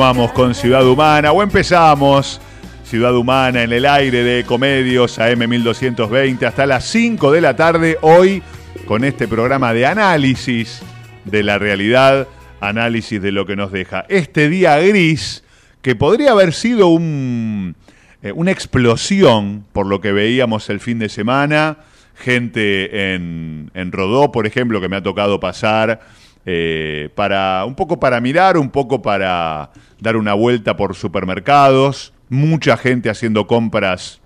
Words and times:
Continuamos 0.00 0.32
con 0.32 0.54
Ciudad 0.54 0.88
Humana 0.88 1.30
o 1.30 1.42
empezamos 1.42 2.40
Ciudad 2.84 3.14
Humana 3.14 3.64
en 3.64 3.70
el 3.70 3.84
aire 3.84 4.24
de 4.24 4.44
Comedios 4.44 5.18
AM 5.18 5.46
1220 5.46 6.46
hasta 6.46 6.64
las 6.64 6.86
5 6.86 7.30
de 7.30 7.42
la 7.42 7.54
tarde 7.54 7.98
hoy 8.00 8.42
con 8.86 9.04
este 9.04 9.28
programa 9.28 9.74
de 9.74 9.84
análisis 9.84 10.80
de 11.26 11.42
la 11.42 11.58
realidad, 11.58 12.28
análisis 12.62 13.20
de 13.20 13.30
lo 13.30 13.44
que 13.44 13.56
nos 13.56 13.72
deja. 13.72 14.06
Este 14.08 14.48
día 14.48 14.78
gris 14.78 15.44
que 15.82 15.94
podría 15.94 16.30
haber 16.30 16.54
sido 16.54 16.86
un, 16.86 17.76
eh, 18.22 18.32
una 18.32 18.52
explosión 18.52 19.66
por 19.70 19.84
lo 19.84 20.00
que 20.00 20.12
veíamos 20.12 20.70
el 20.70 20.80
fin 20.80 20.98
de 20.98 21.10
semana, 21.10 21.76
gente 22.14 23.12
en, 23.12 23.70
en 23.74 23.92
Rodó, 23.92 24.32
por 24.32 24.46
ejemplo, 24.46 24.80
que 24.80 24.88
me 24.88 24.96
ha 24.96 25.02
tocado 25.02 25.40
pasar 25.40 26.00
eh, 26.46 27.08
para 27.14 27.64
un 27.66 27.74
poco 27.74 28.00
para 28.00 28.20
mirar, 28.20 28.56
un 28.56 28.70
poco 28.70 29.02
para 29.02 29.70
dar 30.00 30.16
una 30.16 30.34
vuelta 30.34 30.76
por 30.76 30.94
supermercados, 30.94 32.12
mucha 32.28 32.76
gente 32.76 33.10
haciendo 33.10 33.46
compras 33.46 34.20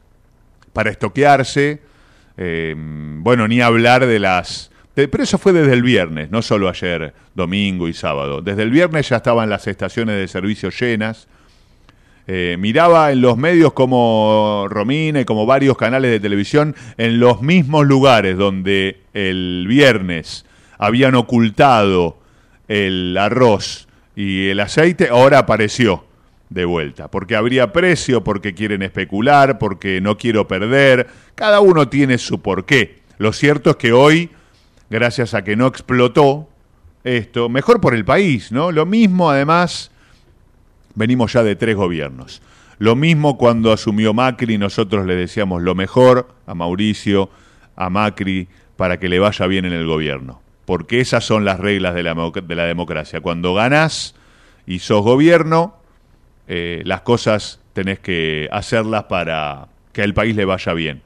para 0.73 0.91
estoquearse. 0.91 1.81
eh, 2.37 2.75
bueno, 2.77 3.47
ni 3.49 3.61
hablar 3.61 4.07
de 4.07 4.19
las... 4.19 4.71
de- 4.97 5.09
pero 5.09 5.23
eso 5.25 5.39
fue 5.39 5.53
desde 5.53 5.73
el 5.73 5.83
viernes, 5.83 6.31
no 6.31 6.43
solo 6.43 6.69
ayer, 6.69 7.15
domingo 7.35 7.87
y 7.89 7.93
sábado. 7.93 8.43
Desde 8.43 8.63
el 8.63 8.71
viernes 8.71 9.09
ya 9.09 9.17
estaban 9.17 9.49
las 9.49 9.67
estaciones 9.67 10.17
de 10.17 10.27
servicio 10.29 10.71
llenas. 10.71 11.29
Eh, 12.27 12.57
miraba 12.59 13.13
en 13.13 13.21
los 13.21 13.37
medios 13.37 13.75
como 13.75 14.67
Romina 14.71 15.21
y 15.21 15.25
como 15.27 15.45
varios 15.45 15.77
canales 15.77 16.11
de 16.11 16.21
televisión 16.21 16.75
en 16.97 17.21
los 17.21 17.43
mismos 17.43 17.87
lugares 17.87 18.39
donde 18.39 19.01
el 19.13 19.67
viernes 19.69 20.47
habían 20.79 21.15
ocultado 21.15 22.19
el 22.69 23.17
arroz 23.19 23.89
y 24.17 24.49
el 24.49 24.61
aceite, 24.61 25.09
ahora 25.09 25.41
apareció 25.41 26.05
de 26.51 26.65
vuelta, 26.65 27.11
porque 27.11 27.37
habría 27.37 27.73
precio, 27.73 28.23
porque 28.23 28.55
quieren 28.55 28.83
especular, 28.83 29.59
porque 29.59 30.01
no 30.01 30.17
quiero 30.17 30.47
perder, 30.47 31.09
cada 31.35 31.61
uno 31.61 31.89
tiene 31.89 32.19
su 32.19 32.41
porqué. 32.41 33.01
Lo 33.19 33.33
cierto 33.33 33.71
es 33.71 33.77
que 33.77 33.93
hoy, 33.93 34.31
gracias 34.91 35.35
a 35.35 35.43
que 35.43 35.57
no 35.57 35.67
explotó 35.67 36.49
esto, 37.03 37.49
mejor 37.49 37.81
por 37.81 37.95
el 37.95 38.05
país, 38.05 38.53
¿no? 38.53 38.73
Lo 38.73 38.87
mismo 38.87 39.31
además 39.31 39.91
venimos 40.95 41.33
ya 41.33 41.43
de 41.43 41.57
tres 41.57 41.77
gobiernos. 41.77 42.41
Lo 42.79 42.97
mismo 42.97 43.37
cuando 43.37 43.73
asumió 43.73 44.15
Macri, 44.15 44.59
nosotros 44.59 45.07
le 45.07 45.17
decíamos 45.17 45.63
lo 45.63 45.75
mejor 45.75 46.29
a 46.47 46.55
Mauricio, 46.55 47.31
a 47.77 47.91
Macri, 47.91 48.49
para 48.77 48.99
que 48.99 49.09
le 49.09 49.19
vaya 49.19 49.47
bien 49.47 49.65
en 49.65 49.73
el 49.73 49.87
gobierno. 49.87 50.44
Porque 50.65 51.01
esas 51.01 51.25
son 51.25 51.45
las 51.45 51.61
reglas 51.61 51.95
de 51.95 52.03
la, 52.03 52.15
democ- 52.15 52.47
de 52.47 52.55
la 52.55 52.65
democracia. 52.65 53.21
Cuando 53.21 53.55
ganás 53.55 54.15
y 54.67 54.79
sos 54.79 55.03
gobierno, 55.03 55.77
eh, 56.49 56.83
las 56.85 57.03
cosas 57.03 57.61
tenés 57.73 57.99
que 57.99 58.49
hacerlas 58.53 59.05
para 59.05 59.69
que 59.93 60.03
al 60.03 60.15
país 60.15 60.37
le 60.37 60.45
vaya 60.45 60.73
bien. 60.73 61.03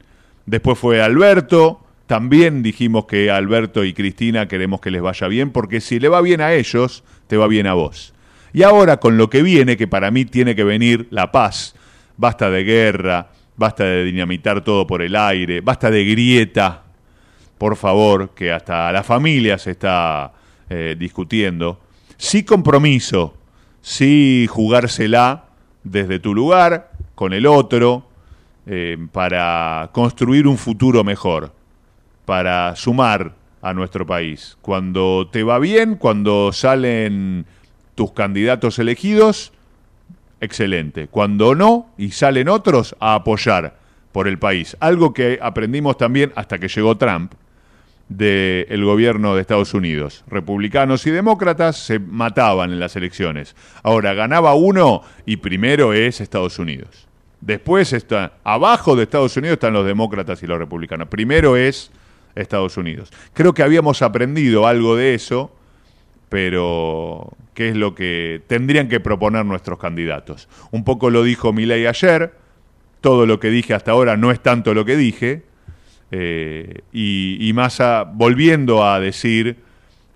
Después 0.47 0.79
fue 0.79 1.03
Alberto, 1.03 1.81
también 2.07 2.63
dijimos 2.63 3.07
que 3.07 3.31
Alberto 3.31 3.85
y 3.85 3.93
Cristina 3.93 4.49
queremos 4.49 4.81
que 4.81 4.91
les 4.91 5.03
vaya 5.03 5.29
bien, 5.29 5.51
porque 5.51 5.81
si 5.81 6.01
le 6.01 6.09
va 6.09 6.23
bien 6.23 6.41
a 6.41 6.53
ellos, 6.55 7.05
te 7.27 7.37
va 7.37 7.47
bien 7.49 7.67
a 7.67 7.75
vos. 7.75 8.15
Y 8.53 8.63
ahora 8.63 8.99
con 8.99 9.19
lo 9.19 9.29
que 9.29 9.43
viene, 9.43 9.77
que 9.77 9.87
para 9.87 10.11
mí 10.11 10.25
tiene 10.25 10.55
que 10.55 10.65
venir 10.65 11.07
la 11.11 11.31
paz, 11.33 11.75
basta 12.17 12.49
de 12.49 12.65
guerra, 12.65 13.29
basta 13.57 13.85
de 13.85 14.05
dinamitar 14.05 14.65
todo 14.65 14.87
por 14.87 15.03
el 15.03 15.17
aire, 15.17 15.61
basta 15.61 15.91
de 15.91 16.05
grieta, 16.05 16.85
por 17.59 17.77
favor, 17.77 18.31
que 18.31 18.53
hasta 18.53 18.91
la 18.93 19.03
familia 19.03 19.59
se 19.59 19.73
está 19.73 20.33
eh, 20.71 20.97
discutiendo. 20.99 21.81
Sí 22.17 22.45
compromiso, 22.45 23.35
sí 23.83 24.47
jugársela 24.49 25.47
desde 25.83 26.19
tu 26.21 26.35
lugar, 26.35 26.93
con 27.15 27.33
el 27.33 27.47
otro, 27.47 28.09
eh, 28.67 28.97
para 29.13 29.91
construir 29.93 30.47
un 30.47 30.57
futuro 30.57 31.03
mejor, 31.03 31.53
para 32.25 32.77
sumar 32.77 33.35
a 33.61 33.75
nuestro 33.75 34.07
país. 34.07 34.57
Cuando 34.63 35.29
te 35.31 35.43
va 35.43 35.59
bien, 35.59 35.97
cuando 35.97 36.53
salen 36.53 37.47
tus 37.95 38.13
candidatos 38.13 38.79
elegidos, 38.79 39.53
excelente. 40.41 41.09
Cuando 41.09 41.55
no, 41.55 41.91
y 41.99 42.11
salen 42.13 42.49
otros, 42.49 42.95
a 43.01 43.15
apoyar 43.15 43.79
por 44.13 44.29
el 44.29 44.39
país. 44.39 44.77
Algo 44.81 45.13
que 45.13 45.39
aprendimos 45.43 45.97
también 45.97 46.33
hasta 46.37 46.59
que 46.59 46.69
llegó 46.69 46.97
Trump 46.97 47.33
del 48.09 48.85
gobierno 48.85 49.35
de 49.35 49.43
Estados 49.43 49.75
Unidos. 49.75 50.25
Republicanos 50.29 51.07
y 51.07 51.11
demócratas 51.11 51.77
se 51.77 51.99
mataban 51.99 52.73
en 52.73 52.81
las 52.81 52.97
elecciones. 52.97 53.55
Ahora 53.83 54.15
ganaba 54.15 54.55
uno 54.55 55.03
y 55.27 55.37
primero 55.37 55.93
es 55.93 56.21
Estados 56.21 56.59
Unidos. 56.59 57.07
Después 57.41 57.93
está 57.93 58.33
abajo 58.45 58.97
de 58.97 59.05
Estados 59.05 59.37
Unidos 59.37 59.55
están 59.55 59.75
los 59.75 59.87
demócratas 59.87 60.43
y 60.43 60.47
los 60.47 60.59
republicanos. 60.59 61.09
Primero 61.09 61.57
es 61.57 61.91
Estados 62.35 62.77
Unidos. 62.77 63.11
Creo 63.35 63.55
que 63.55 63.63
habíamos 63.63 64.03
aprendido 64.03 64.67
algo 64.67 64.97
de 64.97 65.15
eso, 65.15 65.55
pero 66.29 67.33
¿qué 67.55 67.69
es 67.69 67.77
lo 67.77 67.95
que 67.95 68.43
tendrían 68.47 68.89
que 68.89 69.01
proponer 69.01 69.45
nuestros 69.45 69.79
candidatos? 69.79 70.49
Un 70.71 70.83
poco 70.83 71.11
lo 71.11 71.23
dijo 71.23 71.53
Milei 71.53 71.87
ayer, 71.87 72.33
todo 73.01 73.27
lo 73.27 73.39
que 73.39 73.51
dije 73.51 73.75
hasta 73.75 73.93
ahora 73.93 74.17
no 74.17 74.33
es 74.33 74.41
tanto 74.41 74.75
lo 74.75 74.85
que 74.85 74.97
dije, 74.97 75.43
eh, 76.11 76.81
y, 76.93 77.37
y 77.41 77.53
Massa 77.53 78.05
volviendo 78.05 78.85
a 78.85 78.99
decir 78.99 79.57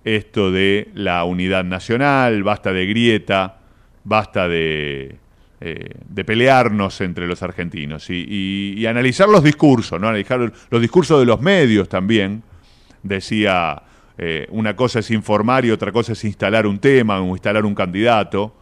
esto 0.04 0.50
de 0.50 0.88
la 0.94 1.24
unidad 1.24 1.64
nacional, 1.64 2.42
basta 2.42 2.72
de 2.72 2.86
grieta, 2.86 3.58
basta 4.02 4.48
de, 4.48 5.16
eh, 5.60 5.90
de 6.08 6.24
pelearnos 6.24 7.00
entre 7.02 7.26
los 7.26 7.42
argentinos 7.42 8.08
y, 8.08 8.84
analizar 8.86 9.28
los 9.28 9.44
discursos, 9.44 10.00
¿no? 10.00 10.08
analizar 10.08 10.52
los 10.70 10.80
discursos 10.80 11.20
de 11.20 11.26
los 11.26 11.40
medios 11.40 11.88
también. 11.88 12.42
Decía, 13.02 13.82
eh, 14.16 14.46
una 14.50 14.74
cosa 14.74 15.00
es 15.00 15.10
informar 15.10 15.64
y 15.64 15.70
otra 15.70 15.92
cosa 15.92 16.12
es 16.12 16.24
instalar 16.24 16.66
un 16.66 16.78
tema 16.78 17.20
o 17.20 17.26
instalar 17.28 17.64
un 17.64 17.74
candidato. 17.74 18.56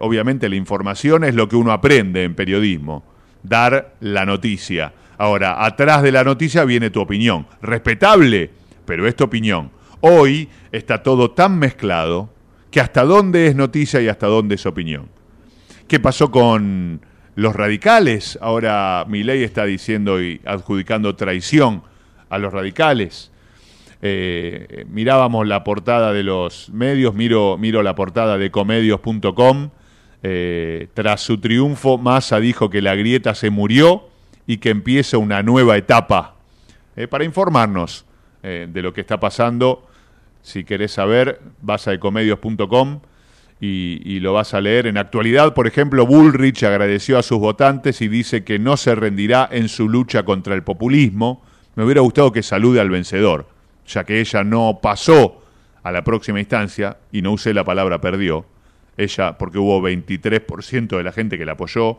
obviamente 0.00 0.48
la 0.48 0.54
información 0.56 1.24
es 1.24 1.34
lo 1.34 1.48
que 1.48 1.56
uno 1.56 1.72
aprende 1.72 2.22
en 2.24 2.34
periodismo, 2.34 3.04
dar 3.42 3.94
la 4.00 4.24
noticia 4.24 4.92
Ahora, 5.18 5.64
atrás 5.64 6.02
de 6.02 6.12
la 6.12 6.22
noticia 6.22 6.64
viene 6.64 6.90
tu 6.90 7.00
opinión. 7.00 7.46
Respetable, 7.60 8.50
pero 8.86 9.06
es 9.08 9.16
tu 9.16 9.24
opinión. 9.24 9.70
Hoy 10.00 10.48
está 10.70 11.02
todo 11.02 11.32
tan 11.32 11.58
mezclado 11.58 12.30
que 12.70 12.80
hasta 12.80 13.02
dónde 13.04 13.48
es 13.48 13.56
noticia 13.56 14.00
y 14.00 14.08
hasta 14.08 14.28
dónde 14.28 14.54
es 14.54 14.64
opinión. 14.64 15.08
¿Qué 15.88 15.98
pasó 15.98 16.30
con 16.30 17.00
los 17.34 17.56
radicales? 17.56 18.38
Ahora 18.40 19.04
mi 19.08 19.24
ley 19.24 19.42
está 19.42 19.64
diciendo 19.64 20.22
y 20.22 20.40
adjudicando 20.44 21.16
traición 21.16 21.82
a 22.30 22.38
los 22.38 22.52
radicales. 22.52 23.32
Eh, 24.00 24.84
mirábamos 24.88 25.48
la 25.48 25.64
portada 25.64 26.12
de 26.12 26.22
los 26.22 26.70
medios, 26.70 27.14
miro, 27.14 27.58
miro 27.58 27.82
la 27.82 27.96
portada 27.96 28.38
de 28.38 28.52
comedios.com. 28.52 29.70
Eh, 30.22 30.88
tras 30.94 31.22
su 31.22 31.38
triunfo, 31.38 31.98
Massa 31.98 32.38
dijo 32.38 32.70
que 32.70 32.82
la 32.82 32.94
grieta 32.94 33.34
se 33.34 33.50
murió 33.50 34.07
y 34.48 34.56
que 34.56 34.70
empiece 34.70 35.18
una 35.18 35.42
nueva 35.42 35.76
etapa. 35.76 36.34
Eh, 36.96 37.06
para 37.06 37.22
informarnos 37.22 38.06
eh, 38.42 38.66
de 38.68 38.82
lo 38.82 38.94
que 38.94 39.02
está 39.02 39.20
pasando, 39.20 39.86
si 40.42 40.64
querés 40.64 40.92
saber, 40.92 41.40
vas 41.60 41.86
a 41.86 41.92
ecomedios.com 41.92 43.00
y, 43.60 44.00
y, 44.04 44.20
lo 44.20 44.32
vas 44.32 44.54
a 44.54 44.62
leer. 44.62 44.86
En 44.86 44.96
actualidad, 44.96 45.52
por 45.52 45.66
ejemplo, 45.66 46.06
Bullrich 46.06 46.64
agradeció 46.64 47.18
a 47.18 47.22
sus 47.22 47.38
votantes 47.38 48.00
y 48.00 48.08
dice 48.08 48.42
que 48.42 48.58
no 48.58 48.78
se 48.78 48.94
rendirá 48.94 49.46
en 49.52 49.68
su 49.68 49.86
lucha 49.86 50.22
contra 50.22 50.54
el 50.54 50.62
populismo. 50.62 51.42
Me 51.74 51.84
hubiera 51.84 52.00
gustado 52.00 52.32
que 52.32 52.42
salude 52.42 52.80
al 52.80 52.88
vencedor, 52.88 53.48
ya 53.86 54.04
que 54.04 54.18
ella 54.18 54.44
no 54.44 54.78
pasó 54.80 55.42
a 55.82 55.92
la 55.92 56.04
próxima 56.04 56.40
instancia, 56.40 56.96
y 57.12 57.20
no 57.20 57.32
usé 57.32 57.52
la 57.52 57.64
palabra 57.64 58.00
perdió, 58.00 58.46
ella, 58.96 59.36
porque 59.36 59.58
hubo 59.58 59.82
23% 59.82 60.96
de 60.96 61.02
la 61.02 61.12
gente 61.12 61.36
que 61.36 61.44
la 61.44 61.52
apoyó 61.52 61.98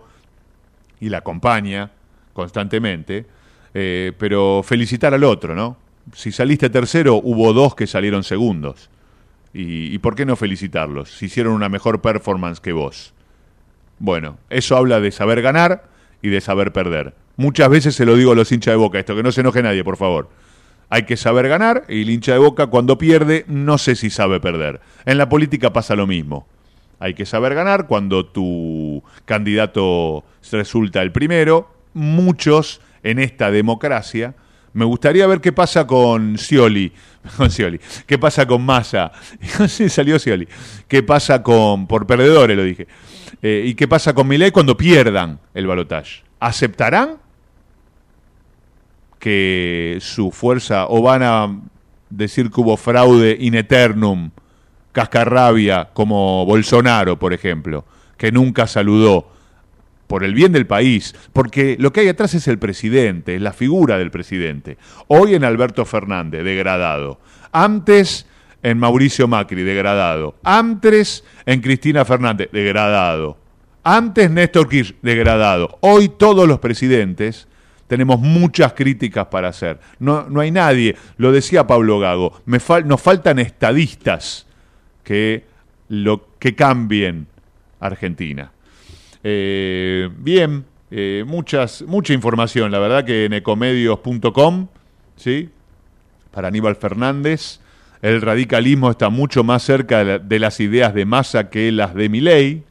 y 0.99 1.09
la 1.09 1.19
acompaña, 1.19 1.91
constantemente, 2.39 3.25
eh, 3.73 4.13
pero 4.17 4.61
felicitar 4.63 5.13
al 5.13 5.25
otro, 5.25 5.55
¿no? 5.55 5.75
Si 6.13 6.31
saliste 6.31 6.69
tercero, 6.69 7.15
hubo 7.15 7.51
dos 7.51 7.75
que 7.75 7.85
salieron 7.85 8.23
segundos. 8.23 8.89
Y, 9.53 9.93
¿Y 9.93 9.97
por 9.97 10.15
qué 10.15 10.25
no 10.25 10.37
felicitarlos? 10.37 11.11
Si 11.11 11.25
hicieron 11.25 11.53
una 11.53 11.67
mejor 11.67 12.01
performance 12.01 12.61
que 12.61 12.71
vos. 12.71 13.13
Bueno, 13.99 14.37
eso 14.49 14.77
habla 14.77 15.01
de 15.01 15.11
saber 15.11 15.41
ganar 15.41 15.89
y 16.21 16.29
de 16.29 16.39
saber 16.39 16.71
perder. 16.71 17.13
Muchas 17.35 17.69
veces 17.69 17.93
se 17.93 18.05
lo 18.05 18.15
digo 18.15 18.31
a 18.31 18.35
los 18.35 18.51
hinchas 18.53 18.71
de 18.71 18.77
boca, 18.77 18.99
esto 18.99 19.17
que 19.17 19.23
no 19.23 19.33
se 19.33 19.41
enoje 19.41 19.61
nadie, 19.61 19.83
por 19.83 19.97
favor. 19.97 20.29
Hay 20.89 21.03
que 21.03 21.17
saber 21.17 21.49
ganar 21.49 21.83
y 21.89 22.03
el 22.03 22.09
hincha 22.09 22.31
de 22.31 22.39
boca 22.39 22.67
cuando 22.67 22.97
pierde 22.97 23.43
no 23.47 23.77
sé 23.77 23.95
si 23.95 24.09
sabe 24.09 24.39
perder. 24.39 24.79
En 25.05 25.17
la 25.17 25.27
política 25.27 25.73
pasa 25.73 25.95
lo 25.97 26.07
mismo. 26.07 26.47
Hay 26.99 27.13
que 27.13 27.25
saber 27.25 27.53
ganar 27.53 27.87
cuando 27.87 28.25
tu 28.25 29.03
candidato 29.25 30.23
resulta 30.51 31.01
el 31.01 31.11
primero 31.11 31.78
muchos 31.93 32.81
en 33.03 33.19
esta 33.19 33.51
democracia. 33.51 34.35
Me 34.73 34.85
gustaría 34.85 35.25
ver 35.27 35.41
qué 35.41 35.51
pasa 35.51 35.87
con 35.87 36.37
Scioli, 36.37 36.91
con 37.37 37.49
Scioli, 37.49 37.79
qué 38.05 38.17
pasa 38.17 38.45
con 38.45 38.63
Massa, 38.63 39.11
sí, 39.67 39.89
salió 39.89 40.19
Scioli, 40.19 40.47
qué 40.87 41.03
pasa 41.03 41.41
con, 41.41 41.87
por 41.87 42.05
perdedores 42.05 42.55
lo 42.55 42.63
dije, 42.63 42.87
eh, 43.41 43.63
y 43.65 43.73
qué 43.73 43.87
pasa 43.87 44.13
con 44.13 44.27
Milei 44.27 44.51
cuando 44.51 44.77
pierdan 44.77 45.39
el 45.53 45.67
balotaje. 45.67 46.23
¿Aceptarán 46.39 47.17
que 49.19 49.97
su 50.01 50.31
fuerza, 50.31 50.87
o 50.87 51.01
van 51.01 51.23
a 51.23 51.59
decir 52.09 52.49
que 52.49 52.61
hubo 52.61 52.77
fraude 52.77 53.37
in 53.39 53.55
eternum, 53.55 54.31
cascarrabia, 54.91 55.89
como 55.93 56.45
Bolsonaro, 56.45 57.19
por 57.19 57.33
ejemplo, 57.33 57.85
que 58.17 58.31
nunca 58.31 58.65
saludó 58.65 59.29
por 60.09 60.23
el 60.23 60.33
bien 60.33 60.51
del 60.51 60.65
país, 60.65 61.13
porque 61.33 61.77
lo 61.79 61.93
que 61.93 61.99
hay 61.99 62.07
atrás 62.07 62.33
es 62.33 62.47
el 62.47 62.57
presidente, 62.57 63.35
es 63.35 63.41
la 63.43 63.53
figura 63.53 63.99
del 63.99 64.09
presidente. 64.09 64.79
Hoy 65.05 65.35
en 65.35 65.43
Alberto 65.43 65.85
Fernández, 65.85 66.43
degradado. 66.43 67.19
Antes 67.51 68.25
en 68.63 68.79
Mauricio 68.79 69.27
Macri, 69.27 69.61
degradado. 69.61 70.33
Antes 70.43 71.23
en 71.45 71.61
Cristina 71.61 72.05
Fernández, 72.05 72.49
degradado. 72.51 73.37
Antes 73.83 74.31
Néstor 74.31 74.67
Kirchner, 74.67 74.99
degradado. 75.03 75.77
Hoy 75.81 76.09
todos 76.09 76.47
los 76.47 76.57
presidentes 76.57 77.47
tenemos 77.85 78.19
muchas 78.19 78.73
críticas 78.73 79.27
para 79.27 79.49
hacer. 79.49 79.79
No, 79.99 80.27
no 80.27 80.41
hay 80.41 80.49
nadie, 80.49 80.95
lo 81.17 81.31
decía 81.31 81.67
Pablo 81.67 81.99
Gago, 81.99 82.41
me 82.45 82.57
nos 82.83 82.99
faltan 82.99 83.37
estadistas 83.37 84.47
que, 85.03 85.45
lo, 85.87 86.29
que 86.39 86.55
cambien 86.55 87.27
Argentina. 87.79 88.51
Eh, 89.23 90.09
bien, 90.17 90.65
eh, 90.91 91.23
muchas, 91.27 91.83
mucha 91.83 92.13
información, 92.13 92.71
la 92.71 92.79
verdad 92.79 93.05
que 93.05 93.25
en 93.25 93.33
ecomedios.com, 93.33 94.67
¿sí? 95.15 95.49
Para 96.31 96.47
Aníbal 96.47 96.75
Fernández, 96.75 97.59
el 98.01 98.21
radicalismo 98.21 98.89
está 98.89 99.09
mucho 99.09 99.43
más 99.43 99.63
cerca 99.63 100.19
de, 100.19 100.39
las 100.39 100.59
ideas 100.59 100.93
de 100.93 101.05
Massa 101.05 101.49
que 101.49 101.71
las 101.71 101.93
de 101.93 102.09
Milei. 102.09 102.63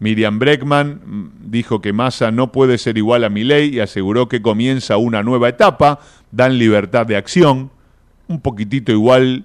Miriam 0.00 0.38
Breckman 0.38 1.00
mm, 1.04 1.50
dijo 1.50 1.80
que 1.80 1.92
Massa 1.92 2.30
no 2.30 2.50
puede 2.52 2.78
ser 2.78 2.98
igual 2.98 3.22
a 3.22 3.28
Milei 3.28 3.76
y 3.76 3.80
aseguró 3.80 4.28
que 4.28 4.42
comienza 4.42 4.96
una 4.96 5.22
nueva 5.22 5.48
etapa, 5.48 6.00
dan 6.32 6.58
libertad 6.58 7.06
de 7.06 7.16
acción, 7.16 7.70
un 8.26 8.40
poquitito 8.40 8.92
igual 8.92 9.44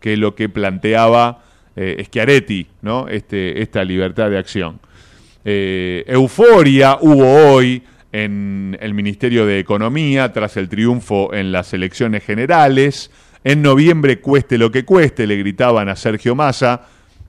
que 0.00 0.16
lo 0.16 0.34
que 0.34 0.48
planteaba 0.48 1.44
eh, 1.76 2.02
Schiaretti, 2.04 2.66
¿no? 2.82 3.08
Este, 3.08 3.62
esta 3.62 3.84
libertad 3.84 4.28
de 4.28 4.38
acción. 4.38 4.80
Eh, 5.44 6.04
euforia 6.06 6.98
hubo 7.00 7.52
hoy 7.52 7.82
en 8.12 8.76
el 8.80 8.94
Ministerio 8.94 9.46
de 9.46 9.58
Economía 9.58 10.32
tras 10.32 10.56
el 10.56 10.68
triunfo 10.68 11.32
en 11.34 11.50
las 11.50 11.72
elecciones 11.72 12.24
generales. 12.24 13.10
En 13.42 13.62
noviembre, 13.62 14.20
cueste 14.20 14.58
lo 14.58 14.70
que 14.70 14.84
cueste, 14.84 15.26
le 15.26 15.36
gritaban 15.36 15.88
a 15.88 15.96
Sergio 15.96 16.34
Massa, 16.34 16.82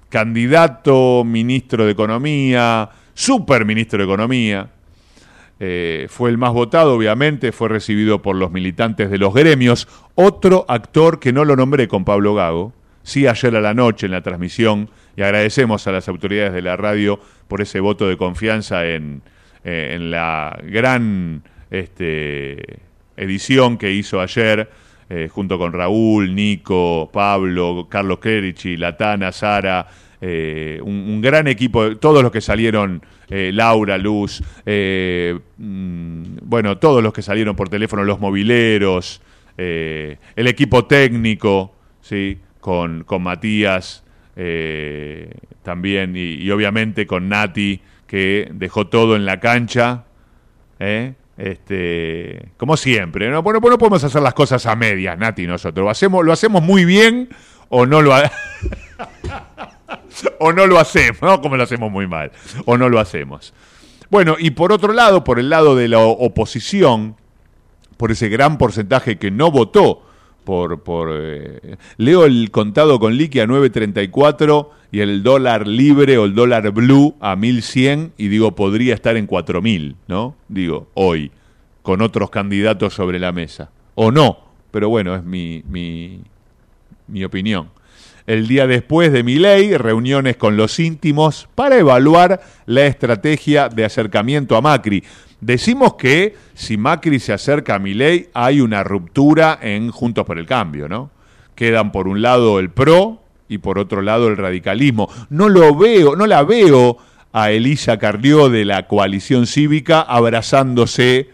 candidato 0.09 1.23
ministro 1.25 1.85
de 1.85 1.91
Economía, 1.91 2.89
superministro 3.13 3.97
de 3.99 4.03
Economía. 4.03 4.69
Eh, 5.59 6.07
fue 6.09 6.29
el 6.29 6.37
más 6.37 6.51
votado, 6.51 6.93
obviamente, 6.93 7.51
fue 7.51 7.69
recibido 7.69 8.21
por 8.21 8.35
los 8.35 8.51
militantes 8.51 9.09
de 9.09 9.17
los 9.17 9.33
gremios. 9.33 9.87
Otro 10.13 10.65
actor 10.67 11.19
que 11.19 11.33
no 11.33 11.45
lo 11.45 11.55
nombré 11.55 11.87
con 11.87 12.03
Pablo 12.03 12.35
Gago, 12.35 12.73
sí 13.01 13.27
ayer 13.27 13.55
a 13.55 13.61
la 13.61 13.73
noche 13.73 14.05
en 14.05 14.11
la 14.11 14.21
transmisión, 14.21 14.89
y 15.15 15.21
agradecemos 15.21 15.85
a 15.87 15.91
las 15.91 16.07
autoridades 16.07 16.53
de 16.53 16.61
la 16.61 16.75
radio 16.75 17.19
por 17.47 17.61
ese 17.61 17.79
voto 17.79 18.07
de 18.07 18.17
confianza 18.17 18.85
en, 18.87 19.21
eh, 19.63 19.97
la 19.99 20.59
gran 20.63 21.43
este, 21.69 22.79
edición 23.15 23.77
que 23.77 23.91
hizo 23.91 24.19
ayer, 24.19 24.69
eh, 25.09 25.29
junto 25.31 25.57
con 25.57 25.73
Raúl, 25.73 26.33
Nico, 26.33 27.09
Pablo, 27.13 27.87
Carlos 27.89 28.19
Clerici, 28.19 28.75
Latana, 28.75 29.31
Sara, 29.31 29.87
eh, 30.19 30.79
un, 30.83 31.21
gran 31.21 31.47
equipo, 31.47 31.97
todos 31.97 32.23
los 32.23 32.31
que 32.31 32.41
salieron, 32.41 33.01
Laura, 33.29 33.97
Luz, 33.97 34.43
mm, 34.65 36.23
bueno, 36.43 36.77
todos 36.77 37.01
los 37.01 37.13
que 37.13 37.23
salieron 37.23 37.55
por 37.55 37.67
teléfono, 37.67 38.03
los 38.03 38.19
mobileros, 38.19 39.21
el 39.57 40.17
equipo 40.35 40.85
técnico, 40.85 41.73
¿sí? 42.01 42.37
con, 42.59 43.03
con 43.03 43.23
Matías, 43.23 44.03
eh, 44.35 45.31
también, 45.61 46.13
y, 46.15 46.49
obviamente 46.51 47.05
con 47.05 47.29
Nati, 47.29 47.81
que 48.07 48.49
dejó 48.53 48.87
todo 48.87 49.15
en 49.15 49.25
la 49.25 49.39
cancha, 49.39 50.05
¿eh? 50.79 51.13
este, 51.37 52.49
como 52.57 52.77
siempre, 52.77 53.29
¿no? 53.29 53.41
Bueno, 53.41 53.61
pues 53.61 53.71
no 53.71 53.77
podemos 53.77 54.03
hacer 54.03 54.21
las 54.21 54.33
cosas 54.33 54.65
a 54.65 54.75
medias, 54.75 55.17
Nati, 55.17 55.47
nosotros. 55.47 55.83
Lo 55.83 56.31
hacemos, 56.31 56.63
muy 56.63 56.85
bien 56.85 57.29
o 57.69 57.85
no 57.85 58.01
lo 58.01 58.13
o 60.39 60.53
no 60.53 60.67
lo 60.67 60.79
hacemos, 60.79 61.21
¿no? 61.21 61.41
Como 61.41 61.57
lo 61.57 61.63
hacemos 61.63 61.91
muy 61.91 62.07
mal, 62.07 62.31
o 62.65 62.77
no 62.77 62.89
lo 62.89 62.99
hacemos. 62.99 63.53
Bueno, 64.09 64.35
y 64.37 64.51
por 64.51 64.71
otro 64.71 64.93
lado, 64.93 65.23
por 65.23 65.39
el 65.39 65.49
lado 65.49 65.75
de 65.75 65.87
la 65.87 65.99
oposición, 65.99 67.15
por 67.97 68.11
ese 68.11 68.29
gran 68.29 68.57
porcentaje 68.57 69.17
que 69.17 69.31
no 69.31 69.49
votó 69.49 70.05
por... 70.43 70.81
por 70.81 71.09
eh, 71.13 71.77
leo 71.97 72.25
el 72.25 72.51
contado 72.51 72.99
con 72.99 73.15
liqui 73.15 73.39
a 73.39 73.45
9.34 73.45 74.69
y 74.91 74.99
el 74.99 75.23
dólar 75.23 75.67
libre 75.67 76.17
o 76.17 76.25
el 76.25 76.35
dólar 76.35 76.71
blue 76.71 77.15
a 77.19 77.35
1.100 77.35 78.11
y 78.17 78.27
digo, 78.27 78.55
podría 78.55 78.93
estar 78.93 79.17
en 79.17 79.27
4.000, 79.27 79.95
¿no? 80.07 80.35
Digo, 80.47 80.87
hoy, 80.93 81.31
con 81.81 82.01
otros 82.01 82.29
candidatos 82.29 82.93
sobre 82.93 83.19
la 83.19 83.31
mesa. 83.31 83.71
O 83.95 84.11
no, 84.11 84.37
pero 84.71 84.89
bueno, 84.89 85.15
es 85.15 85.23
mi, 85.23 85.63
mi, 85.67 86.21
mi 87.07 87.23
opinión. 87.23 87.69
El 88.25 88.47
día 88.47 88.67
después 88.67 89.11
de 89.11 89.21
mi 89.23 89.35
ley, 89.35 89.75
reuniones 89.75 90.37
con 90.37 90.55
los 90.55 90.79
íntimos 90.79 91.49
para 91.55 91.77
evaluar 91.77 92.41
la 92.65 92.85
estrategia 92.85 93.67
de 93.67 93.83
acercamiento 93.83 94.55
a 94.55 94.61
Macri. 94.61 95.03
Decimos 95.41 95.95
que 95.95 96.35
si 96.53 96.77
Macri 96.77 97.19
se 97.19 97.33
acerca 97.33 97.75
a 97.75 97.79
mi 97.79 97.93
ley, 97.93 98.29
hay 98.33 98.61
una 98.61 98.81
ruptura 98.83 99.59
en 99.61 99.91
Juntos 99.91 100.25
por 100.25 100.39
el 100.39 100.45
Cambio, 100.45 100.87
¿no? 100.87 101.11
Quedan 101.53 101.91
por 101.91 102.07
un 102.07 102.21
lado 102.21 102.59
el 102.59 102.69
PRO 102.69 103.21
y 103.49 103.57
por 103.57 103.77
otro 103.77 104.01
lado 104.01 104.29
el 104.29 104.37
radicalismo. 104.37 105.09
No 105.29 105.49
lo 105.49 105.75
veo, 105.75 106.15
no 106.15 106.25
la 106.25 106.43
veo 106.43 106.97
a 107.33 107.51
Elisa 107.51 107.97
Carrió 107.97 108.47
de 108.47 108.63
la 108.63 108.87
coalición 108.87 109.47
cívica 109.47 109.99
abrazándose 109.99 111.29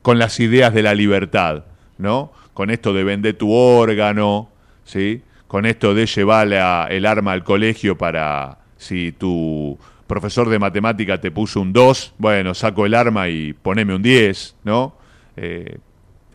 con 0.00 0.18
las 0.18 0.40
ideas 0.40 0.72
de 0.72 0.82
la 0.82 0.94
libertad, 0.94 1.64
¿no? 1.98 2.32
Con 2.54 2.70
esto 2.70 2.94
de 2.94 3.04
vender 3.04 3.36
tu 3.36 3.52
órgano, 3.52 4.48
¿sí? 4.84 5.22
Con 5.50 5.66
esto 5.66 5.94
de 5.94 6.06
llevar 6.06 6.46
el 6.92 7.04
arma 7.04 7.32
al 7.32 7.42
colegio 7.42 7.98
para 7.98 8.58
si 8.76 9.10
tu 9.10 9.76
profesor 10.06 10.48
de 10.48 10.60
matemática 10.60 11.20
te 11.20 11.32
puso 11.32 11.60
un 11.60 11.72
2, 11.72 12.14
bueno, 12.18 12.54
saco 12.54 12.86
el 12.86 12.94
arma 12.94 13.28
y 13.28 13.52
poneme 13.52 13.92
un 13.92 14.00
10, 14.00 14.54
¿no? 14.62 14.94
Eh, 15.36 15.78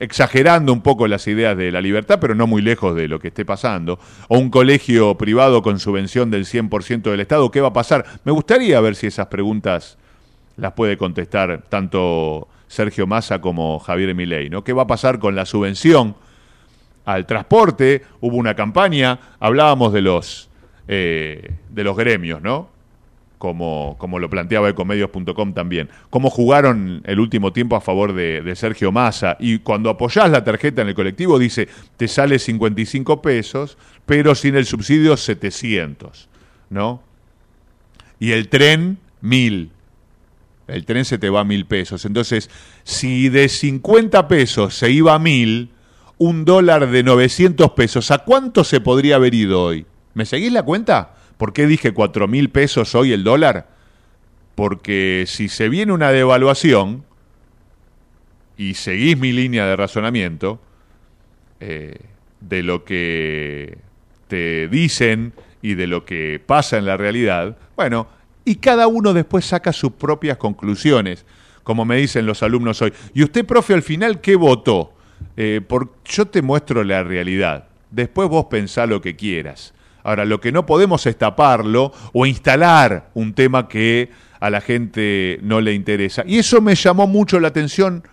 exagerando 0.01 0.74
un 0.74 0.81
poco 0.81 1.07
las 1.07 1.25
ideas 1.27 1.55
de 1.55 1.72
la 1.72 1.79
libertad, 1.79 2.19
pero 2.19 2.36
no 2.36 2.45
muy 2.45 2.62
lejos 2.62 2.93
de 2.93 3.07
lo 3.07 3.17
que 3.22 3.29
esté 3.29 3.45
pasando. 3.45 4.00
O 4.27 4.38
un 4.38 4.50
colegio 4.50 5.15
privado 5.15 5.62
con 5.62 5.79
subvención 5.79 6.29
del 6.29 6.45
100% 6.45 7.03
del 7.03 7.22
Estado, 7.22 7.51
¿qué 7.51 7.62
va 7.62 7.69
a 7.69 7.74
pasar? 7.74 8.05
Me 8.25 8.34
gustaría 8.34 8.81
ver 8.81 8.95
si 8.95 9.07
esas 9.07 9.27
preguntas 9.27 9.98
las 10.57 10.74
puede 10.74 10.98
contestar 10.98 11.63
tanto 11.69 12.50
Sergio 12.67 13.07
Massa 13.07 13.39
como 13.39 13.79
Javier 13.79 14.13
Milei, 14.13 14.50
¿no? 14.50 14.65
¿Qué 14.65 14.74
va 14.74 14.84
a 14.84 14.88
pasar 14.88 15.19
con 15.19 15.38
la 15.38 15.45
subvención 15.45 16.17
al 17.05 17.25
transporte? 17.25 18.03
Hubo 18.19 18.38
una 18.38 18.55
campaña, 18.55 19.19
hablábamos 19.39 19.93
de 19.93 20.01
los, 20.01 20.50
eh, 20.88 21.51
de 21.69 21.83
los 21.83 21.95
gremios, 21.95 22.41
¿no? 22.41 22.75
como, 23.38 23.95
como 24.00 24.17
lo 24.17 24.29
planteaba 24.29 24.69
ecomedios.com 24.69 25.53
también. 25.53 25.89
Cómo 26.09 26.29
jugaron 26.31 27.03
el 27.05 27.19
último 27.19 27.53
tiempo 27.53 27.75
a 27.75 27.81
favor 27.81 28.13
de, 28.13 28.55
Sergio 28.55 28.91
Massa. 28.91 29.38
Y 29.39 29.59
cuando 29.59 29.89
apoyás 29.89 30.29
la 30.31 30.43
tarjeta 30.43 30.81
en 30.81 30.88
el 30.89 30.95
colectivo 30.95 31.38
dice, 31.38 31.67
te 31.97 32.07
sale 32.07 32.39
55 32.39 33.21
pesos, 33.21 33.77
pero 34.05 34.33
sin 34.35 34.55
el 34.55 34.65
subsidio 34.65 35.17
700, 35.17 36.29
¿no? 36.71 37.03
Y 38.19 38.31
el 38.31 38.50
tren, 38.50 38.97
1000. 39.21 39.69
El 40.67 40.85
tren 40.85 41.05
se 41.05 41.17
te 41.17 41.29
va 41.29 41.41
a 41.41 41.43
1000 41.43 41.65
pesos. 41.65 42.05
Entonces, 42.05 42.50
si 42.83 43.29
de 43.29 43.50
50 43.50 44.27
pesos 44.27 44.74
se 44.74 44.89
iba 44.89 45.13
a 45.13 45.19
1000, 45.19 45.69
un 46.17 46.45
dólar 46.45 46.89
de 46.89 47.03
900 47.03 47.72
pesos, 47.72 48.12
¿a 48.12 48.19
cuánto 48.19 48.63
se 48.63 48.81
podría 48.81 49.15
haber 49.17 49.34
ido 49.34 49.62
hoy? 49.62 49.86
¿Me 50.13 50.25
seguís 50.25 50.51
la 50.51 50.63
cuenta? 50.63 51.15
¿Por 51.38 51.51
qué 51.51 51.67
dije 51.67 51.93
cuatro 51.93 52.27
mil 52.27 52.50
pesos 52.50 52.95
hoy 52.95 53.12
el 53.12 53.24
dólar? 53.24 53.67
Porque 54.55 55.25
si 55.27 55.50
se 55.50 55.67
viene 55.67 55.91
una 55.91 56.12
devaluación 56.12 57.03
y 58.57 58.75
seguís 58.75 59.17
mi 59.17 59.34
línea 59.34 59.65
de 59.65 59.75
razonamiento 59.75 60.62
eh, 61.60 62.00
de 62.39 62.63
lo 62.63 62.86
que 62.86 63.77
te 64.29 64.69
dicen 64.69 65.34
y 65.62 65.74
de 65.74 65.88
lo 65.88 66.05
que 66.05 66.41
pasa 66.45 66.77
en 66.77 66.86
la 66.86 66.95
realidad, 66.95 67.57
bueno, 67.75 68.07
y 68.45 68.55
cada 68.55 68.88
uno 68.88 69.13
después 69.13 69.43
saca 69.43 69.74
sus 69.74 69.91
propias 69.93 70.38
conclusiones, 70.38 71.25
como 71.63 71.84
me 71.84 71.98
dicen 71.98 72.25
los 72.25 72.43
alumnos 72.43 72.81
hoy. 72.81 72.93
¿Y 73.13 73.24
usted, 73.24 73.45
profe, 73.45 73.74
al 73.74 73.84
final 73.84 74.22
qué 74.22 74.38
votó? 74.38 74.95
Eh, 75.38 75.62
yo 76.06 76.25
te 76.27 76.42
muestro 76.42 76.84
la 76.84 77.04
realidad. 77.04 77.68
Después 77.92 78.30
vos 78.30 78.46
pensá 78.46 78.86
lo 78.86 79.01
que 79.01 79.15
quieras. 79.15 79.74
Ahora, 80.04 80.25
lo 80.25 80.39
que 80.39 80.51
no 80.51 80.65
podemos 80.65 81.06
es 81.08 81.18
taparlo 81.18 81.92
o 82.13 82.25
instalar 82.25 83.10
un 83.13 83.34
tema 83.34 83.68
que 83.68 84.12
a 84.39 84.50
la 84.50 84.62
gente 84.62 85.39
no 85.42 85.62
le 85.62 85.74
interesa. 85.74 86.24
Y 86.27 86.38
eso 86.38 86.62
me 86.62 86.75
llamó 86.75 87.08
mucho 87.08 87.39
la 87.39 87.48
atención 87.48 88.04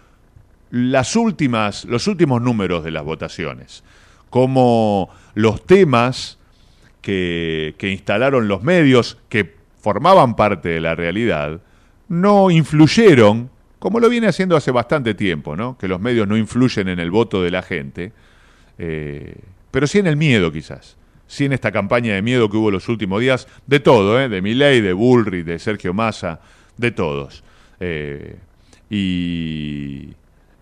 las 0.70 1.16
últimas, 1.16 1.84
los 1.84 2.06
últimos 2.06 2.40
números 2.40 2.82
de 2.82 2.92
las 2.92 3.04
votaciones. 3.04 3.84
Como 4.30 5.10
los 5.34 5.66
temas 5.66 6.38
que, 7.02 7.74
que 7.76 7.90
instalaron 7.90 8.48
los 8.48 8.62
medios, 8.62 9.18
que 9.28 9.54
formaban 9.80 10.34
parte 10.34 10.70
de 10.70 10.80
la 10.80 10.94
realidad, 10.94 11.60
no 12.08 12.50
influyeron, 12.50 13.50
como 13.82 13.98
lo 13.98 14.08
viene 14.08 14.28
haciendo 14.28 14.56
hace 14.56 14.70
bastante 14.70 15.12
tiempo, 15.12 15.56
¿no? 15.56 15.76
que 15.76 15.88
los 15.88 16.00
medios 16.00 16.28
no 16.28 16.36
influyen 16.36 16.88
en 16.88 17.00
el 17.00 17.10
voto 17.10 17.42
de 17.42 17.50
la 17.50 17.62
gente, 17.62 18.12
eh, 18.78 19.34
pero 19.72 19.88
sí 19.88 19.98
en 19.98 20.06
el 20.06 20.16
miedo 20.16 20.52
quizás 20.52 20.96
sin 21.26 21.52
esta 21.52 21.72
campaña 21.72 22.14
de 22.14 22.22
miedo 22.22 22.48
que 22.48 22.58
hubo 22.58 22.70
los 22.70 22.88
últimos 22.88 23.20
días, 23.20 23.48
de 23.66 23.80
todo, 23.80 24.20
¿eh? 24.20 24.28
de 24.28 24.40
Milei, 24.40 24.80
de 24.80 24.92
Bullrich, 24.92 25.44
de 25.44 25.58
Sergio 25.58 25.92
Massa, 25.92 26.38
de 26.76 26.92
todos. 26.92 27.42
Eh, 27.80 28.36
y, 28.88 30.10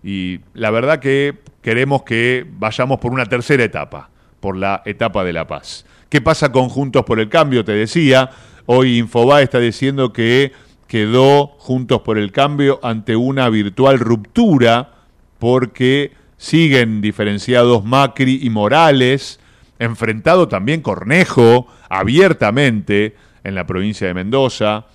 y 0.01 0.39
la 0.55 0.71
verdad 0.71 0.99
que 0.99 1.35
queremos 1.61 2.01
que 2.01 2.43
vayamos 2.57 2.99
por 2.99 3.11
una 3.11 3.27
tercera 3.27 3.63
etapa, 3.63 4.09
por 4.39 4.57
la 4.57 4.81
etapa 4.85 5.23
de 5.23 5.33
la 5.33 5.45
paz. 5.45 5.85
¿Qué 6.09 6.21
pasa 6.21 6.51
con 6.51 6.69
Juntos 6.69 7.05
por 7.05 7.19
el 7.19 7.29
Cambio? 7.29 7.63
Te 7.63 7.73
decía, 7.73 8.31
hoy 8.65 8.97
Infobae 8.97 9.43
está 9.43 9.59
diciendo 9.59 10.11
que 10.11 10.53
quedó 10.91 11.47
Juntos 11.57 12.01
por 12.01 12.17
el 12.17 12.33
Cambio 12.33 12.81
ante 12.83 13.15
una 13.15 13.47
virtual 13.47 13.97
ruptura 13.97 14.91
porque 15.39 16.11
siguen 16.35 16.99
diferenciados 16.99 17.85
Macri 17.85 18.41
y 18.43 18.49
Morales, 18.49 19.39
enfrentado 19.79 20.49
también 20.49 20.81
Cornejo 20.81 21.67
abiertamente 21.87 23.15
en 23.45 23.55
la 23.55 23.65
provincia 23.65 24.05
de 24.05 24.13
Mendoza. 24.13 24.87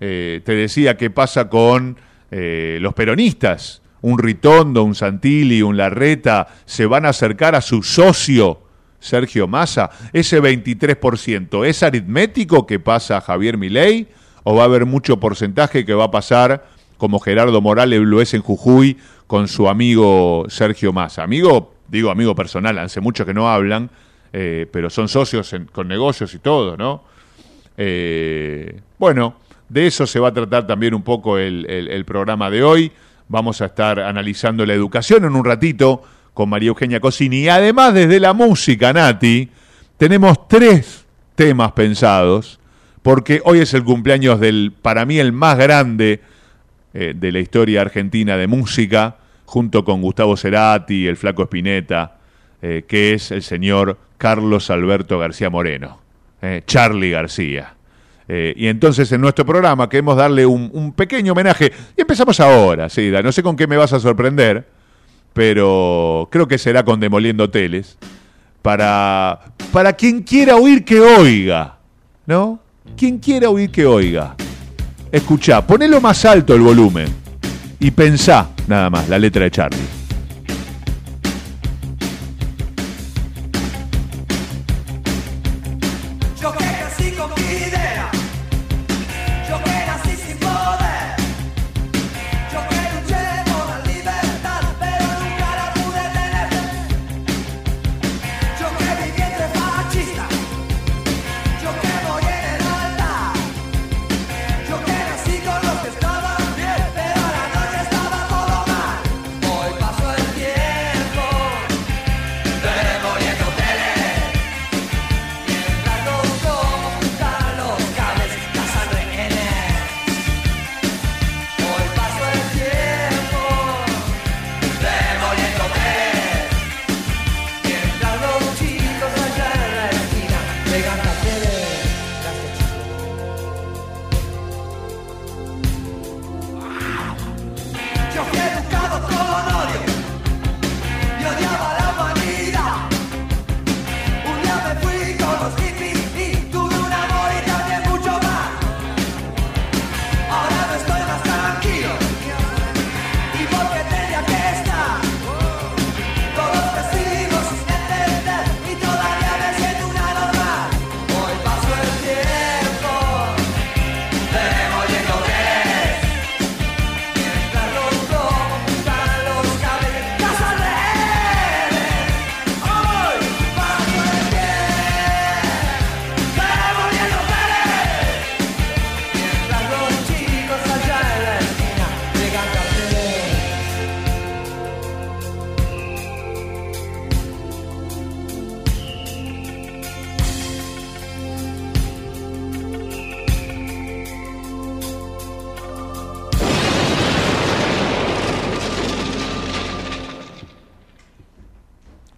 Eh, 0.00 0.40
te 0.44 0.56
decía 0.56 0.96
qué 0.96 1.10
pasa 1.10 1.48
con 1.48 1.98
eh, 2.32 2.78
los 2.80 2.92
peronistas. 2.94 3.80
Un 4.00 4.18
Ritondo, 4.18 4.82
un 4.82 4.96
Santilli, 4.96 5.62
un 5.62 5.76
Larreta 5.76 6.48
se 6.64 6.84
van 6.84 7.06
a 7.06 7.10
acercar 7.10 7.54
a 7.54 7.60
su 7.60 7.84
socio 7.84 8.60
Sergio 8.98 9.46
Massa. 9.46 9.88
Ese 10.12 10.42
23%, 10.42 11.64
¿es 11.64 11.84
aritmético 11.84 12.66
que 12.66 12.80
pasa 12.80 13.18
a 13.18 13.20
Javier 13.20 13.56
Milei? 13.56 14.08
¿O 14.44 14.54
va 14.54 14.62
a 14.62 14.66
haber 14.66 14.86
mucho 14.86 15.18
porcentaje 15.18 15.84
que 15.84 15.94
va 15.94 16.04
a 16.04 16.10
pasar 16.10 16.66
como 16.96 17.18
Gerardo 17.18 17.60
Morales 17.60 18.00
lo 18.00 18.20
es 18.20 18.34
en 18.34 18.42
Jujuy 18.42 18.98
con 19.26 19.48
su 19.48 19.68
amigo 19.68 20.44
Sergio 20.48 20.92
Massa? 20.92 21.22
Amigo, 21.22 21.74
digo 21.88 22.10
amigo 22.10 22.34
personal, 22.34 22.78
hace 22.78 23.00
mucho 23.00 23.26
que 23.26 23.34
no 23.34 23.50
hablan, 23.50 23.90
eh, 24.32 24.66
pero 24.70 24.90
son 24.90 25.08
socios 25.08 25.54
con 25.72 25.88
negocios 25.88 26.32
y 26.34 26.38
todo, 26.38 26.76
¿no? 26.76 27.02
Eh, 27.76 28.80
bueno, 28.98 29.36
de 29.68 29.86
eso 29.86 30.06
se 30.06 30.20
va 30.20 30.28
a 30.28 30.32
tratar 30.32 30.66
también 30.66 30.94
un 30.94 31.02
poco 31.02 31.38
el, 31.38 32.04
programa 32.06 32.50
de 32.50 32.62
hoy. 32.62 32.92
Vamos 33.28 33.60
a 33.62 33.66
estar 33.66 33.98
analizando 33.98 34.66
la 34.66 34.74
educación 34.74 35.24
en 35.24 35.34
un 35.34 35.44
ratito 35.44 36.02
con 36.34 36.48
María 36.48 36.68
Eugenia 36.68 37.00
Cosini. 37.00 37.38
Y 37.38 37.48
además, 37.48 37.94
desde 37.94 38.20
la 38.20 38.34
música, 38.34 38.92
Nati, 38.92 39.48
tenemos 39.96 40.46
tres 40.48 41.06
temas 41.34 41.72
pensados, 41.72 42.60
porque 43.04 43.40
hoy 43.44 43.60
es 43.60 43.72
el 43.74 43.84
cumpleaños 43.84 44.40
del, 44.40 44.72
para 44.82 45.04
mí, 45.04 45.20
el 45.20 45.30
más 45.30 45.56
grande 45.56 46.22
eh, 46.92 47.12
de 47.14 47.30
la 47.30 47.38
historia 47.38 47.82
argentina 47.82 48.36
de 48.36 48.48
música, 48.48 49.18
junto 49.44 49.84
con 49.84 50.00
Gustavo 50.00 50.36
Cerati, 50.36 51.06
el 51.06 51.16
Flaco 51.16 51.44
Espineta, 51.44 52.16
que 52.88 53.12
es 53.12 53.30
el 53.30 53.42
señor 53.42 53.98
Carlos 54.16 54.70
Alberto 54.70 55.18
García 55.18 55.50
Moreno, 55.50 56.00
eh, 56.40 56.62
Charlie 56.66 57.10
García. 57.10 57.74
Eh, 58.26 58.54
y 58.56 58.68
entonces 58.68 59.12
en 59.12 59.20
nuestro 59.20 59.44
programa 59.44 59.86
queremos 59.90 60.16
darle 60.16 60.46
un, 60.46 60.94
pequeño 60.96 61.32
homenaje. 61.32 61.70
Y 61.94 62.00
empezamos 62.00 62.40
ahora, 62.40 62.88
Sida. 62.88 63.20
No 63.20 63.32
sé 63.32 63.42
con 63.42 63.54
qué 63.54 63.66
me 63.66 63.76
vas 63.76 63.92
a 63.92 64.00
sorprender, 64.00 64.66
pero 65.34 66.26
creo 66.32 66.48
que 66.48 66.56
será 66.56 66.86
con 66.86 67.00
Demoliendo 67.00 67.50
Teles. 67.50 67.98
Para, 68.62 69.40
para 69.70 69.92
quien 69.92 70.22
quiera 70.22 70.56
oír, 70.56 70.86
que 70.86 71.00
oiga. 71.00 71.76
¿no? 72.24 72.60
Quien 72.96 73.18
quiera 73.18 73.50
oír 73.50 73.70
que 73.70 73.86
oiga. 73.86 74.36
Escuchá, 75.10 75.66
ponelo 75.66 76.00
más 76.00 76.24
alto 76.24 76.54
el 76.54 76.60
volumen 76.60 77.06
y 77.80 77.90
pensá 77.90 78.50
nada 78.66 78.90
más 78.90 79.08
la 79.08 79.18
letra 79.18 79.44
de 79.44 79.50
Charlie. 79.50 80.03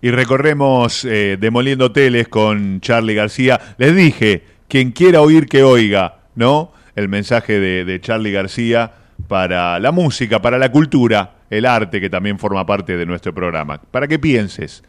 Y 0.06 0.10
recorremos 0.12 1.04
eh, 1.04 1.36
Demoliendo 1.36 1.86
Hoteles 1.86 2.28
con 2.28 2.80
Charlie 2.80 3.16
García. 3.16 3.74
Les 3.76 3.92
dije, 3.96 4.44
quien 4.68 4.92
quiera 4.92 5.20
oír 5.20 5.48
que 5.48 5.64
oiga, 5.64 6.18
¿no? 6.36 6.72
El 6.94 7.08
mensaje 7.08 7.58
de, 7.58 8.00
Charlie 8.00 8.30
García 8.30 8.92
para 9.26 9.80
la 9.80 9.90
música, 9.90 10.40
para 10.40 10.58
la 10.58 10.70
cultura, 10.70 11.38
el 11.50 11.66
arte 11.66 12.00
que 12.00 12.08
también 12.08 12.38
forma 12.38 12.64
parte 12.64 12.96
de 12.96 13.04
nuestro 13.04 13.34
programa. 13.34 13.80
Para 13.90 14.06
que 14.06 14.20
pienses. 14.20 14.84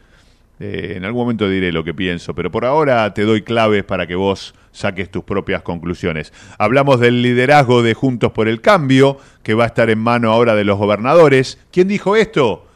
Eh, 0.60 0.92
en 0.94 1.04
algún 1.04 1.22
momento 1.22 1.48
diré 1.48 1.72
lo 1.72 1.82
que 1.82 1.94
pienso, 1.94 2.32
pero 2.32 2.52
por 2.52 2.64
ahora 2.64 3.12
te 3.12 3.22
doy 3.22 3.42
claves 3.42 3.82
para 3.82 4.06
que 4.06 4.14
vos 4.14 4.54
saques 4.70 5.10
tus 5.10 5.24
propias 5.24 5.62
conclusiones. 5.62 6.32
Hablamos 6.58 7.00
del 7.00 7.22
liderazgo 7.22 7.82
de 7.82 7.94
Juntos 7.94 8.30
por 8.30 8.46
el 8.46 8.60
Cambio, 8.60 9.18
que 9.42 9.54
va 9.54 9.64
a 9.64 9.68
estar 9.68 9.90
en 9.90 9.98
mano 9.98 10.30
ahora 10.30 10.54
de 10.54 10.62
los 10.62 10.78
gobernadores. 10.78 11.58
¿Quién 11.72 11.88
dijo 11.88 12.14
esto? 12.14 12.67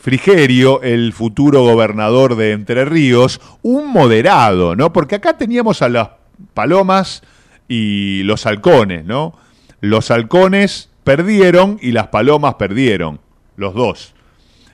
Frigerio, 0.00 0.80
el 0.80 1.12
futuro 1.12 1.62
gobernador 1.62 2.34
de 2.34 2.52
Entre 2.52 2.86
Ríos, 2.86 3.38
un 3.60 3.92
moderado, 3.92 4.74
¿no? 4.74 4.94
Porque 4.94 5.16
acá 5.16 5.36
teníamos 5.36 5.82
a 5.82 5.90
las 5.90 6.08
palomas 6.54 7.22
y 7.68 8.22
los 8.22 8.46
halcones, 8.46 9.04
¿no? 9.04 9.38
Los 9.82 10.10
halcones 10.10 10.88
perdieron 11.04 11.78
y 11.82 11.92
las 11.92 12.06
palomas 12.06 12.54
perdieron, 12.54 13.20
los 13.56 13.74
dos 13.74 14.14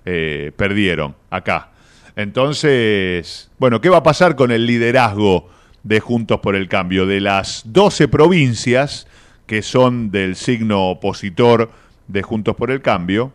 eh, 0.04 0.52
perdieron 0.56 1.16
acá. 1.28 1.70
Entonces, 2.14 3.50
bueno, 3.58 3.80
¿qué 3.80 3.88
va 3.88 3.96
a 3.96 4.02
pasar 4.04 4.36
con 4.36 4.52
el 4.52 4.64
liderazgo 4.64 5.50
de 5.82 5.98
Juntos 5.98 6.38
por 6.38 6.54
el 6.54 6.68
Cambio? 6.68 7.04
De 7.04 7.20
las 7.20 7.62
12 7.66 8.06
provincias 8.06 9.08
que 9.48 9.62
son 9.62 10.12
del 10.12 10.36
signo 10.36 10.88
opositor 10.88 11.72
de 12.06 12.22
Juntos 12.22 12.54
por 12.54 12.70
el 12.70 12.80
Cambio, 12.80 13.32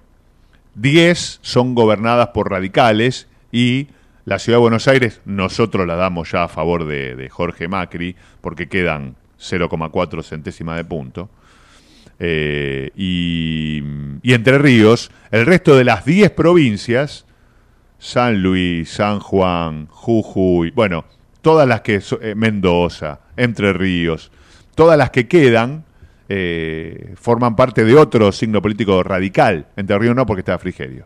10 0.76 1.40
son 1.42 1.76
gobernadas 1.76 2.30
por 2.30 2.50
radicales 2.50 3.28
y 3.52 3.88
la 4.26 4.40
ciudad 4.40 4.58
de 4.58 4.62
Buenos 4.62 4.88
Aires 4.88 5.22
nosotros 5.26 5.88
la 5.88 5.96
damos 5.96 6.32
ya 6.32 6.44
a 6.44 6.48
favor 6.48 6.86
de, 6.86 7.28
Jorge 7.30 7.68
Macri 7.68 8.16
porque 8.40 8.70
quedan 8.70 9.16
0,4 9.40 10.24
centésimas 10.24 10.78
de 10.78 10.86
punto. 10.86 11.30
Eh, 12.20 12.92
y, 12.96 13.82
Entre 14.24 14.60
Ríos, 14.60 15.12
el 15.32 15.46
resto 15.46 15.76
de 15.76 15.84
las 15.84 16.06
10 16.06 16.32
provincias, 16.32 17.26
San 17.98 18.42
Luis, 18.42 18.92
San 18.92 19.20
Juan, 19.20 19.88
Jujuy, 19.88 20.72
bueno, 20.72 21.06
todas 21.42 21.68
las 21.68 21.82
que, 21.82 22.02
eh, 22.22 22.36
Mendoza, 22.36 23.22
Entre 23.38 23.74
Ríos, 23.74 24.32
todas 24.76 24.98
las 24.98 25.10
que 25.10 25.28
quedan, 25.28 25.84
eh, 26.34 27.14
forman 27.18 27.58
parte 27.58 27.84
de 27.84 27.94
otro 27.98 28.32
signo 28.32 28.62
político 28.62 29.04
radical. 29.04 29.68
Entre 29.76 30.14
no, 30.14 30.26
porque 30.26 30.40
está 30.40 30.58
Frigerio. 30.58 31.06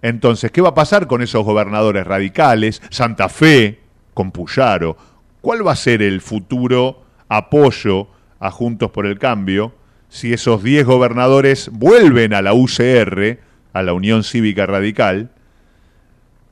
Entonces, 0.00 0.52
¿qué 0.52 0.60
va 0.60 0.68
a 0.68 0.74
pasar 0.74 1.08
con 1.08 1.22
esos 1.22 1.44
gobernadores 1.44 2.06
radicales? 2.06 2.80
Santa 2.88 3.28
Fe, 3.28 3.80
con 4.14 4.30
Puyaro. 4.30 4.96
¿Cuál 5.40 5.66
va 5.66 5.72
a 5.72 5.76
ser 5.76 6.02
el 6.02 6.20
futuro 6.20 7.02
apoyo 7.28 8.06
a 8.38 8.52
Juntos 8.52 8.92
por 8.92 9.06
el 9.06 9.18
Cambio 9.18 9.74
si 10.08 10.32
esos 10.32 10.62
10 10.62 10.86
gobernadores 10.86 11.68
vuelven 11.72 12.32
a 12.32 12.40
la 12.40 12.54
UCR, 12.54 13.40
a 13.72 13.82
la 13.82 13.92
Unión 13.92 14.22
Cívica 14.22 14.66
Radical? 14.66 15.32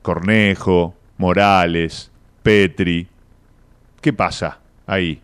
Cornejo, 0.01 0.93
Morales, 1.17 2.11
Petri. 2.41 3.07
¿Qué 4.01 4.11
pasa 4.11 4.59
ahí? 4.87 5.21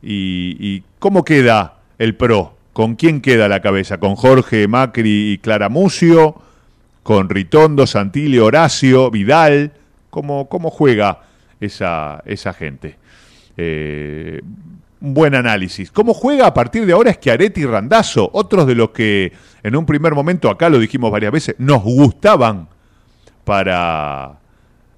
¿Y, 0.00 0.56
y 0.60 0.84
cómo 1.00 1.24
queda 1.24 1.81
el 2.02 2.16
PRO? 2.16 2.56
¿Con 2.72 2.96
quién 2.96 3.20
queda 3.20 3.48
la 3.48 3.60
cabeza? 3.60 3.98
¿Con 3.98 4.16
Jorge 4.16 4.66
Macri 4.66 5.32
y 5.32 5.38
Clara 5.38 5.68
Mucio? 5.68 6.34
¿Con 7.04 7.28
Ritondo, 7.28 7.86
Santilio, 7.86 8.46
Horacio, 8.46 9.08
Vidal? 9.10 9.72
¿Cómo, 10.10 10.48
cómo 10.48 10.70
juega 10.70 11.20
esa, 11.60 12.20
esa 12.26 12.52
gente? 12.54 12.96
Eh, 13.56 14.40
un 15.00 15.14
buen 15.14 15.36
análisis. 15.36 15.92
¿Cómo 15.92 16.12
juega 16.12 16.48
a 16.48 16.54
partir 16.54 16.86
de 16.86 16.92
ahora 16.92 17.12
Schiaretti 17.12 17.60
y 17.60 17.66
Randazo? 17.66 18.28
Otros 18.32 18.66
de 18.66 18.74
los 18.74 18.90
que 18.90 19.32
en 19.62 19.76
un 19.76 19.86
primer 19.86 20.12
momento, 20.14 20.50
acá 20.50 20.68
lo 20.68 20.80
dijimos 20.80 21.12
varias 21.12 21.30
veces, 21.30 21.54
nos 21.58 21.84
gustaban 21.84 22.66
para 23.44 24.40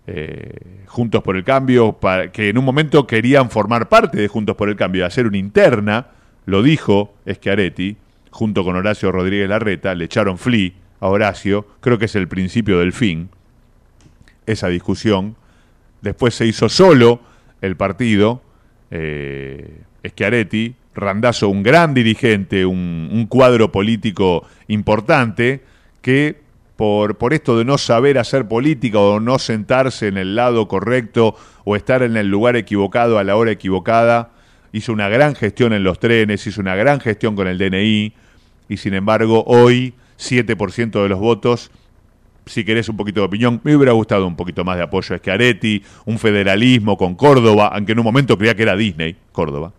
eh, 0.06 0.84
Juntos 0.86 1.22
por 1.22 1.36
el 1.36 1.44
Cambio, 1.44 1.92
para, 1.92 2.32
que 2.32 2.48
en 2.48 2.56
un 2.56 2.64
momento 2.64 3.06
querían 3.06 3.50
formar 3.50 3.90
parte 3.90 4.16
de 4.16 4.28
Juntos 4.28 4.56
por 4.56 4.70
el 4.70 4.76
Cambio, 4.76 5.04
hacer 5.04 5.26
una 5.26 5.36
interna 5.36 6.06
lo 6.46 6.62
dijo 6.62 7.14
Schiaretti, 7.30 7.96
junto 8.30 8.64
con 8.64 8.76
Horacio 8.76 9.12
Rodríguez 9.12 9.48
Larreta, 9.48 9.94
le 9.94 10.06
echaron 10.06 10.38
flea 10.38 10.72
a 11.00 11.08
Horacio, 11.08 11.66
creo 11.80 11.98
que 11.98 12.06
es 12.06 12.14
el 12.14 12.28
principio 12.28 12.78
del 12.78 12.92
fin, 12.92 13.28
esa 14.46 14.68
discusión. 14.68 15.36
Después 16.02 16.34
se 16.34 16.46
hizo 16.46 16.68
solo 16.68 17.20
el 17.60 17.76
partido, 17.76 18.42
eh, 18.90 19.82
Schiaretti, 20.06 20.74
Randazo, 20.94 21.48
un 21.48 21.62
gran 21.62 21.94
dirigente, 21.94 22.66
un, 22.66 23.08
un 23.12 23.26
cuadro 23.26 23.72
político 23.72 24.46
importante, 24.68 25.62
que 26.02 26.42
por, 26.76 27.16
por, 27.16 27.34
esto 27.34 27.56
de 27.56 27.64
no 27.64 27.78
saber 27.78 28.18
hacer 28.18 28.46
política 28.46 28.98
o 28.98 29.20
no 29.20 29.38
sentarse 29.38 30.08
en 30.08 30.18
el 30.18 30.34
lado 30.34 30.68
correcto 30.68 31.36
o 31.64 31.76
estar 31.76 32.02
en 32.02 32.16
el 32.16 32.28
lugar 32.28 32.56
equivocado 32.56 33.18
a 33.18 33.24
la 33.24 33.36
hora 33.36 33.52
equivocada, 33.52 34.30
hizo 34.74 34.92
una 34.92 35.08
gran 35.08 35.36
gestión 35.36 35.72
en 35.72 35.84
los 35.84 36.00
trenes, 36.00 36.44
hizo 36.48 36.60
una 36.60 36.74
gran 36.74 36.98
gestión 36.98 37.36
con 37.36 37.46
el 37.46 37.58
DNI, 37.58 38.12
y 38.68 38.76
sin 38.76 38.94
embargo 38.94 39.44
hoy 39.46 39.94
7% 40.18 41.00
de 41.00 41.08
los 41.08 41.20
votos, 41.20 41.70
si 42.44 42.64
querés 42.64 42.88
un 42.88 42.96
poquito 42.96 43.20
de 43.20 43.26
opinión, 43.26 43.60
me 43.62 43.76
hubiera 43.76 43.92
gustado 43.92 44.26
un 44.26 44.34
poquito 44.34 44.64
más 44.64 44.76
de 44.76 44.82
apoyo 44.82 45.14
a 45.14 45.18
Schiaretti, 45.18 45.80
un 46.06 46.18
federalismo 46.18 46.96
con 46.96 47.14
Córdoba, 47.14 47.70
aunque 47.72 47.92
en 47.92 48.00
un 48.00 48.04
momento 48.04 48.36
creía 48.36 48.56
que 48.56 48.64
era 48.64 48.74
Disney, 48.74 49.16
Córdoba, 49.30 49.72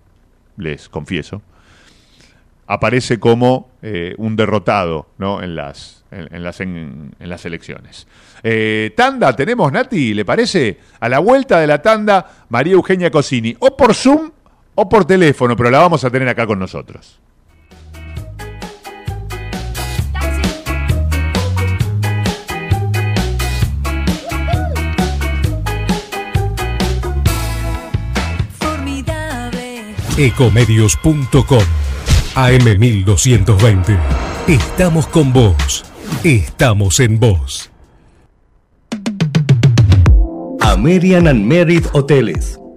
les 0.56 0.88
confieso, 0.88 1.42
aparece 2.66 3.20
como 3.20 3.72
eh, 3.82 4.16
un 4.18 4.38
derrotado 4.38 5.10
¿no? 5.18 5.44
en, 5.44 5.58
las, 5.58 6.06
en, 6.10 6.42
las, 6.42 6.62
en, 6.62 7.14
las 7.20 7.46
elecciones. 7.46 8.08
Eh, 8.44 8.94
tanda, 8.96 9.36
tenemos, 9.36 9.70
Nati, 9.74 10.14
¿le 10.14 10.24
parece? 10.24 10.80
A 11.02 11.10
la 11.10 11.20
vuelta 11.20 11.60
de 11.60 11.68
la 11.68 11.82
tanda, 11.82 12.46
María 12.48 12.74
Eugenia 12.74 13.12
Cosini, 13.12 13.58
o 13.60 13.76
por 13.76 13.94
Zoom 13.94 14.32
o 14.76 14.88
por 14.88 15.06
teléfono, 15.06 15.56
pero 15.56 15.72
la 15.72 15.80
vamos 15.80 16.04
a 16.04 16.10
tener 16.10 16.28
acá 16.28 16.46
con 16.46 16.60
nosotros. 16.60 17.20
Ecomedios.com 30.18 31.64
AM1220. 32.36 33.98
Estamos 34.48 35.08
con 35.08 35.34
vos. 35.34 35.84
Estamos 36.24 37.00
en 37.00 37.20
vos. 37.20 37.70
American 40.62 41.28
and 41.28 41.46
Merit 41.46 41.86
Hoteles. 41.94 42.60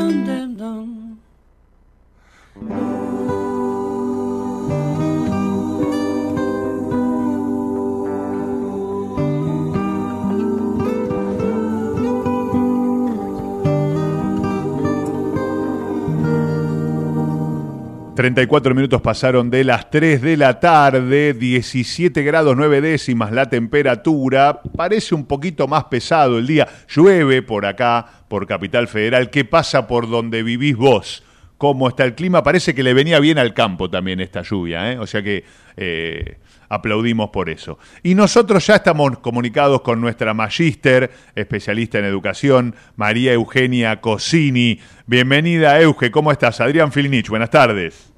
34 18.22 18.76
minutos 18.76 19.02
pasaron 19.02 19.50
de 19.50 19.64
las 19.64 19.90
3 19.90 20.22
de 20.22 20.38
la 20.38 20.60
tarde, 20.60 21.34
17 21.34 22.22
grados 22.22 22.56
9 22.56 22.80
décimas 22.80 23.32
la 23.32 23.50
temperatura, 23.50 24.62
parece 24.78 25.16
un 25.16 25.26
poquito 25.26 25.68
más 25.68 25.86
pesado 25.86 26.38
el 26.38 26.46
día, 26.46 26.68
llueve 26.88 27.42
por 27.42 27.66
acá, 27.66 28.06
por 28.28 28.46
Capital 28.46 28.88
Federal, 28.88 29.32
¿qué 29.32 29.44
pasa 29.44 29.88
por 29.88 30.08
donde 30.08 30.44
vivís 30.44 30.78
vos? 30.78 31.24
¿Cómo 31.58 31.90
está 31.90 32.04
el 32.04 32.14
clima? 32.14 32.44
Parece 32.44 32.76
que 32.76 32.84
le 32.84 32.94
venía 32.94 33.20
bien 33.20 33.40
al 33.40 33.56
campo 33.56 33.90
también 33.90 34.20
esta 34.20 34.44
lluvia, 34.44 34.92
¿eh? 34.92 35.00
o 35.00 35.08
sea 35.08 35.24
que 35.24 35.44
eh, 35.76 36.38
aplaudimos 36.70 37.32
por 37.32 37.50
eso. 37.50 37.80
Y 38.04 38.14
nosotros 38.14 38.68
ya 38.68 38.76
estamos 38.76 39.18
comunicados 39.18 39.82
con 39.82 40.00
nuestra 40.00 40.36
magíster, 40.36 41.10
especialista 41.34 41.98
en 41.98 42.06
educación, 42.06 42.76
María 42.98 43.34
Eugenia 43.34 44.00
Cosini. 44.00 44.80
Bienvenida, 45.08 45.82
Euge, 45.82 46.12
¿cómo 46.12 46.32
estás? 46.32 46.62
Adrián 46.62 46.92
Filnich, 46.92 47.30
buenas 47.30 47.50
tardes. 47.50 48.11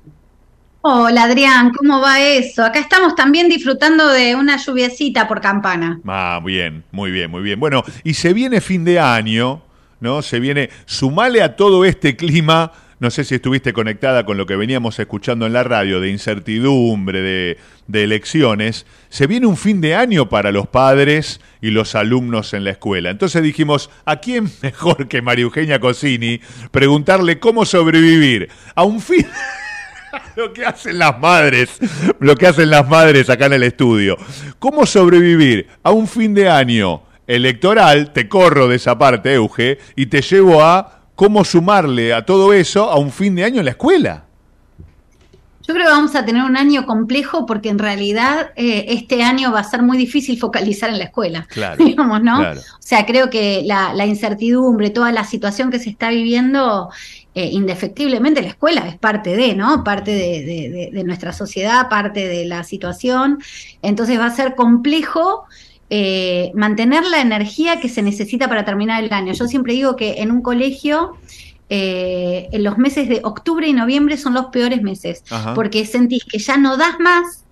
Hola 0.86 1.24
Adrián, 1.24 1.72
¿cómo 1.72 2.02
va 2.02 2.20
eso? 2.20 2.62
Acá 2.62 2.82
estamos 2.82 3.16
también 3.16 3.48
disfrutando 3.48 4.06
de 4.10 4.36
una 4.36 4.58
lluviecita 4.58 5.30
por 5.30 5.40
campana. 5.40 6.02
Ah, 6.06 6.42
bien, 6.44 6.84
muy 6.92 7.10
bien, 7.10 7.32
muy 7.32 7.42
bien. 7.42 7.58
Bueno, 7.58 7.86
y 8.04 8.16
se 8.16 8.34
viene 8.34 8.60
fin 8.60 8.84
de 8.84 9.00
año, 9.00 9.62
¿no? 10.02 10.22
Se 10.22 10.42
viene, 10.42 10.70
sumale 10.86 11.42
a 11.42 11.56
todo 11.56 11.86
este 11.86 12.18
clima, 12.18 12.74
no 13.00 13.12
sé 13.12 13.24
si 13.24 13.36
estuviste 13.36 13.72
conectada 13.72 14.26
con 14.26 14.36
lo 14.36 14.46
que 14.46 14.58
veníamos 14.58 15.00
escuchando 15.00 15.46
en 15.46 15.54
la 15.54 15.64
radio, 15.64 16.02
de 16.02 16.10
incertidumbre, 16.10 17.22
de, 17.22 17.58
de 17.88 18.04
elecciones, 18.04 18.86
se 19.08 19.26
viene 19.26 19.46
un 19.46 19.56
fin 19.56 19.80
de 19.80 19.96
año 19.96 20.28
para 20.28 20.52
los 20.52 20.68
padres 20.68 21.40
y 21.62 21.70
los 21.70 21.96
alumnos 21.96 22.54
en 22.54 22.66
la 22.66 22.72
escuela. 22.72 23.10
Entonces 23.10 23.42
dijimos, 23.42 23.90
¿a 24.04 24.18
quién 24.18 24.52
mejor 24.62 25.08
que 25.08 25.22
María 25.22 25.44
Eugenia 25.44 25.80
Cosini 25.80 26.42
preguntarle 26.72 27.40
cómo 27.40 27.64
sobrevivir 27.64 28.50
a 28.76 28.84
un 28.84 29.00
fin... 29.00 29.26
lo 30.36 30.54
que 30.54 30.66
hacen 30.66 31.00
las 31.00 31.20
madres, 31.20 31.80
lo 32.20 32.36
que 32.36 32.48
hacen 32.48 32.70
las 32.70 32.88
madres 32.88 33.30
acá 33.30 33.46
en 33.48 33.54
el 33.54 33.64
estudio. 33.64 34.18
¿Cómo 34.60 34.86
sobrevivir 34.86 35.68
a 35.84 35.92
un 35.92 36.08
fin 36.08 36.34
de 36.34 36.50
año 36.50 37.04
electoral? 37.28 38.12
Te 38.14 38.28
corro 38.28 38.68
de 38.68 38.78
esa 38.78 38.98
parte, 38.98 39.34
Euge, 39.34 39.80
y 39.96 40.08
te 40.08 40.22
llevo 40.22 40.64
a 40.64 41.02
cómo 41.16 41.44
sumarle 41.44 42.14
a 42.14 42.26
todo 42.26 42.54
eso 42.54 42.90
a 42.90 42.98
un 42.98 43.12
fin 43.12 43.36
de 43.36 43.44
año 43.44 43.60
en 43.60 43.66
la 43.66 43.72
escuela. 43.72 44.26
Yo 45.66 45.74
creo 45.74 45.86
que 45.88 45.94
vamos 45.94 46.14
a 46.16 46.26
tener 46.26 46.44
un 46.44 46.58
año 46.58 46.86
complejo 46.86 47.46
porque 47.46 47.70
en 47.70 47.80
realidad 47.80 48.52
eh, 48.58 48.86
este 48.90 49.24
año 49.24 49.54
va 49.54 49.62
a 49.62 49.64
ser 49.64 49.82
muy 49.82 49.98
difícil 49.98 50.38
focalizar 50.38 50.90
en 50.90 50.98
la 50.98 51.06
escuela. 51.06 51.48
Claro. 51.54 51.86
Digamos, 51.86 52.22
¿no? 52.22 52.42
O 52.42 52.56
sea, 52.80 53.06
creo 53.06 53.30
que 53.30 53.62
la, 53.64 53.94
la, 53.94 54.06
incertidumbre, 54.06 54.90
toda 54.90 55.12
la 55.12 55.24
situación 55.24 55.72
que 55.72 55.80
se 55.80 55.90
está 55.90 56.10
viviendo 56.10 56.90
eh, 57.36 57.50
indefectiblemente 57.52 58.44
la 58.44 58.50
escuela 58.50 58.88
es 58.88 58.98
parte 58.98 59.36
de, 59.36 59.56
¿no? 59.56 59.84
Parte 59.84 60.12
de, 60.12 61.04
nuestra 61.04 61.34
sociedad, 61.34 61.90
parte 61.90 62.28
de 62.28 62.46
la 62.46 62.64
situación. 62.64 63.40
Entonces 63.82 64.20
va 64.20 64.28
a 64.28 64.36
ser 64.36 64.54
complejo 64.54 65.46
eh, 65.90 66.52
mantener 66.54 67.04
la 67.06 67.22
energía 67.22 67.80
que 67.80 67.90
se 67.90 68.04
necesita 68.04 68.48
para 68.48 68.66
terminar 68.66 69.04
el 69.04 69.12
año. 69.12 69.34
Yo 69.34 69.48
siempre 69.48 69.74
digo 69.74 69.96
que 69.96 70.22
en 70.22 70.32
un 70.32 70.42
colegio... 70.42 71.18
Eh, 71.70 72.50
en 72.52 72.64
los 72.64 72.78
meses 72.78 73.10
de 73.10 73.22
octubre 73.24 73.68
y 73.68 73.74
noviembre 73.74 74.18
son 74.18 74.36
los 74.36 74.48
peores 74.48 74.84
meses, 74.84 75.24
porque 75.56 75.86
sentís 75.88 76.24
que 76.24 76.38
ya 76.38 76.58
no 76.58 76.78
das 76.78 77.00
más, 77.00 77.43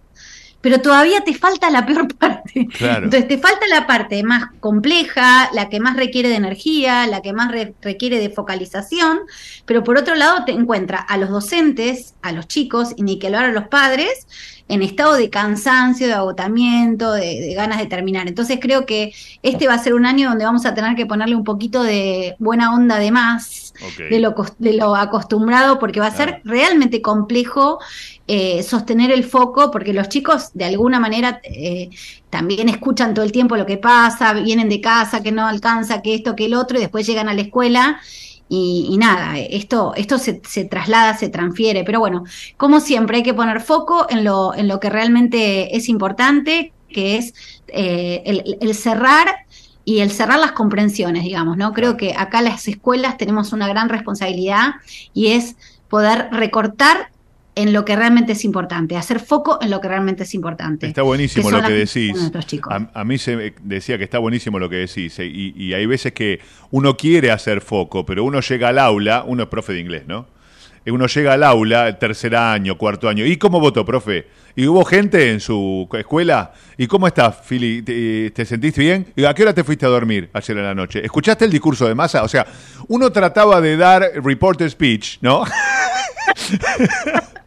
pero 0.62 0.80
todavía 0.80 1.22
te 1.22 1.34
falta 1.34 1.70
la 1.70 1.86
peor 1.86 2.14
parte. 2.16 2.68
Entonces 2.80 3.28
te 3.28 3.38
falta 3.38 3.68
la 3.68 3.88
parte 3.88 4.24
más 4.24 4.46
compleja, 4.60 5.50
la 5.54 5.70
que 5.70 5.80
más 5.80 5.98
requiere 5.98 6.30
de 6.30 6.36
energía, 6.36 7.08
la 7.08 7.22
que 7.22 7.34
más 7.34 7.52
requiere 7.82 8.20
de 8.20 8.30
focalización, 8.30 9.20
pero 9.66 9.84
por 9.84 9.98
otro 9.98 10.16
lado 10.16 10.46
te 10.46 10.52
encuentra 10.52 11.00
a 11.00 11.18
los 11.18 11.30
docentes, 11.30 12.14
a 12.22 12.32
los 12.32 12.48
chicos 12.48 12.94
y 12.96 13.04
ni 13.04 13.20
que 13.20 13.30
lo 13.30 13.42
a 13.42 13.48
los 13.48 13.68
padres 13.68 14.28
en 14.72 14.84
estado 14.84 15.16
de 15.16 15.30
cansancio, 15.30 16.08
de 16.08 16.14
agotamiento, 16.14 17.12
de, 17.12 17.54
ganas 17.56 17.80
de 17.80 17.88
terminar. 17.88 18.30
Entonces 18.30 18.58
creo 18.62 18.86
que 18.86 19.12
este 19.44 19.68
va 19.68 19.74
a 19.74 19.80
ser 19.80 19.94
un 19.94 20.06
año 20.06 20.30
donde 20.30 20.46
vamos 20.46 20.66
a 20.66 20.74
tener 20.74 20.96
que 20.96 21.06
ponerle 21.06 21.36
un 21.36 21.44
poquito 21.44 21.84
de 21.84 22.36
buena 22.40 22.74
onda 22.74 22.98
de 22.98 23.12
más, 23.12 23.71
de, 23.98 24.20
lo, 24.20 24.36
de 24.58 24.74
lo 24.74 24.96
acostumbrado, 24.96 25.80
porque 25.80 26.00
va 26.00 26.08
a 26.08 26.16
ser 26.16 26.42
realmente 26.44 27.02
complejo 27.02 27.80
eh, 28.28 28.64
sostener 28.64 29.12
el 29.12 29.24
foco, 29.24 29.72
porque 29.72 29.94
los 29.94 30.10
chicos 30.10 30.52
de 30.54 30.66
alguna 30.66 31.00
manera 31.00 31.42
eh, 31.44 31.90
también 32.30 32.70
escuchan 32.70 33.14
todo 33.14 33.26
el 33.26 33.32
tiempo 33.32 33.58
lo 33.58 33.66
que 33.66 33.78
pasa, 33.78 34.34
vienen 34.34 34.70
de 34.70 34.80
casa, 34.82 35.22
que 35.22 35.32
no 35.32 35.48
alcanza, 35.48 36.02
que 36.02 36.16
esto, 36.16 36.36
que 36.36 36.46
el 36.46 36.54
otro, 36.54 36.78
y 36.78 36.82
después 36.82 37.06
llegan 37.06 37.30
a 37.30 37.34
la 37.34 37.42
escuela 37.42 38.00
y, 38.54 38.98
nada, 38.98 39.40
esto, 39.40 39.94
esto 39.96 40.18
se, 40.18 40.34
traslada, 40.66 41.16
se 41.18 41.30
transfiere, 41.30 41.86
pero 41.86 42.02
bueno, 42.02 42.26
como 42.58 42.82
siempre 42.82 43.18
hay 43.18 43.24
que 43.24 43.34
poner 43.34 43.62
foco 43.62 44.08
en 44.10 44.26
lo, 44.26 44.54
en 44.54 44.68
lo 44.68 44.82
que 44.82 44.90
realmente 44.90 45.74
es 45.78 45.88
importante, 45.88 46.74
que 46.90 47.16
es 47.16 47.34
eh, 47.70 48.22
el, 48.60 48.76
cerrar 48.76 49.41
y 49.86 50.00
el 50.00 50.12
cerrar 50.12 50.40
las 50.40 50.52
comprensiones, 50.52 51.24
digamos, 51.24 51.58
¿no? 51.58 51.74
Creo 51.74 51.98
que 51.98 52.14
acá 52.16 52.42
las 52.42 52.68
escuelas 52.68 53.18
tenemos 53.18 53.54
una 53.54 53.68
gran 53.68 53.90
responsabilidad 53.90 54.76
y 55.14 55.28
es 55.28 55.56
poder 55.90 56.30
recortar 56.32 57.10
en 57.56 57.74
lo 57.74 57.84
que 57.84 57.96
realmente 57.96 58.32
es 58.32 58.46
importante, 58.46 58.96
hacer 58.96 59.20
foco 59.20 59.60
en 59.62 59.70
lo 59.72 59.82
que 59.82 59.90
realmente 59.90 60.24
es 60.24 60.34
importante. 60.34 60.88
Está 60.88 61.02
buenísimo 61.02 61.52
lo 61.52 61.62
que 61.62 61.74
decís. 61.74 62.16
A, 62.94 63.04
mí 63.04 63.18
se 63.18 63.54
decía 63.62 63.98
que 63.98 64.06
está 64.06 64.20
buenísimo 64.20 64.58
lo 64.58 64.70
que 64.70 64.78
decís, 64.78 65.20
eh, 65.20 65.26
y, 65.26 65.74
hay 65.74 65.86
veces 65.86 66.14
que 66.14 66.40
uno 66.70 66.96
quiere 66.96 67.32
hacer 67.32 67.62
foco, 67.62 68.06
pero 68.06 68.24
uno 68.24 68.40
llega 68.40 68.70
al 68.70 68.80
aula, 68.80 69.24
uno 69.28 69.44
es 69.44 69.50
profe 69.50 69.74
de 69.74 69.82
inglés, 69.82 70.04
¿no? 70.08 70.28
Uno 70.88 71.06
llega 71.06 71.34
al 71.34 71.44
aula, 71.44 72.00
tercer 72.00 72.36
año, 72.36 72.78
cuarto 72.78 73.08
año. 73.08 73.26
¿Y 73.26 73.38
cómo 73.38 73.60
votó, 73.60 73.86
profe? 73.86 74.28
¿Y 74.56 74.66
hubo 74.66 74.84
gente 74.84 75.32
en 75.32 75.40
su 75.40 75.88
escuela? 75.94 76.54
¿Y 76.76 76.88
cómo 76.88 77.06
estás, 77.08 77.38
Fili? 77.44 77.84
¿Te, 77.84 78.32
¿Te, 78.32 78.46
sentiste 78.46 78.82
bien? 78.82 79.14
¿Y 79.16 79.26
a 79.26 79.34
qué 79.34 79.44
hora 79.44 79.54
te 79.54 79.64
fuiste 79.64 79.86
a 79.86 79.90
dormir 79.90 80.30
ayer 80.34 80.58
en 80.58 80.64
la 80.64 80.74
noche? 80.74 81.06
¿Escuchaste 81.06 81.46
el 81.46 81.52
discurso 81.52 81.88
de 81.88 81.94
masa? 81.94 82.24
O 82.24 82.28
sea, 82.28 82.48
uno 82.88 83.12
trataba 83.12 83.62
de 83.62 83.78
dar 83.78 84.12
report 84.24 84.68
speech, 84.68 85.20
¿no? 85.22 85.44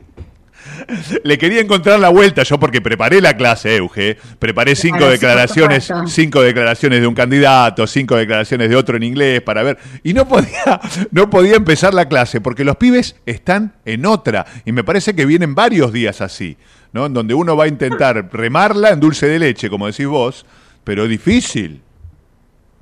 Le 1.25 1.38
quería 1.38 1.61
encontrar 1.61 1.99
la 2.01 2.09
vuelta 2.09 2.42
yo 2.42 2.59
porque 2.59 2.81
preparé 2.81 3.20
la 3.20 3.37
clase, 3.37 3.77
Euge. 3.77 4.16
Preparé 4.38 4.77
cinco 4.77 5.09
declaraciones, 5.09 5.92
cinco 6.07 6.42
declaraciones 6.42 7.01
de 7.01 7.07
un 7.07 7.14
candidato, 7.14 7.87
cinco 7.87 8.16
declaraciones 8.16 8.68
de 8.68 8.77
otro 8.77 8.97
en 8.97 9.03
inglés 9.03 9.42
para 9.42 9.62
ver. 9.62 9.79
Y 10.03 10.14
no 10.14 10.27
podía, 10.27 10.81
no 11.11 11.31
podía 11.31 11.57
empezar 11.57 11.94
la 11.94 12.09
clase 12.09 12.40
porque 12.40 12.64
los 12.64 12.77
pibes 12.77 13.16
están 13.27 13.75
en 13.85 14.07
otra. 14.07 14.47
Y 14.64 14.73
me 14.73 14.85
parece 14.85 15.14
que 15.14 15.27
vienen 15.27 15.55
varios 15.55 15.92
días 15.92 16.20
así, 16.20 16.57
¿no? 16.92 17.07
En 17.07 17.14
donde 17.14 17.35
uno 17.35 17.57
va 17.57 17.64
a 17.64 17.68
intentar 17.68 18.29
remarla 18.33 18.90
en 18.90 19.01
dulce 19.01 19.27
de 19.27 19.38
leche, 19.38 19.70
como 19.70 19.87
decís 19.87 20.07
vos, 20.07 20.47
pero 20.85 21.07
difícil. 21.09 21.83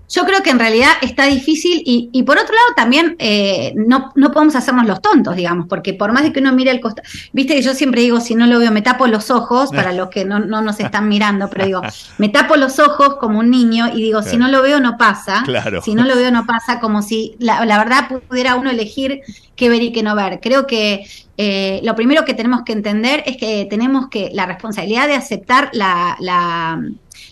Yo 0.08 0.24
creo 0.24 0.42
que 0.42 0.50
en 0.50 0.58
realidad 0.58 0.90
está 1.00 1.26
difícil 1.26 1.82
y, 1.84 2.22
por 2.24 2.36
otro 2.36 2.54
lado 2.54 2.68
también 2.76 3.16
eh, 3.18 3.72
no, 3.76 4.12
no 4.14 4.30
podemos 4.30 4.54
hacernos 4.54 4.86
los 4.86 5.00
tontos, 5.00 5.36
digamos, 5.36 5.66
porque 5.68 5.94
por 5.94 6.12
más 6.12 6.22
de 6.22 6.32
que 6.32 6.40
uno 6.40 6.52
mire 6.52 6.70
el 6.70 6.80
costado, 6.80 7.08
viste 7.32 7.54
que 7.54 7.62
yo 7.62 7.72
siempre 7.72 8.02
digo, 8.02 8.20
si 8.20 8.34
no 8.34 8.46
lo 8.46 8.58
veo, 8.58 8.70
me 8.70 8.82
tapo 8.82 9.06
los 9.06 9.30
ojos, 9.30 9.70
para 9.70 9.92
los 9.94 10.10
que 10.10 10.24
no, 10.24 10.38
no 10.38 10.60
nos 10.60 10.80
están 10.80 11.08
mirando, 11.08 11.48
pero 11.48 11.64
digo, 11.64 11.82
me 12.18 12.28
tapo 12.28 12.56
los 12.56 12.78
ojos 12.78 13.16
como 13.16 13.38
un 13.38 13.50
niño 13.50 13.88
y 13.94 14.02
digo, 14.02 14.22
si 14.22 14.36
no 14.36 14.48
lo 14.48 14.60
veo, 14.62 14.80
no 14.80 14.96
pasa. 14.98 15.42
Claro. 15.44 15.80
Si 15.82 15.94
no 15.94 16.04
lo 16.04 16.14
veo, 16.16 16.30
no 16.30 16.46
pasa, 16.46 16.80
como 16.80 17.02
si 17.02 17.34
la, 17.38 17.60
verdad 17.60 18.08
pudiera 18.28 18.54
uno 18.56 18.70
elegir 18.70 19.22
qué 19.56 19.68
ver 19.68 19.82
y 19.82 19.92
qué 19.92 20.02
no 20.02 20.14
ver. 20.14 20.40
Creo 20.40 20.66
que 20.66 21.06
eh, 21.36 21.80
lo 21.82 21.94
primero 21.94 22.24
que 22.24 22.34
tenemos 22.34 22.62
que 22.62 22.72
entender 22.72 23.22
es 23.26 23.36
que 23.36 23.66
tenemos 23.68 24.08
que 24.08 24.30
la 24.32 24.46
responsabilidad 24.46 25.08
de 25.08 25.14
aceptar 25.14 25.70
la, 25.72 26.16
la 26.20 26.82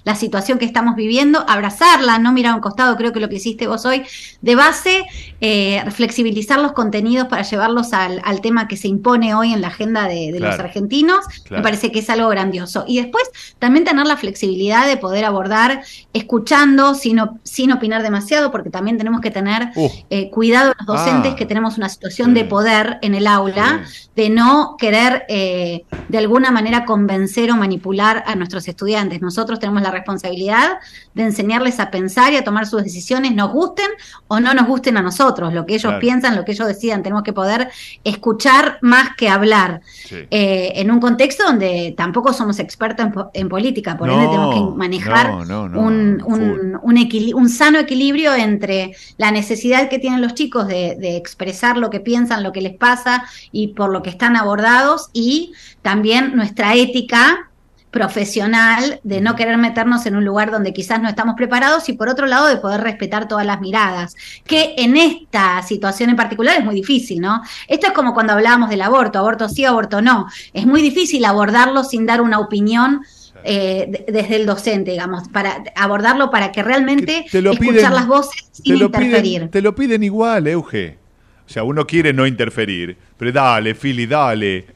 la 0.04 0.14
situación 0.14 0.58
que 0.58 0.64
estamos 0.64 0.96
viviendo, 0.96 1.44
abrazarla, 1.48 2.18
no 2.18 2.32
mirar 2.32 2.52
a 2.52 2.54
un 2.56 2.60
costado, 2.60 2.96
creo 2.96 3.12
que 3.12 3.20
lo 3.20 3.28
que 3.28 3.36
hiciste 3.36 3.66
vos 3.66 3.84
hoy, 3.84 4.02
de 4.40 4.54
base, 4.54 5.04
eh, 5.40 5.82
flexibilizar 5.90 6.60
los 6.60 6.72
contenidos 6.72 7.28
para 7.28 7.42
llevarlos 7.42 7.92
al, 7.92 8.40
tema 8.40 8.68
que 8.68 8.76
se 8.76 8.88
impone 8.88 9.34
hoy 9.34 9.52
en 9.52 9.60
la 9.60 9.68
agenda 9.68 10.08
de, 10.08 10.34
los 10.40 10.58
argentinos, 10.58 11.18
me 11.50 11.60
parece 11.60 11.92
que 11.92 11.98
es 11.98 12.08
algo 12.08 12.28
grandioso. 12.28 12.84
Y 12.86 12.96
después 13.00 13.24
también 13.58 13.84
tener 13.84 14.06
la 14.06 14.16
flexibilidad 14.16 14.86
de 14.86 14.96
poder 14.96 15.24
abordar 15.24 15.82
escuchando, 16.12 16.94
sin, 16.94 17.20
sin 17.42 17.72
opinar 17.72 18.02
demasiado, 18.02 18.50
porque 18.50 18.70
también 18.70 18.96
tenemos 18.96 19.20
que 19.20 19.30
tener 19.30 19.70
uh. 19.74 19.90
eh, 20.08 20.30
cuidado 20.30 20.72
los 20.78 20.86
docentes 20.86 21.32
ah. 21.32 21.36
que 21.36 21.46
tenemos 21.46 21.76
una 21.76 21.88
situación 21.88 22.34
de 22.34 22.44
poder 22.44 22.98
en 23.02 23.14
el 23.14 23.26
aula, 23.26 23.84
de 24.16 24.30
no 24.30 24.76
querer 24.78 25.24
eh, 25.28 25.84
de 26.08 26.18
alguna 26.18 26.50
manera 26.50 26.84
convencer 26.84 27.50
o 27.50 27.56
manipular 27.56 28.24
a 28.26 28.34
nuestros 28.34 28.66
estudiantes. 28.68 29.20
Nosotros 29.20 29.58
tenemos 29.58 29.82
la 29.82 29.89
responsabilidad 29.90 30.79
de 31.14 31.22
enseñarles 31.24 31.81
a 31.81 31.90
pensar 31.90 32.33
y 32.33 32.37
a 32.37 32.44
tomar 32.44 32.66
sus 32.66 32.83
decisiones, 32.83 33.35
nos 33.35 33.53
gusten 33.53 33.88
o 34.29 34.40
no 34.40 34.55
nos 34.55 34.66
gusten 34.66 34.96
a 34.96 35.03
nosotros, 35.03 35.53
lo 35.53 35.66
que 35.66 35.74
ellos 35.74 35.94
piensan, 36.00 36.37
lo 36.37 36.44
que 36.44 36.53
ellos 36.53 36.68
decidan, 36.68 37.03
tenemos 37.03 37.22
que 37.22 37.33
poder 37.33 37.68
escuchar 38.05 38.79
más 38.83 39.16
que 39.16 39.29
hablar, 39.29 39.81
eh, 40.11 40.72
en 40.76 40.90
un 40.90 41.00
contexto 41.00 41.44
donde 41.44 41.94
tampoco 41.96 42.33
somos 42.33 42.59
expertos 42.59 43.09
en, 43.35 43.48
política, 43.48 43.96
por 43.96 44.09
ende 44.09 44.26
tenemos 44.26 44.55
que 44.55 44.76
manejar 44.76 45.31
un, 45.31 46.22
un, 46.24 47.48
sano 47.48 47.79
equilibrio 47.79 48.35
entre 48.35 48.94
la 49.16 49.31
necesidad 49.31 49.88
que 49.88 49.98
tienen 49.98 50.20
los 50.20 50.35
chicos 50.35 50.68
de, 50.68 50.96
de 50.98 51.16
expresar 51.16 51.76
lo 51.76 51.90
que 51.90 52.00
piensan, 52.00 52.42
lo 52.42 52.53
que 52.53 52.61
les 52.61 52.76
pasa 52.76 53.24
y 53.50 53.68
por 53.68 53.90
lo 53.90 54.03
que 54.03 54.11
están 54.11 54.37
abordados 54.37 55.11
y 55.12 55.53
también 55.83 56.37
nuestra 56.37 56.74
ética 56.74 57.49
profesional 57.90 59.00
de 59.03 59.20
no 59.20 59.35
querer 59.35 59.59
meternos 59.59 60.07
en 60.07 60.16
un 60.16 60.24
lugar 60.24 60.50
donde 60.50 60.72
quizás 60.72 61.00
no 61.00 61.09
estamos 61.09 61.35
preparados 61.37 61.88
y 61.88 61.94
por 61.94 62.09
otro 62.09 62.26
lado 62.26 62.46
de 62.46 62.57
poder 62.57 62.81
respetar 62.81 63.26
todas 63.29 63.44
las 63.44 63.61
miradas, 63.61 64.14
que 64.46 64.74
en 64.79 64.96
esta 64.96 65.62
situación 65.62 66.11
en 66.11 66.16
particular 66.16 66.57
es 66.59 66.64
muy 66.64 66.74
difícil, 66.74 67.20
¿no? 67.20 67.42
Esto 67.68 67.88
es 67.88 67.92
como 67.92 68.14
cuando 68.14 68.33
hablábamos 68.33 68.70
del 68.70 68.83
aborto, 68.83 69.18
aborto 69.18 69.48
sí, 69.48 69.64
aborto 69.64 70.00
no. 70.00 70.26
Es 70.53 70.66
muy 70.66 70.83
difícil 70.83 71.24
abordarlo 71.24 71.85
sin 71.85 72.07
dar 72.07 72.20
una 72.20 72.38
opinión 72.38 73.03
eh, 73.42 74.05
desde 74.07 74.37
el 74.37 74.46
docente, 74.46 74.92
digamos, 74.92 75.29
para 75.29 75.64
abordarlo 75.74 76.31
para 76.31 76.53
que 76.53 76.62
realmente 76.62 77.24
escuchar 77.33 77.92
las 77.92 78.07
voces 78.07 78.50
sin 78.53 78.76
interferir. 78.76 79.48
te 79.50 79.62
lo 79.62 79.74
piden 79.74 80.03
igual, 80.03 80.46
Euge. 80.46 80.98
O 81.46 81.53
sea, 81.53 81.64
uno 81.64 81.85
quiere 81.85 82.12
no 82.12 82.26
interferir, 82.26 82.96
pero 83.16 83.33
dale, 83.33 83.74
Fili, 83.74 84.07
dale. 84.07 84.66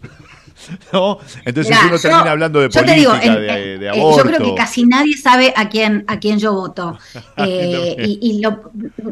¿no? 0.92 1.18
Entonces 1.44 1.76
uno 1.86 1.98
termina 1.98 2.30
hablando 2.30 2.60
de 2.60 2.68
política, 2.70 3.18
de, 3.18 3.88
aborto. 3.88 4.18
Yo 4.18 4.36
creo 4.36 4.50
que 4.50 4.54
casi 4.54 4.84
nadie 4.84 5.16
sabe 5.16 5.52
a 5.56 5.68
quién, 5.68 6.04
a 6.06 6.18
quién 6.18 6.38
yo 6.38 6.52
voto. 6.52 6.98
Eh, 7.36 7.96
y, 8.20 8.40
no, 8.40 8.60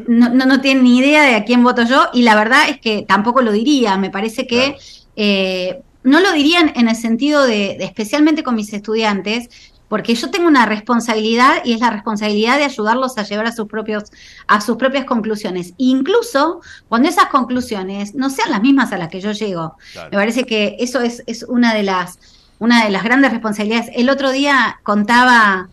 no, 0.06 0.60
tienen 0.60 0.84
ni 0.84 0.98
idea 0.98 1.24
de 1.24 1.34
a 1.34 1.44
quién 1.44 1.62
voto 1.62 1.82
yo, 1.82 2.08
y 2.12 2.22
la 2.22 2.34
verdad 2.34 2.68
es 2.68 2.78
que 2.78 3.04
tampoco 3.06 3.42
lo 3.42 3.52
diría. 3.52 3.96
Me 3.96 4.10
parece 4.10 4.46
que 4.46 4.76
eh, 5.16 5.82
no 6.04 6.20
lo 6.20 6.32
dirían 6.32 6.72
en 6.76 6.88
el 6.88 6.96
sentido 6.96 7.44
de, 7.44 7.76
especialmente 7.80 8.42
con 8.42 8.54
mis 8.54 8.72
estudiantes, 8.72 9.50
porque 9.92 10.14
yo 10.14 10.30
tengo 10.30 10.48
una 10.48 10.64
responsabilidad 10.64 11.56
y 11.66 11.74
es 11.74 11.80
la 11.80 11.90
responsabilidad 11.90 12.56
de 12.56 12.64
ayudarlos 12.64 13.18
a 13.18 13.24
llevar 13.24 13.44
a 13.44 13.52
sus 13.52 13.68
propios 13.68 14.04
a 14.46 14.62
sus 14.62 14.78
propias 14.78 15.04
conclusiones, 15.04 15.74
incluso 15.76 16.62
cuando 16.88 17.10
esas 17.10 17.26
conclusiones 17.26 18.14
no 18.14 18.30
sean 18.30 18.52
las 18.52 18.62
mismas 18.62 18.90
a 18.94 18.96
las 18.96 19.10
que 19.10 19.20
yo 19.20 19.32
llego. 19.32 19.76
Me 20.10 20.16
parece 20.16 20.44
que 20.44 20.76
eso 20.78 21.02
es, 21.02 21.22
es 21.26 21.42
una 21.42 21.74
de 21.74 21.82
las 21.82 22.18
una 22.58 22.84
de 22.84 22.90
las 22.90 23.04
grandes 23.04 23.32
responsabilidades. 23.32 23.90
El 23.94 24.08
otro 24.08 24.30
día 24.30 24.80
contaba 24.82 25.68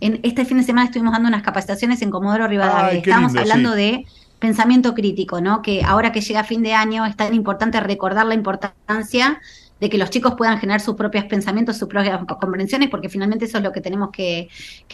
en 0.00 0.20
este 0.22 0.44
fin 0.44 0.58
de 0.58 0.62
semana 0.62 0.86
estuvimos 0.86 1.12
dando 1.12 1.26
unas 1.26 1.42
capacitaciones 1.42 2.00
en 2.00 2.12
Comodoro 2.12 2.46
Rivadavia, 2.46 2.96
estábamos 2.96 3.34
hablando 3.34 3.72
de 3.72 4.06
pensamiento 4.38 4.94
crítico, 4.94 5.40
¿no? 5.40 5.62
Que 5.62 5.82
ahora 5.82 6.12
que 6.12 6.20
llega 6.20 6.44
fin 6.44 6.62
de 6.62 6.74
año 6.74 7.04
es 7.06 7.16
tan 7.16 7.34
importante 7.34 7.80
recordar 7.80 8.26
la 8.26 8.34
importancia 8.34 9.40
de 9.80 9.90
que 9.90 9.98
los 9.98 10.10
chicos 10.10 10.34
puedan 10.36 10.58
generar 10.58 10.80
sus 10.80 10.94
propios 10.94 11.24
pensamientos, 11.24 11.76
sus 11.76 11.88
propias 11.88 12.20
comprensiones, 12.40 12.88
porque 12.88 13.08
finalmente 13.08 13.44
eso 13.46 13.58
es 13.58 13.64
lo 13.64 13.72
que 13.72 13.80
tenemos 13.80 14.10
que, 14.10 14.48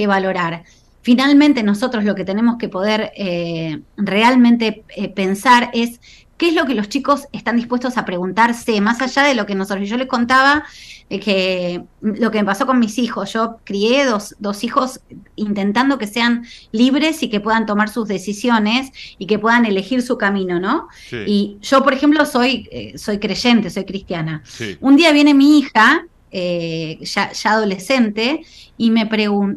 valorar. 0.07 0.65
Finalmente 1.03 1.63
nosotros 1.63 2.05
lo 2.05 2.15
que 2.15 2.25
tenemos 2.25 2.57
que 2.59 2.69
poder 2.69 3.13
eh, 3.17 3.81
realmente 3.97 4.85
eh, 4.95 5.09
pensar 5.09 5.71
es 5.73 6.01
qué 6.41 6.49
es 6.49 6.55
lo 6.55 6.65
que 6.65 6.75
los 6.75 6.89
chicos 6.89 7.29
están 7.33 7.57
dispuestos 7.57 7.99
a 7.99 8.07
preguntarse, 8.07 8.81
más 8.81 9.03
allá 9.03 9.25
de 9.25 9.35
lo 9.35 9.45
que 9.45 9.55
nosotros, 9.55 9.87
yo 9.87 9.99
les 9.99 10.07
contaba 10.07 10.65
que 11.11 11.83
lo 12.01 12.31
que 12.31 12.39
me 12.39 12.47
pasó 12.47 12.65
con 12.65 12.79
mis 12.79 12.97
hijos, 12.97 13.35
yo 13.35 13.59
crié 13.63 14.07
dos, 14.07 14.35
dos 14.39 14.65
hijos 14.65 15.01
intentando 15.37 15.99
que 15.99 16.07
sean 16.07 16.47
libres 16.73 17.23
y 17.23 17.29
que 17.29 17.41
puedan 17.41 17.67
tomar 17.67 17.91
sus 17.91 18.09
decisiones 18.09 18.91
y 19.19 19.27
que 19.27 19.39
puedan 19.39 19.67
elegir 19.67 20.01
su 20.01 20.17
camino, 20.17 20.59
¿no? 20.59 20.89
Y 21.27 21.59
yo, 21.61 21.85
por 21.85 21.93
ejemplo, 21.93 22.25
soy, 22.25 22.67
eh, 22.73 22.97
soy 22.97 23.19
creyente, 23.19 23.69
soy 23.69 23.85
cristiana. 23.85 24.43
Un 24.81 24.97
día 24.97 25.13
viene 25.13 25.35
mi 25.35 25.59
hija 25.59 26.07
eh, 26.31 26.99
ya, 27.03 27.33
adolescente, 27.45 28.47
y 28.79 28.91
me, 28.91 29.07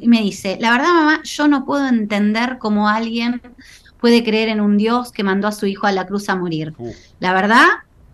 y 0.01 0.07
me 0.09 0.21
dice, 0.21 0.57
la 0.59 0.71
verdad 0.71 0.87
mamá, 0.87 1.23
yo 1.23 1.47
no 1.47 1.63
puedo 1.63 1.87
entender 1.87 2.57
cómo 2.59 2.89
alguien 2.89 3.41
puede 4.03 4.21
creer 4.21 4.49
en 4.49 4.59
un 4.59 4.75
Dios 4.75 5.13
que 5.13 5.23
mandó 5.23 5.47
a 5.47 5.53
su 5.53 5.65
hijo 5.65 5.87
a 5.87 5.93
la 5.93 6.05
cruz 6.05 6.27
a 6.27 6.35
morir. 6.35 6.73
La 7.21 7.31
verdad, 7.31 7.67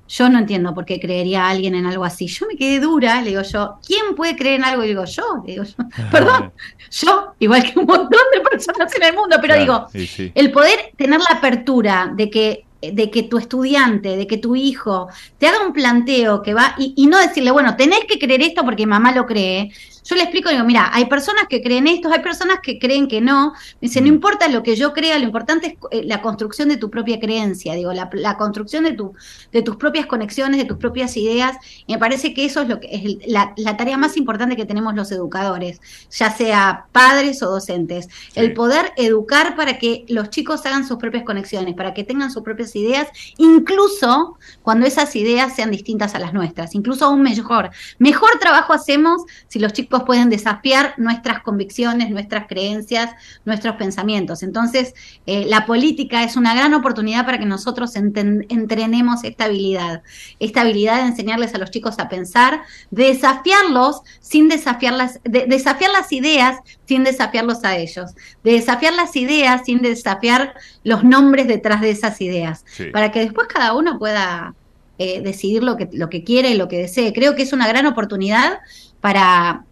yo 0.07 0.29
no 0.29 0.37
entiendo 0.37 0.75
por 0.75 0.85
qué 0.85 0.99
creería 0.99 1.49
alguien 1.49 1.73
en 1.73 1.87
algo 1.87 2.05
así. 2.05 2.27
Yo 2.27 2.45
me 2.45 2.55
quedé 2.55 2.79
dura, 2.79 3.23
le 3.23 3.31
digo 3.31 3.41
yo, 3.41 3.79
¿quién 3.83 4.13
puede 4.15 4.35
creer 4.35 4.59
en 4.59 4.65
algo? 4.65 4.83
Y 4.83 4.89
digo 4.89 5.05
yo, 5.05 5.23
le 5.47 5.53
digo 5.53 5.63
yo, 5.63 5.73
perdón, 6.11 6.51
yo, 6.91 7.33
igual 7.39 7.63
que 7.63 7.79
un 7.79 7.87
montón 7.87 8.21
de 8.31 8.39
personas 8.39 8.95
en 8.95 9.03
el 9.03 9.15
mundo, 9.15 9.37
pero 9.41 9.59
digo, 9.59 9.87
el 10.35 10.51
poder 10.51 10.91
tener 10.95 11.21
la 11.21 11.37
apertura 11.37 12.13
de 12.15 12.29
que 12.29 12.65
de 12.81 13.11
que 13.11 13.23
tu 13.23 13.37
estudiante, 13.37 14.15
de 14.15 14.25
que 14.25 14.37
tu 14.37 14.55
hijo 14.55 15.09
te 15.37 15.47
haga 15.47 15.65
un 15.65 15.73
planteo 15.73 16.41
que 16.41 16.53
va 16.53 16.75
y, 16.77 16.93
y, 16.95 17.07
no 17.07 17.17
decirle, 17.17 17.51
bueno, 17.51 17.75
tenés 17.75 18.05
que 18.07 18.17
creer 18.17 18.41
esto 18.41 18.63
porque 18.63 18.85
mamá 18.85 19.11
lo 19.11 19.25
cree, 19.25 19.73
yo 20.03 20.15
le 20.15 20.23
explico, 20.23 20.49
digo, 20.49 20.63
mira, 20.63 20.89
hay 20.93 21.05
personas 21.05 21.45
que 21.49 21.61
creen 21.61 21.87
esto, 21.87 22.11
hay 22.11 22.21
personas 22.21 22.59
que 22.61 22.79
creen 22.79 23.07
que 23.07 23.21
no. 23.21 23.53
Me 23.81 23.87
dice, 23.87 24.01
no 24.01 24.07
mm. 24.07 24.13
importa 24.13 24.47
lo 24.47 24.63
que 24.63 24.75
yo 24.75 24.93
crea, 24.93 25.17
lo 25.19 25.25
importante 25.25 25.67
es 25.67 25.73
eh, 25.91 26.03
la 26.05 26.21
construcción 26.21 26.69
de 26.69 26.77
tu 26.77 26.89
propia 26.89 27.19
creencia, 27.19 27.73
digo, 27.75 27.91
la, 27.93 28.37
construcción 28.37 28.83
de, 28.83 28.93
tu, 28.93 29.13
de 29.51 29.61
tus 29.61 29.75
propias 29.75 30.05
conexiones, 30.05 30.59
de 30.59 30.65
tus 30.65 30.77
propias 30.77 31.15
ideas. 31.17 31.57
Y 31.85 31.93
me 31.93 31.99
parece 31.99 32.33
que 32.33 32.45
eso 32.45 32.61
es 32.61 32.69
lo 32.69 32.79
que 32.79 32.89
es 32.91 33.27
la, 33.27 33.53
tarea 33.77 33.97
más 33.97 34.17
importante 34.17 34.55
que 34.55 34.65
tenemos 34.65 34.95
los 34.95 35.11
educadores, 35.11 35.79
ya 36.11 36.31
sea 36.31 36.85
padres 36.91 37.41
o 37.43 37.49
docentes. 37.49 38.07
El 38.35 38.53
poder 38.53 38.91
educar 38.97 39.55
para 39.55 39.77
que 39.77 40.05
los 40.09 40.29
chicos 40.29 40.65
hagan 40.65 40.87
sus 40.87 40.97
propias 40.97 41.23
conexiones, 41.23 41.75
para 41.75 41.93
que 41.93 42.03
tengan 42.03 42.31
sus 42.31 42.43
propias 42.43 42.75
ideas, 42.75 43.07
incluso 43.37 44.37
cuando 44.61 44.85
esas 44.85 45.15
ideas 45.15 45.55
sean 45.55 45.71
distintas 45.71 46.15
a 46.15 46.19
las 46.19 46.33
nuestras, 46.33 46.75
incluso 46.75 47.05
aún 47.05 47.21
mejor. 47.21 47.69
Mejor 47.97 48.39
trabajo 48.39 48.73
hacemos 48.73 49.23
si 49.47 49.59
los 49.59 49.73
chicos 49.73 49.98
pueden 50.05 50.29
desafiar 50.29 50.93
nuestras 50.97 51.41
convicciones, 51.41 52.09
nuestras 52.09 52.47
creencias, 52.47 53.11
nuestros 53.45 53.75
pensamientos. 53.75 54.43
Entonces, 54.43 54.93
eh, 55.25 55.45
la 55.47 55.65
política 55.65 56.23
es 56.23 56.35
una 56.35 56.53
gran 56.53 56.73
oportunidad 56.73 57.25
para 57.25 57.39
que 57.39 57.45
nosotros 57.45 57.95
entrenemos 57.95 59.23
esta 59.23 59.45
habilidad, 59.45 60.01
esta 60.39 60.61
habilidad 60.61 61.01
de 61.01 61.09
enseñarles 61.09 61.53
a 61.55 61.57
los 61.57 61.71
chicos 61.71 61.99
a 61.99 62.09
pensar, 62.09 62.61
de 62.91 63.05
desafiarlos 63.05 64.01
sin 64.19 64.49
desafiar 64.49 64.93
las, 64.93 65.19
de 65.23 65.45
desafiar 65.47 65.91
las 65.91 66.11
ideas 66.11 66.57
sin 66.85 67.03
desafiarlos 67.03 67.63
a 67.63 67.77
ellos, 67.77 68.11
de 68.43 68.53
desafiar 68.53 68.93
las 68.93 69.15
ideas 69.15 69.61
sin 69.65 69.81
desafiar 69.81 70.55
los 70.83 71.03
nombres 71.03 71.47
detrás 71.47 71.81
de 71.81 71.91
esas 71.91 72.19
ideas, 72.19 72.65
para 72.91 73.11
que 73.11 73.19
después 73.19 73.47
cada 73.47 73.75
uno 73.75 73.99
pueda 73.99 74.55
eh, 74.97 75.21
decidir 75.21 75.63
lo 75.63 75.77
que, 75.77 75.87
lo 75.93 76.09
que 76.09 76.23
quiere 76.23 76.49
y 76.49 76.57
lo 76.57 76.67
que 76.67 76.77
desee. 76.77 77.13
Creo 77.13 77.35
que 77.35 77.43
es 77.43 77.53
una 77.53 77.67
gran 77.67 77.85
oportunidad 77.85 78.59
para, 79.01 79.65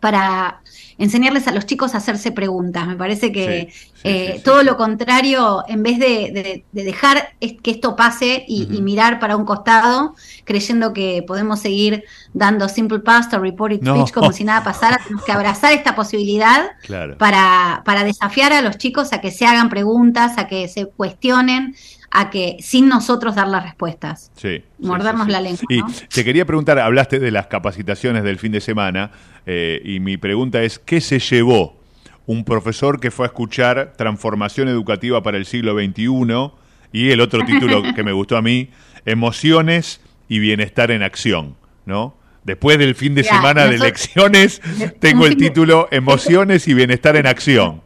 para 0.00 0.60
enseñarles 0.98 1.46
a 1.46 1.52
los 1.52 1.66
chicos 1.66 1.94
a 1.94 1.98
hacerse 1.98 2.32
preguntas. 2.32 2.86
Me 2.86 2.96
parece 2.96 3.32
que 3.32 3.72
eh, 4.04 4.40
todo 4.44 4.62
lo 4.62 4.76
contrario, 4.76 5.64
en 5.68 5.82
vez 5.82 5.98
de, 5.98 6.64
dejar 6.72 7.34
que 7.40 7.70
esto 7.70 7.96
pase 7.96 8.44
y, 8.46 8.66
mirar 8.82 9.18
para 9.18 9.36
un 9.36 9.44
costado, 9.44 10.14
creyendo 10.44 10.92
que 10.92 11.24
podemos 11.26 11.60
seguir 11.60 12.04
dando 12.32 12.68
simple 12.68 13.00
past 13.00 13.32
o 13.34 13.38
reported 13.38 13.80
speech 13.80 14.12
como 14.12 14.32
si 14.32 14.44
nada 14.44 14.62
pasara, 14.62 14.98
tenemos 15.02 15.24
que 15.24 15.32
abrazar 15.32 15.72
esta 15.72 15.94
posibilidad 15.94 16.70
para, 17.18 17.82
para 17.84 18.04
desafiar 18.04 18.52
a 18.52 18.62
los 18.62 18.78
chicos 18.78 19.12
a 19.12 19.20
que 19.20 19.30
se 19.30 19.46
hagan 19.46 19.68
preguntas, 19.68 20.38
a 20.38 20.46
que 20.46 20.68
se 20.68 20.86
cuestionen, 20.86 21.74
a 22.18 22.30
que 22.30 22.56
sin 22.60 22.88
nosotros 22.88 23.34
dar 23.34 23.46
las 23.48 23.62
respuestas. 23.62 24.32
Sí. 24.36 24.64
Mordernos 24.78 25.28
la 25.28 25.42
lengua. 25.42 25.62
Y 25.68 25.82
te 26.08 26.24
quería 26.24 26.46
preguntar, 26.46 26.78
hablaste 26.78 27.18
de 27.18 27.30
las 27.30 27.48
capacitaciones 27.48 28.24
del 28.24 28.38
fin 28.38 28.52
de 28.52 28.62
semana, 28.62 29.10
eh, 29.44 29.82
y 29.84 30.00
mi 30.00 30.16
pregunta 30.16 30.62
es, 30.62 30.78
¿qué 30.78 31.02
se 31.02 31.18
llevó 31.18 31.78
un 32.24 32.44
profesor 32.44 33.00
que 33.00 33.10
fue 33.10 33.26
a 33.26 33.28
escuchar 33.28 33.92
Transformación 33.98 34.68
Educativa 34.68 35.22
para 35.22 35.36
el 35.36 35.44
siglo 35.44 35.74
XXI 35.74 36.52
y 36.90 37.10
el 37.10 37.20
otro 37.20 37.44
título 37.44 37.82
que 37.94 38.02
me 38.02 38.12
gustó 38.12 38.38
a 38.38 38.42
mí, 38.42 38.70
Emociones 39.04 40.00
y 40.26 40.38
Bienestar 40.38 40.90
en 40.92 41.02
Acción, 41.02 41.54
¿no? 41.84 42.16
Después 42.44 42.78
del 42.78 42.94
fin 42.94 43.14
de 43.14 43.24
semana 43.24 43.66
de 43.66 43.74
elecciones, 43.74 44.62
tengo 45.00 45.26
el 45.26 45.36
título 45.36 45.88
Emociones 45.90 46.66
y 46.66 46.72
Bienestar 46.72 47.16
en 47.16 47.26
Acción. 47.26 47.82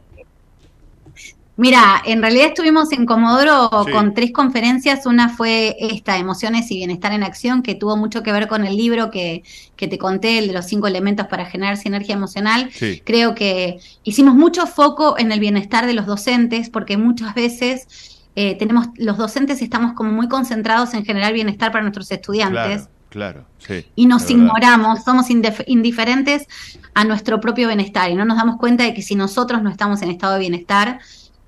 Mira, 1.57 2.01
en 2.05 2.21
realidad 2.21 2.47
estuvimos 2.47 2.91
en 2.91 3.05
Comodoro 3.05 3.69
con 3.91 4.13
tres 4.13 4.31
conferencias. 4.31 5.05
Una 5.05 5.29
fue 5.29 5.75
esta, 5.79 6.17
Emociones 6.17 6.71
y 6.71 6.77
Bienestar 6.77 7.11
en 7.11 7.23
Acción, 7.23 7.61
que 7.61 7.75
tuvo 7.75 7.97
mucho 7.97 8.23
que 8.23 8.31
ver 8.31 8.47
con 8.47 8.65
el 8.65 8.77
libro 8.77 9.11
que, 9.11 9.43
que 9.75 9.87
te 9.87 9.97
conté, 9.97 10.39
el 10.39 10.47
de 10.47 10.53
los 10.53 10.65
cinco 10.65 10.87
elementos 10.87 11.27
para 11.27 11.45
generar 11.45 11.77
sinergia 11.77 12.15
emocional. 12.15 12.71
Creo 13.03 13.35
que 13.35 13.79
hicimos 14.03 14.33
mucho 14.33 14.65
foco 14.65 15.19
en 15.19 15.31
el 15.31 15.39
bienestar 15.39 15.85
de 15.85 15.93
los 15.93 16.05
docentes, 16.05 16.69
porque 16.69 16.97
muchas 16.97 17.35
veces 17.35 18.21
eh, 18.35 18.55
tenemos, 18.55 18.87
los 18.95 19.17
docentes 19.17 19.61
estamos 19.61 19.93
como 19.93 20.11
muy 20.11 20.29
concentrados 20.29 20.93
en 20.93 21.05
generar 21.05 21.33
bienestar 21.33 21.71
para 21.71 21.83
nuestros 21.83 22.09
estudiantes. 22.11 22.87
Claro, 23.09 23.45
sí. 23.57 23.85
Y 23.95 24.05
nos 24.05 24.31
ignoramos, 24.31 25.03
somos 25.03 25.27
indiferentes 25.29 26.47
a 26.93 27.03
nuestro 27.03 27.41
propio 27.41 27.67
bienestar 27.67 28.09
y 28.09 28.15
no 28.15 28.23
nos 28.23 28.37
damos 28.37 28.55
cuenta 28.55 28.85
de 28.85 28.93
que 28.93 29.01
si 29.01 29.15
nosotros 29.15 29.61
no 29.61 29.69
estamos 29.69 30.01
en 30.01 30.11
estado 30.11 30.33
de 30.33 30.39
bienestar, 30.39 30.99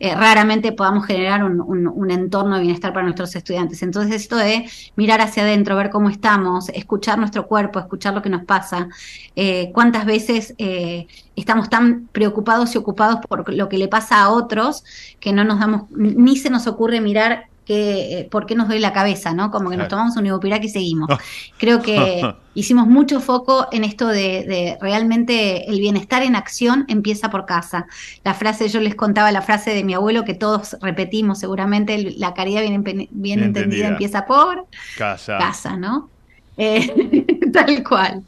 eh, 0.04 0.16
raramente 0.16 0.74
podamos 0.74 1.06
generar 1.06 1.46
un, 1.46 2.12
entorno 2.12 2.58
de 2.58 2.64
bienestar 2.64 2.92
para 2.92 3.06
nuestros 3.06 3.34
estudiantes. 3.38 3.82
Entonces, 3.84 4.14
esto 4.14 4.36
de 4.36 4.70
mirar 4.98 5.22
hacia 5.22 5.44
adentro, 5.44 5.78
ver 5.78 5.92
cómo 5.92 6.10
estamos, 6.10 6.68
escuchar 6.68 7.18
nuestro 7.18 7.48
cuerpo, 7.48 7.80
escuchar 7.80 8.14
lo 8.14 8.22
que 8.22 8.30
nos 8.30 8.44
pasa, 8.44 8.90
eh, 9.38 9.72
cuántas 9.74 10.06
veces 10.06 10.56
eh, 10.58 11.08
estamos 11.38 11.70
tan 11.70 12.10
preocupados 12.12 12.76
y 12.76 12.80
ocupados 12.80 13.22
por 13.26 13.54
lo 13.54 13.70
que 13.70 13.78
le 13.78 13.88
pasa 13.88 14.22
a 14.22 14.30
otros 14.30 14.84
que 15.22 15.32
no 15.32 15.46
nos 15.46 15.62
damos, 15.62 15.90
ni 15.92 16.36
se 16.36 16.50
nos 16.50 16.68
ocurre 16.68 17.00
mirar 17.00 17.48
que, 17.66 18.20
eh, 18.20 18.28
por 18.30 18.46
qué 18.46 18.56
nos 18.56 18.68
doy 18.68 18.80
la 18.80 18.94
cabeza, 18.94 19.34
¿no? 19.34 19.52
Como 19.52 19.70
que 19.70 19.78
nos 19.78 19.88
tomamos 19.88 20.16
un 20.18 20.26
ibupirac 20.26 20.64
y 20.64 20.70
seguimos. 20.70 21.10
Creo 21.58 21.82
que 21.82 22.22
hicimos 22.54 22.88
mucho 22.88 23.20
foco 23.20 23.68
en 23.72 23.84
esto 23.84 24.08
de, 24.08 24.78
realmente 24.82 25.70
el 25.70 25.80
bienestar 25.80 26.24
en 26.24 26.36
acción 26.36 26.86
empieza 26.88 27.30
por 27.30 27.46
casa. 27.46 27.88
La 28.24 28.34
frase, 28.34 28.70
yo 28.70 28.80
les 28.80 28.96
contaba 28.96 29.32
la 29.32 29.42
frase 29.42 29.74
de 29.74 29.84
mi 29.84 29.94
abuelo 29.94 30.26
que 30.26 30.34
todos 30.34 30.78
repetimos 30.82 31.40
seguramente, 31.40 32.16
la 32.18 32.34
caridad 32.34 32.62
bien, 32.62 33.10
bien, 33.12 33.44
entendida. 33.44 33.88
empieza 33.88 34.26
por 34.26 34.68
casa. 34.98 35.38
Casa, 35.38 35.78
¿no? 35.78 36.10
Eh, 36.58 37.26
tal 37.54 37.84
cual. 37.84 38.24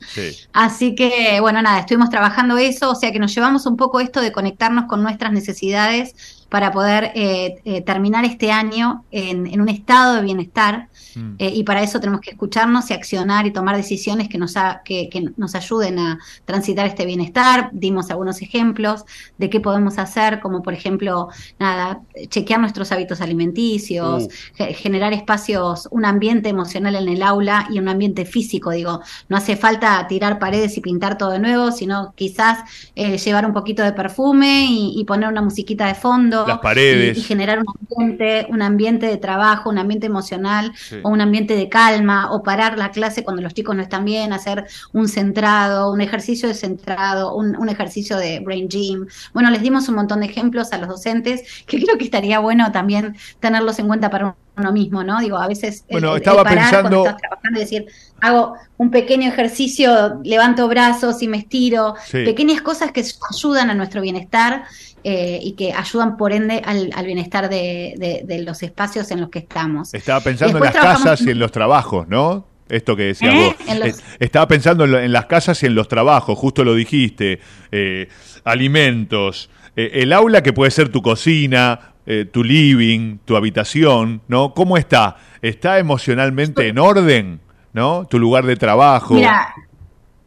Así 0.53 0.95
que, 0.95 1.39
bueno, 1.41 1.61
nada, 1.61 1.79
estuvimos 1.79 2.09
trabajando 2.09 2.57
eso, 2.57 2.91
o 2.91 2.95
sea 2.95 3.11
que 3.11 3.19
nos 3.19 3.33
llevamos 3.33 3.65
un 3.65 3.77
poco 3.77 3.99
esto 3.99 4.21
de 4.21 4.31
conectarnos 4.31 4.85
con 4.85 5.03
nuestras 5.03 5.31
necesidades 5.31 6.34
para 6.49 6.71
poder 6.71 7.11
eh, 7.15 7.55
eh, 7.65 7.81
terminar 7.81 8.23
este 8.23 8.51
año 8.51 9.03
en, 9.11 9.59
un 9.59 9.69
estado 9.69 10.15
de 10.15 10.21
bienestar 10.21 10.89
mm. 11.15 11.35
eh, 11.39 11.51
y 11.55 11.63
para 11.63 11.81
eso 11.81 11.99
tenemos 11.99 12.21
que 12.21 12.31
escucharnos 12.31 12.89
y 12.91 12.93
accionar 12.93 13.47
y 13.47 13.51
tomar 13.51 13.75
decisiones 13.75 14.29
que 14.29 14.37
nos, 14.37 14.53
que, 14.83 15.09
nos 15.37 15.55
ayuden 15.55 15.99
a 15.99 16.19
transitar 16.45 16.85
este 16.85 17.05
bienestar. 17.05 17.69
Dimos 17.73 18.11
algunos 18.11 18.41
ejemplos 18.41 19.05
de 19.37 19.49
qué 19.49 19.59
podemos 19.59 19.97
hacer, 19.97 20.39
como 20.39 20.61
por 20.61 20.73
ejemplo, 20.73 21.29
nada, 21.59 22.01
chequear 22.29 22.59
nuestros 22.59 22.91
hábitos 22.91 23.21
alimenticios, 23.21 24.25
uh. 24.25 24.63
generar 24.75 25.13
espacios, 25.13 25.87
un 25.91 26.05
ambiente 26.05 26.49
emocional 26.49 26.95
en 26.95 27.09
el 27.09 27.23
aula 27.23 27.67
y 27.71 27.79
un 27.79 27.89
ambiente 27.89 28.25
físico. 28.25 28.71
Digo, 28.71 29.01
no 29.29 29.37
hace 29.37 29.55
falta 29.55 30.05
tirar 30.07 30.37
paredes 30.37 30.77
y 30.77 30.81
pintar 30.81 31.17
todo 31.17 31.31
de 31.31 31.39
nuevo, 31.39 31.71
sino 31.71 32.13
quizás 32.15 32.59
llevar 32.95 33.45
un 33.45 33.53
poquito 33.53 33.83
de 33.83 33.93
perfume 33.93 34.67
y 34.69 35.03
poner 35.05 35.29
una 35.29 35.41
musiquita 35.41 35.87
de 35.87 35.95
fondo 35.95 36.34
las 36.47 36.59
paredes. 36.59 37.17
Y, 37.17 37.21
generar 37.21 37.59
un 37.59 37.65
ambiente, 37.79 38.47
un 38.49 38.61
ambiente 38.61 39.05
de 39.05 39.17
trabajo, 39.17 39.69
un 39.69 39.77
ambiente 39.77 40.07
emocional 40.07 40.73
o 41.03 41.09
un 41.09 41.21
ambiente 41.21 41.55
de 41.55 41.69
calma 41.69 42.31
o 42.31 42.43
parar 42.43 42.77
la 42.77 42.91
clase 42.91 43.23
cuando 43.23 43.41
los 43.41 43.53
chicos 43.53 43.75
no 43.75 43.81
están 43.81 44.05
bien, 44.05 44.33
hacer 44.33 44.65
un 44.93 45.07
centrado, 45.07 45.91
un 45.91 46.01
ejercicio 46.01 46.47
de 46.47 46.55
centrado, 46.55 47.35
un, 47.35 47.69
ejercicio 47.69 48.17
de 48.17 48.39
brain 48.39 48.67
gym. 48.69 49.07
Bueno, 49.33 49.49
les 49.49 49.61
dimos 49.61 49.89
un 49.89 49.95
montón 49.95 50.19
de 50.19 50.27
ejemplos 50.27 50.71
a 50.71 50.77
los 50.77 50.87
docentes 50.87 51.63
que 51.65 51.79
creo 51.83 51.97
que 51.97 52.05
estaría 52.05 52.39
bueno 52.39 52.71
también 52.71 53.15
tenerlos 53.39 53.79
en 53.79 53.87
cuenta 53.87 54.09
para 54.09 54.35
uno 54.57 54.71
mismo, 54.71 55.03
¿no? 55.03 55.19
Digo, 55.19 55.37
a 55.37 55.47
veces 55.47 55.81
eh, 55.81 55.93
bueno, 55.93 56.15
estaba 56.15 56.43
pensando 56.43 57.03
trabajando 57.03 57.59
y 57.59 57.59
decir, 57.59 57.85
hago 58.21 58.55
un 58.77 58.91
pequeño 58.91 59.29
ejercicio, 59.29 60.19
levanto 60.23 60.67
brazos 60.67 61.21
y 61.21 61.27
me 61.27 61.37
estiro, 61.37 61.95
pequeñas 62.11 62.61
cosas 62.61 62.91
que 62.91 63.03
ayudan 63.31 63.69
a 63.69 63.73
nuestro 63.73 64.01
bienestar 64.01 64.63
eh, 65.03 65.39
y 65.41 65.53
que 65.53 65.73
ayudan 65.73 66.17
por 66.17 66.33
ende 66.33 66.61
al, 66.65 66.89
bienestar 67.05 67.49
de, 67.49 68.43
los 68.45 68.63
espacios 68.63 69.11
en 69.11 69.21
los 69.21 69.29
que 69.29 69.39
estamos. 69.39 69.93
Estaba 69.93 70.21
pensando 70.21 70.57
en 70.57 70.63
las 70.63 70.73
casas 70.73 71.21
y 71.21 71.31
en 71.31 71.39
los 71.39 71.51
trabajos, 71.51 72.07
¿no? 72.07 72.47
Esto 72.67 72.95
que 72.95 73.03
decías 73.03 73.35
¿Eh? 73.35 73.55
vos. 73.77 74.03
Estaba 74.19 74.47
pensando 74.47 74.85
en, 74.85 75.11
las 75.11 75.27
casas 75.27 75.61
y 75.61 75.67
en 75.67 75.75
los 75.75 75.87
trabajos, 75.87 76.37
justo 76.39 76.63
lo 76.63 76.73
dijiste. 76.73 77.39
Eh, 77.71 78.09
alimentos, 78.43 79.49
el 79.75 80.13
aula 80.13 80.41
que 80.41 80.53
puede 80.53 80.71
ser 80.71 80.89
tu 80.89 81.01
cocina, 81.01 81.94
tu 82.31 82.43
living, 82.43 83.17
tu 83.25 83.35
habitación, 83.35 84.21
¿no? 84.27 84.53
¿Cómo 84.53 84.77
está? 84.77 85.17
¿Está 85.41 85.79
emocionalmente 85.79 86.67
en 86.67 86.79
orden? 86.79 87.39
¿No? 87.73 88.05
Tu 88.05 88.19
lugar 88.19 88.45
de 88.45 88.55
trabajo. 88.55 89.15
Mira, 89.15 89.53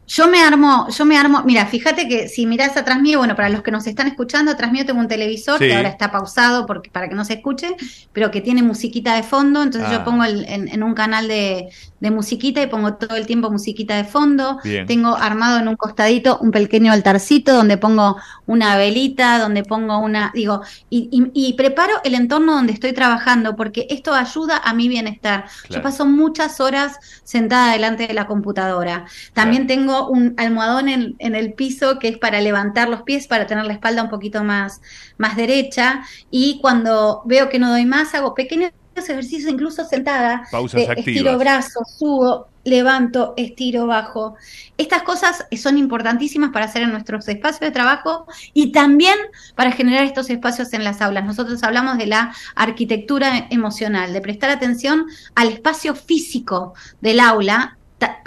yo 0.09 0.27
me 0.27 0.41
armo, 0.41 0.89
yo 0.89 1.05
me 1.05 1.19
armo, 1.19 1.43
mira, 1.45 1.67
fíjate 1.67 2.09
que 2.09 2.29
si 2.29 2.47
mirás 2.47 2.79
atrás 2.79 2.99
mío, 2.99 3.19
bueno, 3.19 3.37
para 3.37 3.51
los 3.51 3.63
que 3.63 3.71
nos 3.71 3.87
están 3.87 4.07
escuchando, 4.07 4.51
atrás 4.51 4.73
mío 4.73 4.87
tengo 4.87 5.01
un 5.01 5.07
televisor 5.07 5.59
que 5.59 5.77
ahora 5.77 5.91
está 5.91 6.11
pausado 6.11 6.65
porque, 6.65 6.89
para 6.91 7.11
que 7.11 7.15
no 7.15 7.27
se 7.27 7.35
escuche, 7.35 7.77
pero 8.15 8.31
que 8.31 8.41
tiene 8.41 8.63
musiquita 8.63 9.15
de 9.15 9.23
fondo, 9.23 9.63
entonces 9.63 9.91
yo 9.91 9.99
ah. 9.99 10.05
pongo 10.05 10.25
en, 10.25 10.83
un 10.83 10.95
canal 10.95 11.29
de, 11.29 11.69
musiquita 12.01 12.63
y 12.63 12.69
pongo 12.69 12.95
todo 12.95 13.17
el 13.17 13.27
tiempo 13.27 13.51
musiquita 13.51 13.97
de 13.97 14.05
fondo. 14.05 14.59
Tengo 14.87 15.15
armado 15.15 15.59
en 15.59 15.69
un 15.69 15.77
costadito 15.77 16.39
un 16.39 16.53
pequeño 16.53 16.91
altarcito 16.91 17.53
donde 17.53 17.77
pongo 17.77 18.17
una 18.47 18.79
velita, 18.79 19.39
donde 19.39 19.63
pongo 19.63 19.99
una, 19.99 20.31
digo, 20.35 20.63
y, 20.89 21.53
preparo 21.59 21.95
el 22.05 22.15
entorno 22.15 22.55
donde 22.55 22.73
estoy 22.73 22.95
trabajando 22.95 23.57
porque 23.57 23.87
esto 23.91 24.15
ayuda 24.15 24.57
a 24.57 24.73
mi 24.73 24.89
bienestar. 24.89 25.45
Yo 25.69 25.83
paso 25.83 26.07
muchas 26.07 26.61
horas 26.61 26.97
sentada 27.25 27.73
delante 27.73 28.07
de 28.07 28.15
la 28.15 28.27
computadora. 28.27 29.05
También 29.35 29.67
tengo 29.67 29.98
un 30.07 30.35
almohadón 30.37 30.89
en, 30.89 31.17
el 31.19 31.53
piso 31.55 31.99
que 31.99 32.09
es 32.09 32.19
para 32.19 32.41
levantar 32.41 32.89
los 32.89 33.03
pies, 33.03 33.27
para 33.27 33.47
tener 33.47 33.65
la 33.65 33.73
espalda 33.73 34.05
un 34.05 34.11
poquito 34.11 34.45
más, 34.45 34.81
más 35.17 35.37
derecha. 35.37 36.05
Y 36.31 36.61
cuando 36.61 37.23
veo 37.25 37.49
que 37.49 37.59
no 37.59 37.71
doy 37.71 37.85
más, 37.85 38.15
hago 38.15 38.35
pequeños 38.35 38.71
ejercicios, 38.97 39.53
incluso 39.53 39.85
sentada. 39.85 40.45
Pausas 40.51 40.83
activas. 40.83 41.07
Estiro 41.07 41.39
brazos, 41.39 41.95
subo, 41.97 42.49
levanto, 42.65 43.35
estiro, 43.37 43.87
bajo. 43.87 44.37
Estas 44.77 45.03
cosas 45.03 45.47
son 45.57 45.79
importantísimas 45.79 46.51
para 46.51 46.67
hacer 46.67 46.83
en 46.83 46.91
nuestros 46.91 47.27
espacios 47.29 47.61
de 47.61 47.71
trabajo 47.71 48.27
y 48.53 48.73
también 48.73 49.17
para 49.55 49.73
generar 49.73 50.05
estos 50.05 50.31
espacios 50.31 50.73
en 50.73 50.85
las 50.85 51.01
aulas. 51.01 51.25
Nosotros 51.25 51.63
hablamos 51.63 51.99
de 51.99 52.07
la 52.07 52.35
arquitectura 52.55 53.47
emocional, 53.51 54.13
de 54.13 54.21
prestar 54.21 54.51
atención 54.51 55.07
al 55.35 55.49
espacio 55.49 55.95
físico 55.95 56.75
del 57.01 57.21
aula 57.21 57.78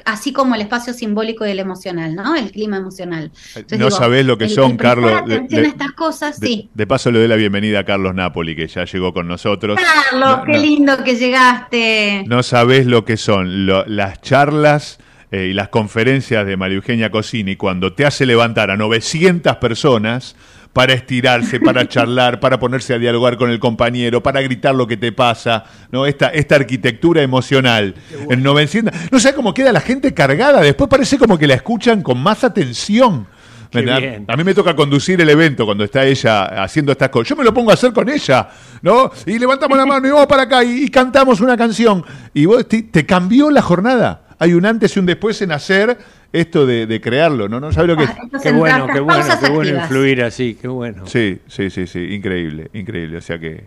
así 0.05 0.33
como 0.33 0.55
el 0.55 0.61
espacio 0.61 0.93
simbólico 0.93 1.45
y 1.45 1.51
el 1.51 1.59
emocional, 1.59 2.15
¿no? 2.15 2.35
El 2.35 2.51
clima 2.51 2.77
emocional. 2.77 3.31
no 3.77 3.91
sabés 3.91 4.25
lo 4.25 4.37
que 4.37 4.49
son, 4.49 4.77
Carlos. 4.77 5.23
De, 5.27 5.45
estas 5.61 5.91
cosas, 5.93 6.37
sí. 6.37 6.69
De 6.73 6.87
paso 6.87 7.11
le 7.11 7.19
doy 7.19 7.27
la 7.27 7.35
bienvenida 7.35 7.79
a 7.79 7.83
Carlos 7.85 8.13
Napoli, 8.13 8.55
que 8.55 8.67
ya 8.67 8.85
llegó 8.85 9.13
con 9.13 9.27
nosotros. 9.27 9.79
Carlos, 10.11 10.41
qué 10.45 10.57
lindo 10.57 11.03
que 11.03 11.15
llegaste. 11.15 12.23
No 12.27 12.43
sabés 12.43 12.85
lo 12.85 13.05
que 13.05 13.17
son 13.17 13.65
las 13.65 14.21
charlas 14.21 14.99
eh, 15.31 15.47
y 15.51 15.53
las 15.53 15.69
conferencias 15.69 16.45
de 16.45 16.57
María 16.57 16.77
Eugenia 16.77 17.09
Cosini 17.09 17.55
cuando 17.55 17.93
te 17.93 18.05
hace 18.05 18.25
levantar 18.25 18.71
a 18.71 18.77
900 18.77 19.55
personas 19.57 20.35
para 20.73 20.93
estirarse, 20.93 21.59
para 21.59 21.87
charlar, 21.89 22.39
para 22.39 22.59
ponerse 22.59 22.93
a 22.93 22.97
dialogar 22.97 23.37
con 23.37 23.49
el 23.49 23.59
compañero, 23.59 24.23
para 24.23 24.41
gritar 24.41 24.75
lo 24.75 24.87
que 24.87 24.97
te 24.97 25.11
pasa, 25.11 25.65
¿no? 25.91 26.05
Esta, 26.05 26.27
esta 26.27 26.55
arquitectura 26.55 27.21
emocional. 27.21 27.95
En 28.29 28.43
900, 28.43 29.11
no 29.11 29.19
sé 29.19 29.33
cómo 29.33 29.53
queda 29.53 29.71
la 29.71 29.81
gente 29.81 30.13
cargada, 30.13 30.61
después 30.61 30.89
parece 30.89 31.17
como 31.17 31.37
que 31.37 31.47
la 31.47 31.55
escuchan 31.55 32.01
con 32.01 32.21
más 32.21 32.43
atención. 32.43 33.27
A 34.27 34.35
mí 34.35 34.43
me 34.43 34.53
toca 34.53 34.75
conducir 34.75 35.21
el 35.21 35.29
evento 35.29 35.65
cuando 35.65 35.85
está 35.85 36.03
ella 36.03 36.61
haciendo 36.61 36.91
estas 36.91 37.07
cosas. 37.07 37.29
Yo 37.29 37.35
me 37.37 37.43
lo 37.45 37.53
pongo 37.53 37.71
a 37.71 37.75
hacer 37.75 37.93
con 37.93 38.09
ella, 38.09 38.49
¿no? 38.81 39.11
Y 39.25 39.39
levantamos 39.39 39.77
la 39.77 39.85
mano 39.85 40.05
y 40.05 40.11
vamos 40.11 40.27
para 40.27 40.43
acá 40.43 40.61
y, 40.63 40.89
cantamos 40.89 41.39
una 41.39 41.55
canción. 41.55 42.03
Y 42.33 42.45
vos 42.45 42.67
te 42.67 43.05
cambió 43.05 43.49
la 43.49 43.61
jornada. 43.61 44.23
Hay 44.39 44.55
un 44.55 44.65
antes 44.65 44.95
y 44.95 44.99
un 44.99 45.05
después 45.05 45.39
en 45.43 45.51
hacer 45.51 45.97
esto 46.33 46.65
de, 46.65 47.01
crearlo, 47.01 47.49
¿no? 47.49 47.59
¿No 47.59 47.71
sabe 47.71 47.87
lo 47.87 47.97
que 47.97 48.03
es? 48.05 48.09
qué 48.41 48.51
bueno, 48.51 48.87
qué 48.87 48.99
bueno, 48.99 49.25
qué 49.39 49.49
bueno 49.49 49.81
influir 49.81 50.23
así, 50.23 50.57
qué 50.59 50.67
bueno. 50.67 51.05
Sí, 51.07 51.39
sí, 51.47 51.69
sí, 51.69 51.87
sí, 51.87 51.99
increíble, 51.99 52.69
increíble, 52.73 53.17
o 53.17 53.21
sea 53.21 53.39
que... 53.39 53.65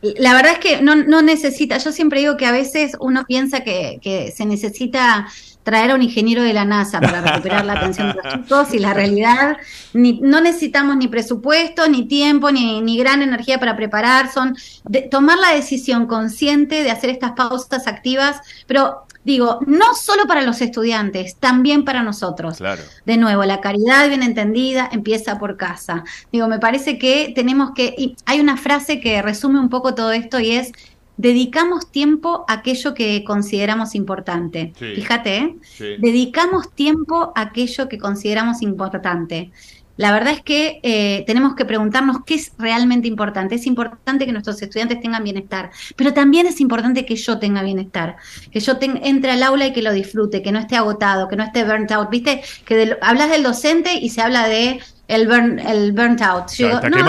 La 0.00 0.32
verdad 0.34 0.52
es 0.52 0.58
que 0.58 0.80
no, 0.80 0.94
no 0.94 1.22
necesita, 1.22 1.78
yo 1.78 1.90
siempre 1.90 2.20
digo 2.20 2.36
que 2.36 2.46
a 2.46 2.52
veces 2.52 2.96
uno 3.00 3.24
piensa 3.26 3.64
que, 3.64 3.98
que 4.00 4.30
se 4.30 4.46
necesita 4.46 5.26
traer 5.68 5.90
a 5.90 5.94
un 5.96 6.02
ingeniero 6.02 6.42
de 6.42 6.54
la 6.54 6.64
NASA 6.64 6.98
para 6.98 7.20
recuperar 7.20 7.62
la 7.66 7.74
atención 7.74 8.08
de 8.08 8.14
los 8.14 8.32
chicos 8.32 8.72
y 8.72 8.78
la 8.78 8.94
realidad, 8.94 9.58
ni, 9.92 10.18
no 10.20 10.40
necesitamos 10.40 10.96
ni 10.96 11.08
presupuesto, 11.08 11.86
ni 11.90 12.08
tiempo, 12.08 12.50
ni, 12.50 12.80
ni 12.80 12.96
gran 12.96 13.20
energía 13.20 13.60
para 13.60 13.76
preparar, 13.76 14.32
son 14.32 14.56
de, 14.84 15.02
tomar 15.02 15.36
la 15.36 15.52
decisión 15.54 16.06
consciente 16.06 16.82
de 16.82 16.90
hacer 16.90 17.10
estas 17.10 17.32
pausas 17.32 17.86
activas, 17.86 18.40
pero 18.66 19.04
digo, 19.24 19.58
no 19.66 19.94
solo 19.94 20.26
para 20.26 20.40
los 20.40 20.62
estudiantes, 20.62 21.36
también 21.36 21.84
para 21.84 22.02
nosotros. 22.02 22.62
De 23.04 23.16
nuevo, 23.18 23.44
la 23.44 23.60
caridad 23.60 24.08
bien 24.08 24.22
entendida 24.22 24.88
empieza 24.90 25.38
por 25.38 25.58
casa. 25.58 26.02
Digo, 26.32 26.48
me 26.48 26.58
parece 26.58 26.98
que 26.98 27.32
tenemos 27.34 27.72
que, 27.74 27.94
y 27.98 28.16
hay 28.24 28.40
una 28.40 28.56
frase 28.56 29.00
que 29.00 29.20
resume 29.20 29.60
un 29.60 29.68
poco 29.68 29.94
todo 29.94 30.12
esto 30.12 30.40
y 30.40 30.52
es, 30.52 30.72
dedicamos 31.18 31.90
tiempo 31.90 32.46
a 32.48 32.54
aquello 32.54 32.94
que 32.94 33.24
consideramos 33.24 33.94
importante. 33.94 34.72
Fíjate, 34.76 35.36
¿eh? 35.36 35.56
dedicamos 35.98 36.72
tiempo 36.72 37.32
a 37.34 37.42
aquello 37.42 37.88
que 37.88 37.98
consideramos 37.98 38.62
importante. 38.62 39.50
La 39.96 40.12
verdad 40.12 40.32
es 40.32 40.42
que 40.42 40.78
eh, 40.84 41.24
tenemos 41.26 41.56
que 41.56 41.64
preguntarnos 41.64 42.18
qué 42.24 42.36
es 42.36 42.52
realmente 42.56 43.08
importante. 43.08 43.56
Es 43.56 43.66
importante 43.66 44.26
que 44.26 44.32
nuestros 44.32 44.62
estudiantes 44.62 45.00
tengan 45.00 45.24
bienestar, 45.24 45.70
pero 45.96 46.14
también 46.14 46.46
es 46.46 46.60
importante 46.60 47.04
que 47.04 47.16
yo 47.16 47.40
tenga 47.40 47.64
bienestar, 47.64 48.14
que 48.52 48.60
yo 48.60 48.78
entre 48.80 49.32
al 49.32 49.42
aula 49.42 49.66
y 49.66 49.72
que 49.72 49.82
lo 49.82 49.92
disfrute, 49.92 50.40
que 50.40 50.52
no 50.52 50.60
esté 50.60 50.76
agotado, 50.76 51.28
que 51.28 51.34
no 51.34 51.42
esté 51.42 51.64
burnt 51.64 51.90
out. 51.90 52.10
Viste 52.10 52.42
que 52.64 52.96
hablas 53.02 53.28
del 53.28 53.42
docente 53.42 53.94
y 53.94 54.10
se 54.10 54.22
habla 54.22 54.46
de 54.46 54.78
el 55.08 55.26
burn, 55.26 55.58
el 55.58 55.90
burnt 55.90 56.22
out. 56.22 56.44
no, 56.60 57.00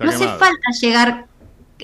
no 0.00 0.10
hace 0.10 0.26
falta 0.26 0.70
llegar 0.80 1.25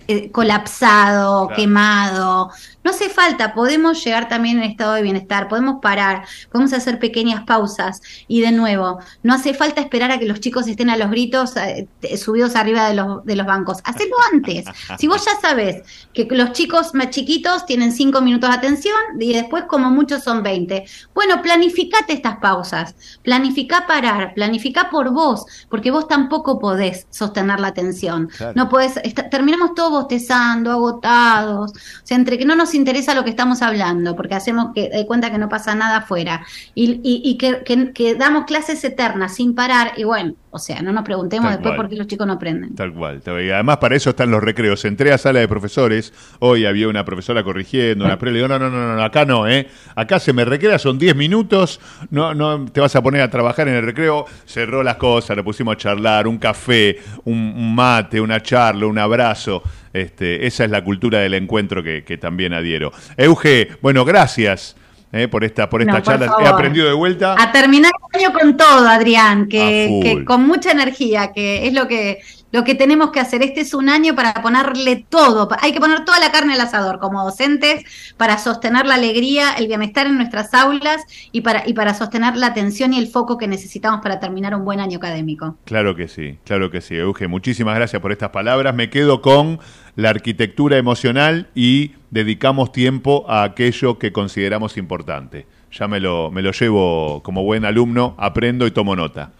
eh, 0.08 0.30
colapsado, 0.30 1.48
quemado. 1.54 2.50
No 2.84 2.90
hace 2.90 3.08
falta, 3.08 3.54
podemos 3.54 4.02
llegar 4.04 4.28
también 4.28 4.58
en 4.58 4.64
estado 4.64 4.94
de 4.94 5.02
bienestar, 5.02 5.48
podemos 5.48 5.76
parar, 5.80 6.24
podemos 6.50 6.72
hacer 6.72 6.98
pequeñas 6.98 7.44
pausas 7.44 8.00
y 8.28 8.40
de 8.40 8.52
nuevo, 8.52 8.98
no 9.22 9.34
hace 9.34 9.54
falta 9.54 9.80
esperar 9.80 10.10
a 10.10 10.18
que 10.18 10.26
los 10.26 10.40
chicos 10.40 10.66
estén 10.66 10.90
a 10.90 10.96
los 10.96 11.10
gritos 11.10 11.56
eh, 11.56 11.86
subidos 12.16 12.56
arriba 12.56 12.88
de 12.88 12.94
los, 12.94 13.24
de 13.24 13.36
los 13.36 13.46
bancos. 13.46 13.78
Hacelo 13.84 14.16
antes. 14.32 14.64
Si 14.98 15.08
vos 15.08 15.24
ya 15.24 15.40
sabes 15.40 15.82
que 16.12 16.28
los 16.30 16.52
chicos 16.52 16.94
más 16.94 17.10
chiquitos 17.10 17.66
tienen 17.66 17.92
cinco 17.92 18.20
minutos 18.20 18.50
de 18.50 18.56
atención 18.56 18.94
y 19.18 19.32
después 19.32 19.64
como 19.64 19.90
muchos 19.90 20.22
son 20.22 20.42
20. 20.42 20.84
Bueno, 21.14 21.40
planificate 21.42 22.12
estas 22.12 22.36
pausas, 22.38 22.94
planifica 23.22 23.86
parar, 23.86 24.34
planifica 24.34 24.90
por 24.90 25.10
vos, 25.10 25.46
porque 25.68 25.90
vos 25.90 26.08
tampoco 26.08 26.58
podés 26.58 27.06
sostener 27.10 27.60
la 27.60 27.68
atención. 27.68 28.28
No 28.54 28.68
podés, 28.68 28.94
terminamos 29.30 29.74
todos 29.74 29.90
bostezando, 29.92 30.70
agotados, 30.70 31.72
o 31.72 32.06
sea, 32.06 32.16
entre 32.16 32.38
que 32.38 32.44
no 32.44 32.54
nos 32.54 32.71
interesa 32.74 33.14
lo 33.14 33.24
que 33.24 33.30
estamos 33.30 33.62
hablando, 33.62 34.16
porque 34.16 34.34
hacemos 34.34 34.72
que 34.74 34.88
de 34.88 35.06
cuenta 35.06 35.30
que 35.30 35.38
no 35.38 35.48
pasa 35.48 35.74
nada 35.74 35.98
afuera, 35.98 36.46
y, 36.74 37.00
y, 37.02 37.36
que, 37.38 37.62
que, 37.92 38.14
damos 38.14 38.44
clases 38.44 38.82
eternas 38.84 39.34
sin 39.34 39.54
parar, 39.54 39.92
y 39.96 40.04
bueno, 40.04 40.34
o 40.54 40.58
sea, 40.58 40.82
no 40.82 40.92
nos 40.92 41.02
preguntemos 41.02 41.50
después 41.50 41.74
por 41.74 41.88
qué 41.88 41.96
los 41.96 42.06
chicos 42.06 42.26
no 42.26 42.34
aprenden. 42.34 42.74
Tal 42.74 42.92
cual. 42.92 43.22
Y 43.26 43.50
además 43.50 43.78
para 43.78 43.96
eso 43.96 44.10
están 44.10 44.30
los 44.30 44.42
recreos. 44.42 44.84
Entré 44.84 45.10
a 45.10 45.16
sala 45.16 45.40
de 45.40 45.48
profesores, 45.48 46.12
hoy 46.40 46.66
había 46.66 46.88
una 46.88 47.06
profesora 47.06 47.42
corrigiendo, 47.42 48.04
una 48.04 48.18
pre, 48.20 48.30
le 48.30 48.36
digo, 48.36 48.48
no, 48.48 48.58
no, 48.58 48.68
no, 48.68 48.94
no, 48.94 49.02
acá 49.02 49.24
no, 49.24 49.48
¿eh? 49.48 49.66
Acá 49.96 50.18
se 50.18 50.34
me 50.34 50.44
recrea, 50.44 50.78
son 50.78 50.98
10 50.98 51.16
minutos, 51.16 51.80
no, 52.10 52.34
no 52.34 52.66
te 52.66 52.82
vas 52.82 52.94
a 52.94 53.02
poner 53.02 53.22
a 53.22 53.30
trabajar 53.30 53.66
en 53.66 53.76
el 53.76 53.82
recreo, 53.82 54.26
cerró 54.44 54.82
las 54.82 54.96
cosas, 54.96 55.38
le 55.38 55.42
pusimos 55.42 55.74
a 55.74 55.78
charlar, 55.78 56.28
un 56.28 56.36
café, 56.36 56.98
un, 57.24 57.74
mate, 57.74 58.20
una 58.20 58.42
charla, 58.42 58.84
un 58.84 58.98
abrazo. 58.98 59.62
Este, 59.94 60.46
esa 60.46 60.64
es 60.64 60.70
la 60.70 60.84
cultura 60.84 61.20
del 61.20 61.32
encuentro 61.32 61.82
que, 61.82 62.04
que 62.04 62.18
también 62.18 62.52
adhiero. 62.52 62.92
Euge, 63.16 63.68
bueno, 63.80 64.04
gracias. 64.04 64.76
Eh, 65.12 65.28
por 65.28 65.44
esta, 65.44 65.68
por 65.68 65.82
esta 65.82 66.02
charla. 66.02 66.36
He 66.40 66.46
aprendido 66.46 66.88
de 66.88 66.94
vuelta. 66.94 67.36
A 67.38 67.52
terminar 67.52 67.92
el 68.12 68.24
año 68.24 68.32
con 68.32 68.56
todo, 68.56 68.88
Adrián, 68.88 69.46
que, 69.46 70.24
con 70.26 70.46
mucha 70.46 70.70
energía, 70.70 71.32
que 71.34 71.66
es 71.66 71.74
lo 71.74 71.86
que, 71.86 72.20
lo 72.52 72.64
que 72.64 72.74
tenemos 72.74 73.10
que 73.10 73.18
hacer. 73.18 73.42
Este 73.42 73.60
es 73.60 73.74
un 73.74 73.88
año 73.88 74.14
para 74.14 74.34
ponerle 74.34 75.04
todo. 75.08 75.48
Hay 75.60 75.72
que 75.72 75.80
poner 75.80 76.04
toda 76.04 76.20
la 76.20 76.30
carne 76.30 76.54
al 76.54 76.60
asador 76.60 77.00
como 77.00 77.24
docentes 77.24 77.84
para 78.16 78.38
sostener 78.38 78.86
la 78.86 78.94
alegría, 78.94 79.54
el 79.54 79.66
bienestar 79.66 80.06
en 80.06 80.16
nuestras 80.16 80.54
aulas 80.54 81.02
y 81.32 81.40
para, 81.40 81.66
y 81.66 81.72
para 81.72 81.94
sostener 81.94 82.36
la 82.36 82.48
atención 82.48 82.92
y 82.92 82.98
el 82.98 83.08
foco 83.08 83.38
que 83.38 83.48
necesitamos 83.48 84.00
para 84.02 84.20
terminar 84.20 84.54
un 84.54 84.64
buen 84.64 84.80
año 84.80 84.98
académico. 84.98 85.56
Claro 85.64 85.96
que 85.96 86.08
sí, 86.08 86.38
claro 86.44 86.70
que 86.70 86.80
sí. 86.80 86.94
Euge, 86.94 87.26
muchísimas 87.26 87.74
gracias 87.74 88.00
por 88.00 88.12
estas 88.12 88.30
palabras. 88.30 88.74
Me 88.74 88.90
quedo 88.90 89.22
con 89.22 89.58
la 89.96 90.10
arquitectura 90.10 90.76
emocional 90.76 91.48
y 91.54 91.92
dedicamos 92.10 92.72
tiempo 92.72 93.24
a 93.28 93.42
aquello 93.42 93.98
que 93.98 94.12
consideramos 94.12 94.76
importante. 94.76 95.46
Ya 95.72 95.88
me 95.88 96.00
lo, 96.00 96.30
me 96.30 96.42
lo 96.42 96.52
llevo 96.52 97.22
como 97.22 97.44
buen 97.44 97.64
alumno, 97.64 98.14
aprendo 98.18 98.66
y 98.66 98.70
tomo 98.72 98.94
nota. 98.94 99.32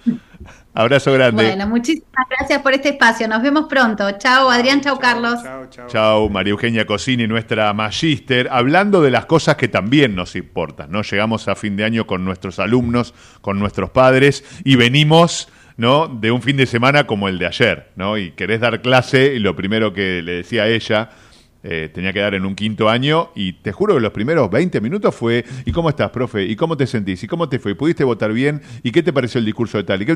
Abrazo 0.74 1.12
grande. 1.12 1.44
Bueno, 1.44 1.66
muchísimas 1.66 2.26
gracias 2.30 2.62
por 2.62 2.72
este 2.72 2.90
espacio. 2.90 3.28
Nos 3.28 3.42
vemos 3.42 3.66
pronto. 3.68 4.10
Chao, 4.12 4.50
Adrián. 4.50 4.80
Chao, 4.80 4.98
Carlos. 4.98 5.42
Chao, 5.42 5.86
chao. 5.86 6.28
María 6.30 6.52
Eugenia 6.52 6.86
Cosini, 6.86 7.26
nuestra 7.26 7.72
magíster, 7.74 8.48
hablando 8.50 9.02
de 9.02 9.10
las 9.10 9.26
cosas 9.26 9.56
que 9.56 9.68
también 9.68 10.14
nos 10.14 10.34
importan. 10.34 10.90
¿no? 10.90 11.02
Llegamos 11.02 11.46
a 11.48 11.56
fin 11.56 11.76
de 11.76 11.84
año 11.84 12.06
con 12.06 12.24
nuestros 12.24 12.58
alumnos, 12.58 13.12
con 13.42 13.58
nuestros 13.58 13.90
padres 13.90 14.44
y 14.64 14.76
venimos 14.76 15.48
¿no? 15.76 16.08
de 16.08 16.30
un 16.30 16.40
fin 16.40 16.56
de 16.56 16.64
semana 16.64 17.06
como 17.06 17.28
el 17.28 17.38
de 17.38 17.46
ayer, 17.46 17.90
¿no? 17.96 18.16
Y 18.16 18.32
querés 18.32 18.60
dar 18.60 18.80
clase 18.80 19.34
y 19.34 19.40
lo 19.40 19.54
primero 19.54 19.92
que 19.92 20.22
le 20.22 20.36
decía 20.36 20.62
a 20.62 20.68
ella 20.68 21.10
Eh, 21.64 21.90
tenía 21.94 22.12
que 22.12 22.18
dar 22.18 22.34
en 22.34 22.44
un 22.44 22.56
quinto 22.56 22.88
año 22.88 23.30
y 23.36 23.52
te 23.52 23.70
juro 23.70 23.94
que 23.94 24.00
los 24.00 24.10
primeros 24.10 24.50
20 24.50 24.80
minutos 24.80 25.14
fue 25.14 25.44
¿y 25.64 25.70
cómo 25.70 25.88
estás, 25.90 26.10
profe? 26.10 26.44
¿Y 26.44 26.56
cómo 26.56 26.76
te 26.76 26.88
sentís? 26.88 27.22
¿Y 27.22 27.28
cómo 27.28 27.48
te 27.48 27.60
fue? 27.60 27.76
¿Pudiste 27.76 28.02
votar 28.02 28.32
bien? 28.32 28.60
¿Y 28.82 28.90
qué 28.90 29.02
te 29.02 29.12
pareció 29.12 29.38
el 29.38 29.44
discurso 29.44 29.78
de 29.78 29.84
tal? 29.84 30.02
¿Y, 30.02 30.06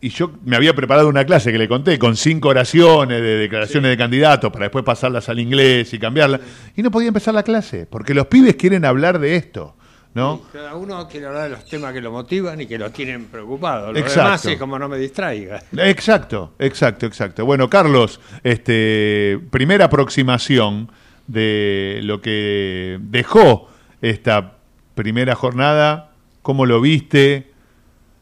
y 0.00 0.08
yo 0.10 0.32
me 0.44 0.56
había 0.56 0.74
preparado 0.74 1.08
una 1.08 1.24
clase 1.24 1.52
que 1.52 1.58
le 1.58 1.68
conté 1.68 1.98
con 1.98 2.16
cinco 2.16 2.48
oraciones 2.48 3.22
de 3.22 3.36
declaraciones 3.38 3.90
de 3.90 3.96
candidatos 3.96 4.52
para 4.52 4.64
después 4.64 4.84
pasarlas 4.84 5.28
al 5.28 5.38
inglés 5.38 5.94
y 5.94 5.98
cambiarlas. 5.98 6.40
Y 6.76 6.82
no 6.82 6.90
podía 6.90 7.08
empezar 7.08 7.32
la 7.32 7.42
clase, 7.42 7.86
porque 7.88 8.12
los 8.12 8.26
pibes 8.26 8.56
quieren 8.56 8.84
hablar 8.84 9.18
de 9.18 9.36
esto. 9.36 9.76
¿No? 10.14 10.42
cada 10.52 10.76
uno 10.76 11.08
quiere 11.08 11.26
hablar 11.26 11.44
de 11.44 11.48
los 11.50 11.64
temas 11.64 11.92
que 11.92 12.00
lo 12.00 12.12
motivan 12.12 12.60
y 12.60 12.66
que 12.66 12.78
lo 12.78 12.90
tienen 12.90 13.26
preocupado. 13.26 13.92
Lo 13.92 13.98
exacto. 13.98 14.22
demás 14.22 14.46
es 14.46 14.58
como 14.58 14.78
no 14.78 14.88
me 14.88 14.96
distraiga. 14.96 15.62
Exacto, 15.76 16.54
exacto, 16.58 17.06
exacto. 17.06 17.44
Bueno, 17.44 17.68
Carlos, 17.68 18.20
este, 18.44 19.40
primera 19.50 19.86
aproximación 19.86 20.90
de 21.26 22.00
lo 22.02 22.20
que 22.20 22.98
dejó 23.00 23.68
esta 24.00 24.58
primera 24.94 25.34
jornada, 25.34 26.12
¿cómo 26.42 26.64
lo 26.66 26.80
viste? 26.80 27.50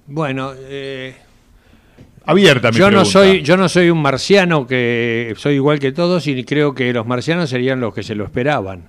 Bueno, 0.06 0.52
eh, 0.56 1.14
abierta 2.24 2.70
yo 2.70 2.90
no 2.90 3.04
soy 3.04 3.42
yo 3.42 3.56
no 3.56 3.68
soy 3.68 3.90
un 3.90 4.00
marciano 4.00 4.66
que 4.66 5.34
soy 5.36 5.54
igual 5.54 5.78
que 5.78 5.92
todos 5.92 6.26
y 6.26 6.44
creo 6.44 6.74
que 6.74 6.92
los 6.92 7.06
marcianos 7.06 7.50
serían 7.50 7.80
los 7.80 7.94
que 7.94 8.02
se 8.02 8.14
lo 8.14 8.24
esperaban 8.24 8.88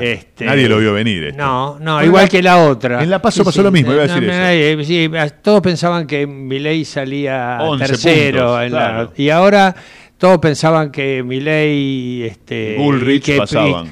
este, 0.00 0.44
Nadie 0.44 0.68
lo 0.68 0.78
vio 0.78 0.92
venir. 0.92 1.34
No, 1.36 1.78
no, 1.78 2.02
igual 2.04 2.28
que 2.28 2.42
la 2.42 2.58
otra. 2.58 3.02
En 3.02 3.10
La 3.10 3.20
Paso 3.20 3.44
pasó 3.44 3.62
lo 3.62 3.70
mismo, 3.70 3.92
iba 3.92 4.02
a 4.02 4.06
decir 4.06 4.24
eso. 4.24 5.34
todos 5.42 5.60
pensaban 5.60 6.06
que 6.06 6.26
Milei 6.26 6.84
salía 6.84 7.58
tercero. 7.78 8.58
y 9.16 9.30
ahora 9.30 9.74
todos 10.18 10.38
pensaban 10.38 10.90
que 10.90 11.22
Milei... 11.22 12.24
Este, 12.24 12.76
Bullrich 12.76 13.38
pasaban. 13.38 13.90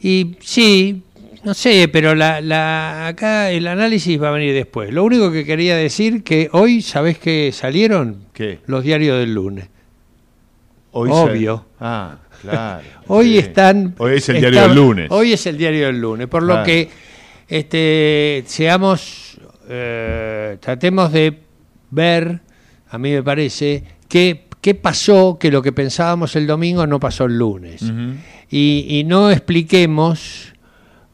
Y, 0.00 0.36
sí, 0.40 1.02
no 1.44 1.54
sé, 1.54 1.88
pero 1.92 2.14
la, 2.14 2.40
la, 2.40 3.06
acá 3.06 3.50
el 3.50 3.66
análisis 3.66 4.20
va 4.20 4.28
a 4.28 4.32
venir 4.32 4.54
después. 4.54 4.92
Lo 4.92 5.04
único 5.04 5.30
que 5.30 5.44
quería 5.44 5.76
decir 5.76 6.22
que 6.24 6.48
hoy, 6.52 6.82
¿sabés 6.82 7.18
qué 7.18 7.50
salieron? 7.52 8.24
¿Qué? 8.32 8.58
Los 8.66 8.84
diarios 8.84 9.18
del 9.18 9.34
lunes. 9.34 9.68
Hoy 10.90 11.10
Obvio. 11.12 11.66
Ah. 11.80 12.16
Claro. 12.42 12.82
hoy 13.08 13.38
están. 13.38 13.94
Hoy 13.98 14.16
es 14.16 14.28
el 14.28 14.40
diario 14.40 14.62
del 14.62 14.74
lunes. 14.74 15.10
Hoy 15.10 15.32
es 15.32 15.46
el 15.46 15.58
diario 15.58 15.86
del 15.86 16.00
lunes. 16.00 16.28
Por 16.28 16.42
lo 16.42 16.62
que 16.62 16.88
este, 17.48 18.44
seamos. 18.46 19.38
Eh, 19.70 20.56
tratemos 20.60 21.12
de 21.12 21.40
ver, 21.90 22.40
a 22.88 22.98
mí 22.98 23.12
me 23.12 23.22
parece, 23.22 23.84
qué, 24.08 24.46
qué 24.60 24.74
pasó 24.74 25.38
que 25.38 25.50
lo 25.50 25.62
que 25.62 25.72
pensábamos 25.72 26.36
el 26.36 26.46
domingo 26.46 26.86
no 26.86 26.98
pasó 27.00 27.24
el 27.24 27.38
lunes. 27.38 27.82
y, 28.50 29.02
no 29.06 29.30
expliquemos 29.30 30.54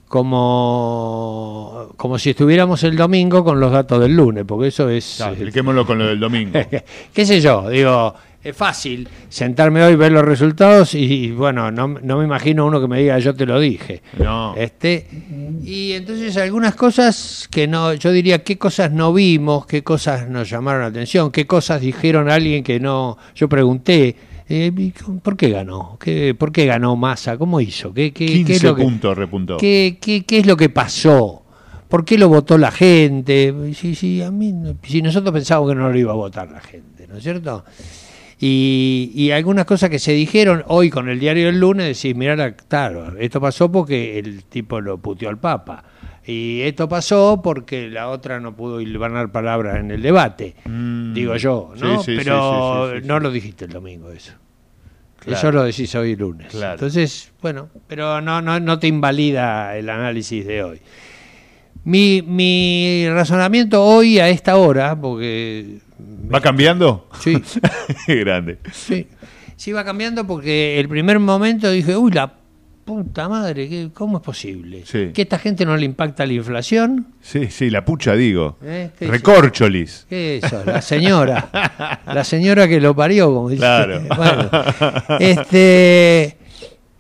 como, 0.07 1.93
como 1.97 2.19
si 2.19 2.31
estuviéramos 2.31 2.85
el 2.85 2.97
domingo 2.97 3.43
con 3.43 3.59
los 3.59 3.73
datos 3.73 4.01
del 4.01 4.15
lunes, 4.15 4.45
porque 4.47 4.69
eso 4.69 4.89
es... 4.89 5.21
expliquémoslo 5.21 5.85
con 5.85 5.99
lo 5.99 6.07
del 6.07 6.21
domingo. 6.21 6.59
¿Qué 7.13 7.27
sé 7.27 7.41
yo? 7.41 7.69
Digo, 7.69 8.15
es 8.45 8.55
fácil 8.55 9.09
sentarme 9.31 9.83
hoy, 9.83 9.97
ver 9.97 10.13
los 10.13 10.25
resultados 10.25 10.95
y, 10.95 11.31
bueno, 11.31 11.73
no, 11.73 11.89
no, 11.89 12.19
me 12.19 12.25
imagino 12.25 12.67
uno 12.67 12.79
que 12.79 12.87
me 12.87 13.01
diga 13.01 13.19
yo 13.19 13.35
te 13.35 13.47
lo 13.47 13.59
dije. 13.59 14.03
No. 14.19 14.55
Este, 14.55 15.07
y 15.65 15.93
entonces 15.93 16.37
algunas 16.37 16.75
cosas 16.75 17.49
que 17.51 17.67
no, 17.67 17.95
yo 17.95 18.13
diría 18.13 18.45
qué 18.45 18.59
cosas 18.59 18.93
no 18.93 19.15
vimos, 19.15 19.65
qué 19.65 19.83
cosas 19.83 20.29
nos 20.29 20.51
llamaron 20.51 20.83
la 20.83 20.89
atención, 20.89 21.31
qué 21.31 21.47
cosas 21.47 21.81
dijeron 21.81 22.31
a 22.31 22.35
alguien 22.35 22.63
que 22.63 22.79
no, 22.79 23.17
yo 23.35 23.49
pregunté. 23.49 24.15
Eh, 24.47 24.71
¿Por 25.23 25.39
qué 25.39 25.49
ganó? 25.49 25.97
¿Qué, 25.99 26.35
¿Por 26.35 26.53
qué 26.53 26.67
ganó 26.67 26.97
Massa? 26.97 27.39
¿Cómo 27.39 27.63
hizo? 27.63 27.95
¿Qué, 27.95 28.13
qué, 28.13 28.27
15 28.27 28.45
qué 28.45 28.57
es 28.57 28.63
lo 28.63 28.77
puntos 28.77 29.17
repuntó. 29.17 29.57
¿qué, 29.57 29.97
qué, 29.99 30.27
qué 30.27 30.39
es 30.41 30.47
lo 30.47 30.55
que 30.55 30.69
pasó? 30.69 31.45
¿Por 31.89 32.05
qué 32.05 32.19
lo 32.19 32.29
votó 32.29 32.59
la 32.59 32.71
gente? 32.71 33.55
Si, 33.73 33.95
si, 33.95 34.21
a 34.21 34.31
mí, 34.31 34.53
si 34.83 35.01
nosotros 35.01 35.33
pensábamos 35.33 35.71
que 35.71 35.77
no 35.77 35.89
lo 35.89 35.99
iba 35.99 36.13
a 36.13 36.17
votar 36.17 36.51
la 36.51 36.61
gente, 36.61 37.07
¿no 37.07 37.17
es 37.17 37.23
cierto? 37.23 37.65
Y, 38.41 39.31
algunas 39.33 39.65
cosas 39.65 39.91
que 39.91 39.99
se 39.99 40.13
dijeron 40.13 40.65
hoy 40.67 40.91
con 40.91 41.09
el 41.09 41.19
diario 41.19 41.47
del 41.47 41.61
lunes, 41.61 41.87
decís, 41.87 42.17
mirá, 42.17 42.55
claro, 42.55 43.17
esto 43.19 43.41
pasó 43.41 43.71
porque 43.71 44.19
el 44.19 44.45
tipo 44.45 44.81
lo 44.81 44.99
puteó 44.99 45.29
al 45.29 45.39
Papa. 45.39 45.85
Y 46.27 46.63
esto 46.63 46.89
pasó 46.89 47.41
porque 47.43 47.89
la 47.89 48.09
otra 48.09 48.41
no 48.41 48.57
pudo 48.57 48.79
ganar 48.99 49.31
palabras 49.31 49.77
en 49.77 49.91
el 49.91 50.01
debate, 50.01 50.57
mm. 50.65 51.13
digo 51.13 51.37
yo, 51.37 51.75
¿no? 51.79 52.03
pero 52.07 53.01
no 53.03 53.21
lo 53.21 53.31
dijiste 53.31 53.67
el 53.67 53.73
domingo 53.73 54.11
eso. 54.11 54.33
Eso 55.27 55.53
lo 55.53 55.65
decís 55.65 55.95
hoy 55.95 56.17
lunes. 56.17 56.55
Entonces, 56.55 57.33
bueno, 57.41 57.69
pero 57.87 58.21
no, 58.21 58.43
no, 58.43 58.61
no 58.61 58.79
te 58.79 58.87
invalida 58.87 59.77
el 59.77 59.89
análisis 59.89 60.47
de 60.47 60.63
hoy. 60.63 60.81
Mi, 61.85 62.23
mi 62.23 63.07
razonamiento 63.09 63.83
hoy 63.83 64.19
a 64.19 64.29
esta 64.29 64.57
hora, 64.57 64.99
porque 64.99 65.79
¿Va 66.33 66.41
cambiando? 66.41 67.09
Sí. 67.21 67.43
Grande. 68.09 68.59
Sí. 68.73 69.07
Sí, 69.57 69.73
va 69.73 69.85
cambiando 69.85 70.27
porque 70.27 70.81
el 70.81 70.89
primer 70.89 71.19
momento 71.19 71.71
dije, 71.71 71.97
uy, 71.97 72.13
la 72.13 72.35
puta 72.85 73.29
madre, 73.29 73.91
¿cómo 73.95 74.19
es 74.19 74.23
posible? 74.23 74.83
¿Que 74.83 75.23
esta 75.23 75.39
gente 75.39 75.65
no 75.65 75.77
le 75.77 75.87
impacta 75.87 76.27
la 76.27 76.35
inflación? 76.35 77.07
Sí, 77.21 77.49
sí, 77.51 77.71
la 77.71 77.85
pucha 77.85 78.15
digo. 78.15 78.59
¿Eh? 78.63 78.91
Recorcholis. 79.01 80.07
¿Qué 80.09 80.37
es 80.37 80.45
eso? 80.45 80.63
La 80.67 80.83
señora. 80.83 82.01
la 82.07 82.25
señora 82.25 82.69
que 82.69 82.81
lo 82.81 82.95
parió, 82.95 83.33
como 83.33 83.49
dice. 83.49 83.61
Claro. 83.61 84.03
Bueno, 84.17 84.51
este... 85.19 86.37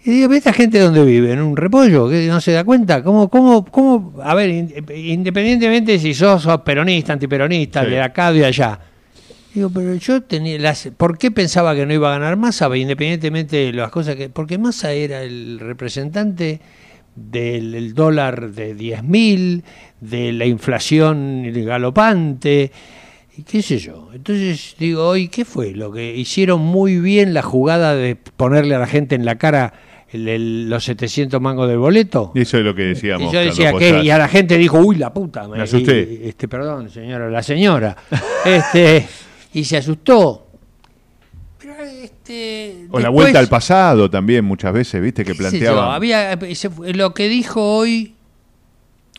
Y 0.06 0.10
digo, 0.10 0.34
¿esta 0.34 0.52
gente 0.52 0.78
dónde 0.78 1.02
vive? 1.02 1.32
¿En 1.32 1.40
un 1.40 1.56
repollo? 1.56 2.10
¿Que 2.10 2.26
no 2.26 2.38
se 2.38 2.52
da 2.52 2.62
cuenta? 2.62 3.02
¿Cómo, 3.02 3.30
cómo, 3.30 3.64
cómo? 3.64 4.20
A 4.22 4.34
ver, 4.34 4.50
independientemente 4.50 5.98
si 5.98 6.12
sos, 6.12 6.46
peronista, 6.62 7.14
antiperonista, 7.14 7.84
de 7.84 8.02
acá, 8.02 8.30
de 8.30 8.44
allá, 8.44 8.78
Digo, 9.54 9.70
pero 9.72 9.94
yo 9.94 10.20
tenía 10.20 10.58
las, 10.58 10.90
¿por 10.96 11.16
qué 11.16 11.30
pensaba 11.30 11.76
que 11.76 11.86
no 11.86 11.94
iba 11.94 12.08
a 12.08 12.18
ganar 12.18 12.36
Massa? 12.36 12.76
Independientemente 12.76 13.56
de 13.56 13.72
las 13.72 13.90
cosas 13.90 14.16
que... 14.16 14.28
Porque 14.28 14.58
Massa 14.58 14.92
era 14.92 15.22
el 15.22 15.60
representante 15.60 16.60
del 17.14 17.94
dólar 17.94 18.50
de 18.50 18.76
10.000, 18.76 19.62
de 20.00 20.32
la 20.32 20.46
inflación 20.46 21.44
galopante, 21.52 22.72
y 23.36 23.42
qué 23.42 23.62
sé 23.62 23.78
yo. 23.78 24.10
Entonces 24.12 24.74
digo, 24.76 25.06
hoy, 25.06 25.28
¿qué 25.28 25.44
fue? 25.44 25.70
Lo 25.70 25.92
que 25.92 26.16
hicieron 26.16 26.60
muy 26.60 26.98
bien 26.98 27.32
la 27.32 27.42
jugada 27.42 27.94
de 27.94 28.16
ponerle 28.16 28.74
a 28.74 28.80
la 28.80 28.88
gente 28.88 29.14
en 29.14 29.24
la 29.24 29.36
cara 29.36 29.72
los 30.12 30.84
700 30.84 31.40
mangos 31.40 31.68
del 31.68 31.78
boleto. 31.78 32.32
Y 32.34 32.42
eso 32.42 32.58
es 32.58 32.64
lo 32.64 32.74
que 32.74 32.82
decíamos. 32.82 33.32
Y 33.32 33.34
yo 33.34 33.40
decía 33.40 33.72
que, 33.72 34.02
y 34.02 34.10
a 34.10 34.18
la 34.18 34.28
gente 34.28 34.56
dijo, 34.58 34.78
uy, 34.78 34.96
la 34.96 35.12
puta. 35.12 35.48
Me, 35.48 35.62
asusté. 35.62 36.28
este, 36.28 36.46
perdón, 36.46 36.90
señora, 36.90 37.28
la 37.28 37.42
señora. 37.42 37.96
este 38.44 39.06
y 39.54 39.64
se 39.64 39.78
asustó. 39.78 40.46
Pero 41.58 41.76
este, 41.82 42.86
o 42.90 43.00
la 43.00 43.08
vuelta 43.08 43.38
al 43.38 43.48
pasado 43.48 44.10
también 44.10 44.44
muchas 44.44 44.74
veces, 44.74 45.00
viste, 45.00 45.24
que 45.24 45.34
planteaba. 45.34 45.94
Había, 45.94 46.38
lo 46.78 47.14
que 47.14 47.28
dijo 47.28 47.62
hoy 47.62 48.13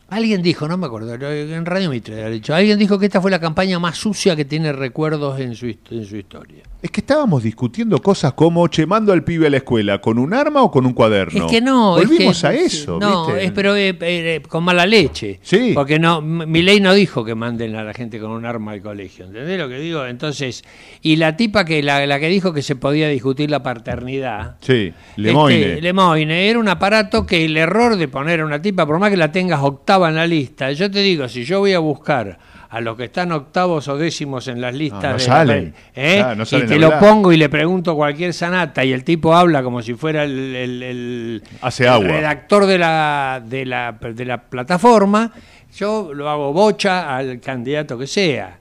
Alguien 0.07 0.43
dijo, 0.43 0.67
no 0.67 0.77
me 0.77 0.85
acuerdo, 0.85 1.15
en 1.15 1.65
Radio 1.65 1.89
Mitre, 1.89 2.23
ha 2.23 2.29
dicho, 2.29 2.53
alguien 2.53 2.77
dijo 2.77 2.99
que 2.99 3.07
esta 3.07 3.19
fue 3.21 3.31
la 3.31 3.39
campaña 3.39 3.79
más 3.79 3.97
sucia 3.97 4.35
que 4.35 4.45
tiene 4.45 4.71
recuerdos 4.71 5.39
en 5.39 5.55
su, 5.55 5.65
en 5.65 6.05
su 6.05 6.17
historia. 6.17 6.61
Es 6.79 6.91
que 6.91 7.01
estábamos 7.01 7.41
discutiendo 7.41 7.99
cosas 7.99 8.33
como, 8.33 8.67
che, 8.67 8.85
mando 8.85 9.11
al 9.11 9.23
pibe 9.23 9.47
a 9.47 9.49
la 9.49 9.57
escuela, 9.57 9.99
¿con 10.01 10.19
un 10.19 10.35
arma 10.35 10.61
o 10.61 10.69
con 10.69 10.85
un 10.85 10.93
cuaderno? 10.93 11.45
Es 11.45 11.51
que 11.51 11.59
no. 11.59 11.93
Volvimos 11.95 12.43
a 12.43 12.53
eso, 12.53 12.99
No, 12.99 13.35
es, 13.35 13.51
pero 13.51 13.75
eh, 13.75 13.97
eh, 13.99 14.43
con 14.47 14.63
mala 14.63 14.85
leche. 14.85 15.39
Sí. 15.41 15.71
Porque 15.73 15.97
no, 15.97 16.21
mi 16.21 16.61
ley 16.61 16.79
no 16.79 16.93
dijo 16.93 17.25
que 17.25 17.33
manden 17.33 17.75
a 17.75 17.83
la 17.83 17.91
gente 17.91 18.19
con 18.19 18.29
un 18.29 18.45
arma 18.45 18.73
al 18.73 18.83
colegio, 18.83 19.25
¿entendés 19.25 19.57
lo 19.57 19.67
que 19.67 19.79
digo? 19.79 20.05
Entonces, 20.05 20.63
y 21.01 21.15
la 21.15 21.35
tipa 21.35 21.65
que, 21.65 21.81
la, 21.81 22.05
la 22.05 22.19
que 22.19 22.29
dijo 22.29 22.53
que 22.53 22.61
se 22.61 22.75
podía 22.75 23.09
discutir 23.09 23.49
la 23.49 23.63
paternidad. 23.63 24.57
Sí, 24.61 24.93
Lemoine. 25.15 25.59
Este, 25.59 25.81
Lemoine, 25.81 26.47
era 26.47 26.59
un 26.59 26.67
aparato 26.67 27.25
que 27.25 27.43
el 27.43 27.57
error 27.57 27.95
de 27.95 28.07
poner 28.07 28.41
a 28.41 28.45
una 28.45 28.61
tipa, 28.61 28.85
por 28.85 28.99
más 28.99 29.09
que 29.09 29.17
la 29.17 29.31
tengas 29.31 29.61
octava 29.63 29.94
en 30.03 30.15
la 30.15 30.27
lista. 30.27 30.71
Yo 30.71 30.89
te 30.89 30.99
digo, 30.99 31.27
si 31.27 31.43
yo 31.43 31.59
voy 31.59 31.73
a 31.73 31.79
buscar 31.79 32.37
a 32.69 32.81
los 32.81 32.97
que 32.97 33.05
están 33.05 33.31
octavos 33.31 33.87
o 33.87 33.97
décimos 33.97 34.47
en 34.49 34.59
las 34.59 34.75
listas 34.75 35.25
de 35.47 35.71
¿eh? 35.95 36.25
y 36.51 36.61
te 36.65 36.77
lo 36.77 36.99
pongo 36.99 37.31
y 37.31 37.37
le 37.37 37.47
pregunto 37.47 37.95
cualquier 37.95 38.33
sanata 38.33 38.83
y 38.83 38.91
el 38.91 39.05
tipo 39.05 39.33
habla 39.33 39.63
como 39.63 39.81
si 39.81 39.93
fuera 39.93 40.25
el, 40.25 41.41
redactor 41.61 42.65
de 42.65 42.77
la, 42.77 43.41
de, 43.45 43.65
la, 43.65 43.93
de 43.93 44.25
la 44.25 44.41
plataforma, 44.41 45.31
yo 45.77 46.13
lo 46.13 46.29
hago 46.29 46.51
bocha 46.51 47.15
al 47.15 47.39
candidato 47.39 47.97
que 47.97 48.07
sea. 48.07 48.59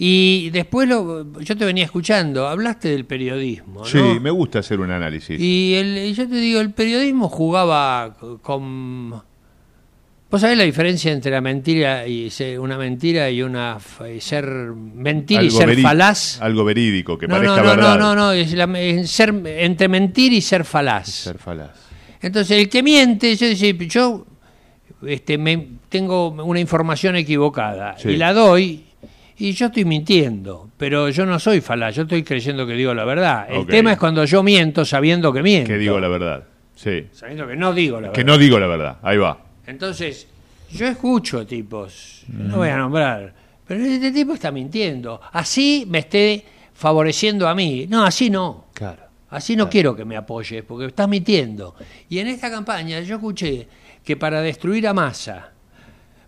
Y 0.00 0.50
después 0.50 0.88
lo, 0.88 1.40
yo 1.40 1.56
te 1.56 1.64
venía 1.64 1.84
escuchando, 1.84 2.46
hablaste 2.46 2.88
del 2.88 3.04
periodismo. 3.04 3.84
Sí, 3.84 3.98
me 4.20 4.30
gusta 4.30 4.60
hacer 4.60 4.78
un 4.78 4.92
análisis. 4.92 5.40
Y, 5.40 5.74
el, 5.74 5.98
y 5.98 6.12
yo 6.14 6.28
te 6.28 6.36
digo, 6.36 6.60
el 6.60 6.70
periodismo 6.70 7.28
jugaba 7.28 8.16
con 8.42 9.26
¿Vos 10.30 10.42
sabés 10.42 10.58
la 10.58 10.64
diferencia 10.64 11.10
entre 11.10 11.30
la 11.30 11.40
mentira 11.40 12.06
y 12.06 12.30
una 12.58 12.76
mentira 12.76 13.30
y 13.30 13.40
una 13.40 13.78
ser 14.20 14.44
mentir 14.46 15.42
y 15.42 15.50
ser 15.50 15.74
falaz? 15.78 16.38
Algo 16.42 16.64
verídico 16.64 17.16
que 17.16 17.26
no, 17.26 17.36
parezca 17.36 17.56
no, 17.56 17.62
no, 17.62 17.68
verdad. 17.70 17.98
No, 17.98 18.14
no, 18.14 18.34
no, 18.34 19.06
ser 19.06 19.42
entre 19.46 19.88
mentir 19.88 20.34
y 20.34 20.42
ser 20.42 20.64
falaz. 20.64 21.08
Ser 21.08 21.38
falaz. 21.38 21.70
Entonces 22.20 22.58
el 22.58 22.68
que 22.68 22.82
miente, 22.82 23.36
yo 23.36 23.46
yo 23.86 24.26
este, 25.06 25.38
me, 25.38 25.66
tengo 25.88 26.28
una 26.28 26.60
información 26.60 27.16
equivocada 27.16 27.96
y 28.04 28.16
la 28.16 28.34
doy 28.34 28.84
y 29.38 29.52
yo 29.52 29.66
estoy 29.66 29.86
mintiendo, 29.86 30.68
pero 30.76 31.08
yo 31.08 31.24
no 31.24 31.38
soy 31.38 31.62
falaz, 31.62 31.94
yo 31.94 32.02
estoy 32.02 32.22
creyendo 32.22 32.66
que 32.66 32.74
digo 32.74 32.92
la 32.92 33.06
verdad. 33.06 33.46
El 33.48 33.66
tema 33.66 33.92
es 33.92 33.98
cuando 33.98 34.26
yo 34.26 34.42
miento 34.42 34.84
sabiendo 34.84 35.32
que 35.32 35.42
miento. 35.42 35.68
Que 35.68 35.78
digo 35.78 35.98
la 35.98 36.08
verdad, 36.08 36.44
sí. 36.74 37.06
Sabiendo 37.12 37.46
que 37.46 37.56
no 37.56 37.72
digo 37.72 37.96
la 37.96 38.08
verdad. 38.08 38.14
Que 38.14 38.24
no 38.24 38.36
digo 38.36 38.58
la 38.58 38.66
verdad, 38.66 38.98
ahí 39.00 39.16
va. 39.16 39.47
Entonces, 39.68 40.26
yo 40.72 40.86
escucho 40.86 41.46
tipos, 41.46 42.24
no 42.28 42.56
voy 42.56 42.70
a 42.70 42.76
mm. 42.76 42.80
nombrar, 42.80 43.34
pero 43.66 43.84
este 43.84 44.10
tipo 44.10 44.32
está 44.32 44.50
mintiendo. 44.50 45.20
Así 45.30 45.84
me 45.86 45.98
esté 45.98 46.42
favoreciendo 46.72 47.46
a 47.46 47.54
mí. 47.54 47.86
No, 47.86 48.02
así 48.02 48.30
no. 48.30 48.64
Claro. 48.72 49.02
Así 49.28 49.56
no 49.56 49.68
quiero 49.68 49.94
que 49.94 50.06
me 50.06 50.16
apoyes, 50.16 50.64
porque 50.64 50.86
estás 50.86 51.06
mintiendo. 51.06 51.74
Y 52.08 52.18
en 52.18 52.28
esta 52.28 52.50
campaña 52.50 53.00
yo 53.00 53.16
escuché 53.16 53.68
que 54.02 54.16
para 54.16 54.40
destruir 54.40 54.88
a 54.88 54.94
Massa, 54.94 55.52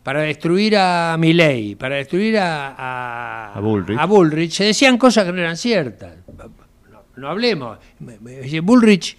para 0.02 0.20
destruir 0.20 0.76
a 0.76 1.16
Milley, 1.18 1.76
para 1.76 1.96
destruir 1.96 2.36
a, 2.38 3.54
a, 3.54 3.60
Bullrich. 3.60 3.98
a, 3.98 4.04
Bullrich. 4.04 4.52
se 4.52 4.64
decían 4.64 4.98
cosas 4.98 5.24
que 5.24 5.32
no 5.32 5.38
eran 5.38 5.56
ciertas. 5.56 6.12
No, 7.16 7.28
hablemos. 7.28 7.78
Bullrich 8.62 9.16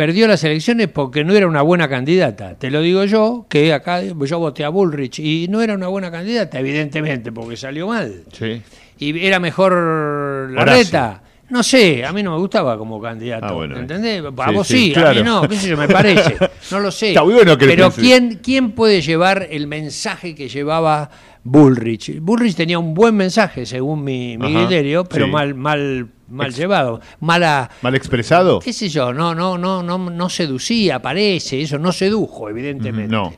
perdió 0.00 0.26
las 0.26 0.42
elecciones 0.44 0.88
porque 0.88 1.24
no 1.24 1.34
era 1.34 1.46
una 1.46 1.60
buena 1.60 1.86
candidata. 1.86 2.54
Te 2.54 2.70
lo 2.70 2.80
digo 2.80 3.04
yo, 3.04 3.44
que 3.50 3.74
acá 3.74 4.02
yo 4.02 4.38
voté 4.38 4.64
a 4.64 4.70
Bullrich 4.70 5.18
y 5.18 5.46
no 5.50 5.60
era 5.60 5.74
una 5.74 5.88
buena 5.88 6.10
candidata, 6.10 6.58
evidentemente, 6.58 7.30
porque 7.32 7.54
salió 7.54 7.86
mal. 7.86 8.22
Sí. 8.32 8.62
Y 8.98 9.26
era 9.26 9.38
mejor 9.38 10.52
la 10.52 10.64
reta. 10.64 11.22
No 11.50 11.62
sé, 11.62 12.02
a 12.02 12.14
mí 12.14 12.22
no 12.22 12.30
me 12.30 12.38
gustaba 12.38 12.78
como 12.78 12.98
candidato. 12.98 13.60
Ah, 13.60 13.64
¿Entendés? 13.76 14.22
A 14.24 14.50
vos 14.52 14.66
sí, 14.66 14.94
a 14.96 15.12
mí 15.12 15.22
no, 15.22 15.46
qué 15.46 15.56
sé 15.56 15.68
yo, 15.68 15.76
me 15.76 15.86
parece. 15.86 16.34
No 16.70 16.80
lo 16.80 16.90
sé. 16.90 17.08
Está 17.08 17.20
bueno 17.20 17.58
que 17.58 17.66
Pero 17.66 17.90
¿quién, 17.90 18.40
¿quién 18.42 18.72
puede 18.72 19.02
llevar 19.02 19.48
el 19.50 19.66
mensaje 19.66 20.34
que 20.34 20.48
llevaba 20.48 21.10
Bullrich? 21.44 22.20
Bullrich 22.20 22.54
tenía 22.54 22.78
un 22.78 22.94
buen 22.94 23.16
mensaje, 23.16 23.66
según 23.66 24.04
mi, 24.04 24.36
mi 24.36 24.54
criterio, 24.54 25.04
pero 25.04 25.28
mal, 25.28 25.54
mal 25.54 26.08
mal 26.30 26.54
llevado, 26.54 27.00
mala 27.20 27.70
mal 27.82 27.94
expresado. 27.94 28.60
¿Qué 28.60 28.72
sé 28.72 28.88
yo? 28.88 29.12
No, 29.12 29.34
no, 29.34 29.58
no, 29.58 29.82
no, 29.82 29.98
no 29.98 30.28
seducía, 30.28 31.00
parece, 31.02 31.60
eso 31.60 31.78
no 31.78 31.92
sedujo, 31.92 32.48
evidentemente. 32.48 33.12
No. 33.12 33.34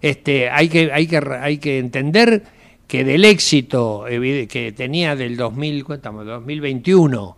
Este, 0.00 0.48
hay 0.48 0.68
que, 0.68 0.90
hay 0.92 1.06
que, 1.06 1.18
hay 1.18 1.58
que 1.58 1.78
entender 1.78 2.42
que 2.86 3.04
del 3.04 3.24
éxito 3.24 4.04
que 4.08 4.74
tenía 4.76 5.14
del 5.14 5.36
2000, 5.36 5.84
2021, 5.84 7.36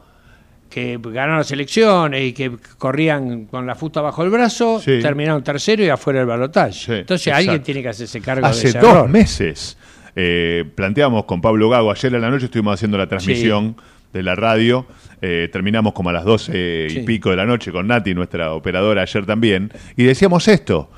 que 0.70 0.98
ganaron 1.02 1.38
las 1.38 1.50
elecciones 1.50 2.22
y 2.22 2.32
que 2.32 2.52
corrían 2.78 3.46
con 3.46 3.66
la 3.66 3.74
fusta 3.74 4.00
bajo 4.00 4.22
el 4.22 4.30
brazo, 4.30 4.80
terminaron 4.84 5.42
tercero 5.42 5.84
y 5.84 5.88
afuera 5.88 6.20
del 6.20 6.28
balotaje. 6.28 7.00
Entonces 7.00 7.32
alguien 7.32 7.62
tiene 7.62 7.82
que 7.82 7.88
hacerse 7.88 8.20
cargo 8.20 8.46
Hace 8.46 8.62
de 8.62 8.68
ese 8.70 8.78
dos 8.78 9.08
meses 9.08 9.76
eh, 10.14 10.64
planteamos 10.74 11.24
con 11.24 11.40
Pablo 11.40 11.68
Gago, 11.68 11.90
ayer 11.90 12.14
en 12.14 12.20
la 12.20 12.30
noche 12.30 12.46
estuvimos 12.46 12.74
haciendo 12.74 12.98
la 12.98 13.06
transmisión 13.06 13.76
de 14.12 14.22
la 14.22 14.34
radio. 14.34 14.86
Eh, 15.20 15.48
terminamos 15.52 15.92
como 15.92 16.10
a 16.10 16.12
las 16.12 16.24
doce 16.24 16.88
y 16.90 17.00
pico 17.04 17.30
de 17.30 17.36
la 17.36 17.46
noche 17.46 17.72
con 17.72 17.86
Nati, 17.86 18.14
nuestra 18.14 18.52
operadora, 18.52 19.02
ayer 19.02 19.24
también. 19.24 19.72
Y 19.96 20.04
decíamos 20.04 20.48
esto: 20.48 20.90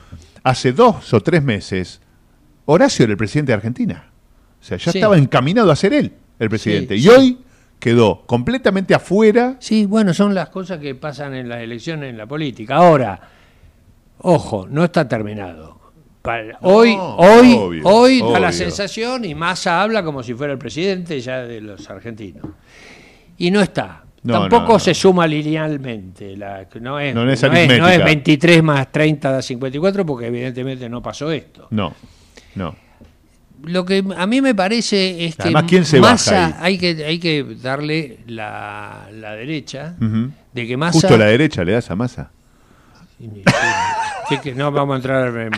hace 0.43 0.73
dos 0.73 1.13
o 1.13 1.21
tres 1.21 1.43
meses, 1.43 2.01
Horacio 2.67 3.05
era 3.05 3.13
el 3.13 3.19
presidente 3.19 3.53
de 3.53 3.57
Argentina. 3.57 4.11
O 4.61 4.65
sea, 4.65 4.79
ya 4.79 4.91
estaba 4.91 5.19
encaminado 5.19 5.71
a 5.71 5.77
ser 5.77 5.93
él 5.93 6.13
el 6.39 6.49
presidente. 6.49 6.97
y 6.97 7.07
hoy 7.09 7.39
quedó 7.79 8.25
completamente 8.27 8.95
afuera. 8.95 9.57
Sí, 9.61 9.85
bueno, 9.87 10.15
son 10.15 10.35
las 10.35 10.49
cosas 10.49 10.79
que 10.79 10.95
pasan 10.95 11.35
en 11.35 11.49
las 11.49 11.61
elecciones, 11.61 12.11
en 12.11 12.17
la 12.17 12.27
política. 12.27 12.77
Ahora, 12.77 13.21
ojo, 14.19 14.67
no 14.69 14.85
está 14.85 15.07
terminado. 15.07 15.84
Hoy, 16.63 16.97
hoy, 16.99 17.81
hoy 17.85 18.21
da 18.21 18.41
la 18.41 18.53
sensación 18.53 19.25
y 19.25 19.35
Massa 19.35 19.83
habla 19.83 20.03
como 20.03 20.23
si 20.23 20.35
fuera 20.35 20.53
el 20.53 20.59
presidente 20.59 21.21
ya 21.21 21.43
de 21.43 21.61
los 21.61 21.89
argentinos 21.91 22.47
y 23.37 23.51
no 23.51 23.61
está. 23.61 24.05
Tampoco 24.27 24.79
se 24.79 24.95
suma 24.95 25.27
linealmente. 25.27 26.35
La, 26.37 26.67
no, 26.81 26.99
es, 26.99 27.15
no, 27.15 27.31
es, 27.31 27.43
23 28.05 28.63
más 28.63 28.91
30 28.91 29.31
da 29.31 29.43
54 29.43 30.07
porque 30.07 30.29
evidentemente 30.29 30.89
no 30.89 31.03
pasó 31.03 31.31
esto. 31.31 31.69
No, 31.71 31.95
no. 32.55 32.75
Lo 33.65 33.85
que 33.85 34.03
a 34.17 34.27
mí 34.27 34.41
me 34.41 34.55
parece 34.55 35.27
es 35.27 35.37
que 35.37 35.51
Massa 36.01 36.57
hay 36.61 36.79
que 36.79 37.05
hay 37.05 37.19
que 37.19 37.45
darle 37.61 38.21
la, 38.27 39.09
la 39.13 39.33
derecha 39.33 39.95
de 40.53 40.67
que 40.67 40.77
Massa 40.77 41.01
justo 41.01 41.19
la 41.19 41.27
derecha 41.27 41.65
le 41.65 41.73
das 41.73 41.91
a 41.91 41.97
Massa 41.97 42.31
que, 44.43 44.55
no 44.55 44.71
vamos 44.73 44.95
a 44.95 44.97
entrar 44.97 45.51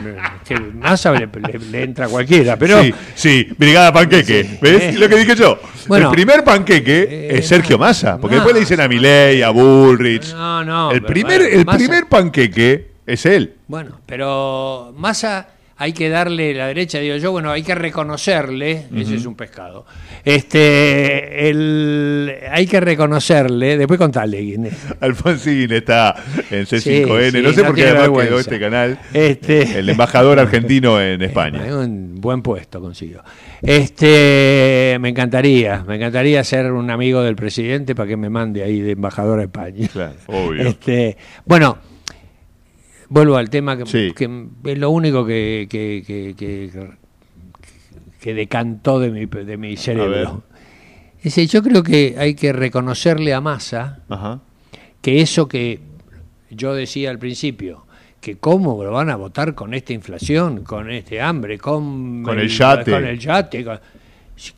que 0.44 0.58
Massa 0.58 1.12
le, 1.12 1.82
entra 1.82 2.06
a 2.06 2.08
cualquiera 2.08 2.56
pero 2.56 2.82
sí, 2.82 2.94
sí 3.14 3.48
brigada 3.56 3.92
panqueque 3.92 4.58
¿ves 4.60 4.82
eh, 4.82 4.92
lo 4.98 5.08
que 5.08 5.16
dije 5.16 5.34
yo? 5.34 5.58
el 5.94 6.08
primer 6.08 6.44
panqueque 6.44 7.06
eh, 7.10 7.38
es 7.38 7.48
Sergio 7.48 7.78
Massa 7.78 8.18
porque 8.18 8.36
después 8.36 8.54
le 8.54 8.60
dicen 8.60 8.80
a 8.80 8.88
Milei 8.88 9.42
a 9.42 9.50
Bullrich. 9.50 10.32
No 10.32 10.64
no 10.64 10.90
el 10.90 11.02
primer 11.02 11.42
el 11.42 11.66
primer 11.66 12.06
panqueque 12.06 12.90
es 13.06 13.26
él. 13.26 13.54
Bueno 13.68 14.00
pero 14.06 14.94
Massa 14.96 15.48
hay 15.78 15.92
que 15.92 16.08
darle 16.08 16.54
la 16.54 16.68
derecha, 16.68 16.98
digo 17.00 17.16
yo, 17.16 17.32
bueno, 17.32 17.50
hay 17.50 17.62
que 17.62 17.74
reconocerle, 17.74 18.86
ese 18.94 19.16
es 19.16 19.26
un 19.26 19.34
pescado. 19.34 19.84
Este, 20.24 21.50
el, 21.50 22.34
hay 22.50 22.66
que 22.66 22.80
reconocerle, 22.80 23.76
después 23.76 23.98
contale 23.98 24.38
quién 24.40 24.66
es. 24.66 24.74
Alfonsín 25.00 25.70
está 25.70 26.14
en 26.50 26.64
C5N, 26.64 27.42
no 27.42 27.52
sé 27.52 27.62
por 27.62 27.74
qué 27.74 27.88
además 27.88 28.24
quedó 28.24 28.40
este 28.40 28.58
canal. 28.58 28.98
Este, 29.12 29.78
el 29.78 29.88
embajador 29.90 30.38
argentino 30.38 31.00
en 31.00 31.20
España. 31.20 31.60
un 31.76 32.20
buen 32.22 32.40
puesto 32.40 32.80
consigo. 32.80 33.20
Este, 33.60 34.96
me 34.98 35.10
encantaría, 35.10 35.84
me 35.86 35.96
encantaría 35.96 36.42
ser 36.42 36.72
un 36.72 36.90
amigo 36.90 37.22
del 37.22 37.36
presidente 37.36 37.94
para 37.94 38.08
que 38.08 38.16
me 38.16 38.30
mande 38.30 38.62
ahí 38.62 38.80
de 38.80 38.92
embajador 38.92 39.40
a 39.40 39.42
España. 39.42 39.86
Claro, 39.92 40.14
obvio. 40.26 40.68
Este, 40.68 41.18
bueno, 41.44 41.78
vuelvo 43.08 43.36
al 43.36 43.50
tema 43.50 43.76
que, 43.76 44.14
es 44.64 44.78
lo 44.78 44.90
único 44.90 45.24
que, 45.24 45.66
que, 45.70 46.34
que, 48.20 48.34
decantó 48.34 48.98
de 48.98 49.10
mi, 49.10 49.26
de 49.26 49.56
mi 49.56 49.76
cerebro. 49.76 50.42
yo 51.22 51.62
creo 51.62 51.82
que 51.82 52.16
hay 52.18 52.34
que 52.34 52.52
reconocerle 52.52 53.32
a 53.34 53.40
Massa 53.40 54.00
que 55.00 55.20
eso 55.20 55.46
que 55.46 55.80
yo 56.50 56.74
decía 56.74 57.10
al 57.10 57.18
principio, 57.18 57.86
que 58.20 58.38
cómo 58.38 58.82
lo 58.82 58.90
van 58.92 59.10
a 59.10 59.16
votar 59.16 59.54
con 59.54 59.74
esta 59.74 59.92
inflación, 59.92 60.64
con 60.64 60.90
este 60.90 61.20
hambre, 61.20 61.58
con, 61.58 62.22
con 62.24 62.38
el, 62.38 62.48
yate. 62.48 62.90
Con 62.90 63.04
el 63.04 63.18
yate 63.18 63.64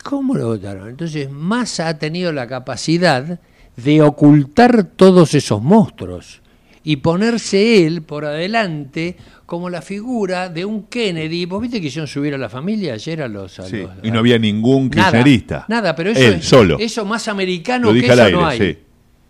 ¿Cómo 0.03 0.35
lo 0.35 0.47
votaron? 0.47 0.89
Entonces, 0.89 1.31
Massa 1.31 1.89
ha 1.89 1.99
tenido 1.99 2.33
la 2.33 2.47
capacidad 2.47 3.39
de 3.77 4.03
ocultar 4.03 4.85
todos 4.85 5.35
esos 5.35 5.63
monstruos 5.63 6.41
y 6.89 6.97
ponerse 6.97 7.87
él 7.87 8.01
por 8.01 8.25
adelante 8.25 9.15
como 9.45 9.69
la 9.69 9.83
figura 9.83 10.49
de 10.49 10.65
un 10.65 10.85
Kennedy. 10.85 11.45
¿Vos 11.45 11.61
viste 11.61 11.83
que 11.83 11.89
hicieron 11.89 12.07
subir 12.09 12.33
a 12.33 12.39
la 12.39 12.49
familia 12.49 12.95
ayer 12.95 13.21
a 13.21 13.29
los... 13.29 13.53
sí, 13.57 13.87
y 14.03 14.11
no 14.11 14.21
había 14.21 14.39
ningún 14.39 14.89
kirchnerista. 14.89 15.67
Nada, 15.69 15.95
pero 15.95 16.13
eso, 16.13 16.41
solo. 16.41 16.79
eso 16.81 17.05
más 17.05 17.29
americano 17.29 17.93
que 17.93 18.07
eso 18.07 18.31
no 18.31 18.47
hay. 18.47 18.79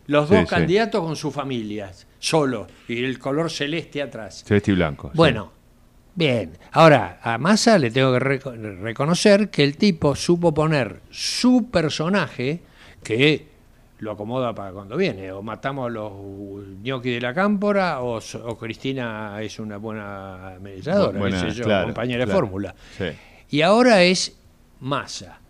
Los 0.06 0.30
dos 0.30 0.48
candidatos 0.48 1.02
con 1.02 1.16
sus 1.16 1.34
familias, 1.34 2.06
solo, 2.20 2.68
y 2.86 3.02
el 3.02 3.18
color 3.18 3.50
celeste 3.50 4.02
atrás. 4.02 4.44
Celeste 4.46 4.70
y 4.70 4.74
blanco. 4.76 5.10
Bueno, 5.14 5.50
bien. 6.14 6.58
Ahora, 6.70 7.18
a 7.20 7.38
Massa 7.38 7.76
le 7.76 7.90
tengo 7.90 8.12
que 8.12 8.20
reconocer 8.20 9.50
que 9.50 9.64
el 9.64 9.76
tipo 9.76 10.14
supo 10.14 10.54
poner 10.54 11.00
su 11.10 11.70
personaje, 11.72 12.62
que 13.02 13.48
lo 14.00 14.12
acomoda 14.12 14.54
para 14.54 14.72
cuando 14.72 14.96
viene. 14.96 15.32
O 15.32 15.42
matamos 15.42 15.86
a 15.86 15.90
los 15.90 16.12
ñoquis 16.82 17.14
de 17.14 17.20
la 17.20 17.34
cámpora, 17.34 18.00
o, 18.02 18.20
Cristina 18.58 19.40
es 19.40 19.58
una 19.58 19.76
buena 19.76 20.48
administradora, 20.48 21.50
yo, 21.50 21.64
compañera 21.84 22.26
de 22.26 22.32
fórmula. 22.32 22.74
Y 23.50 23.62
ahora 23.62 24.02
es 24.02 24.36
masa. 24.80 25.40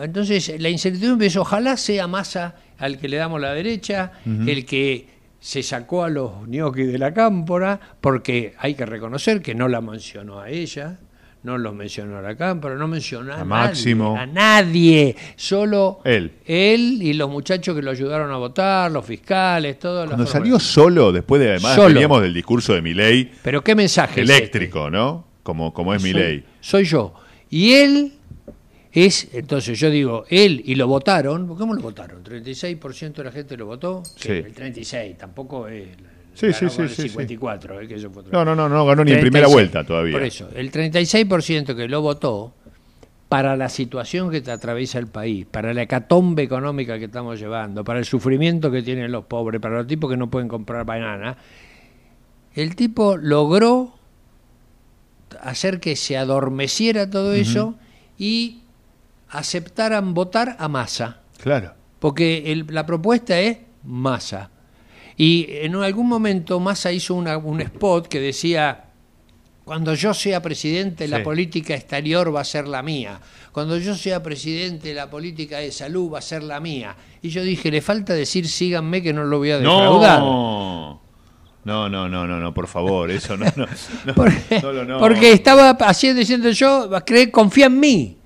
entonces, 0.00 0.60
la 0.60 0.68
incertidumbre 0.68 1.26
es 1.26 1.36
ojalá 1.36 1.76
sea 1.76 2.06
masa 2.06 2.56
al 2.78 2.98
que 2.98 3.08
le 3.08 3.16
damos 3.16 3.40
la 3.40 3.52
derecha, 3.52 4.12
el 4.24 4.64
que 4.66 5.08
se 5.40 5.62
sacó 5.62 6.04
a 6.04 6.08
los 6.08 6.46
ñoquis 6.48 6.92
de 6.92 6.98
la 6.98 7.12
cámpora, 7.12 7.80
porque 8.00 8.54
hay 8.58 8.74
que 8.74 8.86
reconocer 8.86 9.42
que 9.42 9.54
no 9.54 9.68
la 9.68 9.80
mencionó 9.80 10.40
a 10.40 10.48
ella, 10.48 10.98
no 11.42 11.58
lo 11.58 11.72
mencionó 11.72 12.22
la 12.22 12.36
Cámpora, 12.36 12.76
no 12.76 12.86
mencionó 12.86 13.32
a, 13.32 13.40
a 13.40 13.44
Máximo. 13.44 14.16
a 14.16 14.26
nadie, 14.26 15.16
solo 15.36 16.00
él. 16.04 16.32
Él 16.46 16.98
y 17.02 17.12
los 17.14 17.28
muchachos 17.28 17.74
que 17.74 17.82
lo 17.82 17.90
ayudaron 17.90 18.30
a 18.32 18.36
votar, 18.36 18.90
los 18.90 19.04
fiscales, 19.04 19.78
todo. 19.78 20.06
Cuando 20.06 20.26
salió 20.26 20.58
solo, 20.60 21.12
después 21.12 21.40
de 21.40 21.50
además 21.50 21.76
veníamos 21.76 22.22
del 22.22 22.34
discurso 22.34 22.74
de 22.74 22.82
Milei. 22.82 23.30
Pero 23.42 23.62
qué 23.62 23.74
mensaje. 23.74 24.20
Eléctrico, 24.20 24.90
¿no? 24.90 25.26
Como, 25.42 25.74
como 25.74 25.94
es 25.94 26.02
Milei. 26.02 26.44
Soy 26.60 26.84
yo. 26.84 27.14
Y 27.50 27.72
él 27.72 28.12
es, 28.92 29.28
entonces 29.32 29.78
yo 29.78 29.90
digo, 29.90 30.24
él 30.28 30.62
y 30.64 30.74
lo 30.74 30.86
votaron, 30.86 31.48
¿cómo 31.56 31.74
lo 31.74 31.80
votaron? 31.80 32.22
¿36% 32.22 33.14
de 33.14 33.24
la 33.24 33.32
gente 33.32 33.56
lo 33.56 33.66
votó? 33.66 34.02
Sí. 34.16 34.32
El 34.32 34.52
36, 34.52 35.16
tampoco 35.18 35.66
es... 35.66 35.88
Sí, 36.34 36.52
sí, 36.52 36.68
sí, 36.68 36.88
54, 36.88 37.80
sí. 37.80 37.88
que 37.88 37.94
eso 37.94 38.10
fue 38.10 38.22
no, 38.30 38.44
no, 38.44 38.54
no, 38.54 38.68
no 38.68 38.86
ganó 38.86 39.04
ni 39.04 39.12
en 39.12 39.20
primera 39.20 39.46
vuelta 39.46 39.84
todavía. 39.84 40.12
Por 40.12 40.22
eso, 40.22 40.48
el 40.54 40.72
36% 40.72 41.76
que 41.76 41.88
lo 41.88 42.00
votó, 42.00 42.54
para 43.28 43.56
la 43.56 43.70
situación 43.70 44.30
que 44.30 44.42
te 44.42 44.50
atraviesa 44.50 44.98
el 44.98 45.06
país, 45.06 45.46
para 45.50 45.72
la 45.72 45.82
hecatombe 45.82 46.42
económica 46.42 46.98
que 46.98 47.06
estamos 47.06 47.40
llevando, 47.40 47.82
para 47.82 47.98
el 47.98 48.04
sufrimiento 48.04 48.70
que 48.70 48.82
tienen 48.82 49.10
los 49.10 49.24
pobres, 49.24 49.58
para 49.58 49.78
los 49.78 49.86
tipos 49.86 50.10
que 50.10 50.18
no 50.18 50.28
pueden 50.28 50.48
comprar 50.48 50.84
banana, 50.84 51.38
el 52.54 52.76
tipo 52.76 53.16
logró 53.16 53.94
hacer 55.40 55.80
que 55.80 55.96
se 55.96 56.18
adormeciera 56.18 57.08
todo 57.08 57.32
eso 57.32 57.76
y 58.18 58.60
aceptaran 59.30 60.12
votar 60.12 60.56
a 60.58 60.68
masa. 60.68 61.22
Claro. 61.42 61.72
Porque 62.00 62.62
la 62.68 62.84
propuesta 62.84 63.40
es 63.40 63.58
masa. 63.82 64.50
Y 65.16 65.46
en 65.48 65.74
algún 65.76 66.08
momento 66.08 66.58
Massa 66.60 66.92
hizo 66.92 67.14
un 67.14 67.60
spot 67.60 68.08
que 68.08 68.20
decía, 68.20 68.84
cuando 69.64 69.94
yo 69.94 70.12
sea 70.14 70.42
presidente 70.42 71.06
la 71.06 71.22
política 71.22 71.74
exterior 71.74 72.34
va 72.34 72.40
a 72.40 72.44
ser 72.44 72.66
la 72.66 72.82
mía, 72.82 73.20
cuando 73.52 73.78
yo 73.78 73.94
sea 73.94 74.22
presidente 74.22 74.94
la 74.94 75.10
política 75.10 75.58
de 75.58 75.70
salud 75.70 76.12
va 76.12 76.18
a 76.18 76.22
ser 76.22 76.42
la 76.42 76.58
mía. 76.58 76.96
Y 77.20 77.28
yo 77.28 77.42
dije, 77.42 77.70
le 77.70 77.80
falta 77.80 78.14
decir 78.14 78.48
síganme 78.48 79.02
que 79.02 79.12
no 79.12 79.24
lo 79.24 79.38
voy 79.38 79.50
a 79.50 79.58
defraudar. 79.58 80.20
No. 80.20 81.02
No, 81.64 81.88
no, 81.88 82.08
no, 82.08 82.26
no, 82.26 82.40
no, 82.40 82.52
por 82.52 82.66
favor, 82.66 83.08
eso 83.12 83.36
no, 83.36 83.46
no, 83.54 83.66
porque, 84.98 85.30
estaba 85.30 85.70
así 85.70 86.12
diciendo 86.12 86.50
yo, 86.50 86.90
confía 87.30 87.66
en 87.66 87.78
mí. 87.78 88.18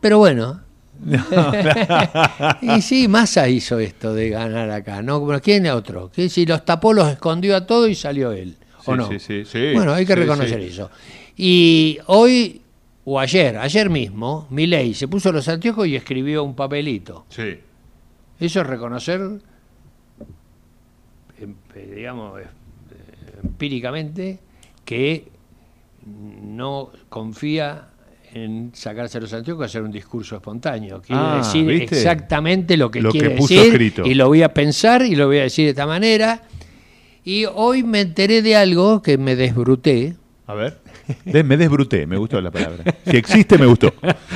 Pero 0.00 0.18
bueno. 0.18 0.61
y 2.62 2.82
sí, 2.82 3.08
Massa 3.08 3.48
hizo 3.48 3.78
esto 3.78 4.14
de 4.14 4.28
ganar 4.30 4.70
acá, 4.70 5.02
¿no? 5.02 5.26
¿Quién 5.40 5.66
es 5.66 5.72
otro? 5.72 6.10
Que 6.10 6.28
si 6.28 6.46
los 6.46 6.64
tapó, 6.64 6.92
los 6.92 7.10
escondió 7.10 7.56
a 7.56 7.66
todo 7.66 7.88
y 7.88 7.94
salió 7.94 8.32
él. 8.32 8.56
¿O 8.84 8.96
no? 8.96 9.08
Sí, 9.08 9.18
sí, 9.18 9.44
sí. 9.44 9.72
Bueno, 9.74 9.92
hay 9.92 10.06
que 10.06 10.14
reconocer 10.14 10.60
eso. 10.60 10.90
Y 11.36 11.98
hoy, 12.06 12.60
o 13.04 13.18
ayer, 13.18 13.56
ayer 13.58 13.90
mismo, 13.90 14.46
Milei 14.50 14.94
se 14.94 15.08
puso 15.08 15.32
los 15.32 15.48
anteojos 15.48 15.86
y 15.86 15.96
escribió 15.96 16.44
un 16.44 16.54
papelito. 16.54 17.26
Sí. 17.28 17.58
Eso 18.38 18.60
es 18.60 18.66
reconocer, 18.66 19.20
em, 21.38 21.54
eh, 21.74 21.92
digamos, 21.94 22.40
eh, 22.40 22.46
empíricamente, 23.42 24.40
que 24.84 25.28
no 26.06 26.90
confía 27.08 27.91
en 28.34 28.70
sacarse 28.74 29.20
los 29.20 29.32
anteojos 29.32 29.66
hacer 29.66 29.82
un 29.82 29.90
discurso 29.92 30.36
espontáneo. 30.36 31.02
Quiere 31.02 31.20
Ah, 31.22 31.36
decir 31.38 31.64
¿viste? 31.66 31.96
exactamente 31.96 32.76
lo 32.76 32.90
que 32.90 33.00
Lo 33.02 33.10
quiere 33.10 33.30
que 33.30 33.36
puso 33.36 33.54
decir 33.54 33.72
escrito. 33.72 34.06
y 34.06 34.14
lo 34.14 34.28
voy 34.28 34.42
a 34.42 34.52
pensar 34.54 35.02
y 35.02 35.14
lo 35.14 35.26
voy 35.26 35.38
a 35.38 35.42
decir 35.42 35.64
de 35.66 35.70
esta 35.70 35.86
manera. 35.86 36.42
Y 37.24 37.44
hoy 37.44 37.82
me 37.82 38.00
enteré 38.00 38.42
de 38.42 38.56
algo 38.56 39.02
que 39.02 39.16
me 39.18 39.36
desbruté. 39.36 40.16
A 40.46 40.54
ver. 40.54 40.78
Me 41.24 41.56
desbruté, 41.56 42.06
me 42.06 42.16
gustó 42.16 42.40
la 42.40 42.50
palabra. 42.50 42.84
Si 43.06 43.16
existe, 43.16 43.58
me 43.58 43.66
gustó. 43.66 43.92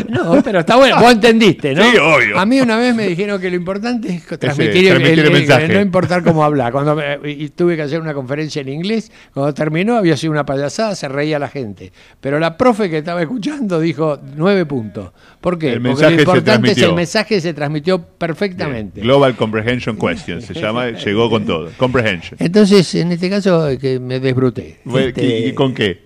No, 0.08 0.42
pero 0.42 0.60
está 0.60 0.76
bueno, 0.76 1.00
vos 1.00 1.12
entendiste, 1.12 1.74
¿no? 1.74 1.82
Sí, 1.90 1.96
obvio. 1.98 2.38
A 2.38 2.46
mí 2.46 2.60
una 2.60 2.76
vez 2.78 2.94
me 2.94 3.06
dijeron 3.08 3.40
que 3.40 3.50
lo 3.50 3.56
importante 3.56 4.08
es 4.08 4.26
transmitir, 4.26 4.88
transmitir 4.88 4.92
el, 4.92 5.18
el 5.20 5.26
el- 5.26 5.32
mensaje. 5.32 5.68
no 5.68 5.80
importar 5.80 6.22
cómo 6.22 6.44
hablar. 6.44 6.72
Cuando 6.72 6.94
me- 6.96 7.18
y 7.30 7.48
tuve 7.50 7.76
que 7.76 7.82
hacer 7.82 8.00
una 8.00 8.14
conferencia 8.14 8.62
en 8.62 8.68
inglés, 8.68 9.10
cuando 9.32 9.52
terminó 9.54 9.96
había 9.96 10.16
sido 10.16 10.32
una 10.32 10.44
payasada, 10.44 10.94
se 10.94 11.08
reía 11.08 11.38
la 11.38 11.48
gente. 11.48 11.92
Pero 12.20 12.38
la 12.38 12.56
profe 12.56 12.90
que 12.90 12.98
estaba 12.98 13.22
escuchando 13.22 13.80
dijo 13.80 14.18
nueve 14.36 14.66
puntos. 14.66 15.10
¿Por 15.40 15.58
qué? 15.58 15.72
El 15.74 15.82
Porque 15.82 16.02
lo 16.02 16.08
se 16.08 16.14
importante 16.14 16.70
es 16.72 16.78
el 16.78 16.94
mensaje 16.94 17.40
se 17.40 17.54
transmitió 17.54 18.02
perfectamente. 18.02 19.00
Global 19.00 19.36
Comprehension 19.36 19.96
Question 19.96 20.42
se 20.42 20.54
llama, 20.54 20.90
llegó 20.90 21.30
con 21.30 21.44
todo. 21.46 21.70
Comprehension. 21.76 22.36
Entonces, 22.40 22.94
en 22.96 23.12
este 23.12 23.30
caso, 23.30 23.68
que 23.80 23.98
me 24.00 24.20
desbruté. 24.20 24.78
Este, 24.94 25.48
¿Y 25.48 25.52
con 25.54 25.74
qué? 25.74 26.05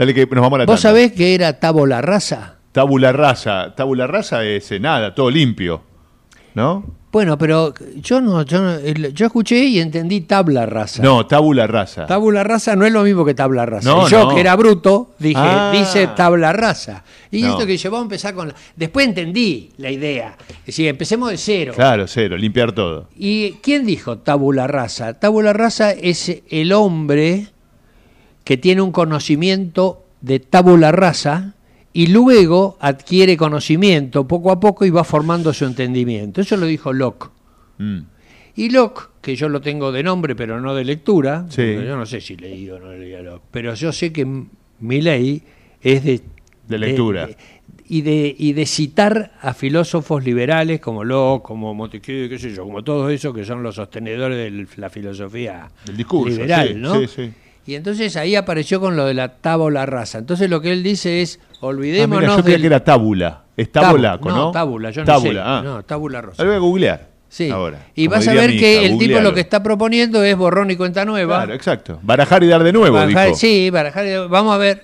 Dale 0.00 0.14
que 0.14 0.24
nos 0.26 0.40
vamos 0.40 0.56
a 0.56 0.58
la 0.60 0.64
¿Vos 0.64 0.80
tanda. 0.80 0.96
sabés 0.98 1.12
que 1.12 1.34
era 1.34 1.60
tabula 1.60 2.00
rasa? 2.00 2.54
Tabula 2.72 3.12
rasa. 3.12 3.74
Tabula 3.76 4.06
rasa 4.06 4.42
es 4.44 4.72
eh, 4.72 4.80
nada, 4.80 5.14
todo 5.14 5.30
limpio. 5.30 5.82
¿No? 6.54 6.84
Bueno, 7.12 7.36
pero 7.36 7.74
yo 7.96 8.22
no, 8.22 8.42
yo, 8.42 8.62
no- 8.62 8.80
yo 8.80 9.26
escuché 9.26 9.58
y 9.64 9.78
entendí 9.78 10.22
tabla 10.22 10.64
rasa. 10.64 11.02
No, 11.02 11.26
tabula 11.26 11.66
rasa. 11.66 12.06
Tabula 12.06 12.42
rasa 12.44 12.76
no 12.76 12.86
es 12.86 12.92
lo 12.94 13.02
mismo 13.02 13.26
que 13.26 13.34
tabla 13.34 13.66
rasa. 13.66 13.86
No, 13.90 14.08
yo, 14.08 14.24
no. 14.30 14.34
que 14.34 14.40
era 14.40 14.56
bruto, 14.56 15.10
dije, 15.18 15.34
Ah. 15.36 15.70
dice 15.74 16.06
tabla 16.16 16.54
rasa. 16.54 17.04
Y 17.30 17.44
esto 17.44 17.66
que 17.66 17.76
yo, 17.76 17.90
vamos 17.90 18.04
a 18.04 18.06
empezar 18.06 18.34
con... 18.34 18.48
la- 18.48 18.54
Después 18.76 19.06
entendí 19.06 19.70
la 19.76 19.90
idea. 19.90 20.34
Es 20.60 20.66
decir, 20.66 20.88
empecemos 20.88 21.28
de 21.30 21.36
cero. 21.36 21.72
Claro, 21.76 22.06
cero, 22.08 22.38
limpiar 22.38 22.72
todo. 22.72 23.08
¿Y 23.16 23.52
quién 23.62 23.84
dijo 23.84 24.16
tabula 24.16 24.66
rasa? 24.66 25.12
Tabula 25.20 25.52
rasa 25.52 25.90
es 25.92 26.40
el 26.48 26.72
hombre 26.72 27.48
que 28.50 28.56
tiene 28.56 28.82
un 28.82 28.90
conocimiento 28.90 30.02
de 30.22 30.40
tabula 30.40 30.90
rasa 30.90 31.54
y 31.92 32.08
luego 32.08 32.76
adquiere 32.80 33.36
conocimiento 33.36 34.26
poco 34.26 34.50
a 34.50 34.58
poco 34.58 34.84
y 34.84 34.90
va 34.90 35.04
formando 35.04 35.52
su 35.54 35.66
entendimiento. 35.66 36.40
Eso 36.40 36.56
lo 36.56 36.66
dijo 36.66 36.92
Locke. 36.92 37.28
Mm. 37.78 37.98
Y 38.56 38.70
Locke, 38.70 39.02
que 39.22 39.36
yo 39.36 39.48
lo 39.48 39.60
tengo 39.60 39.92
de 39.92 40.02
nombre 40.02 40.34
pero 40.34 40.60
no 40.60 40.74
de 40.74 40.84
lectura, 40.84 41.46
Sí. 41.48 41.62
yo 41.76 41.96
no 41.96 42.04
sé 42.06 42.20
si 42.20 42.34
leí 42.36 42.68
o 42.70 42.80
no 42.80 42.90
leí 42.92 43.14
a 43.14 43.22
Locke, 43.22 43.44
pero 43.52 43.72
yo 43.74 43.92
sé 43.92 44.12
que 44.12 44.26
mi 44.80 45.00
ley 45.00 45.44
es 45.80 46.02
de, 46.02 46.20
De 46.66 46.76
lectura. 46.78 47.26
de- 47.28 47.36
y, 47.86 48.02
de, 48.02 48.34
y 48.36 48.52
de 48.52 48.66
citar 48.66 49.32
a 49.40 49.54
filósofos 49.54 50.24
liberales 50.24 50.80
como 50.80 51.04
Locke, 51.04 51.44
como 51.44 51.72
Montesquieu, 51.72 52.28
qué 52.28 52.36
sé 52.36 52.52
yo, 52.52 52.64
como 52.64 52.82
todos 52.82 53.12
esos 53.12 53.32
que 53.32 53.44
son 53.44 53.62
los 53.62 53.76
sostenedores 53.76 54.36
de 54.52 54.66
la 54.76 54.90
filosofía 54.90 55.70
Del 55.86 55.96
discurso. 55.96 56.30
liberal, 56.34 56.68
sí, 56.68 56.74
¿no? 56.74 57.06
sí. 57.06 57.30
Y 57.70 57.76
entonces 57.76 58.16
ahí 58.16 58.34
apareció 58.34 58.80
con 58.80 58.96
lo 58.96 59.06
de 59.06 59.14
la 59.14 59.28
tábula 59.28 59.86
rasa. 59.86 60.18
Entonces 60.18 60.50
lo 60.50 60.60
que 60.60 60.72
él 60.72 60.82
dice 60.82 61.22
es, 61.22 61.38
Ah, 61.54 61.66
olvidémonos 61.66 62.22
mira, 62.22 62.36
yo 62.36 62.42
creía 62.42 62.54
del- 62.54 62.60
que 62.62 62.66
era 62.66 62.82
tábula. 62.82 63.42
Es 63.56 63.70
tabulaco, 63.70 64.28
¿no? 64.28 64.36
No, 64.36 64.50
tábula, 64.50 64.90
yo 64.90 65.02
no 65.02 65.06
tábula, 65.06 65.42
sé. 65.42 65.48
ah. 65.48 65.60
No, 65.62 65.82
tábula 65.84 66.20
rosa. 66.20 66.42
Lo 66.42 66.48
voy 66.48 66.56
a 66.56 66.60
googlear. 66.60 67.08
Sí. 67.28 67.48
Ahora. 67.48 67.86
y 67.94 68.08
vas 68.08 68.26
a 68.26 68.34
ver 68.34 68.50
que 68.58 68.82
hija, 68.82 68.82
el 68.92 68.98
tipo 68.98 69.20
lo 69.20 69.32
que 69.32 69.38
está 69.40 69.62
proponiendo 69.62 70.24
es 70.24 70.36
borrón 70.36 70.72
y 70.72 70.76
cuenta 70.76 71.04
nueva. 71.04 71.36
Claro, 71.36 71.54
exacto. 71.54 72.00
Barajar 72.02 72.42
y 72.42 72.48
dar 72.48 72.64
de 72.64 72.72
nuevo, 72.72 72.96
Barajar- 72.96 73.26
dijo. 73.28 73.36
sí, 73.38 73.70
barajar 73.70 74.04
y- 74.04 74.26
vamos 74.28 74.52
a 74.52 74.58
ver. 74.58 74.82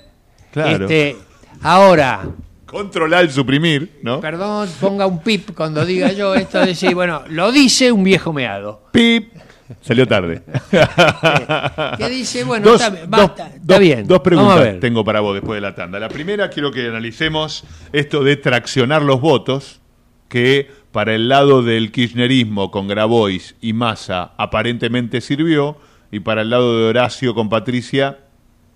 Claro. 0.53 0.85
Este, 0.85 1.17
ahora, 1.63 2.21
Controlar, 2.67 3.29
suprimir, 3.33 3.99
¿no? 4.03 4.21
perdón, 4.21 4.69
ponga 4.81 5.07
un 5.07 5.21
pip 5.25 5.57
cuando 5.57 5.85
diga 5.85 6.13
yo 6.13 6.37
esto 6.37 6.61
de 6.61 6.67
decir, 6.67 6.95
bueno, 6.95 7.23
lo 7.31 7.51
dice 7.51 7.91
un 7.91 8.05
viejo 8.05 8.33
meado. 8.33 8.83
Pip. 8.93 9.33
Salió 9.81 10.07
tarde. 10.07 10.43
Que 11.99 12.09
dice, 12.09 12.45
bueno, 12.45 12.71
Dos- 12.71 12.81
está, 12.81 12.91
bien, 12.91 13.11
dos- 13.11 13.21
basta, 13.21 13.47
está 13.49 13.59
dos- 13.63 13.79
bien. 13.81 14.07
Dos 14.07 14.21
preguntas 14.21 14.81
tengo 14.81 15.05
para 15.05 15.21
vos 15.21 15.35
después 15.35 15.57
de 15.57 15.61
la 15.61 15.75
tanda. 15.75 15.99
La 15.99 16.09
primera, 16.09 16.51
quiero 16.51 16.71
que 16.71 16.87
analicemos 16.89 17.65
esto 17.93 18.23
de 18.23 18.37
traccionar 18.37 19.03
los 19.03 19.21
votos, 19.21 19.81
que 20.29 20.71
para 20.93 21.15
el 21.15 21.29
lado 21.29 21.63
del 21.63 21.93
kirchnerismo 21.93 22.71
con 22.71 22.89
Grabois 22.89 23.55
y 23.61 23.73
Massa 23.73 24.33
aparentemente 24.37 25.21
sirvió, 25.21 25.79
y 26.11 26.21
para 26.21 26.43
el 26.43 26.51
lado 26.51 26.79
de 26.79 26.85
Horacio 26.87 27.35
con 27.35 27.49
Patricia, 27.49 28.19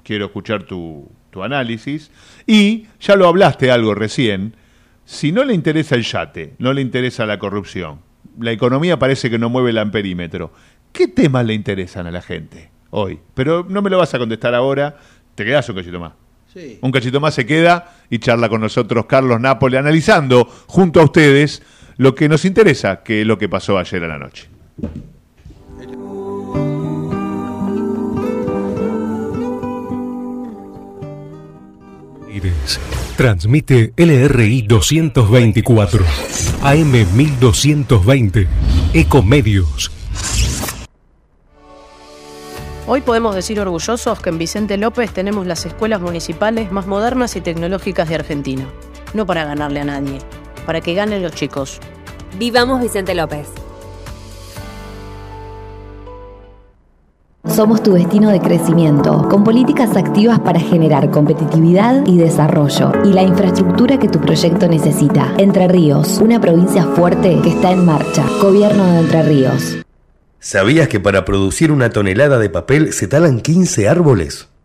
quiero 0.03 0.27
escuchar 0.27 0.65
tu, 0.65 1.09
tu 1.31 1.43
análisis. 1.43 2.11
Y 2.47 2.87
ya 3.01 3.17
lo 3.17 3.27
hablaste 3.29 3.71
algo 3.71 3.95
recién, 3.95 4.57
si 5.05 5.33
no 5.33 5.45
le 5.45 5.55
interesa 5.55 5.95
el 5.95 6.03
yate, 6.05 6.55
no 6.59 6.73
le 6.73 6.83
interesa 6.83 7.27
la 7.27 7.39
corrupción, 7.39 8.01
la 8.39 8.53
economía 8.53 8.99
parece 8.99 9.29
que 9.31 9.39
no 9.39 9.49
mueve 9.51 9.71
el 9.71 9.79
amperímetro, 9.79 10.53
¿qué 10.93 11.09
temas 11.09 11.45
le 11.45 11.55
interesan 11.55 12.07
a 12.07 12.11
la 12.11 12.23
gente 12.23 12.71
hoy? 12.91 13.19
Pero 13.35 13.67
no 13.69 13.83
me 13.83 13.91
lo 13.91 13.99
vas 13.99 14.15
a 14.15 14.19
contestar 14.19 14.55
ahora, 14.55 14.97
te 15.35 15.45
quedás 15.45 15.69
un 15.69 15.77
cachito 15.77 16.01
más. 16.01 16.13
Sí. 16.53 16.79
Un 16.83 16.91
cachito 16.91 17.21
más 17.21 17.35
se 17.35 17.47
queda 17.47 17.95
y 18.11 18.19
charla 18.19 18.49
con 18.49 18.61
nosotros 18.61 19.07
Carlos 19.07 19.41
Nápoli 19.41 19.77
analizando 19.77 20.47
junto 20.67 21.01
a 21.01 21.05
ustedes 21.05 21.63
lo 21.97 22.15
que 22.15 22.29
nos 22.29 22.45
interesa, 22.45 23.03
que 23.03 23.21
es 23.21 23.27
lo 23.27 23.39
que 23.39 23.49
pasó 23.49 23.79
ayer 23.79 24.03
a 24.05 24.09
la 24.09 24.19
noche. 24.19 24.49
Transmite 33.17 33.93
LRI 33.97 34.63
224, 34.63 36.05
AM 36.63 36.93
1220, 37.15 38.47
Ecomedios. 38.95 39.91
Hoy 42.93 43.03
podemos 43.03 43.37
decir 43.37 43.61
orgullosos 43.61 44.21
que 44.21 44.31
en 44.31 44.39
Vicente 44.39 44.77
López 44.77 45.13
tenemos 45.13 45.47
las 45.47 45.65
escuelas 45.65 46.01
municipales 46.01 46.73
más 46.73 46.89
modernas 46.89 47.37
y 47.37 47.41
tecnológicas 47.41 48.09
de 48.09 48.17
Argentina. 48.17 48.67
No 49.15 49.27
para 49.27 49.45
ganarle 49.45 49.79
a 49.79 49.85
nadie, 49.85 50.19
para 50.67 50.81
que 50.81 50.95
ganen 50.95 51.23
los 51.23 51.31
chicos. 51.31 51.79
Vivamos 52.37 52.83
Vicente 52.83 53.15
López. 53.15 53.47
Somos 57.45 57.81
tu 57.81 57.93
destino 57.93 58.31
de 58.31 58.41
crecimiento, 58.41 59.29
con 59.29 59.45
políticas 59.45 59.97
activas 59.97 60.41
para 60.41 60.59
generar 60.59 61.13
competitividad 61.13 62.05
y 62.09 62.17
desarrollo 62.17 62.91
y 63.05 63.13
la 63.13 63.23
infraestructura 63.23 64.01
que 64.01 64.09
tu 64.09 64.21
proyecto 64.21 64.67
necesita. 64.67 65.33
Entre 65.39 65.69
Ríos, 65.69 66.19
una 66.21 66.41
provincia 66.41 66.83
fuerte 66.83 67.39
que 67.41 67.51
está 67.51 67.71
en 67.71 67.87
marcha. 67.87 68.27
Gobierno 68.43 68.85
de 68.85 68.99
Entre 68.99 69.23
Ríos. 69.23 69.77
¿Sabías 70.43 70.89
que 70.89 71.01
para 71.01 71.27
producir 71.27 71.71
una 71.71 71.91
tonelada 71.91 72.39
de 72.39 72.49
papel 72.49 72.95
se 72.95 73.07
talan 73.07 73.41
15 73.41 73.91
árboles? 73.91 74.50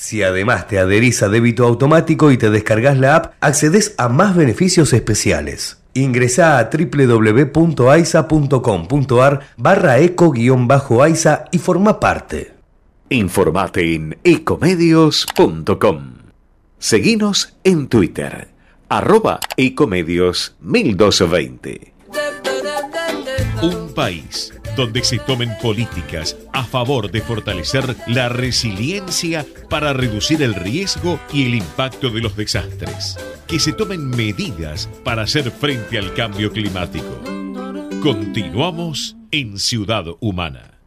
Si 0.00 0.22
además 0.22 0.66
te 0.66 0.78
adherís 0.78 1.22
a 1.22 1.28
débito 1.28 1.66
automático 1.66 2.30
y 2.30 2.38
te 2.38 2.48
descargas 2.48 2.96
la 2.96 3.16
app, 3.16 3.34
accedes 3.40 3.94
a 3.98 4.08
más 4.08 4.34
beneficios 4.34 4.94
especiales. 4.94 5.82
Ingresa 5.92 6.58
a 6.58 6.70
www.aisa.com.ar 6.70 9.40
barra 9.58 9.98
eco-aisa 9.98 11.44
y 11.52 11.58
forma 11.58 12.00
parte. 12.00 12.54
Informate 13.10 13.94
en 13.94 14.16
ecomedios.com. 14.24 16.14
Seguinos 16.78 17.52
en 17.62 17.88
Twitter, 17.88 18.48
arroba 18.88 19.38
ecomedios 19.58 20.56
1220. 20.60 21.92
Un 23.60 23.92
país 23.94 24.54
donde 24.76 25.02
se 25.04 25.18
tomen 25.18 25.50
políticas 25.62 26.36
a 26.52 26.64
favor 26.64 27.10
de 27.10 27.20
fortalecer 27.20 27.96
la 28.06 28.28
resiliencia 28.28 29.46
para 29.68 29.92
reducir 29.92 30.42
el 30.42 30.54
riesgo 30.54 31.20
y 31.32 31.46
el 31.46 31.54
impacto 31.54 32.10
de 32.10 32.20
los 32.20 32.36
desastres. 32.36 33.16
Que 33.46 33.58
se 33.58 33.72
tomen 33.72 34.10
medidas 34.10 34.88
para 35.04 35.22
hacer 35.22 35.50
frente 35.50 35.98
al 35.98 36.14
cambio 36.14 36.52
climático. 36.52 37.20
Continuamos 38.02 39.16
en 39.30 39.58
Ciudad 39.58 40.04
Humana. 40.20 40.79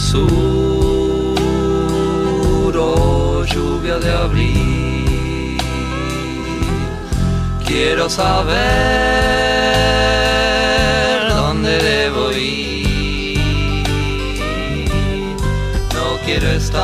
Sur 0.00 1.36
o 2.76 3.44
lluvia 3.44 3.98
de 3.98 4.10
abril. 4.10 5.58
Quiero 7.66 8.08
saber 8.08 8.56
dónde 11.28 11.78
debo 11.78 12.32
ir. 12.32 13.38
No 15.94 16.06
quiero 16.24 16.48
estar 16.48 16.80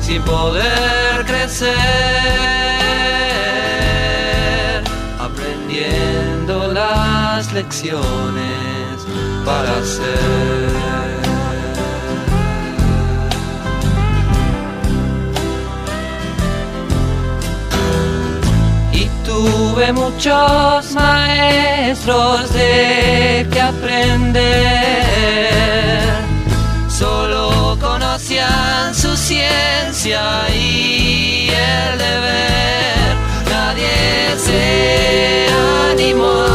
sin 0.00 0.22
poder 0.22 1.24
crecer, 1.26 1.70
aprendiendo 5.20 6.72
las 6.72 7.52
lecciones 7.52 9.06
para 9.44 9.84
ser. 9.84 10.59
Tuve 19.90 19.92
muchos 19.92 20.94
maestros 20.94 22.52
de 22.52 23.46
que 23.50 23.60
aprender. 23.60 24.40
Solo 26.88 27.76
conocían 27.80 28.94
su 28.94 29.16
ciencia 29.16 30.20
y 30.54 31.48
el 31.50 31.98
deber. 31.98 33.16
Nadie 33.48 34.38
se 34.38 35.46
animó 35.92 36.49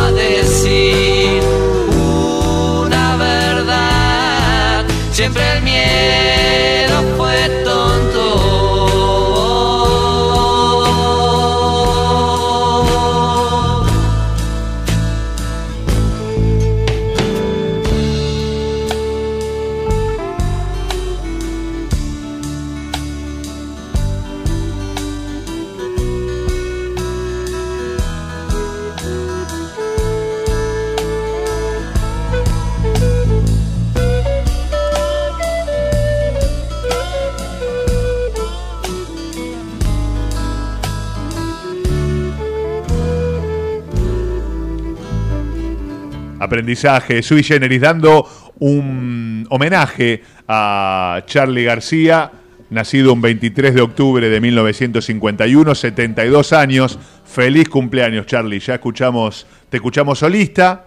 aprendizaje 46.45 47.21
sui 47.21 47.43
generis, 47.43 47.81
dando 47.81 48.27
un 48.59 49.45
homenaje 49.49 50.23
a 50.47 51.23
Charlie 51.25 51.63
García, 51.63 52.31
nacido 52.69 53.13
un 53.13 53.21
23 53.21 53.75
de 53.75 53.81
octubre 53.81 54.29
de 54.29 54.41
1951, 54.41 55.75
72 55.75 56.53
años. 56.53 56.99
Feliz 57.25 57.69
cumpleaños, 57.69 58.25
Charlie. 58.25 58.59
Ya 58.59 58.75
escuchamos, 58.75 59.45
te 59.69 59.77
escuchamos 59.77 60.19
solista, 60.19 60.85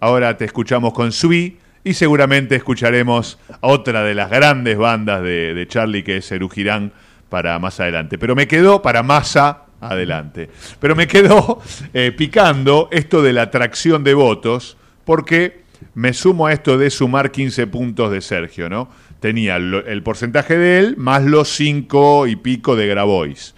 ahora 0.00 0.36
te 0.36 0.46
escuchamos 0.46 0.92
con 0.92 1.12
Sui 1.12 1.58
y 1.84 1.94
seguramente 1.94 2.56
escucharemos 2.56 3.38
a 3.48 3.68
otra 3.68 4.02
de 4.02 4.14
las 4.14 4.30
grandes 4.30 4.76
bandas 4.76 5.22
de, 5.22 5.66
Charlie, 5.68 6.02
que 6.02 6.16
es 6.16 6.34
Girán, 6.52 6.92
para 7.28 7.58
más 7.58 7.78
adelante. 7.80 8.18
Pero 8.18 8.34
me 8.34 8.48
quedó 8.48 8.82
para 8.82 9.02
Massa 9.02 9.66
adelante. 9.80 10.48
Pero 10.80 10.96
me 10.96 11.06
quedó 11.06 11.60
eh, 11.94 12.12
picando 12.12 12.88
esto 12.90 13.22
de 13.22 13.32
la 13.32 13.42
atracción 13.42 14.02
de 14.04 14.14
votos 14.14 14.76
porque 15.06 15.62
me 15.94 16.12
sumo 16.12 16.46
a 16.46 16.52
esto 16.52 16.76
de 16.76 16.90
sumar 16.90 17.30
15 17.30 17.66
puntos 17.68 18.10
de 18.10 18.20
Sergio, 18.20 18.68
¿no? 18.68 18.90
Tenía 19.20 19.56
el 19.56 20.02
porcentaje 20.02 20.58
de 20.58 20.78
él 20.80 20.96
más 20.98 21.24
los 21.24 21.48
5 21.48 22.26
y 22.26 22.36
pico 22.36 22.76
de 22.76 22.86
Grabois. 22.86 23.54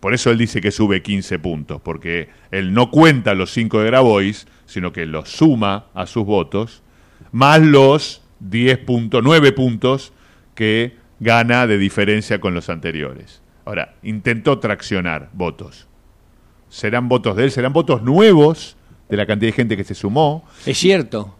Por 0.00 0.12
eso 0.12 0.30
él 0.30 0.38
dice 0.38 0.60
que 0.60 0.70
sube 0.70 1.02
15 1.02 1.38
puntos, 1.38 1.80
porque 1.80 2.28
él 2.50 2.74
no 2.74 2.90
cuenta 2.90 3.34
los 3.34 3.50
5 3.52 3.80
de 3.80 3.86
Grabois, 3.86 4.46
sino 4.66 4.92
que 4.92 5.06
los 5.06 5.30
suma 5.30 5.86
a 5.94 6.04
sus 6.06 6.26
votos 6.26 6.82
más 7.32 7.62
los 7.62 8.22
10 8.40 8.78
puntos, 8.78 9.22
9 9.22 9.52
puntos 9.52 10.12
que 10.54 10.96
gana 11.20 11.66
de 11.66 11.78
diferencia 11.78 12.40
con 12.40 12.54
los 12.54 12.68
anteriores. 12.68 13.40
Ahora, 13.64 13.94
intentó 14.02 14.58
traccionar 14.58 15.30
votos. 15.32 15.88
¿Serán 16.68 17.08
votos 17.08 17.36
de 17.36 17.44
él? 17.44 17.50
¿Serán 17.50 17.72
votos 17.72 18.02
nuevos 18.02 18.75
de 19.08 19.16
la 19.16 19.26
cantidad 19.26 19.48
de 19.50 19.56
gente 19.56 19.76
que 19.76 19.84
se 19.84 19.94
sumó? 19.94 20.44
Es 20.64 20.78
cierto. 20.78 21.34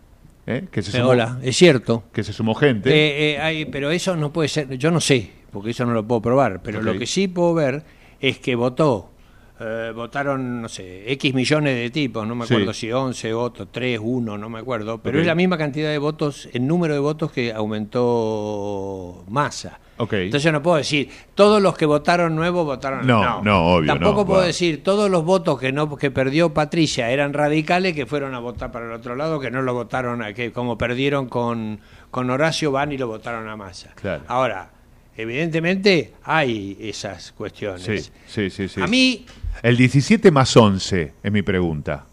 ¿Eh? 0.46 0.66
Que 0.70 0.82
se 0.82 0.90
Eh, 0.90 1.00
sumó, 1.00 1.08
Hola, 1.10 1.38
es 1.42 1.56
cierto. 1.56 2.04
Que 2.12 2.22
se 2.22 2.32
sumó 2.32 2.54
gente. 2.54 2.90
Eh, 2.90 3.32
eh, 3.34 3.38
hay- 3.40 3.64
pero 3.64 3.90
eso 3.90 4.14
no 4.16 4.32
puede 4.32 4.48
ser, 4.48 4.76
yo 4.78 4.90
no 4.92 5.00
sé, 5.00 5.30
porque 5.50 5.70
eso 5.70 5.84
no 5.84 5.92
lo 5.92 6.06
puedo 6.06 6.22
probar, 6.22 6.62
pero 6.62 6.80
lo 6.82 6.96
que 6.98 7.06
sí 7.06 7.26
puedo 7.28 7.52
ver 7.54 7.82
es 8.20 8.38
que 8.38 8.54
votó, 8.54 9.10
eh, 9.58 9.92
votaron, 9.94 10.60
no 10.62 10.68
sé, 10.68 11.10
X 11.12 11.32
millones 11.34 11.76
de 11.76 11.90
tipos, 11.90 12.26
no 12.26 12.34
me 12.34 12.46
Sí. 12.46 12.52
acuerdo 12.54 12.72
si 12.74 12.92
11 12.92 13.32
votos, 13.32 13.68
3, 13.72 13.98
1, 14.02 14.36
no 14.36 14.48
me 14.50 14.58
acuerdo, 14.58 14.98
pero 14.98 15.18
es 15.20 15.26
la 15.26 15.34
misma 15.34 15.56
cantidad 15.56 15.90
de 15.90 15.98
votos, 15.98 16.48
el 16.52 16.66
número 16.66 16.92
de 16.94 17.00
votos 17.00 17.32
que 17.32 17.52
aumentó 17.52 19.24
Massa. 19.28 19.78
Ok. 19.98 20.12
Entonces 20.12 20.52
no 20.52 20.62
puedo 20.62 20.76
decir, 20.76 21.08
todos 21.34 21.62
los 21.62 21.74
que 21.76 21.86
votaron 21.86 22.36
nuevo 22.36 22.64
votaron 22.66 23.06
No, 23.06 23.42
no, 23.42 23.76
obvio, 23.76 23.86
Tampoco 23.94 24.20
no, 24.22 24.26
puedo 24.26 24.42
decir, 24.42 24.82
todos 24.82 25.10
los 25.10 25.24
votos 25.24 25.58
que 25.58 25.72
no 25.72 25.96
que 25.96 26.10
perdió 26.10 26.52
Patricia 26.52 27.10
eran 27.10 27.32
radicales 27.32 27.94
que 27.94 28.04
fueron 28.04 28.34
a 28.34 28.38
votar 28.40 28.70
para 28.70 28.84
el 28.86 28.92
otro 28.92 29.16
lado, 29.16 29.40
que 29.40 29.50
no 29.50 29.62
lo 29.62 29.72
votaron, 29.72 30.22
que 30.34 30.52
como 30.52 30.76
perdieron 30.76 31.28
con, 31.28 31.80
con 32.10 32.28
Horacio 32.28 32.72
van 32.72 32.92
y 32.92 32.98
lo 32.98 33.06
votaron 33.06 33.48
a 33.48 33.56
Massa. 33.56 33.92
Claro. 33.94 34.22
Ahora, 34.28 34.70
evidentemente 35.16 36.12
hay 36.24 36.76
esas 36.78 37.32
cuestiones. 37.32 38.12
Sí, 38.26 38.50
sí, 38.50 38.68
sí. 38.68 38.80
A 38.82 38.86
mí, 38.86 39.24
El 39.62 39.76
17 39.76 40.30
más 40.30 40.56
11 40.56 41.12
es 41.22 41.32
mi 41.32 41.42
pregunta. 41.42 42.06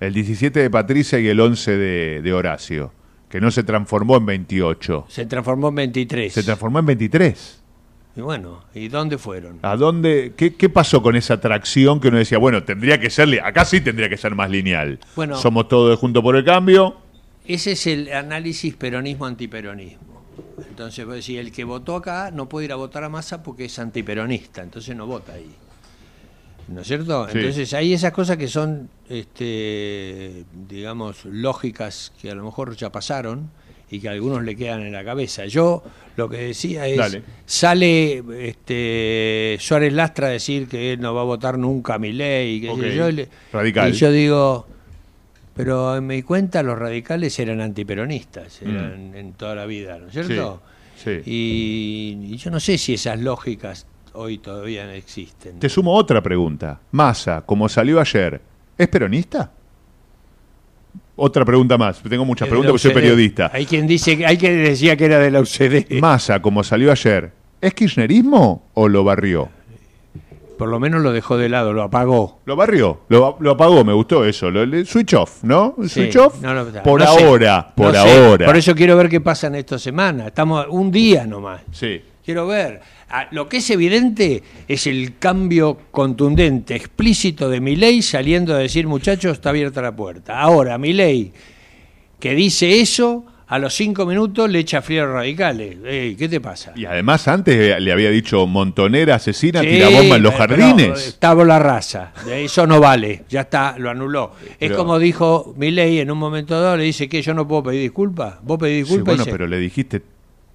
El 0.00 0.14
17 0.14 0.60
de 0.60 0.70
Patricia 0.70 1.18
y 1.18 1.28
el 1.28 1.40
11 1.40 1.76
de, 1.76 2.22
de 2.22 2.32
Horacio, 2.32 2.92
que 3.28 3.40
no 3.40 3.50
se 3.50 3.62
transformó 3.62 4.16
en 4.16 4.26
28. 4.26 5.06
se 5.08 5.26
transformó 5.26 5.68
en 5.68 5.74
23. 5.74 6.32
Se 6.32 6.42
transformó 6.42 6.78
en 6.78 6.86
23. 6.86 7.62
y 8.16 8.20
bueno, 8.20 8.64
¿y 8.74 8.88
dónde 8.88 9.18
fueron? 9.18 9.58
¿A 9.62 9.76
dónde? 9.76 10.32
Qué, 10.36 10.54
qué 10.54 10.68
pasó 10.68 11.02
con 11.02 11.16
esa 11.16 11.34
atracción 11.34 12.00
que 12.00 12.08
uno 12.08 12.18
decía, 12.18 12.38
bueno, 12.38 12.62
tendría 12.62 12.98
que 13.00 13.10
ser, 13.10 13.28
acá 13.42 13.64
sí 13.64 13.80
tendría 13.80 14.08
que 14.08 14.16
ser 14.16 14.34
más 14.34 14.50
lineal. 14.50 14.98
Bueno. 15.16 15.36
Somos 15.36 15.68
todos 15.68 15.98
juntos 15.98 16.22
por 16.22 16.36
el 16.36 16.44
cambio. 16.44 16.96
Ese 17.44 17.72
es 17.72 17.86
el 17.86 18.12
análisis 18.12 18.76
peronismo-antiperonismo. 18.76 20.22
Entonces, 20.68 21.04
vos 21.04 21.16
decís, 21.16 21.38
el 21.38 21.50
que 21.50 21.64
votó 21.64 21.96
acá 21.96 22.30
no 22.30 22.48
puede 22.48 22.66
ir 22.66 22.72
a 22.72 22.76
votar 22.76 23.02
a 23.02 23.08
Massa 23.08 23.42
porque 23.42 23.64
es 23.64 23.78
antiperonista, 23.78 24.62
entonces 24.62 24.94
no 24.94 25.06
vota 25.06 25.32
ahí. 25.32 25.50
¿No 26.68 26.82
es 26.82 26.86
cierto? 26.86 27.26
Sí. 27.32 27.38
Entonces 27.38 27.72
hay 27.74 27.92
esas 27.94 28.12
cosas 28.12 28.36
que 28.36 28.46
son, 28.48 28.88
este, 29.08 30.44
digamos, 30.68 31.24
lógicas 31.24 32.12
que 32.20 32.30
a 32.30 32.34
lo 32.34 32.44
mejor 32.44 32.76
ya 32.76 32.90
pasaron 32.92 33.50
y 33.90 34.00
que 34.00 34.08
a 34.08 34.12
algunos 34.12 34.42
le 34.44 34.54
quedan 34.54 34.82
en 34.82 34.92
la 34.92 35.02
cabeza. 35.02 35.46
Yo 35.46 35.82
lo 36.16 36.28
que 36.28 36.36
decía 36.38 36.86
es, 36.86 36.98
Dale. 36.98 37.22
sale 37.46 38.22
este, 38.46 39.56
Suárez 39.60 39.92
Lastra 39.94 40.26
a 40.26 40.30
decir 40.30 40.68
que 40.68 40.92
él 40.92 41.00
no 41.00 41.14
va 41.14 41.22
a 41.22 41.24
votar 41.24 41.56
nunca 41.58 41.94
a 41.94 41.98
mi 41.98 42.12
ley, 42.12 42.60
que 42.60 42.66
yo, 42.94 43.08
Radical. 43.52 43.90
y 43.90 43.92
yo 43.96 44.12
digo, 44.12 44.66
pero 45.54 45.96
en 45.96 46.06
mi 46.06 46.22
cuenta 46.22 46.62
los 46.62 46.78
radicales 46.78 47.38
eran 47.38 47.62
antiperonistas, 47.62 48.60
Mm. 48.62 48.68
eran 48.70 49.14
en 49.14 49.32
toda 49.32 49.54
la 49.54 49.64
vida, 49.64 49.98
¿no 49.98 50.08
es 50.08 50.12
cierto? 50.12 50.60
Sí. 51.02 51.22
Y, 51.24 52.18
y 52.34 52.36
yo 52.36 52.50
no 52.50 52.60
sé 52.60 52.76
si 52.76 52.92
esas 52.94 53.18
lógicas 53.20 53.86
hoy 54.18 54.38
todavía 54.38 54.92
existen. 54.94 55.58
Te 55.58 55.68
sumo 55.68 55.94
otra 55.94 56.20
pregunta. 56.20 56.80
Massa, 56.92 57.42
como 57.46 57.68
salió 57.68 58.00
ayer, 58.00 58.40
¿es 58.76 58.88
peronista? 58.88 59.50
Otra 61.16 61.44
pregunta 61.44 61.76
más. 61.78 62.00
Tengo 62.02 62.24
muchas 62.24 62.46
de 62.46 62.50
preguntas 62.50 62.70
porque 62.72 62.82
soy 62.82 62.92
periodista. 62.94 63.50
Hay 63.52 63.66
quien 63.66 63.86
dice, 63.86 64.16
que- 64.16 64.26
hay 64.26 64.36
quien 64.38 64.62
decía 64.62 64.96
que 64.96 65.04
era 65.04 65.18
de 65.18 65.30
la 65.30 65.40
UCD. 65.40 66.00
Massa, 66.00 66.40
como 66.40 66.62
salió 66.62 66.92
ayer, 66.92 67.32
¿es 67.60 67.74
kirchnerismo 67.74 68.68
o 68.74 68.88
lo 68.88 69.04
barrió? 69.04 69.48
Por 70.58 70.68
lo 70.68 70.80
menos 70.80 71.02
lo 71.02 71.12
dejó 71.12 71.36
de 71.36 71.48
lado, 71.48 71.72
lo 71.72 71.84
apagó. 71.84 72.40
Lo 72.44 72.56
barrió, 72.56 73.02
lo, 73.08 73.36
lo 73.38 73.52
apagó, 73.52 73.84
me 73.84 73.92
gustó 73.92 74.24
eso. 74.24 74.50
Lo- 74.50 74.66
le- 74.66 74.84
switch 74.84 75.14
off, 75.14 75.44
¿no? 75.44 75.76
Sí, 75.82 75.88
Switch 75.88 76.16
off. 76.16 76.40
no, 76.40 76.52
no, 76.52 76.82
por 76.82 77.00
no 77.00 77.06
sé, 77.14 77.24
ahora, 77.24 77.72
por 77.76 77.94
no 77.94 78.02
sé. 78.02 78.26
ahora. 78.26 78.46
Por 78.46 78.56
eso 78.56 78.74
quiero 78.74 78.96
ver 78.96 79.08
qué 79.08 79.20
pasa 79.20 79.46
en 79.46 79.54
esta 79.56 79.78
semana. 79.78 80.26
Estamos 80.26 80.66
un 80.70 80.90
día 80.90 81.26
nomás. 81.26 81.60
Sí. 81.70 82.00
Quiero 82.28 82.46
ver. 82.46 82.82
Ah, 83.08 83.26
Lo 83.30 83.48
que 83.48 83.56
es 83.56 83.70
evidente 83.70 84.42
es 84.68 84.86
el 84.86 85.16
cambio 85.18 85.78
contundente, 85.90 86.76
explícito 86.76 87.48
de 87.48 87.58
mi 87.62 87.74
ley 87.74 88.02
saliendo 88.02 88.54
a 88.54 88.58
decir, 88.58 88.86
muchachos, 88.86 89.32
está 89.32 89.48
abierta 89.48 89.80
la 89.80 89.96
puerta. 89.96 90.38
Ahora, 90.38 90.76
mi 90.76 90.92
ley 90.92 91.32
que 92.20 92.34
dice 92.34 92.82
eso, 92.82 93.24
a 93.46 93.58
los 93.58 93.72
cinco 93.72 94.04
minutos 94.04 94.50
le 94.50 94.58
echa 94.58 94.82
frío 94.82 95.04
a 95.04 95.06
los 95.06 95.14
radicales. 95.14 95.78
Ey, 95.86 96.16
¿Qué 96.16 96.28
te 96.28 96.38
pasa? 96.38 96.74
Y 96.76 96.84
además 96.84 97.26
antes 97.28 97.80
le 97.80 97.92
había 97.92 98.10
dicho 98.10 98.46
montonera, 98.46 99.14
asesina, 99.14 99.62
Sí, 99.62 99.68
tira 99.68 99.88
bomba 99.88 100.16
en 100.16 100.22
los 100.22 100.34
pero, 100.34 100.48
jardines. 100.66 101.08
eh, 101.08 101.16
tabla 101.18 101.58
rasa, 101.58 102.12
de 102.26 102.44
eso 102.44 102.66
no 102.66 102.78
vale, 102.78 103.24
ya 103.30 103.40
está, 103.40 103.76
lo 103.78 103.88
anuló. 103.88 104.32
Es 104.60 104.72
como 104.72 104.98
dijo 104.98 105.54
Milei 105.56 106.00
en 106.00 106.10
un 106.10 106.18
momento 106.18 106.60
dado, 106.60 106.76
le 106.76 106.84
dice 106.84 107.08
que 107.08 107.22
yo 107.22 107.32
no 107.32 107.48
puedo 107.48 107.62
pedir 107.62 107.80
disculpas. 107.80 108.34
¿Vos 108.42 108.58
pedís 108.58 108.86
Sí, 108.86 108.92
disculpas? 108.96 109.04
bueno, 109.06 109.24
Dice, 109.24 109.32
pero 109.32 109.46
le 109.46 109.58
dijiste 109.58 110.02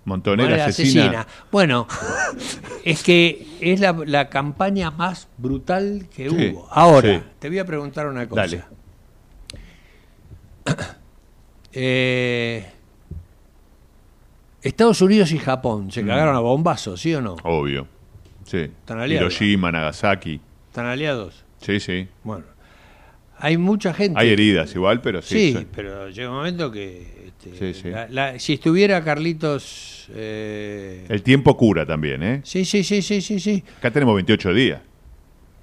montonera, 0.05 0.49
"Bueno, 0.49 0.63
asesina. 0.63 1.03
asesina". 1.03 1.27
Bueno, 1.51 1.87
es 2.85 3.03
que 3.03 3.47
es 3.61 3.79
la, 3.79 3.93
la 4.05 4.29
campaña 4.29 4.91
más 4.91 5.27
brutal 5.37 6.07
que 6.15 6.29
Sí, 6.29 6.35
hubo. 6.53 6.67
Ahora, 6.71 7.19
sí. 7.19 7.23
te 7.39 7.49
voy 7.49 7.59
a 7.59 7.65
preguntar 7.65 8.07
una 8.07 8.27
cosa. 8.27 8.41
Dale. 8.41 8.63
Eh, 11.75 12.63
Estados 14.61 15.01
Unidos 15.01 15.31
y 15.31 15.39
Japón 15.39 15.91
se 15.91 16.03
Mm. 16.03 16.07
cagaron 16.07 16.35
a 16.35 16.39
bombazos, 16.39 17.01
¿sí 17.01 17.13
o 17.15 17.21
no? 17.21 17.35
Obvio. 17.43 17.87
Sí. 18.45 18.57
Están 18.59 18.99
aliados. 18.99 19.33
Hiroshima, 19.33 19.71
Nagasaki. 19.71 20.39
¿Están 20.67 20.85
aliados? 20.85 21.43
Sí, 21.61 21.79
sí. 21.79 22.07
Bueno, 22.23 22.45
hay 23.39 23.57
mucha 23.57 23.93
gente. 23.93 24.19
Hay 24.19 24.29
heridas 24.29 24.73
igual, 24.75 25.01
pero 25.01 25.21
sí. 25.23 25.53
Sí, 25.53 25.57
sí. 25.61 25.67
pero 25.75 26.09
llega 26.09 26.29
un 26.29 26.35
momento 26.35 26.71
que. 26.71 27.31
este, 27.43 27.73
Sí, 27.73 27.81
sí. 27.81 27.89
la- 27.89 28.07
la- 28.07 28.39
si 28.39 28.53
estuviera 28.53 29.03
Carlitos. 29.03 29.92
Eh, 30.13 31.05
El 31.09 31.21
tiempo 31.23 31.55
cura 31.57 31.85
también, 31.85 32.23
¿eh? 32.23 32.41
sí, 32.43 32.65
sí, 32.65 32.83
sí, 32.83 33.01
sí, 33.01 33.21
sí, 33.21 33.39
sí. 33.39 33.63
Acá 33.79 33.91
tenemos 33.91 34.15
28 34.15 34.53
días. 34.53 34.81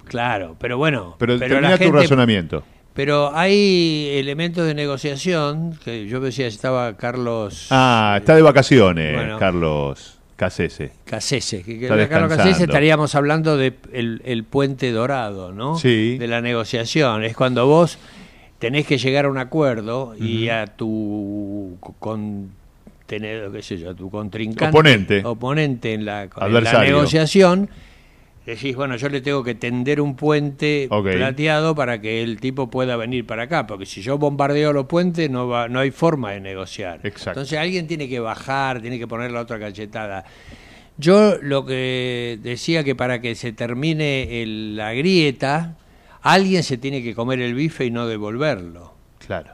Claro, 0.05 0.55
pero 0.59 0.77
bueno. 0.77 1.15
Pero, 1.19 1.37
termina 1.39 1.77
tu 1.77 1.83
gente- 1.85 1.97
razonamiento. 1.99 2.63
Pero 2.93 3.31
hay 3.33 4.09
elementos 4.15 4.67
de 4.67 4.73
negociación 4.73 5.79
que 5.83 6.07
yo 6.07 6.19
decía 6.19 6.47
estaba 6.47 6.97
Carlos 6.97 7.67
Ah, 7.71 8.17
está 8.19 8.35
de 8.35 8.41
vacaciones, 8.41 9.15
Bueno. 9.15 9.39
Carlos 9.39 10.19
Casese. 10.35 10.91
Casese, 11.05 11.63
que, 11.63 11.77
que 11.79 11.85
Está 11.85 11.95
de 11.95 12.09
Carlos. 12.09 12.35
Casese 12.35 12.63
estaríamos 12.63 13.15
hablando 13.15 13.55
de 13.55 13.75
el, 13.93 14.21
el 14.25 14.43
puente 14.43 14.91
dorado, 14.91 15.53
¿no? 15.53 15.77
Sí. 15.77 16.17
De 16.17 16.27
la 16.27 16.41
negociación. 16.41 17.23
Es 17.23 17.33
cuando 17.35 17.65
vos 17.65 17.97
tenés 18.59 18.85
que 18.85 18.97
llegar 18.97 19.23
a 19.25 19.29
un 19.29 19.37
acuerdo 19.37 20.13
y 20.19 20.49
a 20.49 20.65
tu 20.67 21.77
contenedor, 23.19 23.51
qué 23.51 23.61
sé 23.61 23.77
yo, 23.77 23.95
tu 23.95 24.09
contrincante, 24.09 24.65
Oponente. 24.77 25.21
oponente 25.25 25.93
en 25.93 26.05
la, 26.05 26.23
en 26.23 26.63
la 26.63 26.79
negociación, 26.83 27.69
decís, 28.45 28.75
bueno, 28.75 28.95
yo 28.95 29.09
le 29.09 29.21
tengo 29.21 29.43
que 29.43 29.55
tender 29.55 29.99
un 30.01 30.15
puente 30.15 30.87
plateado 30.89 31.75
para 31.75 31.99
que 32.01 32.23
el 32.23 32.39
tipo 32.39 32.69
pueda 32.69 32.95
venir 32.95 33.25
para 33.25 33.43
acá, 33.43 33.67
porque 33.67 33.85
si 33.85 34.01
yo 34.01 34.17
bombardeo 34.17 34.73
los 34.73 34.85
puentes 34.85 35.29
no 35.29 35.47
va, 35.47 35.67
no 35.67 35.79
hay 35.79 35.91
forma 35.91 36.31
de 36.31 36.39
negociar. 36.39 36.99
Exacto. 37.03 37.31
Entonces 37.41 37.59
alguien 37.59 37.87
tiene 37.87 38.07
que 38.07 38.19
bajar, 38.19 38.81
tiene 38.81 38.97
que 38.97 39.07
poner 39.07 39.31
la 39.31 39.41
otra 39.41 39.59
cachetada. 39.59 40.23
Yo 40.97 41.35
lo 41.41 41.65
que 41.65 42.39
decía 42.41 42.83
que 42.83 42.95
para 42.95 43.21
que 43.21 43.35
se 43.35 43.53
termine 43.53 44.41
el- 44.41 44.75
la 44.75 44.93
grieta, 44.93 45.77
alguien 46.21 46.63
se 46.63 46.77
tiene 46.77 47.01
que 47.01 47.15
comer 47.15 47.39
el 47.41 47.53
bife 47.55 47.85
y 47.85 47.91
no 47.91 48.07
devolverlo. 48.07 48.93
Claro. 49.25 49.51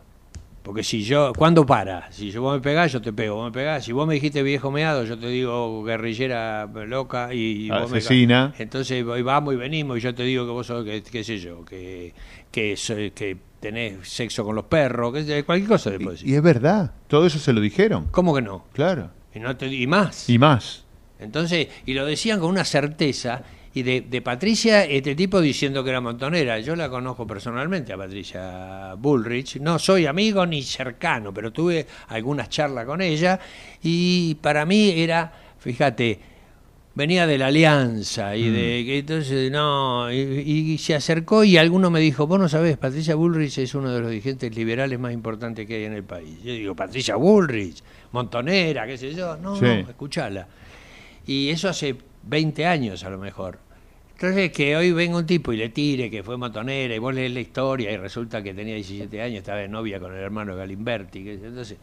Porque 0.67 0.83
si 0.83 1.01
yo, 1.03 1.31
¿cuándo 1.35 1.65
para? 1.65 2.11
Si 2.11 2.29
yo 2.29 2.41
vos 2.41 2.55
me 2.55 2.61
pegás, 2.61 2.91
yo 2.91 3.01
te 3.01 3.13
pego, 3.13 3.35
vos 3.37 3.45
me 3.45 3.51
pegás. 3.51 3.85
Si 3.85 3.93
vos 3.93 4.05
me 4.07 4.13
dijiste 4.15 4.43
viejo 4.43 4.69
meado, 4.69 5.05
yo 5.05 5.17
te 5.17 5.27
digo 5.29 5.83
guerrillera 5.83 6.65
loca 6.85 7.33
y, 7.33 7.65
y 7.65 7.69
vos 7.69 7.89
me- 7.89 7.97
Asesina. 7.99 8.53
Entonces 8.59 9.03
voy- 9.05 9.21
vamos 9.21 9.53
y 9.53 9.57
venimos 9.57 9.97
y 9.97 10.01
yo 10.01 10.13
te 10.13 10.23
digo 10.23 10.45
que 10.45 10.51
vos 10.51 10.67
sos, 10.67 10.83
que, 10.83 11.01
qué 11.01 11.23
sé 11.23 11.39
yo, 11.39 11.63
que, 11.65 12.13
que, 12.51 12.75
soy- 12.77 13.11
que 13.11 13.37
tenés 13.61 14.07
sexo 14.07 14.43
con 14.43 14.55
los 14.55 14.65
perros, 14.65 15.13
que 15.13 15.43
cualquier 15.43 15.69
cosa 15.69 15.89
le 15.89 15.97
puedo 15.99 16.11
decir. 16.11 16.27
Y 16.27 16.35
es 16.35 16.41
verdad, 16.43 16.91
todo 17.07 17.25
eso 17.25 17.39
se 17.39 17.53
lo 17.53 17.61
dijeron. 17.61 18.07
¿Cómo 18.11 18.35
que 18.35 18.41
no? 18.41 18.65
Claro. 18.73 19.09
Y, 19.33 19.39
no 19.39 19.55
te, 19.55 19.67
y 19.67 19.87
más. 19.87 20.29
Y 20.29 20.37
más. 20.37 20.83
Entonces, 21.19 21.67
y 21.85 21.93
lo 21.93 22.05
decían 22.05 22.39
con 22.39 22.49
una 22.49 22.63
certeza. 22.65 23.41
Y 23.73 23.83
de, 23.83 24.01
de 24.01 24.21
Patricia, 24.21 24.85
este 24.85 25.13
tipo 25.15 25.39
diciendo 25.39 25.83
que 25.83 25.91
era 25.91 26.01
montonera. 26.01 26.59
Yo 26.59 26.75
la 26.75 26.89
conozco 26.89 27.27
personalmente 27.27 27.93
a 27.93 27.97
Patricia 27.97 28.95
Bullrich. 28.97 29.57
No 29.57 29.77
soy 29.77 30.05
amigo 30.07 30.45
ni 30.45 30.63
cercano, 30.63 31.33
pero 31.33 31.51
tuve 31.51 31.85
algunas 32.07 32.49
charlas 32.49 32.85
con 32.85 33.01
ella. 33.01 33.39
Y 33.83 34.35
para 34.35 34.65
mí 34.65 34.89
era, 34.95 35.31
fíjate, 35.59 36.19
venía 36.95 37.27
de 37.27 37.37
la 37.37 37.47
alianza 37.47 38.35
y 38.35 38.49
de 38.49 38.83
que 38.83 38.97
entonces 38.97 39.51
no 39.51 40.11
y, 40.11 40.17
y 40.17 40.77
se 40.79 40.95
acercó 40.95 41.43
y 41.43 41.55
alguno 41.55 41.91
me 41.91 41.99
dijo 41.99 42.25
vos 42.25 42.39
no 42.39 42.49
sabés 42.49 42.75
Patricia 42.77 43.13
Bullrich 43.13 43.59
es 43.59 43.75
uno 43.75 43.91
de 43.93 43.99
los 44.01 44.09
dirigentes 44.09 44.55
liberales 44.55 44.97
más 44.97 45.13
importantes 45.13 45.67
que 45.67 45.75
hay 45.75 45.83
en 45.83 45.93
el 45.93 46.03
país 46.03 46.39
yo 46.43 46.53
digo 46.53 46.75
Patricia 46.75 47.15
Bullrich 47.15 47.83
Montonera 48.13 48.87
qué 48.87 48.97
sé 48.97 49.13
yo 49.13 49.37
no 49.37 49.55
Sí. 49.57 49.61
no 49.65 49.89
escuchala 49.91 50.47
y 51.27 51.49
eso 51.49 51.69
hace 51.69 51.95
20 52.27 52.65
años 52.65 53.03
a 53.03 53.09
lo 53.09 53.17
mejor. 53.17 53.59
Entonces 54.13 54.51
que 54.51 54.75
hoy 54.75 54.91
venga 54.91 55.17
un 55.17 55.27
tipo 55.27 55.53
y 55.53 55.57
le 55.57 55.69
tire 55.69 56.09
que 56.09 56.23
fue 56.23 56.37
Montonera 56.37 56.95
y 56.95 56.97
vos 56.97 57.13
lees 57.13 57.31
la 57.31 57.39
historia 57.39 57.91
y 57.91 57.97
resulta 57.97 58.41
que 58.41 58.53
tenía 58.53 58.73
17 58.73 59.21
años 59.21 59.37
estaba 59.39 59.59
de 59.59 59.67
novia 59.67 59.99
con 59.99 60.11
el 60.11 60.19
hermano 60.19 60.55
Galimberti 60.55 61.29
entonces 61.29 61.77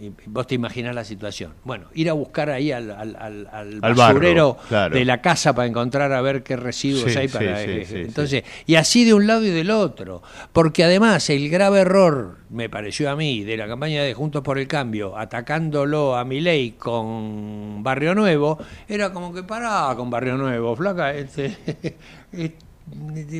y- 0.00 0.10
vos 0.26 0.46
te 0.46 0.54
imaginás 0.54 0.94
la 0.94 1.04
situación. 1.04 1.54
Bueno, 1.64 1.86
ir 1.94 2.08
a 2.10 2.12
buscar 2.12 2.50
ahí 2.50 2.70
al, 2.72 2.90
al, 2.90 3.16
al- 3.16 3.48
al 3.52 3.78
Al 3.82 3.94
basurero 3.94 4.54
barro, 4.54 4.68
claro. 4.68 4.94
de 4.96 5.04
la 5.04 5.20
casa 5.20 5.54
para 5.54 5.66
encontrar 5.68 6.12
a 6.12 6.20
ver 6.20 6.42
qué 6.42 6.56
residuos 6.56 7.12
Sí, 7.12 7.18
hay 7.18 7.28
para... 7.28 7.58
sí, 7.64 7.70
eh, 7.70 7.84
sí, 7.88 7.96
entonces, 7.96 8.44
y 8.66 8.74
así 8.76 9.04
de 9.04 9.14
un 9.14 9.26
lado 9.26 9.44
y 9.44 9.50
del 9.50 9.70
otro. 9.70 10.22
Porque 10.52 10.84
además 10.84 11.28
el 11.30 11.48
grave 11.50 11.80
error, 11.80 12.38
me 12.50 12.68
pareció 12.68 13.10
a 13.10 13.16
mí, 13.16 13.44
de 13.44 13.56
la 13.56 13.66
campaña 13.66 14.02
de 14.02 14.14
Juntos 14.14 14.42
por 14.42 14.58
el 14.58 14.68
Cambio, 14.68 15.16
atacándolo 15.16 16.16
a 16.16 16.24
Milei 16.24 16.72
con 16.72 17.82
Barrio 17.82 18.14
Nuevo, 18.14 18.58
era 18.88 19.12
como 19.12 19.32
que 19.34 19.42
pará 19.42 19.92
con 19.96 20.10
Barrio 20.10 20.36
Nuevo, 20.36 20.74
flaca, 20.76 21.12
este, 21.14 21.56
eh, 22.32 22.52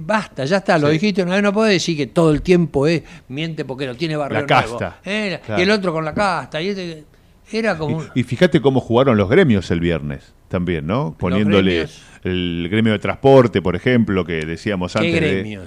Basta, 0.03 0.45
ya 0.45 0.59
está, 0.59 0.79
lo 0.79 0.89
Sí. 0.89 0.95
dijiste 0.95 1.23
una 1.23 1.35
vez, 1.35 1.43
no 1.43 1.53
podés 1.53 1.75
decir 1.75 1.97
que 1.97 2.07
todo 2.07 2.31
el 2.31 2.43
tiempo 2.43 2.87
es 2.87 3.03
miente 3.29 3.65
porque 3.65 3.87
lo 3.87 3.95
tiene 3.95 4.17
Barrio 4.17 4.41
La 4.41 4.47
casta. 4.47 4.79
Nuevo. 4.79 4.95
Eh, 5.05 5.41
Claro. 5.45 5.61
Y 5.61 5.65
el 5.65 5.71
otro 5.71 5.93
con 5.93 6.05
la 6.05 6.15
casta. 6.15 6.61
Y 6.61 6.69
este- 6.69 7.05
era 7.53 7.77
como. 7.79 7.99
un- 7.99 8.07
Y 8.15 8.23
fíjate 8.25 8.61
cómo 8.61 8.81
jugaron 8.81 9.17
los 9.17 9.29
gremios 9.29 9.71
el 9.71 9.81
viernes 9.81 10.33
también, 10.49 10.87
¿no? 10.87 11.17
Poniéndole 11.19 11.87
el 12.25 12.69
gremio 12.71 12.93
de 12.93 12.99
transporte, 12.99 13.63
por 13.63 13.75
ejemplo, 13.77 14.25
que 14.25 14.45
decíamos 14.45 14.93
¿Qué 14.93 14.99
antes. 14.99 15.21
de- 15.21 15.59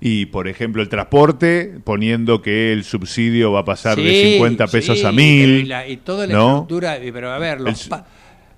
y, 0.00 0.26
por 0.26 0.48
ejemplo, 0.48 0.82
el 0.82 0.88
transporte, 0.88 1.74
poniendo 1.84 2.42
que 2.42 2.72
el 2.72 2.82
subsidio 2.82 3.52
va 3.52 3.60
a 3.60 3.64
pasar 3.64 3.96
de 3.96 4.02
Sí, 4.10 4.32
50 4.32 4.66
pesos 4.66 4.98
sí, 4.98 5.04
a 5.04 5.10
pero 5.10 5.16
1000. 5.16 5.48
Y, 5.60 5.64
la- 5.66 5.86
y 5.86 5.96
toda 5.98 6.26
la 6.26 6.32
¿no? 6.34 6.48
estructura, 6.48 6.98
y- 7.04 7.12
pero 7.12 7.30
a 7.30 7.38
ver, 7.38 7.60
los 7.60 7.84
El- 7.86 7.90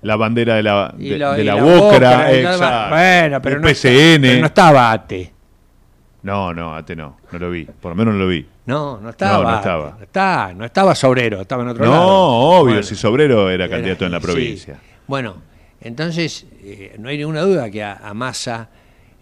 La 0.05 0.15
bandera 0.17 0.55
de 0.55 0.63
la, 0.63 0.93
de, 0.95 1.17
lo- 1.17 1.33
de 1.33 1.43
la, 1.43 1.55
la. 1.55 2.87
Bueno, 2.89 3.41
pero 3.41 3.59
no 3.59 3.67
PCN. 3.67 4.21
pero 4.21 4.39
no 4.41 4.45
estaba 4.45 4.91
ATE. 4.91 5.31
No, 6.23 6.53
no, 6.53 6.75
ate 6.75 6.95
no, 6.95 7.17
no 7.31 7.39
lo 7.39 7.49
vi. 7.51 7.65
Por 7.65 7.91
lo 7.91 7.95
menos 7.95 8.13
no 8.15 8.19
lo 8.21 8.27
vi. 8.27 8.45
No, 8.65 8.99
no 8.99 9.09
estaba. 9.09 9.43
No, 9.43 9.49
no 9.51 9.55
estaba. 9.57 9.95
No, 9.97 10.03
está, 10.03 10.53
no 10.55 10.65
estaba 10.65 10.95
Sobrero, 10.95 11.41
estaba 11.41 11.63
en 11.63 11.69
otro 11.69 11.85
No, 11.85 11.91
lado. 11.91 12.07
obvio, 12.07 12.63
Bueno, 12.65 12.83
si 12.83 12.95
Sobrero 12.95 13.49
era 13.49 13.65
era- 13.65 13.69
candidato 13.75 14.05
en 14.05 14.11
la 14.11 14.19
sí. 14.19 14.25
provincia. 14.25 14.79
Bueno, 15.07 15.35
entonces 15.81 16.45
eh, 16.63 16.95
no 16.99 17.09
hay 17.09 17.17
ninguna 17.17 17.41
duda 17.41 17.69
que 17.69 17.83
a, 17.83 17.93
a 17.93 18.13
Massa 18.15 18.69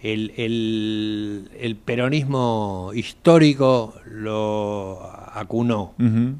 el, 0.01 0.33
el, 0.37 1.49
el 1.59 1.75
peronismo 1.75 2.91
histórico 2.93 3.95
lo 4.05 5.01
acunó. 5.33 5.93
Ujú. 5.99 6.35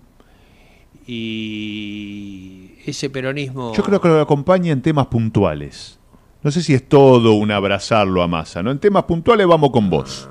Y 1.06 2.73
ese 2.86 3.10
peronismo... 3.10 3.74
Yo 3.76 3.84
creo 3.84 4.00
que 4.02 4.08
lo 4.08 4.22
acompaña 4.22 4.72
en 4.72 4.82
temas 4.82 5.08
puntuales. 5.08 6.00
No 6.42 6.52
sé 6.52 6.62
si 6.62 6.74
es 6.74 6.88
todo 6.88 7.34
un 7.34 7.52
abrazarlo 7.52 8.22
a 8.22 8.28
masa, 8.28 8.62
¿no? 8.64 8.72
En 8.72 8.80
temas 8.80 9.04
puntuales 9.04 9.48
vamos 9.48 9.72
con 9.72 9.90
vos. 9.90 10.30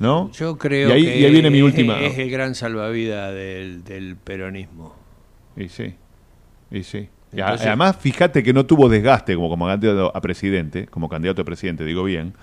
¿No? 0.00 0.30
Yo 0.32 0.58
creo 0.58 0.88
y 0.88 0.92
ahí, 0.92 1.04
que 1.04 1.18
y 1.20 1.24
ahí 1.24 1.30
viene 1.32 1.50
mi 1.50 1.58
es- 1.58 1.64
última. 1.64 2.00
es 2.00 2.18
el 2.18 2.30
gran 2.30 2.54
salvavidas 2.54 3.32
del, 3.32 3.84
del 3.84 4.16
peronismo. 4.16 4.94
Y 5.56 5.68
sí. 5.68 5.94
Y 6.70 6.82
sí. 6.82 7.08
Entonces- 7.32 7.66
además, 7.66 7.96
fíjate 7.98 8.42
que 8.42 8.52
no 8.52 8.66
tuvo 8.66 8.88
desgaste 8.88 9.34
como, 9.34 9.48
como 9.48 9.66
candidato 9.66 10.12
a 10.14 10.20
presidente, 10.20 10.86
como 10.86 11.08
candidato 11.08 11.42
a 11.42 11.44
presidente, 11.44 11.84
digo 11.84 12.04
bien, 12.04 12.34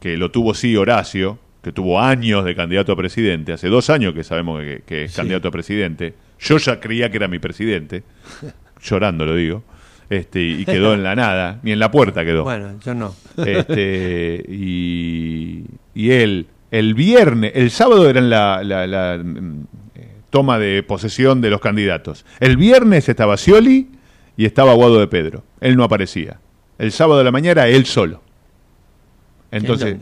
que 0.00 0.16
lo 0.16 0.30
tuvo 0.30 0.54
sí 0.54 0.76
Horacio, 0.76 1.38
que 1.62 1.72
tuvo 1.72 2.00
años 2.00 2.44
de 2.44 2.54
candidato 2.54 2.92
a 2.92 2.96
presidente, 2.96 3.52
hace 3.52 3.68
dos 3.68 3.88
años 3.90 4.12
que 4.14 4.22
sabemos 4.22 4.60
que, 4.62 4.82
que 4.86 5.04
es 5.04 5.12
Sí. 5.12 5.16
candidato 5.16 5.48
a 5.48 5.50
presidente. 5.50 6.14
Yo 6.38 6.58
ya 6.58 6.78
creía 6.80 7.10
que 7.10 7.16
era 7.16 7.28
mi 7.28 7.38
presidente, 7.40 8.02
llorando 8.88 9.26
lo 9.26 9.34
digo, 9.34 9.62
este, 10.10 10.40
y 10.42 10.64
quedó 10.66 10.94
en 10.94 11.02
la 11.02 11.14
nada, 11.14 11.58
ni 11.62 11.72
en 11.72 11.78
la 11.78 11.90
puerta 11.90 12.24
quedó. 12.24 12.44
Bueno, 12.44 12.78
yo 12.84 12.94
no. 12.94 13.14
Este, 13.44 14.44
y, 14.48 15.64
y 15.94 16.10
él, 16.12 16.46
el 16.70 16.94
viernes, 16.94 17.52
el 17.54 17.70
sábado 17.70 18.08
era 18.08 18.20
la, 18.20 18.62
la- 18.64 18.86
la, 18.86 19.18
mm, 19.22 19.64
eh, 19.94 20.08
toma 20.30 20.58
de 20.58 20.82
posesión 20.82 21.40
de 21.40 21.50
los 21.50 21.60
candidatos. 21.60 22.24
El 22.40 22.56
viernes 22.56 23.08
estaba 23.08 23.36
Scioli 23.36 23.88
y 24.36 24.44
estaba 24.44 24.72
Guado 24.74 24.98
de 25.00 25.06
Pedro. 25.08 25.44
Él 25.60 25.76
no 25.76 25.84
aparecía. 25.84 26.38
El 26.78 26.92
sábado 26.92 27.18
de 27.18 27.24
la 27.24 27.32
mañana, 27.32 27.66
él 27.68 27.86
solo. 27.86 28.22
Entonces, 29.50 29.96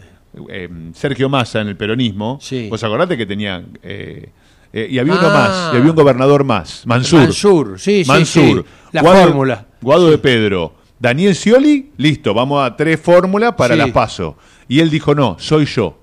eh, 0.48 0.68
Sergio 0.94 1.28
Massa 1.28 1.60
en 1.60 1.68
el 1.68 1.76
peronismo, 1.76 2.38
Sí. 2.40 2.68
vos 2.70 2.82
acordate 2.82 3.16
que 3.16 3.26
tenía... 3.26 3.62
eh, 3.82 4.28
eh, 4.76 4.88
y 4.90 4.98
había 4.98 5.12
uno 5.14 5.28
Ah. 5.28 5.32
más, 5.32 5.74
y 5.74 5.76
había 5.78 5.90
un 5.90 5.96
gobernador 5.96 6.42
más, 6.44 6.82
Mansur. 6.86 7.20
Mansur, 7.20 7.80
sí, 7.80 8.02
sí, 8.04 8.08
Mansur. 8.10 8.64
sí. 8.66 8.88
La 8.92 9.02
Guado- 9.02 9.22
fórmula. 9.24 9.66
Guado 9.80 10.10
de 10.10 10.18
Pedro, 10.18 10.74
Daniel 10.98 11.34
Scioli, 11.34 11.90
listo, 11.96 12.34
vamos 12.34 12.66
a 12.66 12.76
tres 12.76 13.00
fórmulas 13.00 13.54
para 13.54 13.74
Sí. 13.74 13.78
las 13.78 13.90
paso. 13.92 14.36
Y 14.68 14.80
él 14.80 14.90
dijo, 14.90 15.14
no, 15.14 15.36
soy 15.38 15.66
yo. 15.66 15.98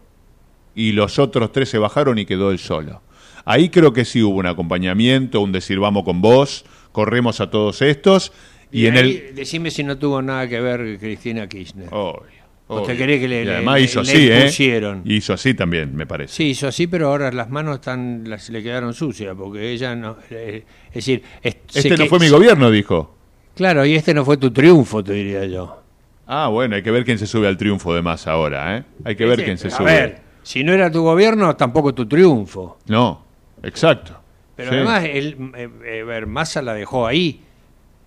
Y 0.74 0.93
los 0.93 1.19
otros 1.19 1.51
tres 1.51 1.67
se 1.69 1.78
bajaron 1.78 2.17
y 2.17 2.26
quedó 2.26 2.51
él 2.51 2.59
solo. 2.59 3.01
Ahí 3.43 3.69
creo 3.69 3.91
que 3.91 4.05
sí 4.05 4.22
hubo 4.24 4.38
un 4.38 4.45
acompañamiento, 4.45 5.41
un 5.41 5.51
decir, 5.51 5.80
vamos 5.80 6.03
con 6.03 6.22
vos, 6.22 6.63
corremos 6.91 7.41
a 7.41 7.49
todos 7.49 7.82
estos. 7.82 8.32
Y, 8.72 8.86
en 8.86 8.95
ahí, 8.97 9.24
el... 9.30 9.36
Decime 9.36 9.69
si 9.72 9.84
no 9.84 9.97
tuvo 9.97 10.22
nada 10.22 10.47
que 10.47 10.61
ver 10.61 10.97
Cristina 10.99 11.47
Kirchner. 11.49 11.89
¿Usted 12.80 12.97
querés 12.97 13.19
que 13.19 13.28
le, 13.28 13.41
Y 13.41 13.45
le- 13.45 13.53
además 13.55 13.76
le- 13.76 13.82
hizo 13.82 14.01
le 14.03 14.11
así, 14.11 14.32
¿eh? 14.32 14.38
impusieron? 14.39 15.01
Hizo 15.05 15.34
así 15.34 15.53
también, 15.53 15.95
me 15.95 16.05
parece. 16.05 16.34
Sí, 16.34 16.43
hizo 16.51 16.67
así, 16.67 16.88
pero 16.88 17.07
ahora 17.09 17.32
las 17.32 17.49
manos 17.49 17.76
están, 17.76 18.24
las, 18.28 18.49
le 18.49 18.63
quedaron 18.63 18.93
sucias, 18.93 19.36
porque 19.38 19.72
ella 19.72 19.95
no... 19.95 20.17
eh, 20.30 20.63
es 20.89 20.93
decir... 20.93 21.22
es- 21.41 21.57
Este 21.74 21.89
no 21.91 21.97
que- 21.97 22.05
fue 22.09 22.19
mi 22.19 22.30
gobierno, 22.30 22.72
dijo. 22.72 23.15
Claro, 23.55 23.86
y 23.86 23.95
este 23.95 24.13
no 24.13 24.24
fue 24.24 24.38
tu 24.38 24.51
triunfo, 24.51 25.03
te 25.03 25.13
diría 25.13 25.45
yo. 25.45 25.82
Ah, 26.28 26.47
bueno, 26.47 26.76
hay 26.76 26.82
que 26.84 26.91
ver 26.91 27.03
quién 27.03 27.17
se 27.17 27.28
sube 27.28 27.47
al 27.47 27.57
triunfo 27.57 27.93
de 27.93 28.01
más 28.01 28.26
ahora, 28.28 28.78
¿eh? 28.78 28.84
Hay 29.03 29.15
que 29.17 29.26
ver 29.26 29.39
Sí, 29.39 29.45
quién 29.45 29.57
se 29.57 29.67
a 29.67 29.72
sube. 29.72 29.86
ver, 29.91 30.22
si 30.43 30.63
no 30.63 30.72
era 30.72 30.89
tu 30.89 31.03
gobierno, 31.03 31.55
tampoco 31.57 31.93
tu 31.93 32.07
triunfo. 32.07 32.78
No, 32.88 33.26
exacto. 33.63 34.17
Pero 34.55 34.69
Sí. 34.72 34.76
además, 34.78 35.03
él, 35.05 35.36
eh, 35.57 35.69
eh, 35.86 36.03
ver, 36.03 36.28
Massa 36.28 36.61
la 36.61 36.74
dejó 36.74 37.05
ahí, 37.05 37.41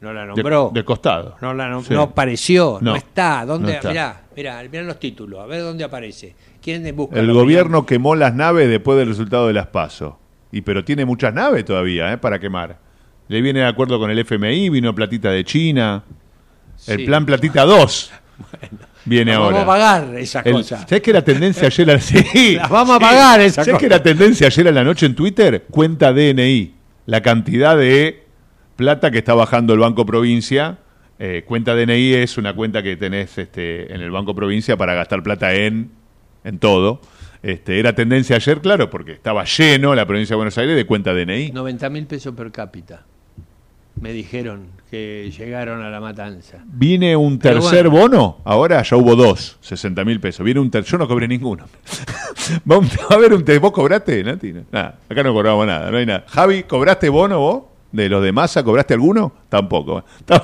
no 0.00 0.12
la 0.12 0.26
nombró. 0.26 0.70
De, 0.72 0.80
de 0.80 0.84
costado. 0.84 1.36
No, 1.40 1.54
la 1.54 1.68
nom- 1.70 1.82
Sí. 1.84 1.94
no 1.94 2.02
apareció, 2.02 2.78
no, 2.80 2.90
No, 2.92 2.96
está. 2.96 3.44
¿Dónde? 3.46 3.68
no 3.68 3.74
está. 3.74 3.88
Mirá, 3.88 4.22
mirá, 4.36 4.62
mirá 4.70 4.82
los 4.82 4.98
títulos, 5.00 5.40
a 5.40 5.46
ver 5.46 5.62
dónde 5.62 5.84
aparece. 5.84 6.34
¿Quién 6.62 6.94
busca? 6.96 7.18
El 7.18 7.26
la 7.28 7.32
gobierno 7.32 7.86
quemó 7.86 8.14
las 8.14 8.34
naves 8.34 8.68
después 8.68 8.98
del 8.98 9.08
resultado 9.08 9.46
de 9.46 9.52
las 9.54 9.66
PASO. 9.68 10.18
Y 10.52 10.60
pero 10.62 10.84
tiene 10.84 11.04
muchas 11.04 11.32
naves 11.34 11.64
todavía, 11.64 12.12
¿eh? 12.12 12.18
Para 12.18 12.38
quemar. 12.38 12.78
Le 13.28 13.40
viene 13.40 13.60
de 13.60 13.66
acuerdo 13.66 13.98
con 13.98 14.10
el 14.10 14.18
FMI, 14.18 14.68
vino 14.70 14.94
platita 14.94 15.30
de 15.30 15.44
China. 15.44 16.04
El 16.86 16.98
Sí. 17.00 17.06
plan 17.06 17.24
platita 17.26 17.64
2. 17.64 18.12
Viene 19.06 19.32
ahora. 19.34 19.46
vamos 19.58 19.62
a 19.62 19.66
pagar 19.66 20.14
esas 20.16 20.46
El- 20.46 20.52
cosas. 20.52 20.80
¿Sabés 20.88 21.02
que 21.02 21.10
era 21.10 21.22
tendencia 21.22 21.66
ayer? 21.66 21.90
a- 21.90 21.98
Sí, 22.00 22.54
Las 22.56 22.70
vamos 22.70 22.96
a 22.96 23.00
pagar 23.00 23.40
esas 23.40 23.66
¿Sabés 23.66 23.80
que 23.80 23.86
cosas. 23.88 23.96
era 23.96 24.02
tendencia 24.02 24.46
ayer 24.46 24.68
a 24.68 24.72
la 24.72 24.84
noche 24.84 25.06
en 25.06 25.14
Twitter? 25.14 25.64
Cuenta 25.70 26.12
DNI. 26.12 26.74
La 27.06 27.20
cantidad 27.20 27.76
de 27.76 28.23
plata 28.76 29.10
que 29.10 29.18
está 29.18 29.34
bajando 29.34 29.72
el 29.74 29.80
Banco 29.80 30.04
Provincia. 30.06 30.78
Eh, 31.18 31.44
cuenta 31.46 31.74
DNI 31.74 32.14
es 32.14 32.38
una 32.38 32.54
cuenta 32.54 32.82
que 32.82 32.96
tenés 32.96 33.38
este, 33.38 33.92
en 33.94 34.00
el 34.00 34.10
Banco 34.10 34.34
Provincia 34.34 34.76
para 34.76 34.94
gastar 34.94 35.22
plata 35.22 35.52
en, 35.54 35.90
en 36.42 36.58
todo. 36.58 37.00
Este, 37.42 37.78
era 37.78 37.94
tendencia 37.94 38.36
ayer, 38.36 38.60
claro, 38.60 38.88
porque 38.90 39.12
estaba 39.12 39.44
lleno 39.44 39.94
la 39.94 40.06
provincia 40.06 40.32
de 40.34 40.36
Buenos 40.38 40.56
Aires 40.58 40.74
de 40.76 40.86
cuenta 40.86 41.12
DNI. 41.14 41.50
90 41.52 41.90
mil 41.90 42.06
pesos 42.06 42.34
per 42.34 42.50
cápita. 42.50 43.02
Me 44.00 44.12
dijeron 44.12 44.66
que 44.90 45.30
llegaron 45.38 45.80
a 45.82 45.88
la 45.88 46.00
matanza. 46.00 46.58
Viene 46.66 47.14
un 47.14 47.38
Pero 47.38 47.60
tercer 47.60 47.88
bueno. 47.88 48.08
bono, 48.08 48.38
ahora 48.44 48.82
ya 48.82 48.96
hubo 48.96 49.14
dos, 49.14 49.56
60 49.60 50.04
mil 50.04 50.18
pesos. 50.18 50.44
Viene 50.44 50.58
un 50.58 50.68
ter 50.70 50.82
yo 50.82 50.98
no 50.98 51.06
cobré 51.06 51.28
ninguno. 51.28 51.64
Vamos 52.64 52.90
a 53.08 53.16
ver 53.18 53.32
un 53.34 53.44
te- 53.44 53.58
¿Vos 53.58 53.70
cobraste, 53.72 54.24
Nati? 54.24 54.52
Nada, 54.72 54.98
acá 55.08 55.22
no 55.22 55.32
cobramos 55.32 55.64
nada, 55.66 55.90
no 55.92 55.96
hay 55.98 56.06
nada. 56.06 56.24
Javi, 56.28 56.64
¿cobraste 56.64 57.08
bono 57.08 57.38
vos? 57.38 57.62
¿De 57.94 58.08
los 58.08 58.22
de 58.24 58.32
masa 58.32 58.64
cobraste 58.64 58.92
alguno? 58.94 59.32
Tampoco. 59.48 60.04
Ta- 60.24 60.42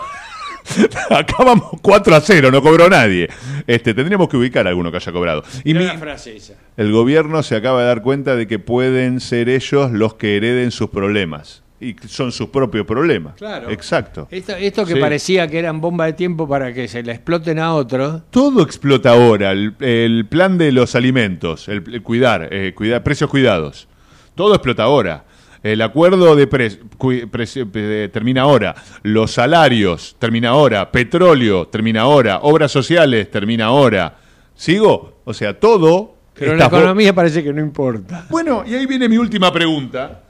Acá 1.10 1.34
vamos 1.44 1.70
4 1.82 2.14
a 2.14 2.20
0, 2.20 2.50
no 2.52 2.62
cobró 2.62 2.88
nadie. 2.88 3.28
Este, 3.66 3.92
tendríamos 3.92 4.28
que 4.28 4.36
ubicar 4.36 4.66
a 4.66 4.70
alguno 4.70 4.90
que 4.92 4.98
haya 4.98 5.10
cobrado. 5.12 5.42
Y 5.64 5.74
mi- 5.74 5.84
frase 5.98 6.36
esa. 6.36 6.54
el 6.76 6.92
gobierno 6.92 7.42
se 7.42 7.56
acaba 7.56 7.80
de 7.80 7.86
dar 7.88 8.02
cuenta 8.02 8.36
de 8.36 8.46
que 8.46 8.60
pueden 8.60 9.18
ser 9.20 9.48
ellos 9.48 9.90
los 9.90 10.14
que 10.14 10.36
hereden 10.36 10.70
sus 10.70 10.90
problemas. 10.90 11.64
Y 11.80 11.96
son 12.06 12.30
sus 12.30 12.50
propios 12.50 12.86
problemas. 12.86 13.34
Claro. 13.36 13.70
Exacto. 13.70 14.28
Esto, 14.30 14.54
esto 14.54 14.84
que 14.86 14.94
Sí. 14.94 15.00
parecía 15.00 15.48
que 15.48 15.58
eran 15.58 15.80
bombas 15.80 16.08
de 16.08 16.12
tiempo 16.12 16.46
para 16.46 16.72
que 16.74 16.86
se 16.86 17.02
la 17.02 17.12
exploten 17.12 17.58
a 17.58 17.74
otros. 17.74 18.22
Todo 18.30 18.62
explota 18.62 19.10
ahora. 19.12 19.50
El, 19.52 19.74
el 19.80 20.26
plan 20.28 20.56
de 20.58 20.70
los 20.72 20.94
alimentos, 20.94 21.68
el, 21.68 21.82
el 21.92 22.02
cuidar, 22.02 22.48
eh, 22.52 22.74
cuidar, 22.76 23.02
precios 23.02 23.28
cuidados. 23.30 23.88
Todo 24.36 24.54
explota 24.54 24.82
ahora. 24.84 25.24
El 25.62 25.82
acuerdo 25.82 26.36
de 26.36 26.46
precios 26.46 27.68
termina 28.12 28.42
ahora. 28.42 28.74
Los 29.02 29.32
salarios 29.32 30.16
termina 30.18 30.50
ahora. 30.50 30.90
Petróleo 30.90 31.68
termina 31.68 32.02
ahora. 32.02 32.38
Obras 32.42 32.72
sociales 32.72 33.30
termina 33.30 33.66
ahora. 33.66 34.16
¿Sigo? 34.54 35.20
O 35.24 35.34
sea, 35.34 35.58
todo. 35.58 36.14
Pero 36.34 36.56
la 36.56 36.66
economía 36.66 37.14
parece 37.14 37.44
que 37.44 37.52
no 37.52 37.60
importa. 37.60 38.26
Bueno, 38.30 38.64
y 38.66 38.74
ahí 38.74 38.86
viene 38.86 39.08
mi 39.08 39.18
última 39.18 39.52
pregunta. 39.52 40.22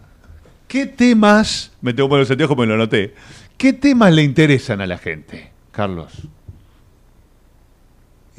¿Qué 0.66 0.86
temas, 0.86 1.73
me 1.81 1.93
tengo 1.93 2.09
que 2.09 2.11
poner 2.11 2.23
los 2.23 2.31
anteojos 2.31 2.57
porque 2.57 2.69
lo 2.69 2.74
anoté, 2.74 3.15
qué 3.57 3.73
temas 3.73 4.12
le 4.12 4.23
interesan 4.23 4.81
a 4.81 4.86
la 4.86 4.98
gente, 4.98 5.51
Carlos? 5.73 6.12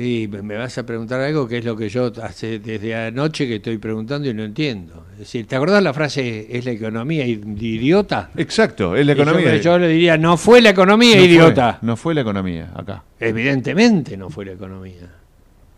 Y 0.02 0.28
me 0.28 0.58
vas 0.58 0.76
a 0.80 0.86
preguntar 0.86 1.22
algo 1.22 1.48
que 1.48 1.60
es 1.60 1.66
lo 1.66 1.78
que 1.78 1.88
yo 1.88 2.12
hace 2.24 2.58
desde 2.58 2.96
anoche 2.96 3.48
que 3.48 3.58
estoy 3.58 3.78
preguntando 3.78 4.28
y 4.28 4.34
no 4.34 4.44
entiendo. 4.44 5.06
Es 5.14 5.20
decir, 5.20 5.46
¿te 5.46 5.56
acordás 5.56 5.84
la 5.84 5.94
frase 5.94 6.48
es 6.50 6.66
la 6.66 6.72
economía 6.72 7.26
idiota? 7.28 8.32
Exacto, 8.36 8.96
es 8.96 9.06
la 9.06 9.12
economía. 9.12 9.58
Yo, 9.58 9.78
le 9.78 9.88
diría, 9.90 10.18
no 10.18 10.38
fue 10.38 10.60
la 10.60 10.72
economía 10.72 11.22
idiota. 11.22 11.78
no 11.84 11.96
fue 11.96 12.16
la 12.16 12.22
economía 12.22 12.72
acá. 12.76 13.04
Evidentemente 13.20 14.18
no 14.18 14.32
fue 14.32 14.46
la 14.46 14.54
economía. 14.54 15.08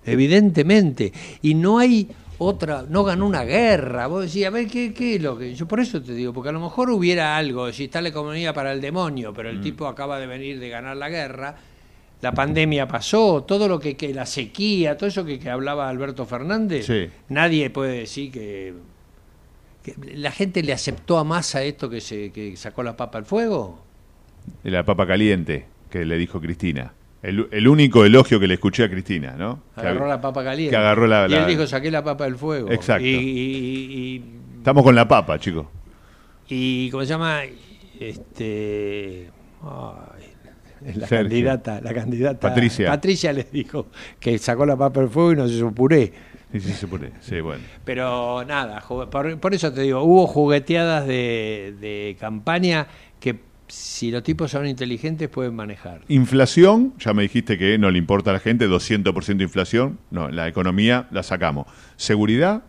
Evidentemente. 0.05 1.11
Y 1.41 1.55
no 1.55 1.79
hay 1.79 2.07
otra, 2.37 2.85
no 2.87 3.03
ganó 3.03 3.25
una 3.25 3.43
guerra. 3.43 4.07
Vos 4.07 4.25
decís, 4.25 4.45
a 4.45 4.51
ver, 4.51 4.67
¿qué, 4.67 4.93
qué 4.93 5.15
es 5.15 5.21
lo 5.21 5.37
que.? 5.37 5.53
Yo 5.53 5.67
por 5.67 5.81
eso 5.81 6.01
te 6.01 6.13
digo, 6.13 6.31
porque 6.31 6.49
a 6.49 6.53
lo 6.53 6.61
mejor 6.61 6.89
hubiera 6.91 7.35
algo, 7.35 7.71
si 7.73 7.85
está 7.85 8.01
la 8.01 8.09
economía 8.09 8.53
para 8.53 8.71
el 8.71 8.79
demonio, 8.79 9.33
pero 9.33 9.49
el 9.49 9.59
mm. 9.59 9.63
tipo 9.63 9.87
acaba 9.87 10.17
de 10.17 10.27
venir 10.27 10.59
de 10.59 10.69
ganar 10.69 10.95
la 10.95 11.09
guerra 11.09 11.55
la 12.23 12.31
pandemia 12.31 12.87
pasó, 12.87 13.43
todo 13.43 13.67
lo 13.67 13.81
que, 13.81 13.97
que 13.97 14.13
la 14.13 14.25
sequía, 14.25 14.95
todo 14.95 15.09
eso 15.09 15.25
que, 15.25 15.39
que 15.39 15.49
hablaba 15.49 15.89
Alberto 15.89 16.25
Fernández, 16.25 16.87
nadie 17.27 17.69
puede 17.69 17.99
decir 17.99 18.31
que, 18.31 18.73
la 20.15 20.31
gente 20.31 20.63
le 20.63 20.71
aceptó 20.71 21.17
a 21.17 21.25
masa 21.25 21.63
esto 21.63 21.89
que 21.89 21.99
se 21.99 22.31
que 22.31 22.55
sacó 22.55 22.81
la 22.81 22.95
papa 22.95 23.17
al 23.17 23.25
fuego. 23.25 23.83
La 24.63 24.85
papa 24.85 25.05
caliente, 25.05 25.65
que 25.89 26.05
le 26.05 26.17
dijo 26.17 26.39
Cristina. 26.39 26.93
El, 27.21 27.67
único 27.67 28.05
elogio 28.05 28.39
que 28.39 28.47
le 28.47 28.53
escuché 28.53 28.85
a 28.85 28.89
Cristina, 28.89 29.35
¿no? 29.37 29.61
Agarró 29.75 30.07
la 30.07 30.21
papa 30.21 30.45
caliente. 30.45 30.71
Que 30.71 30.77
agarró 30.77 31.07
la, 31.07 31.27
y 31.29 31.33
él 31.33 31.45
dijo, 31.45 31.67
saqué 31.67 31.91
la 31.91 32.05
papa 32.05 32.23
del 32.23 32.37
fuego. 32.37 32.71
Exacto. 32.71 33.05
Y, 33.05 34.23
Estamos 34.59 34.85
con 34.85 34.95
la 34.95 35.09
papa, 35.09 35.37
chicos. 35.39 35.65
Y, 36.47 36.89
¿cómo 36.89 37.03
se 37.03 37.09
llama? 37.09 37.41
Este 37.99 39.29
la 40.95 41.07
candidata, 41.07 41.81
la 41.81 41.93
candidata 41.93 42.39
Patricia. 42.39 42.89
Patricia 42.89 43.33
les 43.33 43.51
dijo 43.51 43.87
que 44.19 44.37
sacó 44.37 44.65
la 44.65 44.75
papa 44.75 45.01
del 45.01 45.09
fuego 45.09 45.33
y 45.33 45.35
no 45.35 45.47
se 45.47 45.55
hizo 45.55 45.71
puré. 45.71 46.13
Sí, 46.51 46.59
sí, 46.59 46.73
se 46.73 46.87
puré, 46.87 47.11
sí, 47.19 47.41
bueno. 47.41 47.63
Pero 47.83 48.43
nada, 48.45 48.83
por, 48.87 49.53
eso 49.53 49.73
te 49.73 49.81
digo, 49.81 50.03
hubo 50.03 50.27
jugueteadas 50.27 51.07
de, 51.07 51.75
de 51.79 52.15
campaña 52.19 52.87
que 53.19 53.39
si 53.67 54.11
los 54.11 54.21
tipos 54.21 54.51
son 54.51 54.67
inteligentes 54.67 55.29
pueden 55.29 55.55
manejar. 55.55 56.01
Inflación, 56.07 56.93
ya 56.99 57.13
me 57.13 57.23
dijiste 57.23 57.57
que 57.57 57.79
no 57.79 57.89
le 57.89 57.97
importa 57.97 58.29
a 58.29 58.33
la 58.33 58.39
gente, 58.39 58.67
200% 58.69 59.37
de 59.37 59.43
inflación, 59.43 59.97
no, 60.11 60.29
la 60.29 60.47
economía 60.47 61.07
la 61.09 61.23
sacamos. 61.23 61.65
Seguridad, 61.95 62.63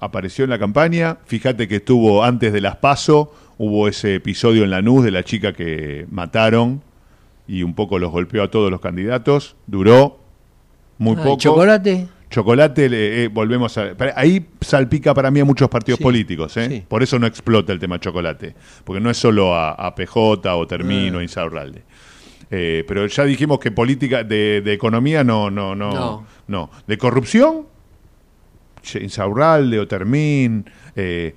apareció 0.00 0.44
en 0.44 0.50
la 0.50 0.58
campaña, 0.58 1.18
fíjate 1.24 1.68
que 1.68 1.76
estuvo 1.76 2.24
antes 2.24 2.52
de 2.52 2.60
las 2.60 2.76
PASO, 2.76 3.32
hubo 3.58 3.88
ese 3.88 4.16
episodio 4.16 4.64
en 4.64 4.70
la 4.70 4.82
NUS 4.82 5.04
de 5.04 5.10
la 5.10 5.24
chica 5.24 5.52
que 5.52 6.06
mataron 6.10 6.82
y 7.48 7.62
un 7.62 7.74
poco 7.74 7.98
los 7.98 8.10
golpeó 8.10 8.42
a 8.42 8.50
todos 8.50 8.70
los 8.70 8.80
candidatos. 8.80 9.56
Duró 9.66 10.18
muy 10.98 11.16
poco. 11.16 11.38
¿Chocolate? 11.38 12.08
Chocolate, 12.28 12.88
eh, 12.90 13.28
volvemos 13.28 13.78
a... 13.78 13.94
Ahí 14.16 14.46
salpica 14.60 15.14
para 15.14 15.30
mí 15.30 15.40
a 15.40 15.44
muchos 15.44 15.68
partidos 15.68 16.00
políticos, 16.00 16.56
¿eh? 16.56 16.84
Por 16.88 17.02
eso 17.02 17.18
no 17.18 17.26
explota 17.26 17.72
el 17.72 17.78
tema 17.78 18.00
chocolate. 18.00 18.54
Porque 18.84 19.00
no 19.00 19.10
es 19.10 19.16
solo 19.16 19.54
a, 19.54 19.94
PJ 19.94 20.54
o 20.54 20.66
Termino, 20.66 21.18
ah. 21.18 21.22
Insaurralde. 21.22 21.82
Eh, 22.50 22.84
pero 22.86 23.06
ya 23.06 23.24
dijimos 23.24 23.58
que 23.58 23.70
política 23.70 24.22
de, 24.24 24.62
economía 24.72 25.24
no, 25.24 25.50
no, 25.50 25.74
no, 25.74 26.26
no, 26.46 26.70
De 26.86 26.98
corrupción, 26.98 27.66
Insaurralde 29.00 29.78
o 29.78 29.86
Termín. 29.86 30.68
Eh, 30.94 31.34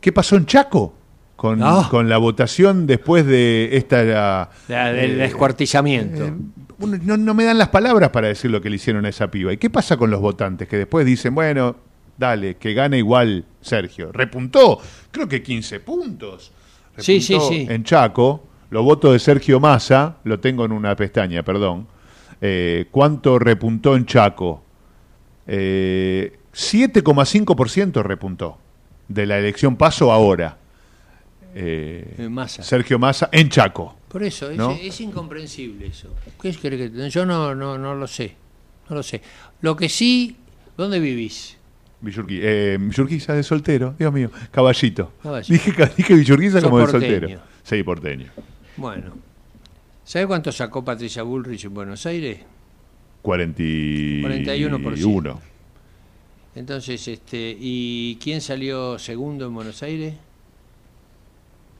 ¿Qué 0.00 0.12
pasó 0.12 0.36
en 0.36 0.46
Chaco? 0.46 0.94
Con, 1.40 2.08
la 2.10 2.18
votación 2.18 2.86
después 2.86 3.24
de 3.24 3.70
esta... 3.72 4.50
del 4.68 5.12
eh, 5.12 5.16
descuartizamiento. 5.16 6.26
Eh, 6.26 6.34
no, 6.78 7.32
me 7.32 7.44
dan 7.44 7.56
las 7.56 7.70
palabras 7.70 8.10
para 8.10 8.28
decir 8.28 8.50
lo 8.50 8.60
que 8.60 8.68
le 8.68 8.76
hicieron 8.76 9.06
a 9.06 9.08
esa 9.08 9.30
piba. 9.30 9.50
¿Y 9.50 9.56
qué 9.56 9.70
pasa 9.70 9.96
con 9.96 10.10
los 10.10 10.20
votantes 10.20 10.68
que 10.68 10.76
después 10.76 11.06
dicen, 11.06 11.34
bueno, 11.34 11.76
dale, 12.18 12.56
que 12.56 12.74
gane 12.74 12.98
igual 12.98 13.46
Sergio? 13.62 14.12
Repuntó, 14.12 14.82
creo 15.10 15.28
que 15.28 15.42
15 15.42 15.80
puntos. 15.80 16.52
sí, 16.98 17.22
sí, 17.22 17.38
sí. 17.48 17.66
En 17.70 17.84
Chaco, 17.84 18.44
los 18.68 18.84
votos 18.84 19.14
de 19.14 19.18
Sergio 19.18 19.60
Massa, 19.60 20.18
lo 20.24 20.40
tengo 20.40 20.66
en 20.66 20.72
una 20.72 20.94
pestaña, 20.94 21.42
perdón. 21.42 21.86
Eh, 22.42 22.84
¿Cuánto 22.90 23.38
repuntó 23.38 23.96
en 23.96 24.04
Chaco? 24.04 24.62
7,5% 25.46 28.02
repuntó 28.02 28.58
de 29.08 29.24
la 29.24 29.38
elección 29.38 29.76
paso 29.76 30.12
ahora 30.12 30.59
eh, 31.54 32.28
Sergio 32.46 32.98
Massa 32.98 33.28
en 33.32 33.48
Chaco. 33.48 33.96
Por 34.08 34.22
eso, 34.22 34.50
es, 34.50 35.00
incomprensible 35.00 35.86
eso. 35.86 36.08
Yo 37.10 37.26
no, 37.26 37.54
no, 37.54 37.78
no 37.78 37.94
lo 37.94 38.06
sé. 38.06 38.34
No 38.88 38.96
lo 38.96 39.02
sé. 39.02 39.22
Lo 39.60 39.76
que 39.76 39.88
sí, 39.88 40.36
¿dónde 40.76 40.98
vivís? 40.98 41.56
Villurquiza, 42.00 43.34
eh, 43.34 43.36
de 43.36 43.42
soltero, 43.42 43.94
Dios 43.98 44.12
mío, 44.12 44.30
caballito. 44.50 45.12
Dije, 45.48 45.72
dije 45.96 46.14
Villurquiza 46.14 46.62
como 46.62 46.78
de 46.78 46.86
soltero. 46.88 47.28
Sí, 47.62 47.82
porteño. 47.82 48.30
Bueno. 48.76 49.12
¿Sabe 50.04 50.26
cuánto 50.26 50.50
sacó 50.50 50.84
Patricia 50.84 51.22
Bullrich 51.22 51.66
en 51.66 51.74
Buenos 51.74 52.04
Aires? 52.06 52.40
41%. 53.22 55.38
Entonces, 56.56 57.06
este, 57.06 57.56
¿y 57.60 58.18
quién 58.20 58.40
salió 58.40 58.98
segundo 58.98 59.46
en 59.46 59.54
Buenos 59.54 59.84
Aires? 59.84 60.14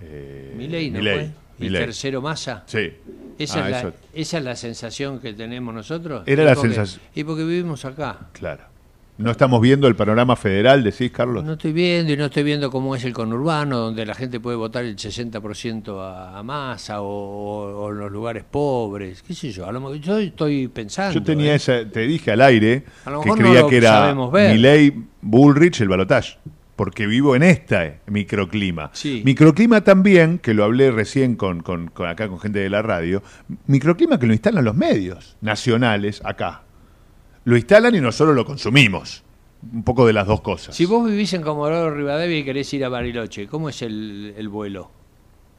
Eh, 0.02 0.54
Milei, 0.56 0.90
¿no 0.90 1.00
fue? 1.00 1.30
¿Y 1.58 1.70
tercero 1.70 2.22
Massa? 2.22 2.64
Sí. 2.66 2.90
¿Esa, 3.38 3.68
es 3.68 3.76
ah, 3.76 3.84
la, 3.84 3.92
¿Esa 4.14 4.38
es 4.38 4.44
la 4.44 4.56
sensación 4.56 5.20
que 5.20 5.32
tenemos 5.32 5.74
nosotros? 5.74 6.22
Era 6.26 6.44
la 6.44 6.54
sensación. 6.54 7.02
Y 7.14 7.24
porque 7.24 7.44
vivimos 7.44 7.84
acá. 7.84 8.18
Claro. 8.32 8.64
¿No 9.16 9.30
estamos 9.30 9.60
viendo 9.60 9.86
el 9.86 9.96
panorama 9.96 10.34
federal, 10.34 10.82
decís, 10.82 11.10
Carlos? 11.10 11.44
No 11.44 11.52
estoy 11.52 11.72
viendo 11.74 12.10
y 12.10 12.16
no 12.16 12.26
estoy 12.26 12.42
viendo 12.42 12.70
cómo 12.70 12.96
es 12.96 13.04
el 13.04 13.12
conurbano, 13.12 13.76
donde 13.76 14.06
la 14.06 14.14
gente 14.14 14.40
puede 14.40 14.56
votar 14.56 14.86
el 14.86 14.96
60% 14.96 16.00
a, 16.00 16.38
a 16.38 16.42
masa 16.42 17.02
o, 17.02 17.90
en 17.90 17.98
los 17.98 18.10
lugares 18.10 18.44
pobres, 18.50 19.22
qué 19.22 19.34
sé 19.34 19.52
yo. 19.52 19.66
A 19.66 19.72
lo, 19.72 19.94
yo 19.96 20.18
estoy 20.18 20.68
pensando. 20.68 21.12
Yo 21.12 21.22
tenía 21.22 21.52
¿eh? 21.52 21.56
esa, 21.56 21.84
te 21.84 22.00
dije 22.06 22.32
al 22.32 22.40
aire 22.40 22.84
que 23.22 23.30
creía 23.32 23.66
que 23.66 23.76
era 23.76 24.14
Milei 24.14 24.94
Bullrich 25.20 25.82
el 25.82 25.88
balotaje 25.88 26.38
porque 26.80 27.06
vivo 27.06 27.36
en 27.36 27.42
este 27.42 28.00
microclima. 28.06 28.90
Microclima 29.04 29.84
también, 29.84 30.38
que 30.38 30.54
lo 30.54 30.64
hablé 30.64 30.90
recién 30.90 31.36
con, 31.36 31.60
con, 31.60 31.92
acá 32.06 32.26
con 32.26 32.40
gente 32.40 32.58
de 32.58 32.70
la 32.70 32.80
radio, 32.80 33.22
microclima 33.66 34.18
que 34.18 34.26
lo 34.26 34.32
instalan 34.32 34.64
los 34.64 34.74
medios 34.74 35.36
nacionales 35.42 36.22
acá. 36.24 36.62
Lo 37.44 37.58
instalan 37.58 37.94
y 37.96 38.00
nosotros 38.00 38.34
lo 38.34 38.46
consumimos. 38.46 39.22
Un 39.70 39.84
poco 39.84 40.06
de 40.06 40.14
las 40.14 40.26
dos 40.26 40.40
cosas. 40.40 40.74
Si 40.74 40.86
vos 40.86 41.06
vivís 41.06 41.34
en 41.34 41.42
Comodoro 41.42 41.94
Rivadavia 41.94 42.38
y 42.38 42.44
querés 42.44 42.72
ir 42.72 42.82
a 42.86 42.88
Bariloche, 42.88 43.46
¿cómo 43.46 43.68
es 43.68 43.82
el, 43.82 44.48
vuelo? 44.50 44.90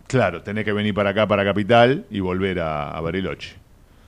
Claro, 0.07 0.41
tenés 0.41 0.65
que 0.65 0.73
venir 0.73 0.95
para 0.95 1.11
acá, 1.11 1.27
para 1.27 1.45
Capital, 1.45 2.07
y 2.09 2.19
volver 2.19 2.61
a, 2.61 2.99
Bariloche. 2.99 3.57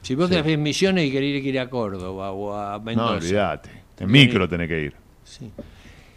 Si 0.02 0.16
vos 0.16 0.32
tenés 0.32 0.58
misiones 0.58 1.06
y 1.06 1.12
querés 1.12 1.46
ir 1.46 1.60
a 1.60 1.70
Córdoba 1.70 2.32
o 2.32 2.56
a 2.56 2.80
Mendoza. 2.80 3.12
No, 3.12 3.18
olvídate. 3.18 3.70
En 4.00 4.10
micro 4.10 4.50
tenés 4.50 4.68
que 4.68 4.82
ir. 4.82 4.94
Sí. 5.24 5.52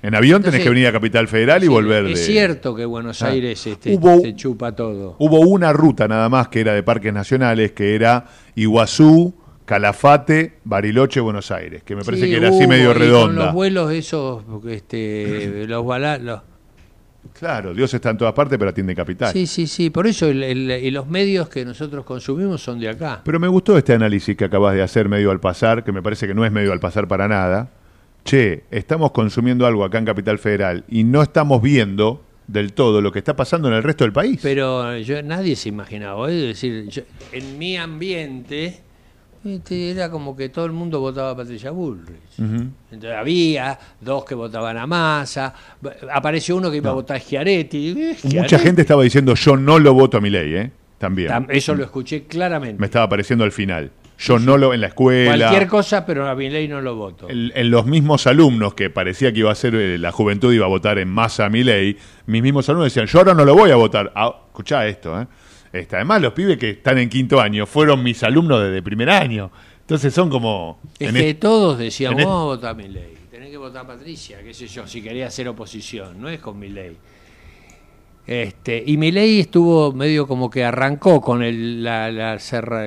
En 0.07 0.15
avión 0.15 0.41
tenés 0.41 0.63
que 0.63 0.69
venir 0.69 0.87
a 0.87 0.93
Capital 0.93 1.27
Federal 1.27 1.65
y 1.65 1.67
volver. 1.67 2.07
Es 2.07 2.27
cierto 2.27 2.77
que 2.77 2.85
Buenos 2.85 3.23
ah. 3.23 3.27
Aires 3.27 3.67
este, 3.67 3.99
se 4.23 4.37
chupa 4.37 4.71
todo. 4.71 5.17
Hubo 5.19 5.41
una 5.41 5.73
ruta 5.73 6.07
nada 6.07 6.29
más 6.29 6.47
que 6.47 6.61
era 6.61 6.75
de 6.75 6.85
parques 6.85 7.13
nacionales, 7.13 7.73
que 7.73 7.97
era 7.97 8.25
Iguazú, 8.55 9.35
Calafate, 9.65 10.59
Bariloche, 10.63 11.19
Buenos 11.19 11.51
Aires, 11.51 11.83
que 11.83 11.97
me 11.97 12.05
parece 12.05 12.27
que 12.27 12.37
era 12.37 12.51
así 12.51 12.69
medio 12.69 12.95
redonda. 12.95 13.27
Con 13.27 13.47
los 13.47 13.53
vuelos 13.53 13.91
esos, 13.91 14.45
este, 14.69 15.65
los. 15.67 15.85
Claro, 17.37 17.75
Dios 17.75 17.93
está 17.93 18.11
en 18.11 18.19
todas 18.19 18.33
partes, 18.33 18.57
pero 18.61 18.71
atiende 18.71 18.95
capital. 18.95 19.33
Sí, 19.33 19.49
sí, 19.49 19.67
sí, 19.67 19.91
por 19.91 20.07
eso 20.07 20.29
y 20.31 20.91
los 20.93 21.09
medios 21.09 21.49
que 21.49 21.65
nosotros 21.65 22.05
consumimos 22.05 22.63
son 22.63 22.79
de 22.79 22.91
acá. 22.91 23.23
Pero 23.25 23.41
me 23.41 23.49
gustó 23.49 23.77
este 23.77 23.95
análisis 23.95 24.37
que 24.37 24.45
acabas 24.45 24.77
de 24.77 24.83
hacer 24.83 25.09
medio 25.09 25.33
al 25.33 25.41
pasar, 25.41 25.83
que 25.83 25.91
me 25.91 26.01
parece 26.01 26.29
que 26.29 26.35
no 26.35 26.45
es 26.45 26.53
medio 26.53 26.73
al 26.73 26.79
pasar 26.79 27.09
para 27.09 27.27
nada, 27.27 27.71
che, 28.27 28.65
estamos 28.71 29.13
consumiendo 29.13 29.67
algo 29.67 29.85
acá 29.85 29.99
en 29.99 30.05
Capital 30.05 30.39
Federal 30.39 30.85
y 30.89 31.05
no 31.05 31.23
estamos 31.23 31.63
viendo 31.63 32.23
del 32.47 32.73
todo 32.73 33.01
lo 33.01 33.11
que 33.11 33.19
está 33.21 33.35
pasando 33.35 33.69
en 33.69 33.75
el 33.75 33.83
resto 33.83 34.05
del 34.05 34.13
país. 34.13 34.41
Pero 34.43 34.97
yo, 34.99 35.23
nadie 35.23 35.57
se 35.57 35.69
imaginaba, 35.69 36.31
es 36.31 36.43
decir, 36.43 37.07
en 37.33 37.59
mi 37.59 37.77
ambiente 37.77 38.81
Este, 39.45 39.93
era 39.93 40.11
como 40.11 40.37
que 40.37 40.49
todo 40.49 40.65
el 40.65 40.73
mundo 40.73 40.99
votaba 40.99 41.31
a 41.31 41.37
Patricia 41.37 41.71
Bullrich. 41.71 42.39
Entonces 42.39 43.13
había 43.17 43.79
dos 44.01 44.25
que 44.25 44.35
votaban 44.35 44.77
a 44.77 44.87
Massa, 44.87 45.55
apareció 46.13 46.57
uno 46.57 46.69
que 46.71 46.79
iba 46.79 46.91
a 46.91 46.95
votar 46.95 47.19
a 47.19 47.21
Schiaretti. 47.21 47.95
Eh, 47.97 48.17
Mucha 48.25 48.59
gente 48.59 48.83
estaba 48.83 49.05
diciendo 49.05 49.35
yo 49.35 49.57
no 49.57 49.79
lo 49.79 49.95
voto 49.95 50.17
a 50.19 50.21
mi 50.21 50.31
ley, 50.31 50.55
¿eh? 50.55 50.71
También. 50.99 51.31
Eso 51.51 51.75
lo 51.75 51.85
escuché 51.85 52.25
claramente. 52.25 52.81
Me 52.81 52.87
estaba 52.87 53.05
apareciendo 53.05 53.45
al 53.45 53.53
final. 53.53 53.91
Yo 54.19 54.39
no 54.39 54.57
lo 54.57 54.73
en 54.73 54.81
la 54.81 54.89
escuela. 54.89 55.49
Cualquier 55.49 55.69
cosa, 55.69 56.07
pero 56.07 56.29
a 56.29 56.35
mi 56.35 56.49
ley 56.49 56.69
no 56.69 56.81
lo 56.81 56.95
voto. 56.95 57.29
En, 57.29 57.71
los 57.71 57.87
mismos 57.87 58.27
alumnos 58.27 58.75
que 58.75 58.89
parecía 58.89 59.33
que 59.33 59.41
iba 59.41 59.53
a 59.53 59.55
ser 59.55 59.75
eh, 59.75 59.99
la 59.99 60.11
juventud 60.11 60.53
iba 60.53 60.65
a 60.65 60.69
votar 60.69 60.99
en 60.99 61.09
masa 61.09 61.47
a 61.47 61.51
mi 61.51 61.63
ley, 61.63 61.97
mis 62.27 62.43
mismos 62.43 62.69
alumnos 62.69 62.93
decían, 62.93 63.07
yo 63.07 63.19
ahora 63.19 63.35
no 63.35 63.45
lo 63.45 63.55
voy 63.55 63.71
a 63.71 63.77
votar. 63.77 64.13
Ah, 64.15 64.35
escuchá 64.49 64.87
esto, 64.87 65.21
¿eh? 65.21 65.27
Este, 65.73 65.97
además, 65.97 66.23
los 66.23 66.33
pibes 66.33 66.57
que 66.57 66.71
están 66.71 66.97
en 66.99 67.09
quinto 67.11 67.41
año 67.41 67.67
fueron 67.67 68.03
mis 68.03 68.23
alumnos 68.23 68.63
desde 68.63 68.83
primer 68.83 69.11
año. 69.11 69.51
Entonces 69.81 70.13
son 70.15 70.31
como... 70.31 70.81
Es 70.99 71.13
que 71.13 71.35
todos 71.35 71.79
decíamos, 71.79 72.25
vamos 72.25 72.41
a 72.41 72.45
votar 72.45 72.71
a 72.71 72.75
mi 72.75 72.89
ley. 72.89 73.15
Tenés 73.31 73.51
que 73.51 73.59
votar 73.59 73.85
a 73.85 73.87
Patricia, 73.87 74.43
qué 74.43 74.55
sé 74.55 74.67
yo, 74.67 74.87
si 74.87 75.03
quería 75.03 75.27
hacer 75.27 75.47
oposición. 75.49 76.21
No 76.21 76.29
es 76.29 76.41
con 76.41 76.59
mi 76.59 76.71
ley. 76.71 76.97
Este, 78.27 78.83
y 78.85 78.97
ley 78.97 79.39
estuvo 79.39 79.93
medio 79.93 80.27
como 80.27 80.51
que 80.51 80.65
arrancó 80.65 81.21
con 81.21 81.45
el, 81.45 81.85
la, 81.85 82.11
la 82.11 82.39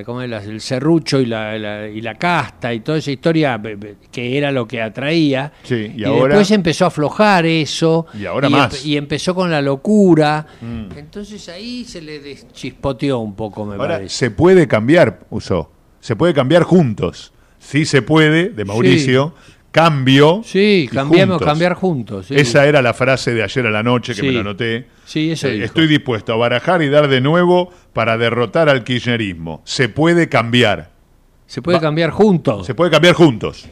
¿cómo 0.04 0.20
es? 0.20 0.30
el 0.46 0.60
serrucho 0.60 1.18
y 1.18 1.24
la, 1.24 1.88
y 1.88 2.02
la 2.02 2.16
casta 2.16 2.74
y 2.74 2.80
toda 2.80 2.98
esa 2.98 3.10
historia 3.10 3.60
que 4.12 4.36
era 4.36 4.52
lo 4.52 4.68
que 4.68 4.82
atraía. 4.82 5.50
Sí, 5.62 5.92
y, 5.96 6.02
después 6.02 6.50
empezó 6.50 6.84
a 6.84 6.88
aflojar 6.88 7.46
eso. 7.46 8.06
Y 8.12 8.26
ahora 8.26 8.50
más. 8.50 8.84
y 8.84 8.98
empezó 8.98 9.34
con 9.34 9.50
la 9.50 9.62
locura. 9.62 10.46
Mm. 10.60 10.98
Entonces 10.98 11.48
ahí 11.48 11.84
se 11.84 12.02
le 12.02 12.20
deschispoteó 12.20 13.20
un 13.20 13.34
poco, 13.34 13.64
me 13.64 13.76
ahora, 13.76 13.94
parece. 13.96 14.14
Se 14.14 14.30
puede 14.30 14.68
cambiar, 14.68 15.20
usó. 15.30 15.70
Se 16.00 16.16
puede 16.16 16.34
cambiar 16.34 16.64
juntos. 16.64 17.32
Sí 17.58 17.84
se 17.86 18.02
puede, 18.02 18.50
de 18.50 18.64
Mauricio 18.64 19.34
cambio. 19.70 20.42
Sí, 20.44 20.88
cambiamos, 20.92 21.40
cambiar 21.42 21.74
juntos. 21.74 22.30
Esa 22.30 22.66
era 22.66 22.82
la 22.82 22.94
frase 22.94 23.34
de 23.34 23.42
ayer 23.42 23.66
a 23.66 23.70
la 23.70 23.82
noche 23.82 24.14
que 24.14 24.22
me 24.22 24.32
la 24.32 24.40
anoté. 24.40 24.86
Sí, 25.04 25.32
eso 25.32 25.48
eh, 25.48 25.64
Estoy 25.64 25.86
dispuesto 25.86 26.32
a 26.32 26.36
barajar 26.36 26.82
y 26.82 26.88
dar 26.88 27.08
de 27.08 27.20
nuevo 27.20 27.70
para 27.92 28.18
derrotar 28.18 28.68
al 28.68 28.84
kirchnerismo. 28.84 29.62
Se 29.64 29.88
puede 29.88 30.28
cambiar. 30.28 30.90
Se 31.46 31.62
puede 31.62 31.80
cambiar 31.80 32.10
juntos. 32.10 32.66
Se 32.66 32.74
puede 32.74 32.90
cambiar 32.90 33.14
juntos. 33.14 33.68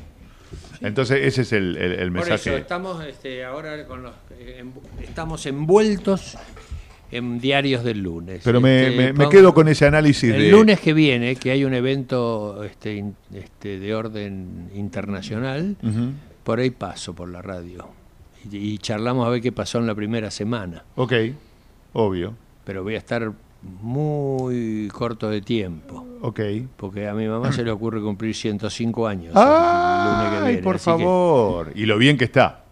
Entonces 0.80 1.20
ese 1.24 1.42
es 1.42 1.52
el, 1.52 2.10
mensaje. 2.10 2.56
estamos 2.56 3.04
este, 3.04 3.44
ahora 3.44 3.84
con 3.86 4.02
los, 4.04 4.12
eh, 4.38 4.64
estamos 5.02 5.44
envueltos 5.46 6.38
en 7.10 7.38
diarios 7.40 7.84
del 7.84 8.02
lunes. 8.02 8.42
Pero 8.44 8.60
me, 8.60 9.08
este, 9.08 9.28
quedo 9.28 9.54
con 9.54 9.68
ese 9.68 9.86
análisis 9.86 10.32
el 10.32 10.50
lunes 10.50 10.80
que 10.80 10.92
viene, 10.92 11.36
que 11.36 11.50
hay 11.50 11.64
un 11.64 11.74
evento 11.74 12.62
este, 12.64 13.04
este 13.32 13.78
de 13.78 13.94
orden 13.94 14.70
internacional, 14.74 15.76
por 16.44 16.60
ahí 16.60 16.70
paso 16.70 17.14
por 17.14 17.28
la 17.28 17.42
radio. 17.42 17.88
Y, 18.50 18.78
charlamos 18.78 19.26
a 19.26 19.30
ver 19.30 19.42
qué 19.42 19.52
pasó 19.52 19.78
en 19.78 19.86
la 19.86 19.94
primera 19.94 20.30
semana. 20.30 20.84
Ok, 20.96 21.12
obvio. 21.92 22.34
Pero 22.64 22.82
voy 22.82 22.94
a 22.94 22.98
estar 22.98 23.32
muy 23.62 24.88
corto 24.88 25.28
de 25.28 25.40
tiempo. 25.40 26.06
Ok. 26.20 26.40
Porque 26.76 27.08
a 27.08 27.14
mi 27.14 27.26
mamá 27.26 27.52
se 27.52 27.64
le 27.64 27.70
ocurre 27.70 28.00
cumplir 28.00 28.34
105 28.34 29.06
años. 29.06 29.32
¡Ay, 29.36 30.58
por 30.58 30.78
favor! 30.78 31.72
Y 31.74 31.86
lo 31.86 31.98
bien 31.98 32.16
que 32.16 32.24
está. 32.24 32.64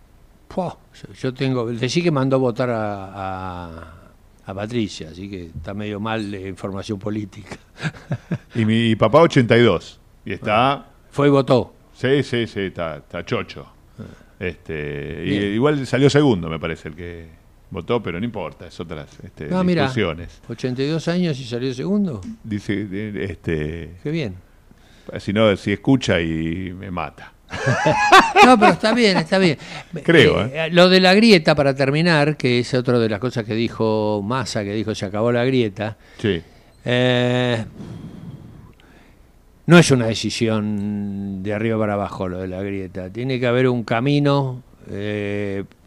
yo 1.21 1.35
tengo... 1.35 1.67
Decí 1.67 2.03
que 2.03 2.11
mandó 2.11 2.39
votar 2.39 2.71
a 2.71 3.13
a 3.15 3.96
Patricia, 4.55 5.11
así 5.11 5.29
que 5.29 5.47
está 5.47 5.75
medio 5.75 6.01
mal 6.01 6.31
de 6.31 6.49
información 6.49 6.99
política. 6.99 7.57
y 8.55 8.65
mi 8.65 8.95
papá 8.97 9.23
82, 9.23 10.01
y 10.25 10.33
está... 10.33 10.87
Fue 11.11 11.29
y 11.29 11.31
votó. 11.31 11.73
Sí, 11.95 12.23
sí, 12.23 12.47
sí, 12.47 12.61
está, 12.61 12.97
está 12.99 13.25
chocho. 13.25 13.67
Este, 14.39 15.25
y, 15.25 15.35
igual 15.55 15.87
salió 15.87 16.11
segundo, 16.11 16.49
me 16.49 16.59
parece, 16.59 16.89
el 16.89 16.95
que 16.95 17.27
votó, 17.71 18.03
pero 18.03 18.19
no 18.19 18.25
importa, 18.25 18.67
es 18.67 18.79
otras 18.79 19.09
este, 19.23 19.47
no, 19.49 19.65
mira, 19.65 19.91
82 20.49 21.09
años 21.09 21.41
y 21.41 21.45
salió 21.45 21.73
segundo. 21.73 22.21
Dice, 22.45 22.87
este... 23.25 23.97
Qué 24.03 24.11
bien. 24.11 24.37
Si 25.19 25.33
no, 25.33 25.57
si 25.57 25.73
escucha 25.73 26.21
y 26.21 26.73
me 26.73 26.91
mata. 26.91 27.33
No, 28.45 28.59
pero 28.59 28.73
está 28.73 28.93
bien, 28.93 29.17
está 29.19 29.39
bien. 29.39 29.59
Creo. 30.03 30.45
Eh, 30.45 30.51
¿eh? 30.55 30.69
Lo 30.71 30.89
de 30.89 31.01
la 31.01 31.15
grieta, 31.15 31.55
para 31.55 31.75
terminar, 31.75 32.37
que 32.37 32.61
es 32.61 32.75
otra 32.75 32.99
de 32.99 33.09
las 33.09 33.21
cosas 33.21 33.45
que 33.45 33.55
dijo 33.55 34.23
Massa, 34.25 34.65
que 34.65 34.73
dijo 34.75 34.95
se 34.95 35.07
acabó 35.07 35.33
la 35.33 35.45
grieta. 35.45 35.97
Sí. 36.19 36.43
Eh, 36.85 37.65
no 39.67 39.79
es 39.79 39.91
una 39.91 40.07
decisión 40.07 41.43
de 41.43 41.55
arriba 41.55 41.79
para 41.79 41.95
abajo 41.95 42.29
lo 42.29 42.39
de 42.39 42.49
la 42.49 42.63
grieta. 42.63 43.11
Tiene 43.11 43.41
que 43.41 43.47
haber 43.47 43.69
un 43.69 43.85
camino 43.85 44.63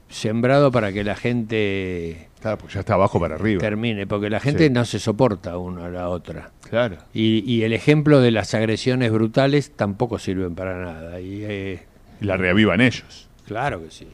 sembrado 0.09 0.71
para 0.71 0.91
que 0.91 1.03
la 1.03 1.15
gente 1.15 2.29
Claro, 2.41 2.67
ya 2.69 2.79
está 2.79 2.93
abajo 2.93 3.19
para 3.19 3.35
arriba. 3.35 3.59
Termine, 3.59 4.07
porque 4.07 4.29
la 4.29 4.39
gente 4.39 4.69
no 4.69 4.85
se 4.85 4.99
soporta 4.99 5.57
una 5.57 5.85
a 5.85 5.89
la 5.89 6.09
otra. 6.09 6.51
Claro. 6.69 6.97
Y, 7.13 7.63
el 7.63 7.73
ejemplo 7.73 8.21
de 8.21 8.31
las 8.31 8.53
agresiones 8.53 9.11
brutales 9.11 9.71
tampoco 9.75 10.19
sirven 10.19 10.55
para 10.55 10.77
nada. 10.77 11.19
Y, 11.19 11.43
eh, 11.43 11.79
la 12.21 12.37
reavivan 12.37 12.81
ellos. 12.81 13.27
Claro 13.47 13.81
que 13.83 13.89
sí. 13.89 14.07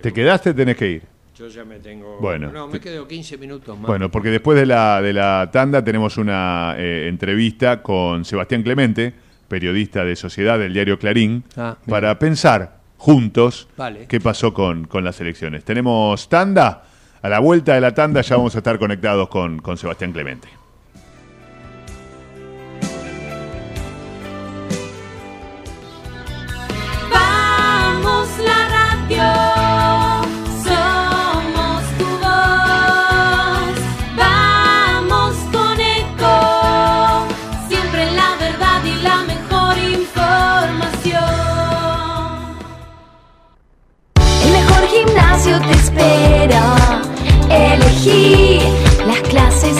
¿Te 0.00 0.12
quedaste? 0.12 0.52
Tenés 0.54 0.76
que 0.76 0.90
ir. 0.90 1.02
Yo 1.38 1.48
ya 1.48 1.64
me 1.64 1.78
tengo. 1.78 2.18
Bueno. 2.20 2.50
No, 2.50 2.66
me 2.66 2.80
quedo 2.80 3.06
15 3.06 3.38
minutos 3.38 3.78
más. 3.78 3.86
Bueno, 3.86 4.10
porque 4.10 4.30
después 4.30 4.58
de 4.58 4.66
la, 4.66 5.00
de 5.00 5.12
la 5.12 5.48
tanda 5.52 5.82
tenemos 5.82 6.18
una 6.18 6.74
eh, 6.76 7.06
entrevista 7.08 7.82
con 7.82 8.24
Sebastián 8.24 8.62
Clemente, 8.62 9.12
periodista 9.48 10.04
de 10.04 10.16
Sociedad 10.16 10.58
del 10.58 10.74
diario 10.74 10.98
Clarín, 10.98 11.44
ah, 11.56 11.76
para 11.86 12.18
pensar 12.18 12.78
juntos 12.96 13.68
qué 14.08 14.20
pasó 14.20 14.52
con, 14.52 14.86
con 14.86 15.04
las 15.04 15.20
elecciones. 15.20 15.64
Tenemos 15.64 16.28
tanda. 16.28 16.84
A 17.22 17.28
la 17.28 17.38
vuelta 17.38 17.74
de 17.74 17.80
la 17.80 17.94
tanda 17.94 18.20
ya 18.20 18.36
vamos 18.36 18.56
a 18.56 18.58
estar 18.58 18.80
conectados 18.80 19.28
con, 19.28 19.60
con 19.60 19.76
Sebastián 19.76 20.12
Clemente. 20.12 20.48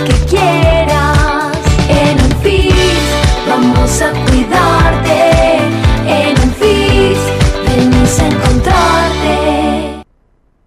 Que 0.04 0.14
quieras. 0.30 1.56
En 1.88 2.20
un 2.20 2.32
vamos 3.48 4.02
a 4.02 4.12
cuidarte. 4.26 5.58
En 6.06 6.38
un 6.40 6.54
venimos 7.66 8.18
a 8.18 8.26
encontrarte. 8.28 10.04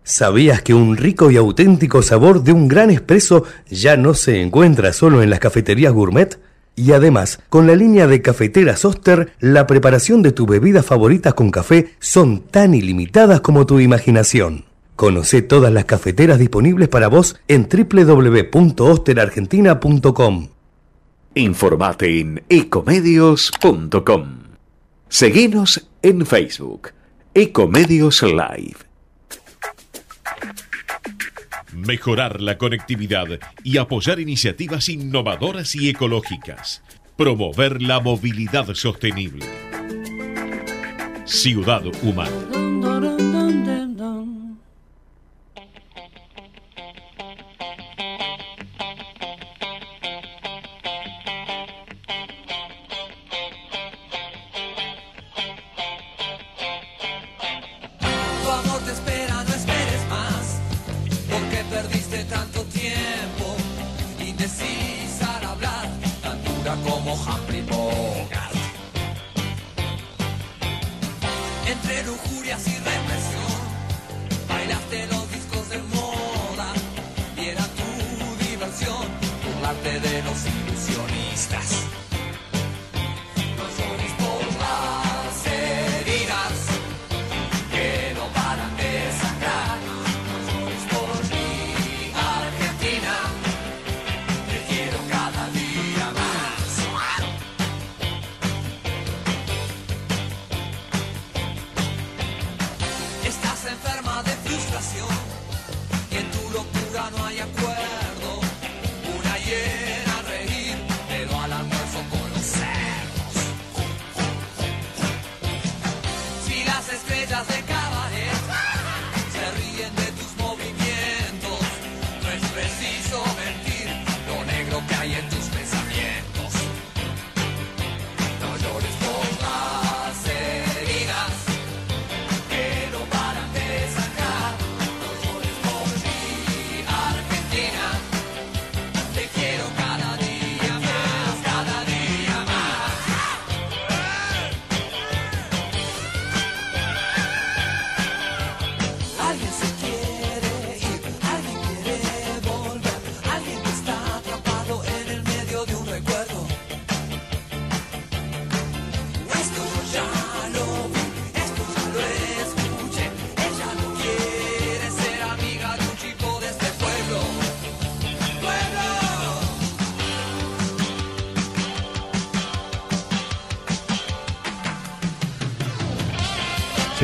¿Sabías 0.03 0.61
que 0.61 0.73
un 0.73 0.97
rico 0.97 1.31
y 1.31 1.37
auténtico 1.37 2.01
sabor 2.01 2.43
de 2.43 2.51
un 2.51 2.67
gran 2.67 2.91
espresso 2.91 3.43
ya 3.69 3.97
no 3.97 4.13
se 4.13 4.41
encuentra 4.41 4.93
solo 4.93 5.21
en 5.23 5.29
las 5.29 5.39
cafeterías 5.39 5.93
gourmet? 5.93 6.39
Y 6.77 6.91
además, 6.91 7.39
con 7.49 7.67
la 7.67 7.75
línea 7.75 8.05
de 8.05 8.21
cafeteras 8.21 8.83
Oster, 8.83 9.31
la 9.39 9.65
preparación 9.65 10.21
de 10.21 10.33
tus 10.33 10.45
bebidas 10.45 10.85
favoritas 10.85 11.33
con 11.33 11.49
café 11.49 11.93
son 11.99 12.41
tan 12.41 12.73
ilimitadas 12.73 13.39
como 13.39 13.65
tu 13.65 13.79
imaginación. 13.79 14.65
Conoce 14.95 15.41
todas 15.41 15.73
las 15.73 15.85
cafeteras 15.85 16.37
disponibles 16.39 16.87
para 16.87 17.09
vos 17.09 17.35
en 17.47 17.67
www.osterargentina.com. 17.69 20.49
Informate 21.35 22.19
en 22.19 22.43
ecomedios.com. 22.47 24.39
Seguinos 25.09 25.87
en 26.01 26.25
Facebook, 26.25 26.91
Ecomedios 27.33 28.23
Live. 28.23 28.77
Mejorar 31.73 32.39
la 32.41 32.57
conectividad 32.57 33.27
y 33.63 33.77
apoyar 33.77 34.21
iniciativas 34.21 34.87
innovadoras 34.87 35.75
y 35.75 35.89
ecológicas. 35.89 36.81
Promover 37.17 37.81
la 37.81 37.99
movilidad 37.99 38.73
sostenible. 38.73 39.45
Ciudad 41.25 41.83
Humana. 42.01 43.24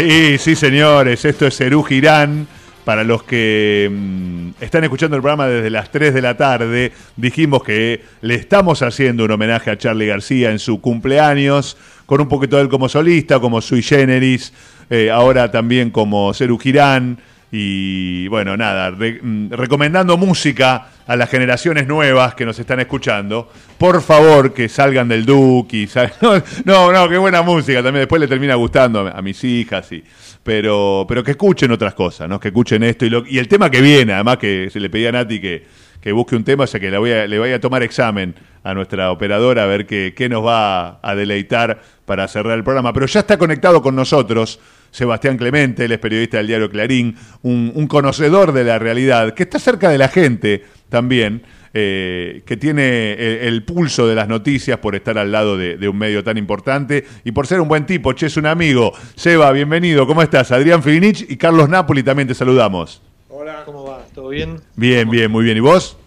Sí, 0.01 0.39
sí, 0.39 0.55
señores, 0.55 1.23
esto 1.25 1.45
es 1.45 1.55
Cerú 1.55 1.83
Girán. 1.83 2.47
Para 2.83 3.03
los 3.03 3.21
que 3.21 3.87
mm, 3.87 4.49
están 4.59 4.83
escuchando 4.83 5.15
el 5.15 5.21
programa 5.21 5.45
desde 5.45 5.69
las 5.69 5.91
3 5.91 6.11
de 6.11 6.21
la 6.23 6.35
tarde, 6.35 6.91
dijimos 7.17 7.63
que 7.63 8.01
le 8.21 8.33
estamos 8.33 8.81
haciendo 8.81 9.25
un 9.25 9.29
homenaje 9.29 9.69
a 9.69 9.77
Charlie 9.77 10.07
García 10.07 10.49
en 10.49 10.57
su 10.57 10.81
cumpleaños, 10.81 11.77
con 12.07 12.19
un 12.19 12.27
poquito 12.27 12.55
de 12.55 12.63
él 12.63 12.69
como 12.69 12.89
solista, 12.89 13.39
como 13.39 13.61
sui 13.61 13.83
generis, 13.83 14.51
eh, 14.89 15.11
ahora 15.11 15.51
también 15.51 15.91
como 15.91 16.33
Cerú 16.33 16.57
Girán. 16.57 17.19
Y 17.53 18.27
bueno, 18.29 18.55
nada, 18.55 18.91
re- 18.91 19.19
mm, 19.21 19.51
recomendando 19.51 20.15
música 20.15 20.87
a 21.05 21.15
las 21.17 21.29
generaciones 21.29 21.85
nuevas 21.85 22.33
que 22.33 22.45
nos 22.45 22.57
están 22.57 22.79
escuchando. 22.79 23.51
Por 23.77 24.01
favor, 24.01 24.53
que 24.53 24.69
salgan 24.69 25.09
del 25.09 25.25
y 25.71 25.87
sal- 25.87 26.13
No, 26.65 26.91
no, 26.93 27.09
qué 27.09 27.17
buena 27.17 27.41
música. 27.41 27.83
También 27.83 28.03
después 28.03 28.21
le 28.21 28.27
termina 28.29 28.55
gustando 28.55 29.01
a, 29.13 29.21
mis 29.21 29.43
hijas. 29.43 29.91
Y, 29.91 30.01
pero, 30.43 31.05
pero 31.07 31.23
que 31.23 31.31
escuchen 31.31 31.71
otras 31.71 31.93
cosas, 31.93 32.29
¿no? 32.29 32.39
Que 32.39 32.47
escuchen 32.47 32.83
esto. 32.83 33.05
Y, 33.05 33.09
lo- 33.09 33.25
y 33.27 33.37
el 33.37 33.49
tema 33.49 33.69
que 33.69 33.81
viene, 33.81 34.13
además 34.13 34.37
que 34.37 34.69
se 34.71 34.79
le 34.79 34.89
pedía 34.89 35.09
a 35.09 35.11
Nati 35.11 35.41
que, 35.41 35.65
que 35.99 36.11
busque 36.13 36.37
un 36.37 36.45
tema, 36.45 36.63
o 36.63 36.67
sea 36.67 36.79
que 36.79 36.89
le 36.89 36.97
voy 36.97 37.11
a, 37.11 37.27
le 37.27 37.37
voy 37.37 37.51
a 37.51 37.59
tomar 37.59 37.83
examen 37.83 38.33
a 38.63 38.73
nuestra 38.73 39.11
operadora 39.11 39.63
a 39.63 39.65
ver 39.65 39.85
qué, 39.85 40.13
qué 40.15 40.29
nos 40.29 40.45
va 40.45 40.99
a 41.01 41.15
deleitar 41.15 41.81
para 42.05 42.27
cerrar 42.29 42.57
el 42.57 42.63
programa. 42.63 42.93
Pero 42.93 43.07
ya 43.07 43.19
está 43.19 43.37
conectado 43.37 43.81
con 43.81 43.93
nosotros 43.95 44.59
Sebastián 44.91 45.38
Clemente, 45.38 45.85
él 45.85 45.91
es 45.91 45.99
periodista 45.99 46.38
del 46.38 46.47
diario 46.47 46.69
Clarín, 46.69 47.15
un, 47.41 47.72
un 47.73 47.88
conocedor 47.88 48.51
de 48.51 48.63
la 48.63 48.77
realidad, 48.77 49.34
que 49.34 49.43
está 49.43 49.57
cerca 49.57 49.89
de 49.89 49.97
la 49.97 50.09
gente 50.09 50.63
también, 50.89 51.43
eh, 51.73 52.43
que 52.45 52.57
tiene 52.57 53.13
el, 53.13 53.47
el 53.47 53.63
pulso 53.63 54.05
de 54.05 54.13
las 54.15 54.27
noticias 54.27 54.77
por 54.80 54.93
estar 54.93 55.18
al 55.18 55.31
lado 55.31 55.57
de, 55.57 55.77
de 55.77 55.88
un 55.88 55.97
medio 55.97 56.22
tan 56.22 56.38
importante 56.38 57.05
y 57.23 57.31
por 57.31 57.47
ser 57.47 57.61
un 57.61 57.69
buen 57.69 57.85
tipo. 57.85 58.11
Che, 58.11 58.26
es 58.26 58.35
un 58.35 58.45
amigo. 58.45 58.91
Seba, 59.15 59.51
bienvenido. 59.53 60.05
¿Cómo 60.05 60.22
estás? 60.22 60.51
Adrián 60.51 60.84
Filinich 60.84 61.26
y 61.30 61.38
Carlos 61.38 61.69
Napoli 61.69 62.03
también 62.03 62.27
te 62.27 62.35
saludamos. 62.35 63.01
Hola, 63.30 63.63
¿cómo 63.65 63.85
va? 63.85 64.03
¿Todo 64.13 64.30
bien? 64.30 64.57
Bien, 64.76 65.09
bien, 65.09 65.31
muy 65.31 65.45
bien. 65.45 65.55
¿Y 65.55 65.61
vos? 65.61 65.97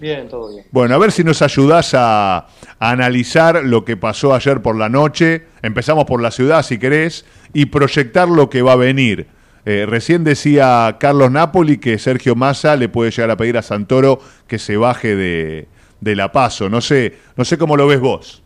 Bien, 0.00 0.28
todo 0.28 0.50
bien. 0.50 0.64
Bueno, 0.70 0.94
a 0.94 0.98
ver 0.98 1.12
si 1.12 1.24
nos 1.24 1.42
ayudás 1.42 1.94
a, 1.94 2.38
a 2.38 2.46
analizar 2.78 3.62
lo 3.64 3.84
que 3.84 3.96
pasó 3.96 4.34
ayer 4.34 4.62
por 4.62 4.76
la 4.76 4.88
noche. 4.88 5.46
Empezamos 5.62 6.04
por 6.04 6.22
la 6.22 6.30
ciudad, 6.30 6.62
si 6.62 6.78
querés, 6.78 7.24
y 7.52 7.66
proyectar 7.66 8.28
lo 8.28 8.48
que 8.48 8.62
va 8.62 8.72
a 8.72 8.76
venir. 8.76 9.26
Eh, 9.64 9.84
recién 9.86 10.24
decía 10.24 10.96
Carlos 10.98 11.30
Napoli 11.30 11.78
que 11.78 11.98
Sergio 11.98 12.34
Massa 12.34 12.76
le 12.76 12.88
puede 12.88 13.10
llegar 13.10 13.30
a 13.30 13.36
pedir 13.36 13.58
a 13.58 13.62
Santoro 13.62 14.18
que 14.46 14.58
se 14.58 14.76
baje 14.76 15.14
de, 15.14 15.68
de 16.00 16.16
la 16.16 16.32
paso. 16.32 16.70
No 16.70 16.80
sé, 16.80 17.16
no 17.36 17.44
sé 17.44 17.58
cómo 17.58 17.76
lo 17.76 17.86
ves 17.86 18.00
vos. 18.00 18.42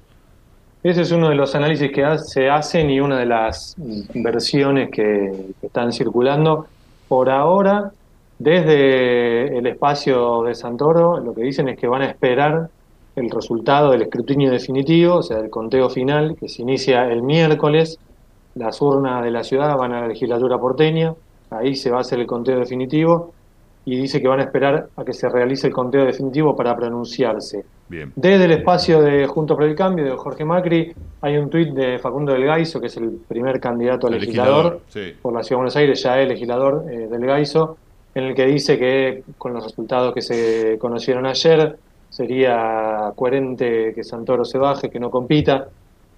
Ese 0.82 1.02
es 1.02 1.12
uno 1.12 1.28
de 1.28 1.36
los 1.36 1.54
análisis 1.54 1.92
que 1.92 2.04
se 2.18 2.50
hacen 2.50 2.90
y 2.90 3.00
una 3.00 3.20
de 3.20 3.26
las 3.26 3.76
versiones 4.14 4.90
que, 4.90 5.30
que 5.60 5.66
están 5.68 5.92
circulando. 5.92 6.66
Por 7.06 7.30
ahora, 7.30 7.92
desde 8.42 9.56
el 9.56 9.66
espacio 9.66 10.42
de 10.42 10.54
Santoro, 10.54 11.18
lo 11.18 11.34
que 11.34 11.42
dicen 11.42 11.68
es 11.68 11.78
que 11.78 11.86
van 11.86 12.02
a 12.02 12.06
esperar 12.06 12.68
el 13.14 13.30
resultado 13.30 13.92
del 13.92 14.02
escrutinio 14.02 14.50
definitivo, 14.50 15.16
o 15.16 15.22
sea, 15.22 15.38
del 15.38 15.50
conteo 15.50 15.88
final, 15.88 16.36
que 16.38 16.48
se 16.48 16.62
inicia 16.62 17.04
el 17.04 17.22
miércoles. 17.22 17.98
Las 18.54 18.80
urnas 18.82 19.22
de 19.22 19.30
la 19.30 19.44
ciudad 19.44 19.76
van 19.76 19.92
a 19.92 20.00
la 20.02 20.08
legislatura 20.08 20.58
porteña, 20.58 21.14
ahí 21.50 21.74
se 21.74 21.90
va 21.90 21.98
a 21.98 22.00
hacer 22.00 22.18
el 22.18 22.26
conteo 22.26 22.58
definitivo 22.58 23.32
y 23.84 23.96
dice 23.96 24.20
que 24.20 24.28
van 24.28 24.40
a 24.40 24.44
esperar 24.44 24.88
a 24.96 25.04
que 25.04 25.12
se 25.12 25.28
realice 25.28 25.66
el 25.66 25.72
conteo 25.72 26.04
definitivo 26.04 26.54
para 26.54 26.76
pronunciarse. 26.76 27.64
Bien. 27.88 28.12
Desde 28.14 28.44
el 28.44 28.52
espacio 28.52 29.02
de 29.02 29.26
Juntos 29.26 29.56
por 29.56 29.66
el 29.66 29.74
Cambio, 29.74 30.04
de 30.04 30.16
Jorge 30.16 30.44
Macri, 30.44 30.92
hay 31.20 31.36
un 31.36 31.50
tuit 31.50 31.70
de 31.74 31.98
Facundo 31.98 32.32
del 32.32 32.44
Gaiso, 32.44 32.80
que 32.80 32.86
es 32.86 32.96
el 32.96 33.10
primer 33.28 33.60
candidato 33.60 34.06
a 34.06 34.10
legislador, 34.10 34.64
legislador, 34.64 34.80
sí. 34.88 35.18
por 35.20 35.32
la 35.32 35.42
Ciudad 35.42 35.58
de 35.58 35.62
Buenos 35.62 35.76
Aires, 35.76 36.02
ya 36.02 36.20
es 36.20 36.28
legislador 36.28 36.84
eh, 36.90 37.08
del 37.10 37.26
Gaiso, 37.26 37.76
en 38.14 38.24
el 38.24 38.34
que 38.34 38.46
dice 38.46 38.78
que 38.78 39.22
con 39.38 39.54
los 39.54 39.64
resultados 39.64 40.12
que 40.14 40.20
se 40.20 40.78
conocieron 40.78 41.26
ayer, 41.26 41.76
sería 42.10 43.10
coherente 43.16 43.92
que 43.94 44.04
Santoro 44.04 44.44
se 44.44 44.58
baje, 44.58 44.90
que 44.90 45.00
no 45.00 45.10
compita, 45.10 45.68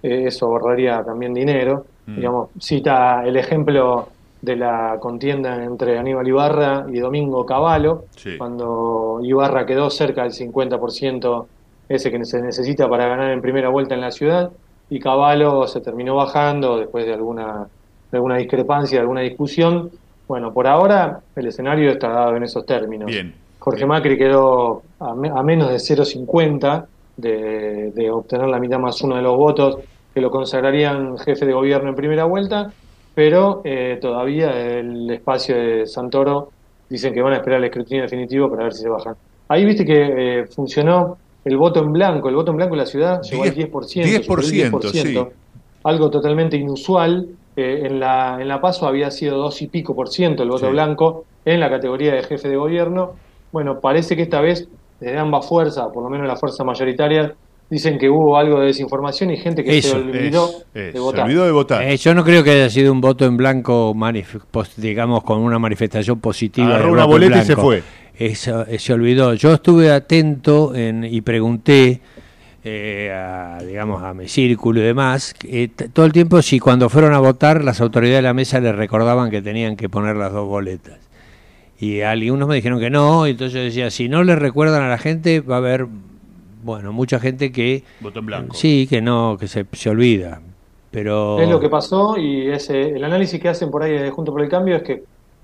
eh, 0.03 0.25
eso 0.27 0.47
ahorraría 0.47 1.01
también 1.03 1.33
dinero. 1.33 1.85
Mm. 2.05 2.15
Digamos, 2.17 2.49
cita 2.59 3.23
el 3.25 3.37
ejemplo 3.37 4.09
de 4.41 4.55
la 4.57 4.97
contienda 4.99 5.63
entre 5.63 5.97
Aníbal 5.97 6.27
Ibarra 6.27 6.85
y 6.91 6.99
Domingo 6.99 7.45
Cavallo, 7.45 8.03
Sí. 8.15 8.37
cuando 8.37 9.19
Ibarra 9.23 9.65
quedó 9.65 9.89
cerca 9.89 10.23
del 10.23 10.33
50% 10.33 11.47
ese 11.87 12.11
que 12.11 12.23
se 12.25 12.41
necesita 12.41 12.87
para 12.89 13.07
ganar 13.07 13.31
en 13.31 13.41
primera 13.41 13.69
vuelta 13.69 13.95
en 13.95 14.01
la 14.01 14.11
ciudad, 14.11 14.51
y 14.89 14.99
Cavallo 14.99 15.65
se 15.67 15.81
terminó 15.81 16.15
bajando 16.15 16.77
después 16.77 17.05
de 17.05 17.13
alguna, 17.13 17.67
de 18.11 18.17
alguna 18.17 18.37
discrepancia, 18.37 18.97
de 18.97 19.01
alguna 19.01 19.21
discusión. 19.21 19.89
Bueno, 20.27 20.53
por 20.53 20.67
ahora 20.67 21.19
el 21.35 21.47
escenario 21.47 21.91
está 21.91 22.09
dado 22.09 22.35
en 22.35 22.43
esos 22.43 22.65
términos. 22.65 23.07
Bien. 23.07 23.33
Jorge 23.59 23.85
Macri 23.85 24.17
quedó 24.17 24.83
a, 24.99 25.13
me- 25.15 25.29
a 25.29 25.41
menos 25.43 25.69
de 25.69 25.75
0,50 25.77 26.85
de, 27.17 27.91
de 27.91 28.11
obtener 28.11 28.47
la 28.47 28.59
mitad 28.59 28.79
más 28.79 29.01
uno 29.01 29.15
de 29.15 29.21
los 29.21 29.35
votos 29.37 29.77
que 30.13 30.21
lo 30.21 30.29
consagrarían 30.31 31.17
jefe 31.17 31.45
de 31.45 31.53
gobierno 31.53 31.89
en 31.89 31.95
primera 31.95 32.25
vuelta, 32.25 32.71
pero 33.13 33.61
eh, 33.63 33.97
todavía 34.01 34.51
el 34.79 35.09
espacio 35.11 35.55
de 35.55 35.85
Santoro 35.87 36.49
dicen 36.89 37.13
que 37.13 37.21
van 37.21 37.33
a 37.33 37.37
esperar 37.37 37.59
el 37.59 37.65
escrutinio 37.65 38.03
definitivo 38.03 38.49
para 38.49 38.63
ver 38.63 38.73
si 38.73 38.83
se 38.83 38.89
bajan. 38.89 39.15
Ahí 39.49 39.65
viste 39.65 39.85
que 39.85 40.39
eh, 40.41 40.45
funcionó 40.47 41.17
el 41.43 41.57
voto 41.57 41.79
en 41.81 41.91
blanco, 41.91 42.29
el 42.29 42.35
voto 42.35 42.51
en 42.51 42.57
blanco 42.57 42.73
en 42.75 42.79
la 42.79 42.85
ciudad 42.85 43.21
llegó 43.21 43.43
al 43.43 43.55
10%, 43.55 44.03
superó 44.23 44.41
el 44.41 44.47
10%, 44.71 44.79
sí. 44.91 45.13
algo 45.83 46.09
totalmente 46.09 46.57
inusual. 46.57 47.27
Eh, 47.57 47.83
en 47.85 47.99
la 47.99 48.37
en 48.41 48.47
la 48.49 48.59
paso 48.59 48.85
había 48.85 49.09
sido 49.11 49.37
dos 49.37 49.61
y 49.61 49.67
pico 49.67 49.95
por 49.95 50.09
ciento 50.09 50.43
el 50.43 50.49
voto 50.49 50.65
Sí. 50.65 50.71
blanco 50.71 51.23
en 51.45 51.59
la 51.61 51.69
categoría 51.69 52.13
de 52.13 52.23
jefe 52.23 52.49
de 52.49 52.57
gobierno. 52.57 53.13
Bueno, 53.51 53.79
parece 53.79 54.15
que 54.15 54.23
esta 54.23 54.41
vez 54.41 54.67
desde 54.99 55.17
ambas 55.17 55.47
fuerzas, 55.47 55.85
por 55.93 56.03
lo 56.03 56.09
menos 56.09 56.27
la 56.27 56.35
fuerza 56.35 56.63
mayoritaria, 56.63 57.33
dicen 57.69 57.97
que 57.97 58.09
hubo 58.09 58.37
algo 58.37 58.59
de 58.59 58.67
desinformación 58.67 59.31
y 59.31 59.37
gente 59.37 59.63
que 59.63 59.81
se 59.81 59.95
olvidó 59.95 60.49
de 60.73 60.99
votar. 60.99 61.21
Se 61.21 61.23
olvidó 61.23 61.45
de 61.45 61.51
votar. 61.51 61.83
Eh, 61.83 61.97
yo 61.97 62.13
no 62.13 62.23
creo 62.23 62.43
que 62.43 62.51
haya 62.51 62.69
sido 62.69 62.91
un 62.91 63.01
voto 63.01 63.25
en 63.25 63.37
blanco, 63.37 63.95
digamos, 64.77 65.23
con 65.23 65.39
una 65.41 65.57
manifestación 65.59 66.19
positiva. 66.19 66.75
Agarró 66.75 66.91
una 66.91 67.05
boleta 67.05 67.39
y 67.39 67.45
se 67.45 67.55
fue. 67.55 67.83
Eso, 68.17 68.65
se 68.77 68.93
olvidó. 68.93 69.33
Yo 69.33 69.53
estuve 69.53 69.91
atento 69.91 70.73
en, 70.75 71.03
y 71.03 71.21
pregunté 71.21 72.01
eh, 72.67 73.11
a, 73.13 73.59
digamos, 73.63 74.01
a 74.01 74.15
mi 74.15 74.27
círculo 74.27 74.79
y 74.79 74.83
demás, 74.83 75.35
eh, 75.43 75.69
todo 75.93 76.03
el 76.03 76.11
tiempo 76.11 76.41
si 76.41 76.59
cuando 76.59 76.89
fueron 76.89 77.13
a 77.13 77.19
votar 77.19 77.63
las 77.63 77.79
autoridades 77.79 78.17
de 78.17 78.21
la 78.23 78.33
mesa 78.33 78.59
les 78.59 78.75
recordaban 78.75 79.29
que 79.29 79.43
tenían 79.43 79.75
que 79.75 79.87
poner 79.87 80.15
las 80.15 80.33
dos 80.33 80.47
boletas. 80.47 80.97
Y 81.79 82.01
algunos 82.01 82.47
me 82.47 82.55
dijeron 82.55 82.79
que 82.79 82.89
no, 82.89 83.27
y 83.27 83.31
entonces 83.31 83.53
yo 83.53 83.63
decía, 83.63 83.91
si 83.91 84.09
no 84.09 84.23
le 84.23 84.35
recuerdan 84.35 84.81
a 84.81 84.89
la 84.89 84.97
gente, 84.97 85.41
va 85.41 85.55
a 85.55 85.57
haber, 85.59 85.85
bueno, 86.63 86.91
mucha 86.91 87.19
gente 87.19 87.51
que... 87.51 87.83
Voto 87.99 88.17
en 88.17 88.25
blanco. 88.25 88.55
Sí, 88.55 88.87
que 88.89 88.99
no, 88.99 89.37
que 89.39 89.47
se, 89.47 89.67
se 89.71 89.89
olvida. 89.91 90.41
Pero... 90.89 91.39
Es 91.39 91.47
lo 91.47 91.59
que 91.59 91.69
pasó 91.69 92.17
y 92.17 92.47
ese, 92.47 92.95
el 92.95 93.03
análisis 93.03 93.39
que 93.39 93.49
hacen 93.49 93.69
por 93.69 93.83
ahí 93.83 93.91
de 93.91 94.09
Junto 94.09 94.31
por 94.31 94.41
el 94.41 94.49
Cambio 94.49 94.77
es 94.77 94.81
que 94.81 95.03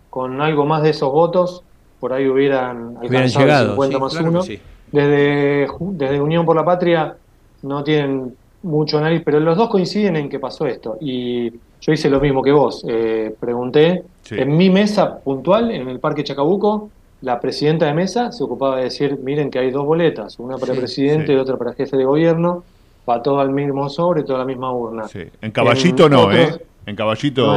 con 0.10 0.42
algo 0.42 0.66
más 0.66 0.82
de 0.82 0.90
esos 0.90 1.12
votos, 1.12 1.64
por 2.00 2.14
ahí 2.14 2.28
hubieran 2.28 2.98
alcanzado 3.00 3.46
llegado, 3.46 3.72
50 3.74 4.00
más 4.00 4.16
uno 4.16 4.44
desde, 4.92 5.68
desde 5.80 6.22
Unión 6.22 6.46
por 6.46 6.56
la 6.56 6.66
Patria 6.66 7.16
no 7.64 7.84
tienen 7.84 8.36
mucho 8.64 8.98
análisis, 8.98 9.24
pero 9.26 9.40
los 9.40 9.58
dos 9.58 9.70
coinciden 9.70 10.16
en 10.16 10.30
que 10.30 10.40
pasó 10.40 10.66
esto. 10.66 10.98
Y 11.00 11.52
yo 11.82 11.94
hice 11.94 12.10
lo 12.10 12.20
mismo 12.20 12.44
que 12.44 12.52
vos. 12.52 12.86
Eh, 12.88 13.34
pregunté 13.40 14.04
en 14.30 14.58
mi 14.58 14.70
mesa 14.70 15.20
puntual, 15.20 15.72
en 15.72 15.88
el 15.90 16.00
Parque 16.00 16.24
Chacabuco, 16.24 16.90
la 17.22 17.40
presidenta 17.40 17.86
de 17.86 17.94
mesa 17.94 18.32
se 18.32 18.44
ocupaba 18.44 18.78
de 18.78 18.86
decir, 18.86 19.20
miren 19.24 19.52
que 19.52 19.60
hay 19.60 19.72
dos 19.72 19.86
boletas, 19.86 20.40
una 20.40 20.58
para 20.58 20.74
presidente 20.74 21.34
y 21.34 21.36
otra 21.36 21.58
para 21.58 21.74
jefe 21.74 21.98
de 21.98 22.06
gobierno, 22.06 22.64
va 23.08 23.22
todo 23.22 23.40
al 23.40 23.52
mismo 23.52 23.90
sobre, 23.90 24.24
toda 24.24 24.40
la 24.40 24.46
misma 24.46 24.72
urna. 24.72 25.06
En 25.42 25.52
Caballito 25.52 26.10
no, 26.10 26.32
¿eh? 26.32 26.60
En 26.86 26.96
Caballito 26.96 27.56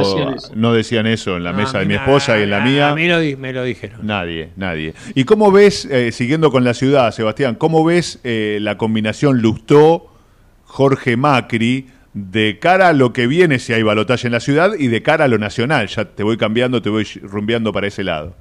no 0.53 0.73
decían 0.73 1.07
eso, 1.07 1.37
en 1.37 1.43
la 1.43 1.51
mesa 1.51 1.79
de 1.79 1.85
mi 1.85 1.95
esposa 1.95 2.37
y 2.37 2.43
en 2.43 2.51
la 2.51 2.59
mía. 2.59 2.91
A 2.91 2.95
mí 2.95 3.35
me 3.35 3.53
lo 3.53 3.63
dijeron. 3.63 4.05
Nadie, 4.05 4.51
nadie. 4.55 4.93
¿Y 5.15 5.23
cómo 5.23 5.51
ves, 5.51 5.85
eh, 5.85 6.11
siguiendo 6.11 6.51
con 6.51 6.63
la 6.63 6.75
ciudad, 6.75 7.11
Sebastián, 7.11 7.55
cómo 7.55 7.83
ves 7.83 8.19
eh, 8.23 8.59
la 8.61 8.77
combinación 8.77 9.41
Lustó-Jorge 9.41 11.17
Macri 11.17 11.87
de 12.13 12.59
cara 12.59 12.89
a 12.89 12.93
lo 12.93 13.13
que 13.13 13.25
viene 13.25 13.57
si 13.57 13.73
hay 13.73 13.81
balotaje 13.81 14.27
en 14.27 14.33
la 14.33 14.39
ciudad 14.39 14.73
y 14.77 14.87
de 14.89 15.01
cara 15.01 15.25
a 15.25 15.27
lo 15.27 15.39
nacional? 15.39 15.87
Ya 15.87 16.05
te 16.05 16.21
voy 16.21 16.37
cambiando, 16.37 16.83
te 16.83 16.91
voy 16.91 17.05
rumbeando 17.23 17.73
para 17.73 17.87
ese 17.87 18.03
lado. 18.03 18.35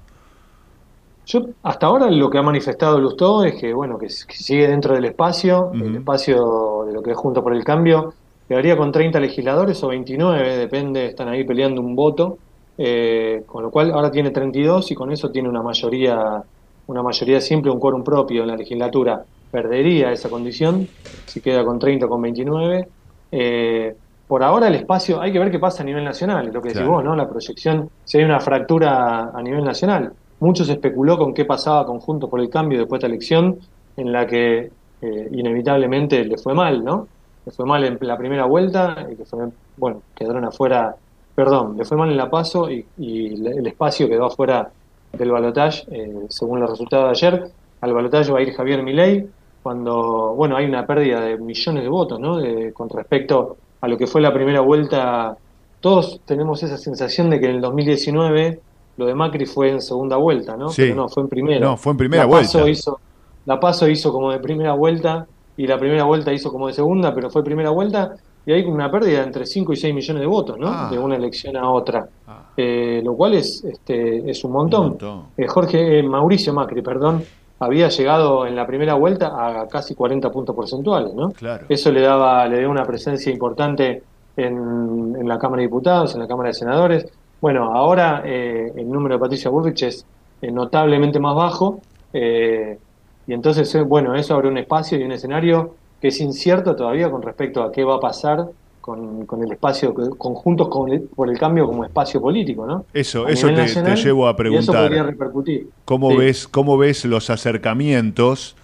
Yo 1.27 1.47
hasta 1.63 1.87
ahora 1.87 2.11
lo 2.11 2.29
que 2.29 2.37
ha 2.37 2.43
manifestado 2.43 3.01
Lustó 3.01 3.45
es 3.45 3.59
que 3.59 3.73
bueno 3.73 3.99
que, 3.99 4.11
sigue 4.11 4.69
dentro 4.69 4.95
del 4.95 5.07
espacio, 5.07 5.73
el 5.73 5.97
espacio 5.97 6.85
de 6.87 6.93
lo 6.93 7.03
que 7.03 7.13
es 7.13 7.17
Junto 7.17 7.43
por 7.43 7.55
el 7.55 7.65
Cambio, 7.65 8.13
quedaría 8.49 8.77
con 8.77 8.93
30 8.93 9.21
legisladores 9.21 9.83
o 9.83 9.89
29, 9.89 10.57
depende, 10.57 11.07
están 11.07 11.29
ahí 11.29 11.45
peleando 11.45 11.81
un 11.81 11.95
voto, 11.95 12.39
eh, 12.77 13.43
con 13.47 13.63
lo 13.63 13.71
cual 13.71 13.93
ahora 13.93 14.11
tiene 14.11 14.31
32 14.31 14.91
y 14.91 14.95
con 14.95 15.13
eso 15.13 15.31
tiene 15.31 15.49
una 15.49 15.63
mayoría, 15.63 16.43
una 16.87 17.03
mayoría 17.03 17.41
simple, 17.41 17.71
un 17.71 17.79
quórum 17.79 18.03
propio 18.03 18.43
en 18.43 18.49
la 18.49 18.57
legislatura. 18.57 19.25
Perdería 19.51 20.11
esa 20.11 20.29
condición 20.29 20.89
si 21.27 21.41
queda 21.41 21.65
con 21.65 21.79
30 21.79 22.07
o 22.07 22.09
con 22.09 22.21
29. 22.23 22.89
Eh, 23.31 23.95
por 24.27 24.43
ahora 24.43 24.69
el 24.69 24.75
espacio, 24.75 25.21
hay 25.21 25.33
que 25.33 25.39
ver 25.39 25.51
qué 25.51 25.59
pasa 25.59 25.83
a 25.83 25.87
nivel 25.87 26.03
nacional, 26.05 26.51
lo 26.53 26.61
que 26.61 26.71
decís 26.71 26.87
vos, 26.87 27.05
¿no? 27.05 27.15
La 27.15 27.29
proyección, 27.29 27.91
si 28.05 28.19
hay 28.19 28.25
una 28.25 28.41
fractura 28.41 29.31
a 29.35 29.43
nivel 29.43 29.65
nacional. 29.65 30.13
Mucho 30.41 30.65
se 30.65 30.73
especuló 30.73 31.17
con 31.17 31.33
qué 31.33 31.45
pasaba 31.45 31.87
conjunto 31.87 32.29
por 32.29 32.41
el 32.41 32.49
cambio 32.49 32.79
después 32.79 33.01
de 33.01 33.07
esta 33.07 33.15
elección, 33.15 33.59
en 33.97 34.13
la 34.13 34.27
que 34.27 34.71
eh, 35.03 35.29
inevitablemente 35.33 36.25
le 36.25 36.37
fue 36.39 36.55
mal, 36.55 36.83
¿no? 36.83 37.07
Le 37.45 37.53
fue 37.53 37.67
mal 37.67 37.85
en 37.85 37.99
la 38.01 38.17
primera 38.17 38.45
vuelta, 38.45 39.07
y 39.11 39.17
que 39.17 39.25
fue, 39.25 39.49
bueno, 39.77 40.03
quedaron 40.15 40.45
afuera, 40.45 40.97
perdón, 41.35 41.77
le 41.77 41.85
fue 41.85 41.97
mal 41.97 42.11
en 42.11 42.17
la 42.17 42.31
paso 42.31 42.71
y, 42.71 42.85
el 42.99 43.67
espacio 43.67 44.09
quedó 44.09 44.27
afuera 44.27 44.71
del 45.13 45.31
balotaje, 45.31 45.85
eh, 45.91 46.27
según 46.29 46.61
los 46.61 46.71
resultados 46.71 47.07
de 47.07 47.27
ayer. 47.27 47.51
Al 47.81 47.93
balotaje 47.93 48.33
va 48.33 48.39
a 48.39 48.43
ir 48.43 48.55
Javier 48.55 48.83
Milei, 48.83 49.27
cuando, 49.63 50.35
bueno, 50.35 50.57
hay 50.57 50.67
una 50.67 50.87
pérdida 50.87 51.21
de 51.21 51.39
millones 51.39 51.83
de 51.83 51.89
votos, 51.89 52.21
¿no? 52.21 52.39
con 52.73 52.89
respecto 52.91 53.57
a 53.81 53.89
lo 53.89 53.97
que 53.97 54.07
fue 54.07 54.21
la 54.21 54.33
primera 54.33 54.61
vuelta. 54.61 55.37
Todos 55.81 56.21
tenemos 56.25 56.63
esa 56.63 56.77
sensación 56.77 57.31
de 57.31 57.41
que 57.41 57.47
en 57.47 57.57
el 57.57 57.61
2019 57.61 58.61
lo 58.97 59.07
de 59.07 59.15
Macri 59.15 59.47
fue 59.47 59.71
en 59.71 59.81
segunda 59.81 60.17
vuelta, 60.17 60.57
¿no? 60.57 60.69
Sí. 60.69 60.83
Pero 60.83 60.95
no, 60.95 61.09
fue 61.09 61.25
en 61.25 61.29
primera. 61.29 61.61
No, 61.61 61.77
fue 61.77 61.93
en 61.93 61.99
primera 61.99 62.25
vuelta. 62.27 62.69
Hizo, 62.69 63.01
la 63.47 63.61
Paso 63.61 63.89
hizo 63.89 64.13
como 64.13 64.33
de 64.33 64.39
primera 64.39 64.73
vuelta 64.73 65.27
y 65.57 65.67
la 65.67 65.79
primera 65.79 66.05
vuelta 66.05 66.33
hizo 66.33 66.51
como 66.51 66.67
de 66.67 66.73
segunda, 66.73 67.15
pero 67.15 67.31
fue 67.31 67.45
primera 67.45 67.71
vuelta, 67.71 68.15
y 68.47 68.53
hay 68.53 68.65
una 68.65 68.91
pérdida 68.91 69.21
de 69.21 69.27
entre 69.27 69.47
5 69.47 69.73
y 69.73 69.77
6 69.77 69.95
millones 69.95 70.21
de 70.21 70.27
votos, 70.27 70.59
¿no? 70.59 70.69
Ah. 70.69 70.89
De 70.91 70.99
una 70.99 71.17
elección 71.17 71.57
a 71.57 71.71
otra. 71.71 72.07
Ah. 72.27 72.51
Eh, 72.57 73.01
lo 73.05 73.15
cual 73.15 73.35
es, 73.35 73.65
este, 73.65 74.29
es 74.31 74.45
un 74.45 74.53
montón. 74.53 74.99
Eh, 75.37 75.47
Jorge, 75.47 75.99
eh, 75.99 76.03
Mauricio 76.03 76.53
Macri, 76.53 76.83
perdón, 76.83 77.23
había 77.61 77.89
llegado 77.89 78.47
en 78.47 78.57
la 78.57 78.67
primera 78.67 78.95
vuelta 78.95 79.29
a 79.29 79.67
casi 79.69 79.95
40 79.95 80.31
puntos 80.31 80.55
porcentuales, 80.55 81.15
¿no? 81.15 81.33
Eso 81.69 81.91
le 81.91 82.03
daba, 82.03 82.47
le 82.47 82.59
dio 82.59 82.71
una 82.71 82.85
presencia 82.85 83.33
importante 83.33 84.03
en, 84.37 85.17
en, 85.19 85.29
la 85.29 85.39
Cámara 85.39 85.61
de 85.61 85.69
Diputados, 85.69 86.15
en 86.15 86.21
la 86.21 86.27
Cámara 86.27 86.49
de 86.49 86.55
Senadores. 86.55 87.07
Bueno, 87.41 87.75
ahora 87.75 88.23
el 88.25 88.89
número 88.89 89.15
de 89.15 89.21
Patricia 89.21 89.51
Bullrich 89.51 89.83
es 89.83 90.07
notablemente 90.43 91.21
más 91.21 91.35
bajo. 91.35 91.81
Eh, 92.17 92.79
y 93.27 93.33
entonces, 93.33 93.75
eh, 93.75 93.83
bueno, 93.83 94.15
eso 94.15 94.35
abre 94.35 94.49
un 94.49 94.59
espacio 94.59 94.99
y 94.99 95.03
un 95.03 95.13
escenario 95.13 95.75
que 96.01 96.09
es 96.09 96.21
incierto 96.21 96.77
todavía 96.77 97.11
con 97.11 97.23
respecto 97.23 97.63
a 97.63 97.73
qué 97.73 97.85
va 97.85 97.97
a 97.97 98.01
pasar 98.01 98.47
con, 98.81 99.27
el 99.43 99.53
espacio 99.53 99.95
conjuntos 100.19 100.69
con 100.69 101.09
por 101.17 101.31
el 101.31 101.39
cambio 101.39 101.67
como 101.67 101.87
espacio 101.87 102.21
político, 102.21 102.67
¿no? 102.67 102.85
Eso, 102.93 103.27
eso 103.27 103.49
te, 103.49 103.97
llevo 103.97 104.29
a 104.29 104.37
preguntar. 104.37 104.63
eso 104.63 104.73
podría 104.73 105.03
repercutir. 105.03 105.69
¿Cómo 105.87 106.15
ves, 106.15 106.47
cómo 106.47 106.77
ves 106.77 107.07
los 107.07 107.31
acercamientos? 107.31 108.57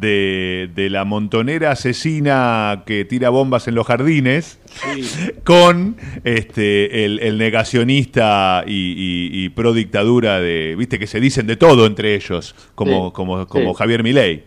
De, 0.00 0.88
la 0.90 1.04
montonera 1.04 1.72
asesina 1.72 2.82
que 2.86 3.04
tira 3.04 3.30
bombas 3.30 3.68
en 3.68 3.74
los 3.74 3.86
jardines 3.86 4.58
con 5.44 5.96
este 6.24 7.04
el, 7.04 7.38
negacionista 7.38 8.64
y, 8.66 9.48
pro 9.50 9.72
dictadura 9.72 10.40
de 10.40 10.74
viste 10.76 10.98
que 10.98 11.06
se 11.06 11.20
dicen 11.20 11.46
de 11.46 11.56
todo 11.56 11.86
entre 11.86 12.14
ellos 12.14 12.54
como 12.74 13.12
como, 13.12 13.46
como 13.46 13.74
Javier 13.74 14.02
Milei. 14.02 14.44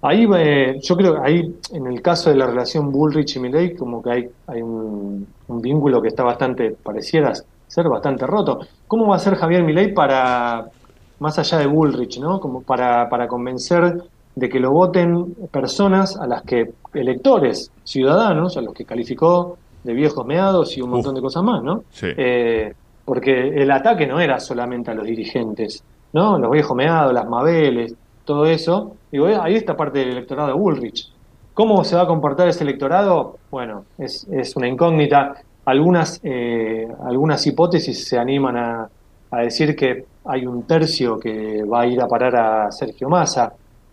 Ahí 0.00 0.28
eh, 0.36 0.78
yo 0.80 0.96
creo 0.96 1.14
que 1.14 1.20
ahí 1.28 1.54
en 1.72 1.86
el 1.88 2.00
caso 2.00 2.30
de 2.30 2.36
la 2.36 2.46
relación 2.46 2.92
Bullrich 2.92 3.36
y 3.36 3.40
Milei 3.40 3.74
como 3.74 4.02
que 4.02 4.10
hay 4.10 4.30
hay 4.46 4.62
un, 4.62 5.26
vínculo 5.48 6.00
que 6.02 6.08
está 6.08 6.22
bastante 6.22 6.70
pareciera 6.70 7.32
ser 7.66 7.88
bastante 7.88 8.26
roto. 8.26 8.60
Cómo 8.86 9.08
va 9.08 9.16
a 9.16 9.18
ser 9.18 9.34
Javier 9.34 9.62
Milei 9.62 9.92
para 9.92 10.70
más 11.18 11.38
allá 11.38 11.58
de 11.58 11.66
Bullrich, 11.66 12.18
¿no? 12.18 12.40
Como 12.40 12.62
para, 12.62 13.08
para 13.08 13.28
convencer 13.28 14.02
de 14.38 14.48
que 14.48 14.60
lo 14.60 14.70
voten 14.70 15.34
personas 15.50 16.16
a 16.16 16.26
las 16.28 16.42
que 16.42 16.70
electores, 16.94 17.72
ciudadanos, 17.82 18.56
a 18.56 18.60
los 18.60 18.72
que 18.72 18.84
calificó 18.84 19.58
de 19.82 19.92
viejos 19.92 20.24
meados 20.24 20.76
y 20.76 20.80
un 20.80 20.90
montón 20.90 21.16
de 21.16 21.20
cosas 21.20 21.42
más, 21.42 21.60
¿no? 21.62 21.82
Eh, 22.02 22.72
porque 23.04 23.48
el 23.48 23.68
ataque 23.70 24.06
no 24.06 24.20
era 24.20 24.38
solamente 24.38 24.92
a 24.92 24.94
los 24.94 25.06
dirigentes, 25.06 25.82
¿no? 26.12 26.38
Los 26.38 26.52
viejos 26.52 26.76
meados, 26.76 27.12
las 27.12 27.28
Mabeles, 27.28 27.96
todo 28.24 28.46
eso. 28.46 28.92
Digo, 29.10 29.28
eh, 29.28 29.36
ahí 29.40 29.56
está 29.56 29.76
parte 29.76 29.98
del 29.98 30.10
electorado 30.10 30.48
de 30.48 30.54
Bullrich. 30.54 31.10
¿Cómo 31.52 31.82
se 31.82 31.96
va 31.96 32.02
a 32.02 32.06
comportar 32.06 32.46
ese 32.46 32.62
electorado? 32.62 33.38
Bueno, 33.50 33.86
es, 33.98 34.24
es 34.30 34.54
una 34.54 34.68
incógnita. 34.68 35.34
Algunas, 35.64 36.20
eh, 36.22 36.86
algunas 37.04 37.44
hipótesis 37.44 38.06
se 38.06 38.16
animan 38.16 38.56
a, 38.56 38.88
a 39.32 39.40
decir 39.40 39.74
que 39.74 40.04
hay 40.26 40.46
un 40.46 40.62
tercio 40.62 41.18
que 41.18 41.64
va 41.64 41.80
a 41.80 41.86
ir 41.86 42.00
a 42.00 42.06
parar 42.06 42.36
a 42.36 42.70
Sergio 42.70 43.08
Massa 43.08 43.52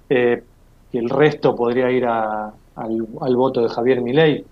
eh, 0.09 0.43
y 0.91 0.97
el 0.97 1.09
resto 1.09 1.55
podría 1.55 1.91
ir 1.91 2.05
al, 2.05 3.35
voto 3.35 3.61
de 3.61 3.69
Javier 3.69 4.01
Milei. 4.01 4.45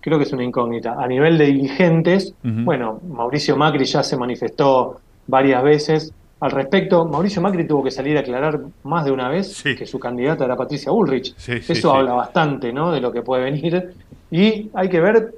Creo 0.00 0.18
que 0.18 0.24
es 0.24 0.32
una 0.32 0.44
incógnita. 0.44 1.00
A 1.00 1.06
nivel 1.06 1.38
de 1.38 1.46
dirigentes, 1.46 2.34
bueno, 2.42 3.00
Mauricio 3.08 3.56
Macri 3.56 3.84
ya 3.84 4.02
se 4.02 4.16
manifestó 4.16 5.00
varias 5.26 5.62
veces 5.62 6.12
al 6.40 6.50
respecto. 6.50 7.06
Mauricio 7.06 7.40
Macri 7.40 7.66
tuvo 7.66 7.84
que 7.84 7.90
salir 7.90 8.16
a 8.16 8.20
aclarar 8.20 8.60
más 8.82 9.04
de 9.04 9.12
una 9.12 9.28
vez 9.28 9.62
que 9.62 9.86
su 9.86 9.98
candidata 9.98 10.44
era 10.44 10.56
Patricia 10.56 10.92
Bullrich. 10.92 11.34
Eso 11.48 11.94
habla 11.94 12.12
bastante 12.12 12.72
¿no? 12.72 12.90
de 12.90 13.00
lo 13.00 13.12
que 13.12 13.22
puede 13.22 13.44
venir. 13.44 13.94
Y 14.30 14.68
hay 14.74 14.88
que 14.88 15.00
ver, 15.00 15.34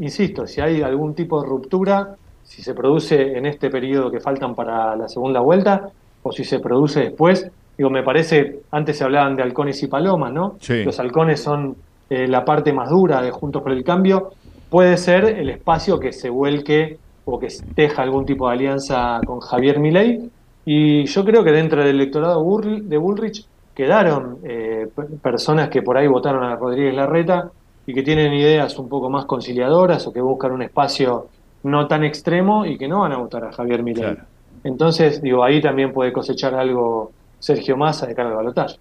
insisto, 0.00 0.46
si 0.46 0.60
hay 0.60 0.82
algún 0.82 1.14
tipo 1.14 1.40
de 1.40 1.48
ruptura, 1.48 2.16
si 2.44 2.62
se 2.62 2.74
produce 2.74 3.38
en 3.38 3.46
este 3.46 3.70
periodo 3.70 4.10
que 4.10 4.20
faltan 4.20 4.54
para 4.54 4.94
la 4.96 5.08
segunda 5.08 5.40
vuelta 5.40 5.88
o 6.22 6.32
si 6.32 6.44
se 6.44 6.58
produce 6.58 7.00
después 7.00 7.50
Digo, 7.76 7.90
me 7.90 8.02
parece, 8.02 8.60
antes 8.70 8.98
se 8.98 9.04
hablaban 9.04 9.36
de 9.36 9.42
halcones 9.42 9.82
y 9.82 9.86
palomas, 9.86 10.32
¿no? 10.32 10.56
Los 10.84 11.00
halcones 11.00 11.40
son 11.40 11.76
eh, 12.10 12.28
la 12.28 12.44
parte 12.44 12.72
más 12.72 12.90
dura 12.90 13.22
de 13.22 13.30
Juntos 13.30 13.62
por 13.62 13.72
el 13.72 13.82
Cambio. 13.82 14.32
Puede 14.68 14.96
ser 14.96 15.24
el 15.24 15.48
espacio 15.50 15.98
que 15.98 16.12
se 16.12 16.30
vuelque 16.30 16.98
o 17.24 17.38
que 17.38 17.48
deja 17.74 18.02
algún 18.02 18.26
tipo 18.26 18.48
de 18.48 18.54
alianza 18.54 19.20
con 19.24 19.40
Javier 19.40 19.78
Milei. 19.78 20.30
Y 20.64 21.04
yo 21.06 21.24
creo 21.24 21.42
que 21.42 21.52
dentro 21.52 21.80
del 21.80 21.96
electorado 21.96 22.44
de 22.60 22.98
Bullrich 22.98 23.46
quedaron 23.74 24.38
eh, 24.44 24.86
personas 25.22 25.68
que 25.68 25.82
por 25.82 25.96
ahí 25.96 26.06
votaron 26.06 26.44
a 26.44 26.56
Rodríguez 26.56 26.94
Larreta 26.94 27.50
y 27.86 27.94
que 27.94 28.02
tienen 28.02 28.32
ideas 28.32 28.78
un 28.78 28.88
poco 28.88 29.10
más 29.10 29.24
conciliadoras 29.24 30.06
o 30.06 30.12
que 30.12 30.20
buscan 30.20 30.52
un 30.52 30.62
espacio 30.62 31.28
no 31.64 31.86
tan 31.86 32.04
extremo 32.04 32.66
y 32.66 32.76
que 32.76 32.88
no 32.88 33.00
van 33.00 33.12
a 33.12 33.16
votar 33.16 33.44
a 33.44 33.52
Javier 33.52 33.82
Milei. 33.82 34.16
Entonces, 34.64 35.20
digo, 35.22 35.42
ahí 35.42 35.60
también 35.60 35.92
puede 35.92 36.12
cosechar 36.12 36.54
algo 36.54 37.12
Sergio 37.42 37.76
Massa 37.76 38.06
de 38.06 38.14
cara 38.14 38.28
al 38.28 38.36
balotaje. 38.36 38.76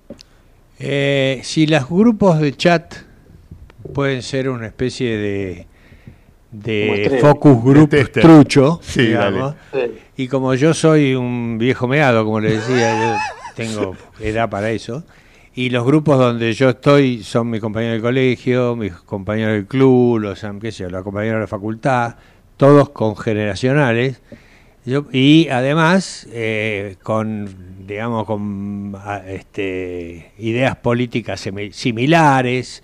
Eh, 0.77 1.41
si 1.43 1.65
los 1.65 1.89
grupos 1.89 2.39
de 2.39 2.55
chat 2.55 2.93
pueden 3.91 4.21
ser 4.21 4.49
una 4.49 4.67
especie 4.67 5.17
de, 5.17 5.67
de 6.51 7.17
focus 7.19 7.63
group 7.63 7.89
trucho, 8.11 8.79
digamos, 8.95 9.55
y 10.15 10.27
como 10.27 10.53
yo 10.53 10.75
soy 10.75 11.15
un 11.15 11.57
viejo 11.57 11.87
meado, 11.87 12.23
como 12.23 12.39
le 12.39 12.57
decía, 12.57 13.01
yo 13.01 13.17
tengo 13.55 13.95
edad 14.19 14.47
para 14.47 14.69
eso, 14.69 15.05
y 15.55 15.71
los 15.71 15.83
grupos 15.83 16.19
donde 16.19 16.53
yo 16.53 16.69
estoy 16.69 17.23
son 17.23 17.49
mis 17.49 17.61
compañeros 17.61 17.95
del 17.95 18.03
colegio, 18.03 18.75
mis 18.75 18.93
compañeros 18.93 19.55
del 19.55 19.65
club, 19.65 20.19
los, 20.19 20.45
qué 20.61 20.71
sé, 20.71 20.87
los 20.87 21.03
compañeros 21.03 21.37
de 21.37 21.41
la 21.41 21.47
facultad, 21.47 22.15
todos 22.57 22.91
congeneracionales, 22.91 24.21
y 24.85 25.47
además 25.49 26.27
eh, 26.31 26.95
con 27.03 27.85
digamos 27.85 28.25
con 28.25 28.95
este, 29.27 30.31
ideas 30.39 30.75
políticas 30.77 31.47
similares 31.71 32.81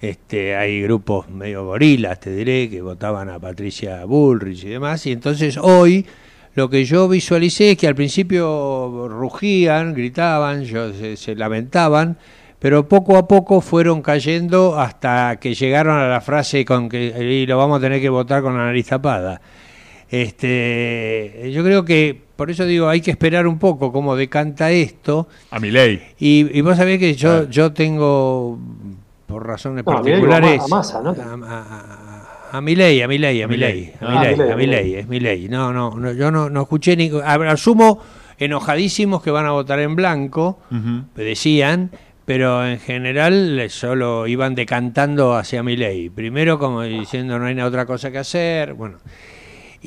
este, 0.00 0.56
hay 0.56 0.82
grupos 0.82 1.28
medio 1.28 1.66
gorilas 1.66 2.20
te 2.20 2.34
diré 2.34 2.70
que 2.70 2.80
votaban 2.80 3.28
a 3.28 3.38
Patricia 3.38 4.04
Bullrich 4.06 4.64
y 4.64 4.68
demás 4.70 5.04
y 5.06 5.12
entonces 5.12 5.58
hoy 5.58 6.06
lo 6.54 6.70
que 6.70 6.84
yo 6.84 7.08
visualicé 7.08 7.72
es 7.72 7.76
que 7.76 7.88
al 7.88 7.94
principio 7.94 9.08
rugían 9.08 9.92
gritaban 9.92 10.64
se, 10.64 11.34
lamentaban 11.36 12.16
pero 12.58 12.88
poco 12.88 13.18
a 13.18 13.28
poco 13.28 13.60
fueron 13.60 14.00
cayendo 14.00 14.80
hasta 14.80 15.36
que 15.36 15.54
llegaron 15.54 15.98
a 15.98 16.08
la 16.08 16.22
frase 16.22 16.64
con 16.64 16.88
que 16.88 17.44
lo 17.46 17.58
vamos 17.58 17.78
a 17.78 17.80
tener 17.82 18.00
que 18.00 18.08
votar 18.08 18.40
con 18.40 18.56
la 18.56 18.64
nariz 18.64 18.86
tapada 18.86 19.42
este, 20.22 21.50
yo 21.52 21.64
creo 21.64 21.84
que, 21.84 22.16
por 22.36 22.48
eso 22.48 22.64
digo, 22.66 22.88
hay 22.88 23.00
que 23.00 23.10
esperar 23.10 23.48
un 23.48 23.58
poco 23.58 23.90
cómo 23.90 24.14
decanta 24.14 24.70
esto. 24.70 25.26
A 25.50 25.58
mi 25.58 25.72
ley. 25.72 26.00
Y, 26.20 26.60
vos 26.60 26.76
sabés 26.76 27.00
que 27.00 27.14
yo, 27.14 27.48
yo 27.50 27.72
tengo, 27.72 28.56
por 29.26 29.44
razones 29.44 29.82
particulares... 29.82 30.62
A, 32.52 32.60
mi 32.60 32.76
ley, 32.76 33.02
a 33.02 33.08
mi 33.08 33.18
ley, 33.18 33.42
a 33.42 33.48
mi 33.48 33.56
ley, 33.56 33.92
a 34.00 34.08
mi 34.08 34.18
ley, 34.20 34.50
a 34.52 34.54
mi 34.54 34.66
ley, 34.68 34.94
es 34.94 35.08
mi 35.08 35.18
ley. 35.18 35.48
No, 35.48 35.72
no, 35.72 35.90
no 35.96 36.12
yo 36.12 36.30
no, 36.30 36.48
no 36.48 36.62
escuché 36.62 36.96
ni... 36.96 37.10
Asumo 37.24 38.00
enojadísimos 38.38 39.20
que 39.20 39.32
van 39.32 39.46
a 39.46 39.50
votar 39.50 39.80
en 39.80 39.96
blanco, 39.96 40.60
me 40.70 41.24
decían, 41.24 41.90
pero 42.24 42.64
en 42.64 42.78
general 42.78 43.60
solo 43.68 44.28
iban 44.28 44.54
decantando 44.54 45.34
hacia 45.34 45.64
mi 45.64 45.76
ley. 45.76 46.08
Primero 46.10 46.60
como 46.60 46.82
diciendo 46.82 47.36
no 47.40 47.46
hay 47.46 47.58
otra 47.60 47.84
cosa 47.84 48.12
que 48.12 48.18
hacer, 48.18 48.74
bueno... 48.74 48.98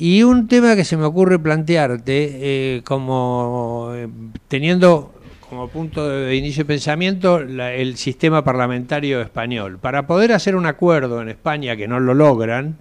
Y 0.00 0.22
un 0.22 0.46
tema 0.46 0.76
que 0.76 0.84
se 0.84 0.96
me 0.96 1.04
ocurre 1.04 1.40
plantearte, 1.40 2.76
eh, 2.76 2.82
como 2.84 3.90
eh, 3.96 4.08
teniendo 4.46 5.12
como 5.40 5.66
punto 5.66 6.08
de 6.08 6.36
inicio 6.36 6.62
de 6.62 6.68
pensamiento 6.68 7.38
el 7.38 7.96
sistema 7.96 8.44
parlamentario 8.44 9.20
español. 9.20 9.78
Para 9.78 10.06
poder 10.06 10.32
hacer 10.32 10.54
un 10.54 10.66
acuerdo 10.66 11.20
en 11.20 11.30
España 11.30 11.74
que 11.74 11.88
no 11.88 11.98
lo 11.98 12.14
logran, 12.14 12.78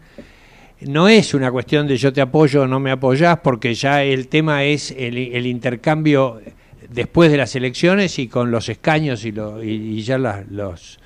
no 0.81 1.07
es 1.07 1.34
una 1.34 1.52
cuestión 1.52 1.88
de 1.88 1.98
yo 1.98 2.14
te 2.14 2.22
apoyo 2.22 2.61
o 2.61 2.68
no 2.68 2.80
me 2.80 2.91
apoyás, 2.91 3.39
porque 3.39 3.73
ya 3.73 4.03
el 4.03 4.27
tema 4.27 4.64
es 4.64 4.91
el, 4.91 5.48
intercambio 5.48 6.39
después 6.88 7.31
de 7.31 7.38
las 7.38 7.56
elecciones 7.56 8.19
y 8.19 8.27
con 8.27 8.52
los 8.52 8.69
escaños 8.69 9.26
y, 9.26 9.31
lo, 9.31 9.64
y, 9.64 10.03
ya 10.03 10.19
los, 10.19 10.99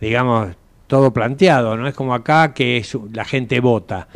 digamos, 0.00 0.56
todo 0.88 1.12
planteado, 1.12 1.76
no 1.76 1.86
es 1.86 1.94
como 1.94 2.12
acá 2.12 2.52
que 2.52 2.78
es, 2.78 2.98
la 3.12 3.24
gente 3.24 3.60
vota. 3.60 4.08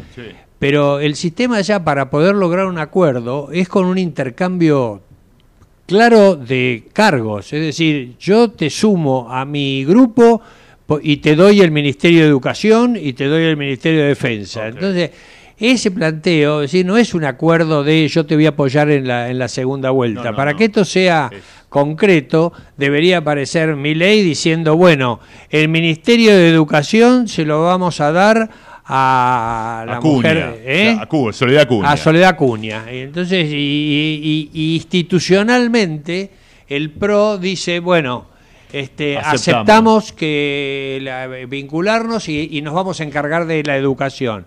Pero 0.58 0.98
el 0.98 1.14
sistema 1.14 1.60
ya 1.60 1.84
para 1.84 2.10
poder 2.10 2.34
lograr 2.34 2.66
un 2.66 2.78
acuerdo 2.78 3.50
es 3.52 3.68
con 3.68 3.86
un 3.86 3.98
intercambio 3.98 5.02
claro 5.86 6.36
de 6.36 6.84
cargos. 6.92 7.52
Es 7.52 7.60
decir, 7.60 8.16
yo 8.18 8.50
te 8.50 8.68
sumo 8.68 9.28
a 9.30 9.44
mi 9.44 9.84
grupo 9.84 10.42
y 11.02 11.18
te 11.18 11.36
doy 11.36 11.60
el 11.60 11.70
Ministerio 11.70 12.22
de 12.22 12.28
Educación 12.28 12.96
y 13.00 13.12
te 13.12 13.26
doy 13.26 13.44
el 13.44 13.56
Ministerio 13.56 14.00
de 14.00 14.08
Defensa. 14.08 14.66
Entonces, 14.66 15.10
ese 15.58 15.90
planteo, 15.90 16.62
es 16.62 16.70
decir, 16.70 16.86
no 16.86 16.96
es 16.96 17.14
un 17.14 17.24
acuerdo 17.24 17.82
de 17.82 18.06
yo 18.08 18.26
te 18.26 18.34
voy 18.34 18.46
a 18.46 18.50
apoyar 18.50 18.90
en 18.90 19.08
la, 19.08 19.28
en 19.28 19.38
la 19.38 19.48
segunda 19.48 19.90
vuelta. 19.90 20.34
Para 20.34 20.54
que 20.54 20.66
esto 20.66 20.84
sea 20.84 21.30
concreto, 21.68 22.52
debería 22.76 23.18
aparecer 23.18 23.74
mi 23.74 23.94
ley 23.94 24.22
diciendo, 24.22 24.76
bueno, 24.76 25.20
el 25.50 25.68
Ministerio 25.68 26.36
de 26.36 26.48
Educación 26.48 27.28
se 27.28 27.44
lo 27.44 27.62
vamos 27.62 28.00
a 28.00 28.12
dar 28.12 28.50
a 28.88 29.84
la 29.86 30.00
mujer 30.00 30.62
¿eh? 30.64 30.98
a 30.98 31.32
Soledad 31.32 31.62
Acuña. 31.62 31.92
a 31.92 31.96
Soledad 31.96 32.30
Acuña 32.30 32.84
entonces 32.88 33.46
y, 33.52 34.50
institucionalmente 34.54 36.30
el 36.66 36.90
PRO 36.90 37.36
dice 37.36 37.80
bueno 37.80 38.26
este, 38.72 39.16
aceptamos. 39.16 40.12
que 40.12 41.46
vincularnos 41.48 42.28
y, 42.28 42.60
nos 42.62 42.74
vamos 42.74 43.00
a 43.00 43.04
encargar 43.04 43.46
de 43.46 43.62
la 43.62 43.76
educación 43.76 44.46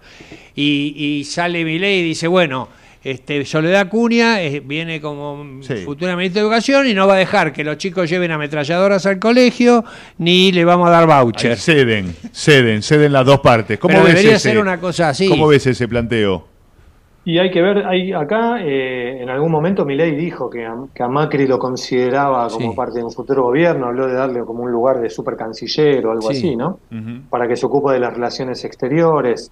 y, 0.55 0.93
y 0.97 1.23
sale 1.23 1.63
mi 1.63 1.77
ley 1.77 1.99
y 1.99 2.03
dice 2.03 2.27
bueno 2.27 2.68
este, 3.03 3.44
Soledad 3.45 3.90
Cunha 3.90 4.44
eh, 4.44 4.60
viene 4.60 5.02
como 5.02 5.61
futura 5.84 6.15
ministra 6.15 6.41
de 6.41 6.48
Educación 6.48 6.88
y 6.88 6.94
no 6.94 7.07
va 7.07 7.15
a 7.15 7.18
dejar 7.18 7.52
que 7.52 7.64
los 7.64 7.78
chicos 7.78 8.10
lleven 8.10 8.32
ametralladoras 8.32 9.07
al 9.07 9.18
colegio 9.18 9.84
ni 10.19 10.52
le 10.52 10.64
vamos 10.65 10.88
a 10.88 10.91
dar 10.91 11.07
voucher. 11.07 11.57
ceden, 11.57 12.15
ceden, 12.32 12.84
ceden 12.84 13.11
las 13.11 13.26
dos 13.26 13.40
partes. 13.40 13.80
¿Cómo 13.80 13.95
ves 14.03 14.15
debería 14.15 14.38
ser 14.38 14.60
una 14.60 14.80
cosa 14.80 15.10
así. 15.10 15.28
¿Cómo 15.28 15.48
ves 15.48 15.65
ese 15.65 15.88
planteo? 15.88 16.52
Y 17.23 17.38
hay 17.38 17.52
que 17.52 17.61
ver, 17.61 17.86
hay, 17.86 18.14
acá 18.14 18.64
eh, 18.64 19.22
en 19.22 19.30
algún 19.30 19.52
momento 19.52 19.86
Milei 19.86 20.15
dijo 20.15 20.49
que 20.49 20.65
a, 20.65 21.07
Macri 21.07 21.45
lo 21.45 21.60
consideraba 21.60 22.48
como 22.49 22.76
parte 22.76 22.98
de 22.98 23.03
un 23.03 23.11
futuro 23.11 23.44
gobierno, 23.44 23.88
habló 23.88 24.07
de 24.07 24.14
darle 24.14 24.41
como 24.41 24.64
un 24.64 24.72
lugar 24.72 24.99
de 24.99 25.10
super 25.10 25.36
canciller 25.36 26.06
o 26.07 26.11
algo 26.11 26.30
así, 26.30 26.56
¿no? 26.56 26.80
Para 27.30 27.48
que 27.48 27.56
se 27.56 27.65
ocupe 27.65 27.94
de 27.94 27.99
las 27.99 28.14
relaciones 28.14 28.64
exteriores 28.65 29.52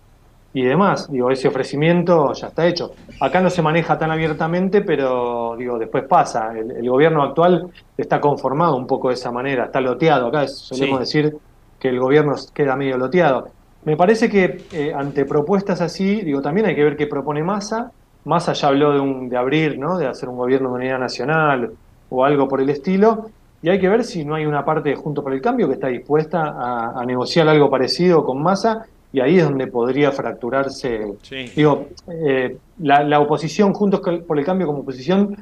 y 0.53 0.63
demás. 0.63 1.11
Digo, 1.11 1.29
ese 1.31 1.47
ofrecimiento 1.47 2.33
ya 2.33 2.47
está 2.47 2.65
hecho. 2.65 2.93
Acá 3.19 3.41
no 3.41 3.49
se 3.49 3.61
maneja 3.61 3.97
tan 3.97 4.11
abiertamente, 4.11 4.81
pero 4.81 5.55
digo, 5.57 5.77
después 5.77 6.05
pasa. 6.05 6.53
El, 6.57 6.89
gobierno 6.89 7.23
actual 7.23 7.69
está 7.97 8.19
conformado 8.19 8.75
un 8.75 8.87
poco 8.87 9.09
de 9.09 9.15
esa 9.15 9.31
manera, 9.31 9.65
está 9.65 9.81
loteado. 9.81 10.27
Acá 10.27 10.47
solemos 10.47 10.99
decir 10.99 11.35
que 11.79 11.89
el 11.89 11.99
gobierno 11.99 12.35
queda 12.53 12.75
medio 12.75 12.97
loteado. 12.97 13.49
Me 13.85 13.95
parece 13.95 14.29
que 14.29 14.65
eh, 14.73 14.93
ante 14.93 15.25
propuestas 15.25 15.81
así, 15.81 16.21
digo, 16.21 16.41
también 16.41 16.67
hay 16.67 16.75
que 16.75 16.83
ver 16.83 16.97
qué 16.97 17.07
propone 17.07 17.43
Massa. 17.43 17.91
Massa 18.25 18.53
ya 18.53 18.67
habló 18.67 18.91
de, 18.91 18.99
un, 18.99 19.29
de 19.29 19.37
abrir, 19.37 19.79
¿no? 19.79 19.97
de 19.97 20.07
hacer 20.07 20.27
un 20.27 20.37
gobierno 20.37 20.69
de 20.69 20.75
unidad 20.75 20.99
nacional 20.99 21.71
o 22.09 22.25
algo 22.25 22.47
por 22.47 22.59
el 22.59 22.69
estilo. 22.69 23.29
Y 23.61 23.69
hay 23.69 23.79
que 23.79 23.89
ver 23.89 24.03
si 24.03 24.25
no 24.25 24.35
hay 24.35 24.45
una 24.45 24.65
parte 24.65 24.89
de 24.89 24.95
Junto 24.95 25.21
por 25.21 25.33
el 25.33 25.41
Cambio 25.41 25.67
que 25.67 25.73
está 25.73 25.87
dispuesta 25.87 26.55
a, 26.57 26.99
a 26.99 27.05
negociar 27.05 27.47
algo 27.47 27.69
parecido 27.69 28.23
con 28.25 28.41
Massa 28.41 28.85
y 29.11 29.19
ahí 29.19 29.39
es 29.39 29.43
donde 29.43 29.67
podría 29.67 30.11
fracturarse. 30.11 31.13
Digo, 31.55 31.87
eh, 32.07 32.57
la, 32.79 33.19
oposición, 33.19 33.73
Juntos 33.73 34.01
por 34.27 34.37
el 34.37 34.45
Cambio 34.45 34.67
como 34.67 34.79
oposición, 34.79 35.35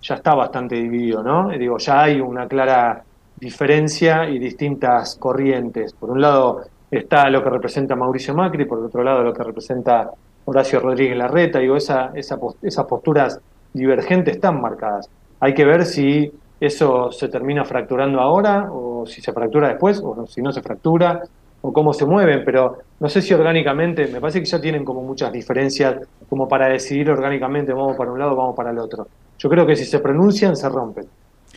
ya 0.00 0.14
está 0.14 0.34
bastante 0.34 0.76
dividido, 0.76 1.22
¿no? 1.22 1.50
Digo, 1.50 1.78
ya 1.78 2.02
hay 2.02 2.20
una 2.20 2.48
clara 2.48 3.04
diferencia 3.38 4.28
y 4.28 4.38
distintas 4.38 5.16
corrientes. 5.16 5.92
Por 5.92 6.10
un 6.10 6.20
lado 6.20 6.62
está 6.90 7.28
lo 7.30 7.42
que 7.42 7.50
representa 7.50 7.94
Mauricio 7.96 8.34
Macri, 8.34 8.64
por 8.64 8.78
otro 8.78 9.02
lado 9.02 9.22
lo 9.22 9.32
que 9.32 9.42
representa 9.42 10.10
Horacio 10.44 10.80
Rodríguez 10.80 11.16
Larreta. 11.16 11.58
Digo, 11.58 11.76
esa, 11.76 12.12
esa, 12.14 12.38
esas 12.62 12.86
posturas 12.86 13.40
divergentes 13.72 14.36
están 14.36 14.60
marcadas. 14.60 15.08
Hay 15.40 15.54
que 15.54 15.64
ver 15.64 15.84
si 15.84 16.32
eso 16.60 17.10
se 17.10 17.28
termina 17.28 17.64
fracturando 17.64 18.20
ahora 18.20 18.68
o 18.70 19.04
si 19.06 19.20
se 19.20 19.32
fractura 19.32 19.68
después 19.68 20.00
o 20.02 20.26
si 20.26 20.40
no 20.40 20.52
se 20.52 20.62
fractura 20.62 21.22
o 21.62 21.72
cómo 21.72 21.92
se 21.92 22.04
mueven, 22.04 22.42
pero 22.44 22.78
no 22.98 23.08
sé 23.08 23.22
si 23.22 23.32
orgánicamente, 23.32 24.08
me 24.08 24.20
parece 24.20 24.40
que 24.40 24.46
ya 24.46 24.60
tienen 24.60 24.84
como 24.84 25.02
muchas 25.02 25.32
diferencias 25.32 25.96
como 26.28 26.48
para 26.48 26.68
decidir 26.68 27.08
orgánicamente 27.10 27.72
vamos 27.72 27.96
para 27.96 28.10
un 28.10 28.18
lado, 28.18 28.34
vamos 28.36 28.56
para 28.56 28.70
el 28.70 28.78
otro. 28.78 29.06
Yo 29.38 29.48
creo 29.48 29.66
que 29.66 29.76
si 29.76 29.84
se 29.84 30.00
pronuncian, 30.00 30.56
se 30.56 30.68
rompen, 30.68 31.06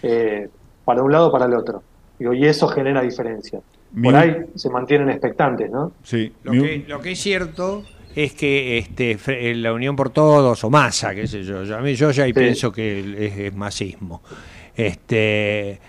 eh, 0.03 0.47
para 0.85 1.01
un 1.01 1.11
lado 1.11 1.31
para 1.31 1.45
el 1.45 1.53
otro. 1.55 1.81
y 2.19 2.45
eso 2.45 2.67
genera 2.67 3.01
diferencia. 3.01 3.59
Por 4.01 4.15
ahí 4.15 4.45
se 4.55 4.69
mantienen 4.69 5.09
expectantes, 5.09 5.71
¿no? 5.71 5.93
Sí. 6.03 6.31
Lo 6.43 6.51
que, 6.51 6.85
lo 6.87 6.99
que 6.99 7.11
es 7.13 7.19
cierto 7.19 7.83
es 8.15 8.33
que 8.33 8.77
este, 8.77 9.55
la 9.55 9.73
Unión 9.73 9.95
por 9.95 10.09
Todos 10.11 10.63
o 10.63 10.69
masa, 10.69 11.15
qué 11.15 11.27
sé 11.27 11.43
yo, 11.43 11.63
yo, 11.63 11.77
a 11.77 11.81
mí, 11.81 11.95
yo 11.95 12.11
ya 12.11 12.25
pienso 12.33 12.71
que 12.71 12.99
es, 12.99 13.37
es 13.37 13.55
masismo. 13.55 14.21
Este, 14.75 15.79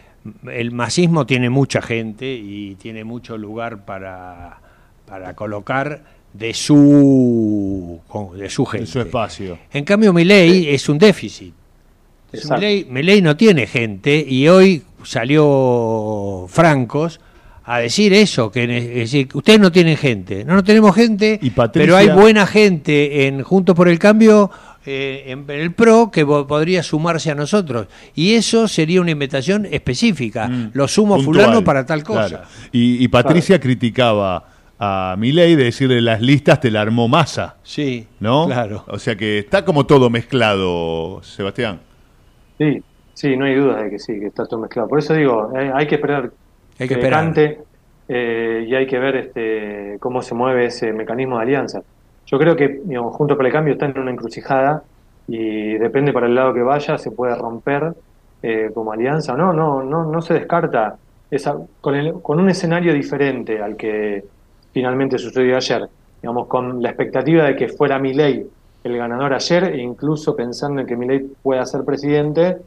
el 0.53 0.73
masismo 0.73 1.27
tiene 1.27 1.51
mucha 1.51 1.83
gente 1.83 2.33
y 2.33 2.77
tiene 2.77 3.05
mucho 3.05 3.37
lugar 3.37 3.85
para, 3.85 4.61
para 5.07 5.35
colocar 5.35 6.03
de 6.33 6.55
su, 6.55 8.01
de 8.35 8.51
su 8.51 8.67
gente. 8.67 8.87
su 8.87 9.01
espacio. 9.01 9.59
En 9.73 9.85
cambio, 9.85 10.13
mi 10.13 10.25
ley 10.25 10.69
es 10.69 10.89
un 10.89 10.99
déficit. 10.99 11.55
Mi 12.91 13.03
ley, 13.03 13.23
no 13.23 13.37
tiene 13.37 13.67
gente 13.67 14.25
y 14.29 14.49
hoy 14.49 14.83
salió 15.05 16.47
Francos 16.49 17.21
a 17.67 17.81
decir 17.81 18.13
eso, 18.13 18.51
que 18.51 18.63
es 18.63 18.95
decir, 18.95 19.29
ustedes 19.35 19.59
no 19.59 19.73
tienen 19.73 19.97
gente, 19.97 20.45
no, 20.45 20.55
no 20.55 20.63
tenemos 20.63 20.95
gente, 20.95 21.41
pero 21.73 21.97
hay 21.97 22.09
buena 22.09 22.47
gente 22.47 23.27
en 23.27 23.43
Juntos 23.43 23.75
por 23.75 23.89
el 23.89 23.99
Cambio, 23.99 24.53
eh, 24.87 25.25
en, 25.27 25.45
el 25.51 25.73
PRO, 25.73 26.13
que 26.13 26.25
podría 26.25 26.85
sumarse 26.85 27.33
a 27.33 27.35
nosotros. 27.35 27.89
Y 28.15 28.35
eso 28.35 28.69
sería 28.69 29.01
una 29.01 29.11
invitación 29.11 29.67
específica, 29.67 30.47
mm. 30.47 30.71
lo 30.75 30.87
sumo 30.87 31.19
fulano 31.19 31.65
para 31.65 31.85
tal 31.85 32.05
cosa. 32.05 32.45
Y, 32.71 33.09
Patricia 33.09 33.59
criticaba 33.59 34.45
a 34.79 35.17
Milei 35.19 35.57
de 35.57 35.65
decirle 35.65 36.01
las 36.01 36.21
listas 36.21 36.61
te 36.61 36.71
la 36.71 36.83
armó 36.83 37.09
masa. 37.09 37.57
Sí, 37.65 38.07
¿no? 38.21 38.47
Claro. 38.47 38.85
O 38.87 38.99
sea 39.01 39.17
que 39.17 39.41
está 39.41 39.65
como 39.65 39.87
todo 39.87 40.09
mezclado, 40.09 41.21
Sebastián. 41.25 41.81
Sí, 42.59 42.81
sí, 43.13 43.37
no 43.37 43.47
hay 43.47 43.57
duda 43.57 43.83
de 43.83 43.91
que 43.91 43.99
sí, 43.99 44.21
que 44.21 44.27
está 44.27 44.47
todo 44.47 44.61
mezclado. 44.61 44.89
Por 44.89 45.01
eso 45.01 45.15
digo, 45.15 45.51
eh, 45.59 45.73
hay 45.75 45.89
que 45.89 45.97
esperar 45.97 46.31
hay 46.79 46.89
que 46.89 46.95
esperar. 46.95 47.33
Eh, 48.09 48.67
y 48.69 48.75
hay 48.75 48.87
que 48.87 48.99
ver 49.01 49.17
este, 49.17 49.97
cómo 49.99 50.23
se 50.23 50.35
mueve 50.35 50.67
ese 50.67 50.93
mecanismo 50.93 51.39
de 51.39 51.43
alianza. 51.43 51.83
Yo 52.27 52.39
creo 52.39 52.55
que 52.55 52.81
digamos, 52.85 53.15
Junto 53.17 53.37
por 53.37 53.45
el 53.47 53.53
Cambio 53.53 53.73
está 53.73 53.87
en 53.87 53.99
una 53.99 54.13
encrucijada 54.13 54.85
y 55.27 55.75
depende 55.75 56.13
para 56.13 56.27
el 56.27 56.35
lado 56.35 56.55
que 56.55 56.63
vaya, 56.63 56.99
se 56.99 57.11
puede 57.11 57.35
romper 57.35 57.95
eh, 58.43 58.71
como 58.73 58.93
alianza 58.93 59.35
no, 59.35 59.53
no, 59.53 59.83
no, 59.83 60.05
no 60.05 60.23
se 60.23 60.35
descarta 60.35 60.97
esa, 61.31 61.57
con, 61.81 62.21
con 62.21 62.39
un 62.39 62.49
escenario 62.49 62.93
diferente 62.93 63.61
al 63.61 63.77
que 63.77 64.25
finalmente 64.73 65.19
sucedió 65.19 65.57
ayer, 65.57 65.89
digamos, 66.23 66.47
con 66.47 66.81
la 66.83 66.91
expectativa 66.91 67.45
de 67.45 67.57
que 67.57 67.69
fuera 67.69 67.99
Milei 67.99 68.47
el 68.85 68.97
ganador 68.97 69.35
ayer 69.35 69.65
e 69.65 69.79
incluso 69.79 70.37
pensando 70.37 70.81
en 70.81 70.87
que 70.87 70.97
Milei 70.97 71.27
pueda 71.43 71.67
ser 71.67 71.85
presidente, 71.85 72.59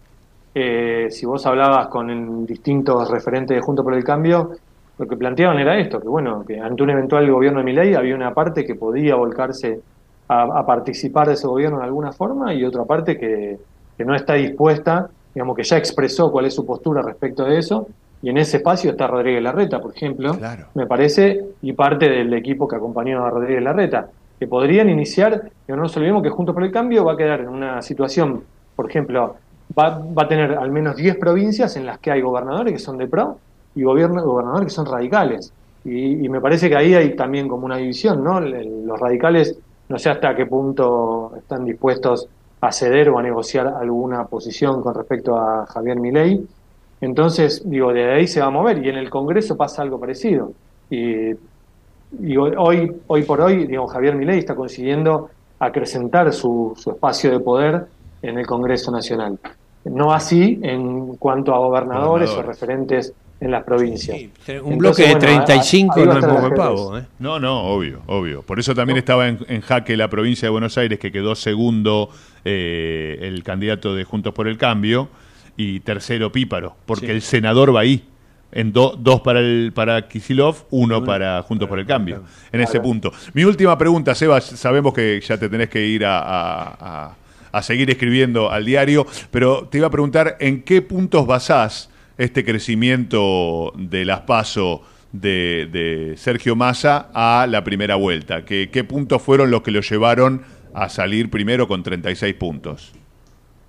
eh, 0.53 1.07
si 1.09 1.25
vos 1.25 1.45
hablabas 1.45 1.87
con 1.87 2.45
distintos 2.45 3.09
referentes 3.09 3.55
de 3.55 3.61
Junto 3.61 3.83
por 3.83 3.93
el 3.93 4.03
Cambio, 4.03 4.51
lo 4.97 5.07
que 5.07 5.15
planteaban 5.15 5.57
era 5.59 5.77
esto, 5.77 5.99
que 6.01 6.07
bueno, 6.07 6.43
que 6.45 6.59
ante 6.59 6.83
un 6.83 6.89
eventual 6.89 7.29
gobierno 7.31 7.59
de 7.59 7.65
Milei 7.65 7.95
había 7.95 8.15
una 8.15 8.33
parte 8.33 8.65
que 8.65 8.75
podía 8.75 9.15
volcarse 9.15 9.79
a, 10.27 10.65
participar 10.65 11.27
de 11.27 11.33
ese 11.33 11.47
gobierno 11.47 11.79
de 11.79 11.85
alguna 11.85 12.11
forma 12.11 12.53
y 12.53 12.63
otra 12.63 12.85
parte 12.85 13.17
que, 13.17 13.57
no 14.05 14.15
está 14.15 14.35
dispuesta, 14.35 15.09
digamos 15.33 15.57
que 15.57 15.63
ya 15.63 15.75
expresó 15.75 16.31
cuál 16.31 16.45
es 16.45 16.53
su 16.53 16.65
postura 16.65 17.01
respecto 17.01 17.43
de 17.43 17.57
eso, 17.57 17.87
y 18.21 18.29
en 18.29 18.37
ese 18.37 18.57
espacio 18.57 18.91
está 18.91 19.07
Rodríguez 19.07 19.43
Larreta, 19.43 19.79
por 19.79 19.93
ejemplo, 19.93 20.37
me 20.73 20.85
parece, 20.85 21.41
y 21.61 21.73
parte 21.73 22.09
del 22.09 22.33
equipo 22.33 22.67
que 22.67 22.77
acompañó 22.77 23.25
a 23.25 23.29
Rodríguez 23.29 23.63
Larreta, 23.63 24.09
que 24.39 24.47
podrían 24.47 24.89
iniciar, 24.89 25.51
y 25.67 25.71
no 25.71 25.77
nos 25.77 25.95
olvidemos 25.97 26.23
que 26.23 26.29
Junto 26.29 26.53
por 26.53 26.63
el 26.63 26.71
Cambio 26.71 27.03
va 27.03 27.13
a 27.13 27.17
quedar 27.17 27.41
en 27.41 27.49
una 27.49 27.81
situación, 27.81 28.43
por 28.75 28.89
ejemplo, 28.89 29.35
va, 29.77 29.99
va 29.99 30.23
a 30.23 30.27
tener 30.27 30.53
al 30.53 30.71
menos 30.71 30.95
10 30.95 31.17
provincias 31.17 31.75
en 31.75 31.85
las 31.85 31.99
que 31.99 32.11
hay 32.11 32.21
gobernadores 32.21 32.73
que 32.73 32.79
son 32.79 32.97
de 32.97 33.07
PRO, 33.07 33.37
y 33.75 33.83
gobierno, 33.83 34.23
gobernadores 34.23 34.67
que 34.67 34.75
son 34.75 34.85
radicales. 34.85 35.53
Y, 35.85 36.27
me 36.27 36.41
parece 36.41 36.69
que 36.69 36.75
ahí 36.75 36.93
hay 36.93 37.15
también 37.15 37.47
como 37.47 37.65
una 37.65 37.77
división, 37.77 38.23
¿no? 38.23 38.39
Los 38.41 38.99
radicales 38.99 39.57
no 39.87 39.97
sé 39.97 40.09
hasta 40.09 40.35
qué 40.35 40.45
punto 40.45 41.31
están 41.37 41.65
dispuestos 41.65 42.27
a 42.61 42.71
ceder 42.71 43.09
o 43.09 43.17
a 43.17 43.23
negociar 43.23 43.67
alguna 43.67 44.25
posición 44.25 44.81
con 44.81 44.93
respecto 44.93 45.37
a 45.37 45.65
Javier 45.65 45.99
Milei. 45.99 46.45
Entonces, 47.01 47.63
digo, 47.65 47.93
de 47.93 48.11
ahí 48.11 48.27
se 48.27 48.41
va 48.41 48.47
a 48.47 48.51
mover 48.51 48.85
y 48.85 48.89
en 48.89 48.97
el 48.97 49.09
Congreso 49.09 49.55
pasa 49.55 49.81
algo 49.81 49.99
parecido. 49.99 50.51
Y 50.89 51.31
digo, 52.11 52.49
hoy, 52.57 52.91
hoy 53.07 53.23
por 53.23 53.41
hoy, 53.41 53.65
digo, 53.65 53.87
Javier 53.87 54.15
Milei 54.15 54.39
está 54.39 54.53
consiguiendo 54.55 55.29
acrecentar 55.59 56.33
su, 56.33 56.73
su 56.77 56.91
espacio 56.91 57.31
de 57.31 57.39
poder 57.39 57.85
en 58.21 58.37
el 58.37 58.45
Congreso 58.45 58.91
Nacional. 58.91 59.39
No 59.85 60.13
así 60.13 60.59
en 60.61 61.15
cuanto 61.15 61.53
a 61.53 61.59
gobernadores. 61.59 62.29
o 62.31 62.41
referentes 62.41 63.13
en 63.41 63.51
las 63.51 63.63
provincias. 63.63 64.17
un 64.63 64.77
bloque 64.77 65.07
de 65.07 65.15
35 65.15 66.05
no 66.05 66.19
es 66.19 66.25
poco 66.25 66.55
pavo. 66.55 66.97
¿eh? 66.97 67.05
No, 67.19 67.39
no, 67.39 67.61
obvio, 67.61 68.01
obvio. 68.07 68.41
Por 68.41 68.59
eso 68.59 68.75
también 68.75 68.97
estaba 68.97 69.27
en, 69.27 69.61
jaque 69.61 69.95
la 69.95 70.09
provincia 70.09 70.47
de 70.47 70.49
Buenos 70.49 70.77
Aires, 70.77 70.99
que 70.99 71.11
quedó 71.11 71.35
segundo 71.35 72.09
eh, 72.43 73.17
el 73.21 73.43
candidato 73.43 73.95
de 73.95 74.03
Juntos 74.03 74.33
por 74.33 74.47
el 74.47 74.57
Cambio 74.57 75.07
y 75.55 75.79
tercero 75.81 76.31
Píparo, 76.31 76.75
porque 76.85 77.11
el 77.11 77.21
senador 77.21 77.75
va 77.75 77.81
ahí. 77.81 78.05
En 78.51 78.73
dos 78.73 79.21
para 79.23 79.41
el 79.41 79.71
para 79.75 80.07
Kisilov, 80.07 80.65
uno 80.71 81.03
para 81.03 81.43
Juntos 81.43 81.69
por 81.69 81.77
el 81.77 81.85
Cambio, 81.85 82.23
en 82.51 82.61
ese 82.61 82.79
punto. 82.79 83.11
Mi 83.33 83.43
última 83.43 83.77
pregunta, 83.77 84.15
Sebas, 84.15 84.43
sabemos 84.43 84.91
que 84.91 85.21
ya 85.21 85.37
te 85.37 85.47
tenés 85.49 85.69
que 85.69 85.85
ir 85.85 86.03
a, 86.03 87.07
a 87.07 87.15
seguir 87.61 87.89
escribiendo 87.89 88.51
al 88.51 88.65
diario, 88.65 89.05
pero 89.31 89.67
te 89.67 89.79
iba 89.79 89.87
a 89.87 89.91
preguntar 89.91 90.37
en 90.39 90.63
qué 90.63 90.81
puntos 90.81 91.27
basás 91.27 91.89
este 92.17 92.43
crecimiento 92.43 93.71
de 93.75 94.05
las 94.05 94.21
PASO 94.21 94.81
de, 95.11 96.13
Sergio 96.17 96.55
Massa 96.55 97.09
a 97.13 97.47
la 97.47 97.63
primera 97.63 97.95
vuelta? 97.95 98.45
¿Qué, 98.45 98.69
¿Qué 98.71 98.83
puntos 98.83 99.21
fueron 99.21 99.51
los 99.51 99.61
que 99.61 99.71
lo 99.71 99.81
llevaron 99.81 100.41
a 100.73 100.89
salir 100.89 101.29
primero 101.29 101.67
con 101.67 101.83
36 101.83 102.35
puntos? 102.35 102.93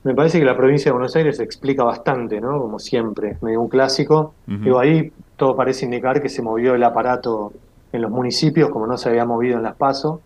Me 0.02 0.14
parece 0.14 0.38
que 0.38 0.46
la 0.46 0.56
provincia 0.56 0.90
de 0.90 0.92
Buenos 0.92 1.14
Aires 1.14 1.40
explica 1.40 1.84
bastante, 1.84 2.40
¿no? 2.40 2.58
Como 2.58 2.78
siempre, 2.78 3.36
medio 3.42 3.60
un 3.60 3.68
clásico. 3.68 4.34
Digo, 4.46 4.78
ahí 4.78 5.12
todo 5.36 5.54
parece 5.54 5.84
indicar 5.84 6.22
que 6.22 6.30
se 6.30 6.40
movió 6.40 6.74
el 6.74 6.82
aparato 6.82 7.52
en 7.92 8.02
los 8.02 8.10
municipios 8.10 8.70
como 8.70 8.86
no 8.86 8.96
se 8.96 9.10
había 9.10 9.24
movido 9.24 9.56
en 9.58 9.62
las 9.62 9.76
PASO, 9.76 10.20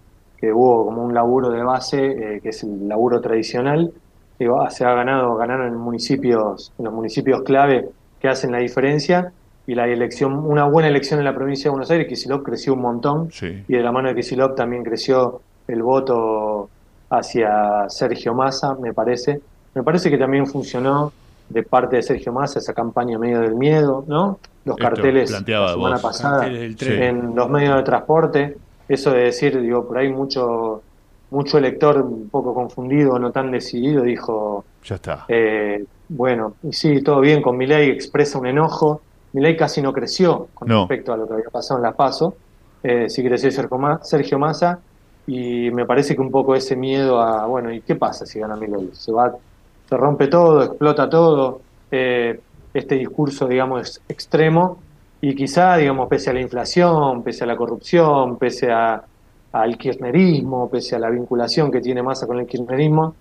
que 0.45 0.53
hubo 0.53 0.85
como 0.85 1.03
un 1.03 1.15
laburo 1.15 1.51
de 1.51 1.63
base, 1.63 2.05
eh, 2.05 2.41
que 2.43 2.51
es 2.51 2.63
el 2.65 2.87
laburo 2.87 3.21
tradicional. 3.21 3.91
Digo, 4.39 4.61
ah, 4.61 4.71
se 4.71 4.85
ha 4.85 4.93
ganado, 4.93 5.35
ganaron 5.37 5.69
en 5.69 5.77
municipios, 5.77 6.73
en 6.79 6.85
los 6.85 6.93
municipios 6.93 7.43
clave 7.43 7.89
que 8.21 8.29
hacen 8.29 8.53
la 8.53 8.59
diferencia 8.59 9.33
y 9.67 9.75
la 9.75 9.87
elección, 9.87 10.35
una 10.35 10.65
buena 10.65 10.89
elección 10.89 11.19
en 11.19 11.25
la 11.25 11.35
provincia 11.35 11.65
de 11.65 11.71
Buenos 11.71 11.91
Aires, 11.91 12.09
Kisilov 12.09 12.43
creció 12.43 12.75
un 12.75 12.83
montón 12.83 13.31
y 13.41 13.73
de 13.73 13.83
la 13.83 13.91
mano 13.91 14.09
de 14.09 14.15
Kisilov 14.17 14.55
también 14.55 14.85
creció 14.85 15.41
el 15.67 15.83
voto 15.83 16.69
hacia 17.09 17.89
Sergio 17.89 18.35
Massa, 18.35 18.75
me 18.75 18.93
parece. 18.93 19.41
Me 19.75 19.83
parece 19.83 20.11
que 20.11 20.19
también 20.19 20.47
funcionó 20.47 21.13
de 21.49 21.63
parte 21.63 21.97
de 21.97 22.03
Sergio 22.03 22.33
Massa 22.33 22.59
esa 22.59 22.75
campaña 22.75 23.19
medio 23.19 23.41
del 23.41 23.55
miedo, 23.55 24.05
¿no? 24.07 24.39
Los 24.67 24.77
carteles 24.77 25.31
la 25.31 25.39
semana 25.39 25.99
pasada 25.99 26.47
en 26.47 27.35
los 27.35 27.49
medios 27.49 27.77
de 27.77 27.83
transporte, 27.83 28.57
eso 28.89 29.13
de 29.13 29.25
decir, 29.25 29.61
digo, 29.61 29.87
por 29.87 29.99
ahí 29.99 30.09
mucho 30.09 30.83
mucho 31.35 31.59
elector 31.59 32.01
un 32.01 32.29
poco 32.29 32.55
confundido, 32.55 33.19
no 33.19 33.33
tan 33.33 33.51
decidido, 33.51 34.03
dijo... 34.03 34.65
Ya 34.85 34.95
está. 34.95 35.25
Eh, 35.29 35.85
bueno, 36.09 36.55
y 36.63 36.73
sí, 36.73 37.03
todo 37.03 37.21
bien, 37.21 37.43
con 37.43 37.57
Milei 37.57 37.91
expresa 37.91 38.39
un 38.39 38.47
enojo. 38.47 39.01
Milei 39.33 39.57
casi 39.57 39.83
no 39.83 39.93
creció 39.93 40.49
con 40.55 40.69
respecto 40.69 41.13
a 41.13 41.17
lo 41.17 41.27
que 41.27 41.35
había 41.35 41.51
pasado 41.51 41.79
en 41.79 41.83
La 41.83 41.93
Paso. 41.93 42.37
Eh, 42.83 43.09
sí 43.09 43.25
creció 43.25 43.51
Sergio 43.51 44.39
Massa 44.39 44.79
y 45.27 45.71
me 45.73 45.87
parece 45.87 46.15
que 46.15 46.21
un 46.21 46.31
poco 46.31 46.55
ese 46.55 46.77
miedo 46.77 47.21
a, 47.21 47.47
bueno, 47.47 47.73
¿y 47.73 47.81
qué 47.81 47.97
pasa 47.97 48.27
si 48.27 48.39
gana 48.39 48.55
Milei? 48.55 48.91
Se 48.93 49.11
va, 49.11 49.35
se 49.89 49.97
rompe 49.97 50.29
todo, 50.29 50.63
explota 50.63 51.09
todo, 51.09 51.63
eh, 51.91 52.39
este 52.73 52.95
discurso, 52.97 53.49
digamos, 53.49 54.01
extremo 54.09 54.79
y 55.27 55.35
quizá, 55.35 55.79
digamos, 55.79 56.07
pese 56.07 56.29
a 56.29 56.33
la 56.35 56.43
inflación, 56.43 57.23
pese 57.23 57.45
a 57.45 57.47
la 57.47 57.57
corrupción, 57.57 58.37
pese 58.37 58.71
a, 58.71 59.03
al 59.53 59.79
kirchnerismo, 59.79 60.69
pese 60.71 60.97
a 60.97 60.99
la 60.99 61.09
vinculación 61.09 61.73
que 61.73 61.81
tiene 61.81 62.03
Massa 62.03 62.27
con 62.27 62.39
el 62.41 62.47
kirchnerismo, 62.47 63.15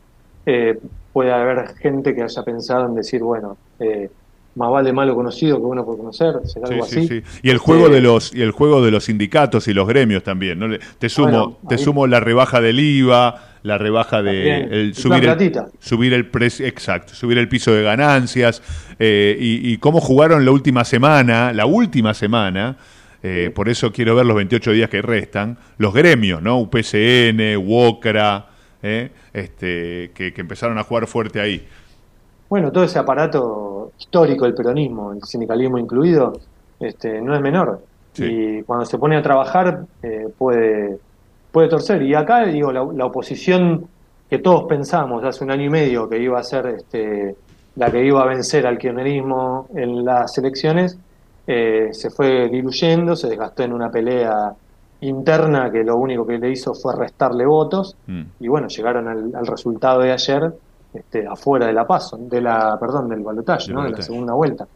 eh, 0.46 0.78
puede 1.14 1.32
haber 1.32 1.76
gente 1.78 2.14
que 2.14 2.22
haya 2.22 2.44
pensado 2.44 2.88
en 2.88 2.96
decir, 2.96 3.24
bueno, 3.24 3.56
eh, 3.80 4.12
más 4.56 4.70
vale 4.70 4.92
malo 4.92 5.16
conocido 5.16 5.56
que 5.60 5.64
bueno 5.64 5.86
por 5.86 5.96
conocer, 5.96 6.42
será 6.44 6.68
algo 6.68 6.84
así. 6.84 7.24
Y 7.42 7.50
el 7.50 7.58
juego 7.58 7.88
de 7.88 8.02
los 8.02 8.36
y 8.36 8.42
el 8.42 8.52
juego 8.52 8.84
de 8.84 8.92
los 8.92 9.06
sindicatos 9.06 9.70
y 9.70 9.74
los 9.74 9.88
gremios 9.88 10.24
también, 10.24 10.60
¿no? 10.60 10.68
Te 11.00 11.08
sumo 11.08 11.58
te 11.70 11.78
sumo 11.78 12.06
la 12.06 12.20
rebaja 12.20 12.60
del 12.60 12.82
IVA, 12.82 13.53
la 13.64 13.78
rebaja 13.78 14.22
de 14.22 14.62
el, 14.62 14.94
subir 14.94 15.26
el, 15.26 15.54
subir 15.80 16.14
el 16.14 16.28
precio, 16.28 16.66
exacto, 16.66 17.16
subir 17.16 17.38
el 17.38 17.50
piso 17.50 17.74
de 17.74 17.82
ganancias 17.82 18.62
eh, 19.00 19.36
y, 19.40 19.74
y, 19.74 19.78
cómo 19.78 20.00
jugaron 20.00 20.46
la 20.46 20.52
última 20.52 20.84
semana, 20.84 21.52
la 21.54 21.66
última 21.66 22.14
semana. 22.14 22.78
Eh, 23.26 23.52
por 23.56 23.70
eso 23.70 23.94
quiero 23.94 24.16
ver 24.16 24.26
los 24.26 24.36
28 24.36 24.72
días 24.72 24.90
que 24.90 25.02
restan, 25.02 25.58
los 25.78 25.94
gremios, 25.94 26.42
¿no? 26.42 26.60
UPCN, 26.60 27.56
UOCRA, 27.56 28.48
¿eh? 28.84 29.12
este, 29.32 30.12
que, 30.14 30.34
empezaron 30.36 30.78
a 30.78 30.84
jugar 30.84 31.08
fuerte 31.08 31.40
ahí. 31.40 31.66
Bueno, 32.50 32.70
todo 32.70 32.84
ese 32.84 33.00
aparato 33.00 33.94
histórico 33.98 34.44
del 34.44 34.54
peronismo, 34.54 35.14
el 35.14 35.24
sindicalismo 35.24 35.80
incluido, 35.80 36.34
este, 36.82 37.22
no 37.22 37.34
es 37.34 37.42
menor. 37.42 37.82
Y 38.16 38.62
cuando 38.64 38.86
se 38.86 39.00
pone 39.00 39.16
a 39.16 39.24
trabajar 39.24 39.86
eh, 40.04 40.28
puede, 40.38 41.00
puede 41.54 41.70
torcer. 41.70 42.02
Y 42.02 42.16
acá, 42.16 42.46
digo, 42.46 42.72
la, 42.74 43.06
oposición 43.06 43.88
que 44.30 44.40
todos 44.40 44.64
pensamos 44.64 45.24
hace 45.24 45.44
un 45.44 45.52
año 45.52 45.66
y 45.66 45.70
medio 45.70 46.10
que 46.10 46.18
iba 46.20 46.40
a 46.40 46.44
ser 46.44 46.66
este, 46.66 47.36
la 47.76 47.92
que 47.92 48.04
iba 48.04 48.22
a 48.22 48.26
vencer 48.26 48.66
al 48.66 48.80
kirchnerismo 48.80 49.68
en 49.76 50.04
las 50.04 50.36
elecciones, 50.40 50.98
eh, 51.46 51.90
se 51.92 52.10
fue 52.10 52.50
diluyendo, 52.50 53.16
se 53.16 53.30
desgastó 53.30 53.64
en 53.64 53.74
una 53.74 53.92
pelea 53.92 54.52
interna 55.02 55.72
que 55.72 55.84
lo 55.84 55.98
único 55.98 56.26
que 56.26 56.40
le 56.40 56.50
hizo 56.50 56.74
fue 56.74 56.96
restarle 56.96 57.46
votos 57.46 57.96
mm. 58.08 58.22
y 58.40 58.48
bueno, 58.48 58.68
llegaron 58.68 59.08
al, 59.08 59.46
resultado 59.46 60.02
de 60.02 60.12
ayer 60.12 60.54
este, 60.92 61.28
afuera 61.28 61.68
de 61.68 61.74
la 61.74 61.86
paso, 61.86 62.18
de 62.18 62.42
la, 62.42 62.78
perdón, 62.80 63.10
del 63.10 63.20
balotaje, 63.20 63.72
¿no? 63.72 63.84
de 63.84 63.92
la 63.92 64.02
segunda 64.02 64.34
vuelta. 64.34 64.68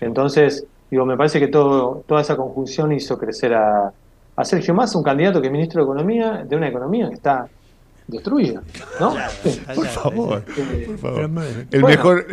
Entonces, 0.00 0.66
digo, 0.90 1.04
me 1.06 1.16
parece 1.16 1.38
que 1.38 1.48
todo, 1.48 2.02
toda 2.06 2.22
esa 2.22 2.36
conjunción 2.36 2.90
hizo 2.90 3.16
crecer 3.16 3.54
a, 3.54 3.92
a 4.36 4.44
Sergio 4.44 4.74
Massa, 4.74 4.98
un 4.98 5.04
candidato 5.04 5.40
que 5.40 5.46
es 5.46 5.52
ministro 5.52 5.82
de 5.82 5.84
Economía, 5.84 6.44
de 6.46 6.56
una 6.56 6.68
economía 6.68 7.08
que 7.08 7.14
está 7.14 7.48
destruida, 8.06 8.62
¿no? 9.00 9.14
por 9.74 9.86
favor, 9.86 10.44
por 10.86 10.98
favor. 10.98 11.30
El 11.72 11.82
mejor, 11.82 12.26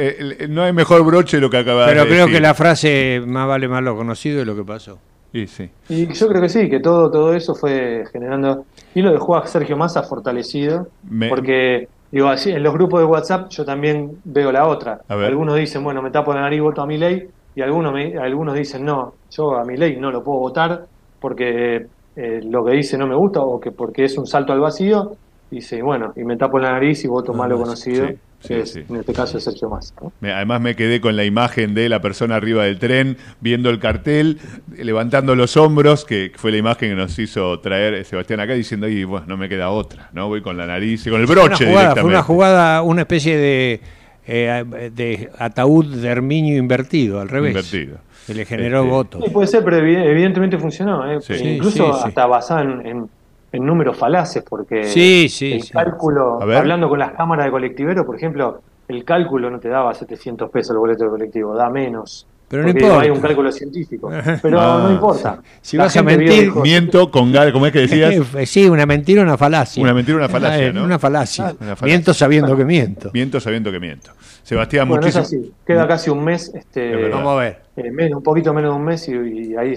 no 0.49 0.63
hay 0.63 0.73
mejor 0.73 1.03
broche 1.03 1.37
de 1.37 1.41
lo 1.41 1.49
que 1.49 1.57
acaba 1.57 1.87
de 1.87 1.95
decir. 1.95 2.09
Pero 2.09 2.25
creo 2.25 2.27
que 2.27 2.39
la 2.39 2.53
frase 2.53 3.21
más 3.25 3.47
vale 3.47 3.67
más 3.67 3.81
lo 3.81 3.95
conocido 3.95 4.39
de 4.39 4.45
lo 4.45 4.55
que 4.55 4.63
pasó. 4.63 4.99
Y 5.31 5.47
sí. 5.47 5.67
Y 5.89 6.13
yo 6.13 6.27
creo 6.27 6.41
que 6.41 6.49
sí, 6.49 6.69
que 6.69 6.79
todo, 6.79 7.09
todo 7.09 7.33
eso 7.33 7.55
fue 7.55 8.03
generando. 8.11 8.65
Y 8.93 9.01
lo 9.01 9.11
dejó 9.11 9.35
a 9.35 9.47
Sergio 9.47 9.75
Massa 9.75 10.03
fortalecido, 10.03 10.89
porque 11.27 11.87
digo 12.11 12.27
así, 12.27 12.51
en 12.51 12.61
los 12.61 12.73
grupos 12.73 12.99
de 12.99 13.05
WhatsApp 13.05 13.49
yo 13.49 13.65
también 13.65 14.19
veo 14.25 14.51
la 14.51 14.67
otra. 14.67 15.01
Algunos 15.07 15.55
dicen, 15.55 15.83
bueno, 15.83 16.03
me 16.03 16.11
tapo 16.11 16.35
la 16.35 16.41
nariz, 16.41 16.61
voto 16.61 16.83
a 16.83 16.85
mi 16.85 16.99
ley, 16.99 17.27
y 17.55 17.61
algunos, 17.61 17.93
me, 17.93 18.15
algunos 18.17 18.53
dicen, 18.55 18.85
no, 18.85 19.15
yo 19.31 19.57
a 19.57 19.65
mi 19.65 19.75
ley 19.75 19.97
no 19.97 20.11
lo 20.11 20.23
puedo 20.23 20.39
votar 20.39 20.85
porque 21.23 21.87
eh, 22.17 22.41
lo 22.43 22.65
que 22.65 22.73
dice 22.73 22.97
no 22.97 23.07
me 23.07 23.15
gusta 23.15 23.39
o 23.39 23.61
que 23.61 23.71
porque 23.71 24.03
es 24.03 24.17
un 24.17 24.27
salto 24.27 24.51
al 24.51 24.59
vacío, 24.59 25.15
dice, 25.49 25.81
bueno, 25.81 26.11
y 26.17 26.25
me 26.25 26.35
tapo 26.35 26.59
la 26.59 26.73
nariz 26.73 27.01
y 27.05 27.07
voto 27.07 27.33
malo 27.33 27.57
conocido. 27.57 28.07
que 28.45 28.59
es, 28.59 28.75
en 28.75 28.97
este 28.97 29.13
caso 29.13 29.37
es 29.37 29.45
Sergio 29.45 29.69
Massa. 29.69 29.95
Además 30.21 30.59
me 30.59 30.75
quedé 30.75 30.99
con 30.99 31.15
la 31.15 31.23
imagen 31.23 31.75
de 31.75 31.87
la 31.87 32.01
persona 32.01 32.35
arriba 32.35 32.65
del 32.65 32.77
tren, 32.77 33.15
viendo 33.39 33.69
el 33.69 33.79
cartel, 33.79 34.37
levantando 34.75 35.33
los 35.33 35.55
hombros, 35.55 36.03
que 36.03 36.33
fue 36.35 36.51
la 36.51 36.57
imagen 36.57 36.89
que 36.89 36.95
nos 36.95 37.17
hizo 37.17 37.57
traer 37.61 38.03
Sebastián 38.03 38.41
acá, 38.41 38.51
diciendo, 38.51 38.89
y 38.89 39.05
bueno, 39.05 39.25
no 39.25 39.37
me 39.37 39.47
queda 39.47 39.69
otra, 39.69 40.09
¿no? 40.11 40.27
Voy 40.27 40.41
con 40.41 40.57
la 40.57 40.65
nariz 40.65 41.07
y 41.07 41.09
con 41.09 41.21
el 41.21 41.25
broche 41.25 41.55
fue 41.55 41.67
una 41.67 41.77
jugada, 41.77 42.01
Fue 42.01 42.09
una 42.09 42.23
jugada, 42.23 42.81
una 42.81 43.01
especie 43.03 43.37
de, 43.37 43.79
eh, 44.27 44.91
de 44.93 45.29
ataúd 45.39 45.85
de 45.85 46.09
Herminio 46.09 46.57
invertido, 46.57 47.21
al 47.21 47.29
revés. 47.29 47.51
Invertido. 47.51 47.99
Que 48.25 48.33
le 48.33 48.45
generó 48.45 48.79
este, 48.79 48.89
votos. 48.89 49.29
puede 49.31 49.47
ser, 49.47 49.63
pero 49.63 49.77
evidentemente 49.77 50.57
funcionó. 50.57 51.09
¿eh? 51.11 51.19
Incluso 51.43 51.93
hasta 51.93 52.25
basado 52.25 52.61
en, 52.61 53.09
números 53.53 53.97
falaces, 53.97 54.43
porque 54.47 54.81
el 54.81 55.69
cálculo, 55.69 56.41
hablando 56.41 56.89
con 56.89 56.99
las 56.99 57.11
cámaras 57.11 57.45
de 57.45 57.51
colectivero, 57.51 58.05
por 58.05 58.15
ejemplo, 58.15 58.61
el 58.87 59.03
cálculo 59.05 59.49
no 59.49 59.59
te 59.59 59.69
daba 59.69 59.93
700 59.93 60.49
pesos 60.49 60.71
el 60.71 60.77
boleto 60.77 61.03
de 61.03 61.09
colectivo, 61.11 61.55
da 61.55 61.69
menos. 61.69 62.27
Pero 62.53 62.65
no 62.65 62.69
importa. 62.69 62.99
hay 62.99 63.09
un 63.09 63.19
cálculo 63.19 63.51
científico. 63.51 64.11
Pero 64.43 64.77
no 64.83 64.91
importa. 64.91 65.41
Si 65.59 65.75
vas 65.75 65.97
a 65.97 66.03
mentir. 66.03 66.53
Miento 66.53 67.09
con 67.09 67.31
gal, 67.31 67.51
¿cómo 67.51 67.65
es 67.65 67.73
que 67.73 67.79
decías? 67.79 68.13
sí, 68.45 68.69
una 68.69 68.85
mentira 68.85 69.21
o 69.21 69.23
una 69.23 69.39
falacia. 69.39 69.81
Una 69.81 69.91
mentira 69.91 70.17
o 70.17 70.19
una 70.19 70.29
falacia, 70.29 70.71
¿no? 70.71 70.83
Una 70.83 70.99
falacia. 70.99 71.55
Miento 71.81 72.13
sabiendo 72.13 72.55
que 72.55 72.63
miento. 72.63 73.09
Miento 73.11 73.39
sabiendo 73.39 73.71
que 73.71 73.79
miento. 73.79 74.11
Sebastián, 74.43 74.87
bueno, 74.87 75.01
muchísimo. 75.01 75.23
Es 75.23 75.29
así. 75.29 75.51
Queda 75.65 75.87
casi 75.87 76.11
un 76.11 76.23
mes. 76.23 76.51
Este, 76.53 77.09
Vamos 77.09 77.31
a 77.31 77.41
ver. 77.41 77.61
Eh, 77.75 78.13
un 78.13 78.21
poquito 78.21 78.53
menos 78.53 78.71
de 78.71 78.77
un 78.77 78.85
mes 78.85 79.09
y, 79.09 79.55
ahí 79.55 79.73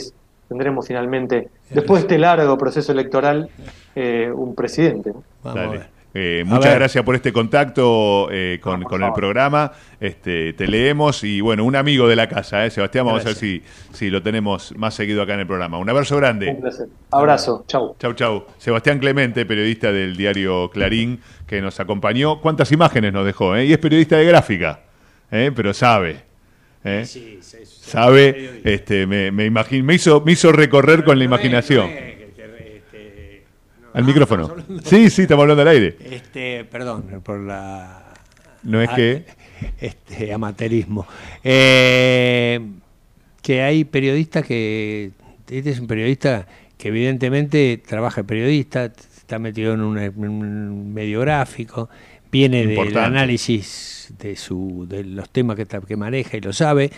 tendremos 0.47 0.87
finalmente, 0.87 1.49
después 1.71 2.03
de 2.03 2.09
este 2.09 2.19
largo 2.19 2.59
proceso 2.59 2.93
electoral, 2.93 3.49
eh, 3.95 4.31
un 4.35 4.55
presidente. 4.55 5.15
Vamos 5.43 5.61
a 5.61 5.69
ver. 5.69 5.96
Eh, 6.19 6.45
muchas 6.47 6.75
gracias 6.75 7.05
por 7.05 7.15
este 7.15 7.31
contacto 7.31 8.29
eh, 8.33 8.59
con, 8.63 8.81
el 8.81 9.13
programa. 9.13 9.71
Este, 10.01 10.55
te 10.55 10.67
leemos 10.67 11.23
y 11.23 11.43
bueno, 11.43 11.63
un 11.63 11.77
amigo 11.77 12.09
de 12.09 12.17
la 12.17 12.27
casa, 12.27 12.65
eh, 12.65 12.71
Sebastián, 12.71 13.05
vamos 13.05 13.21
a 13.21 13.27
ver 13.27 13.35
si, 13.35 13.63
si 13.93 14.09
lo 14.09 14.23
tenemos 14.23 14.75
más 14.79 14.95
seguido 14.95 15.21
acá 15.21 15.35
en 15.35 15.41
el 15.41 15.47
programa. 15.47 15.77
Un 15.77 15.91
abrazo 15.91 16.17
grande. 16.17 16.49
Un 16.49 16.63
placer. 16.63 16.89
Abrazo, 17.11 17.65
chau. 17.69 17.97
Chau, 17.99 18.15
chau. 18.15 18.47
Sebastián 18.57 18.99
Clemente, 18.99 19.45
periodista 19.45 19.93
del 19.93 20.17
diario 20.17 20.71
Clarín, 20.71 21.21
que 21.47 21.61
nos 21.61 21.81
acompañó. 21.81 22.41
¿Cuántas 22.41 22.73
imágenes 22.73 23.13
nos 23.13 23.27
dejó? 23.27 23.55
Y 23.59 23.71
es 23.71 23.79
periodista 23.79 24.17
de 24.17 24.25
gráfica, 24.25 24.81
pero 25.29 25.75
sabe. 25.75 26.25
Sí, 27.05 27.41
sí, 27.43 27.59
sabe, 27.65 28.63
este, 28.65 29.07
me, 29.07 29.31
me, 29.33 29.51
me, 29.51 29.95
hizo, 29.95 30.23
me 30.23 30.33
hizo 30.33 30.51
recorrer 30.51 31.05
con 31.05 31.19
la 31.19 31.25
imaginación. 31.25 32.16
Al 33.97 34.05
micrófono. 34.05 34.55
Sí, 34.85 35.09
sí, 35.09 35.23
estamos 35.23 35.45
hablando 35.45 35.63
al 35.63 35.69
aire. 35.69 35.97
Este, 35.99 36.65
perdón 36.65 37.23
por 37.25 37.41
la. 37.41 38.13
No 38.63 38.81
es 38.83 38.91
que. 38.91 39.25
Este, 39.81 40.35
amateurismo. 40.35 41.07
Eh, 41.43 42.61
que 43.41 43.63
hay 43.63 43.85
periodistas 43.87 44.45
que. 44.45 45.13
Este 45.49 45.71
es 45.71 45.81
un 45.81 45.87
periodista 45.87 46.47
que 46.77 46.89
evidentemente 46.89 47.83
trabaja 47.87 48.23
periodista, 48.23 48.85
está 48.85 49.39
metido 49.39 49.73
en 49.73 49.81
un, 49.81 50.93
medio 50.93 51.21
gráfico, 51.21 51.89
viene 52.31 52.67
del 52.67 52.99
análisis 52.99 54.13
de, 54.19 54.37
su, 54.37 54.85
de 54.87 55.05
los 55.05 55.31
temas 55.31 55.57
que, 55.57 55.65
que 55.65 55.97
maneja 55.97 56.37
y 56.37 56.43
lo 56.43 56.53
sabe 56.53 56.91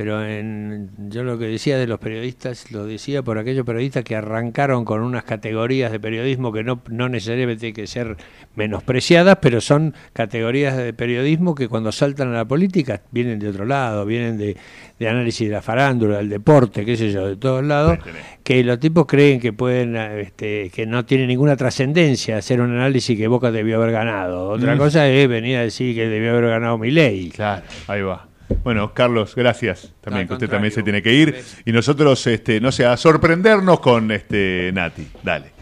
pero 0.00 0.24
en, 0.24 0.88
yo 1.10 1.24
lo 1.24 1.38
que 1.38 1.44
decía 1.44 1.76
de 1.76 1.86
los 1.86 1.98
periodistas, 1.98 2.72
lo 2.72 2.86
decía 2.86 3.22
por 3.22 3.36
aquellos 3.36 3.66
periodistas 3.66 4.02
que 4.02 4.16
arrancaron 4.16 4.86
con 4.86 5.02
unas 5.02 5.24
categorías 5.24 5.92
de 5.92 6.00
periodismo 6.00 6.52
que 6.52 6.64
no, 6.64 6.80
no 6.88 7.10
necesariamente 7.10 7.60
tienen 7.60 7.74
que 7.74 7.86
ser 7.86 8.16
menospreciadas, 8.54 9.36
pero 9.42 9.60
son 9.60 9.92
categorías 10.14 10.74
de 10.78 10.94
periodismo 10.94 11.54
que 11.54 11.68
cuando 11.68 11.92
saltan 11.92 12.28
a 12.28 12.32
la 12.32 12.44
política 12.46 13.02
vienen 13.10 13.38
de 13.38 13.50
otro 13.50 13.66
lado, 13.66 14.06
vienen 14.06 14.38
de, 14.38 14.56
análisis 15.06 15.46
de 15.46 15.52
la 15.56 15.60
farándula, 15.60 16.16
del 16.16 16.30
deporte, 16.30 16.86
qué 16.86 16.96
sé 16.96 17.12
yo, 17.12 17.28
de 17.28 17.36
todos 17.36 17.62
lados, 17.62 17.98
que 18.42 18.64
los 18.64 18.80
tipos 18.80 19.04
creen 19.04 19.38
que 19.38 19.52
pueden, 19.52 19.96
este, 19.96 20.70
que 20.70 20.86
no 20.86 21.04
tiene 21.04 21.26
ninguna 21.26 21.58
trascendencia 21.58 22.38
hacer 22.38 22.62
un 22.62 22.70
análisis 22.70 23.18
que 23.18 23.28
Boca 23.28 23.50
debió 23.50 23.76
haber 23.76 23.92
ganado. 23.92 24.48
Otra 24.48 24.76
mm. 24.76 24.78
cosa 24.78 25.06
es 25.10 25.28
venir 25.28 25.58
a 25.58 25.60
decir 25.60 25.94
que 25.94 26.08
debió 26.08 26.30
haber 26.30 26.48
ganado 26.48 26.78
mi 26.78 26.90
ley. 26.90 27.28
Claro, 27.28 27.64
ahí 27.86 28.00
va. 28.00 28.29
Bueno, 28.62 28.92
Carlos, 28.94 29.34
gracias 29.34 29.92
también, 30.00 30.26
que 30.28 30.34
usted 30.34 30.48
también 30.48 30.72
se 30.72 30.82
tiene 30.82 31.02
que 31.02 31.12
ir. 31.12 31.42
Y 31.64 31.72
nosotros, 31.72 32.26
este, 32.26 32.60
no 32.60 32.72
sé, 32.72 32.84
a 32.84 32.96
sorprendernos 32.96 33.80
con 33.80 34.10
este 34.10 34.70
Nati. 34.72 35.08
Dale. 35.22 35.52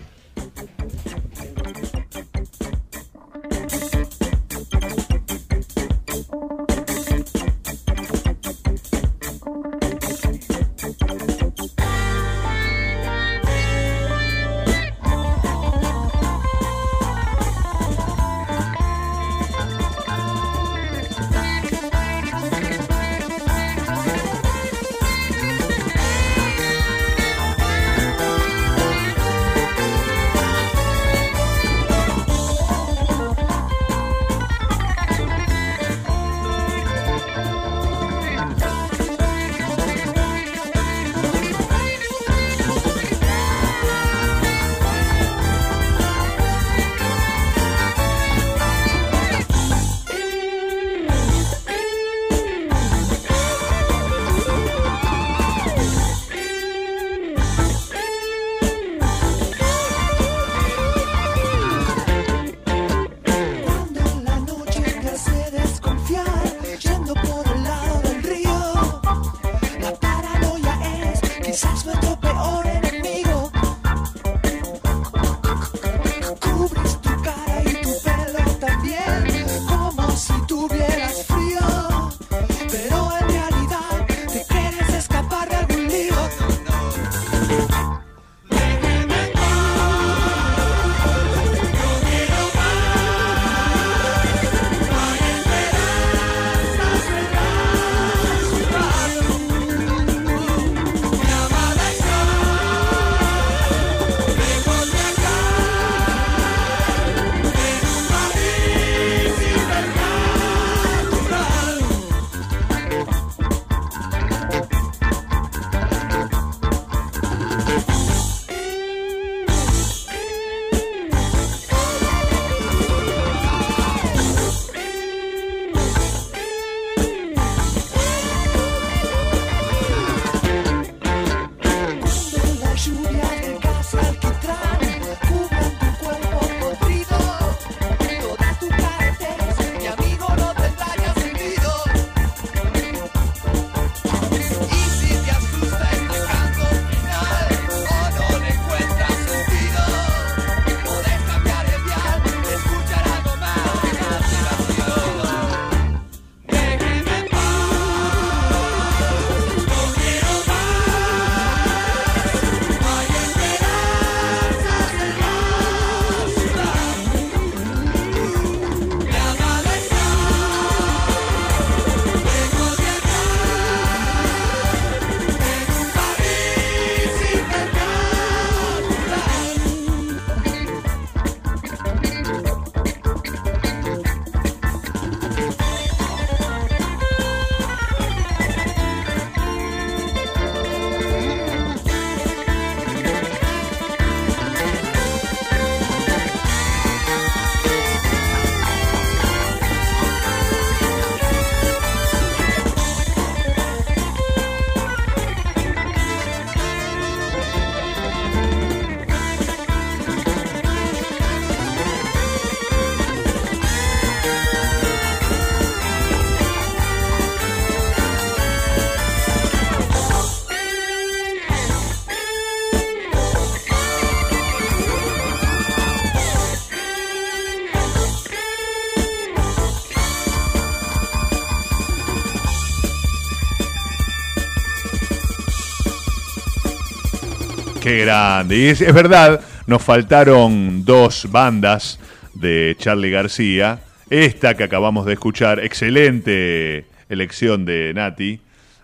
Qué 237.89 238.05
grande. 238.05 238.59
Y 238.59 238.67
es, 238.67 238.93
verdad, 238.93 239.41
nos 239.67 239.83
faltaron 239.83 240.85
dos 240.85 241.27
bandas 241.31 241.99
de 242.35 242.77
Charlie 242.79 243.11
García. 243.11 243.79
Esta 244.11 244.53
que 244.53 244.65
acabamos 244.65 245.07
de 245.07 245.15
escuchar, 245.15 245.59
excelente 245.61 246.85
elección 247.09 247.65
de 247.65 247.95
Nati, 247.95 248.41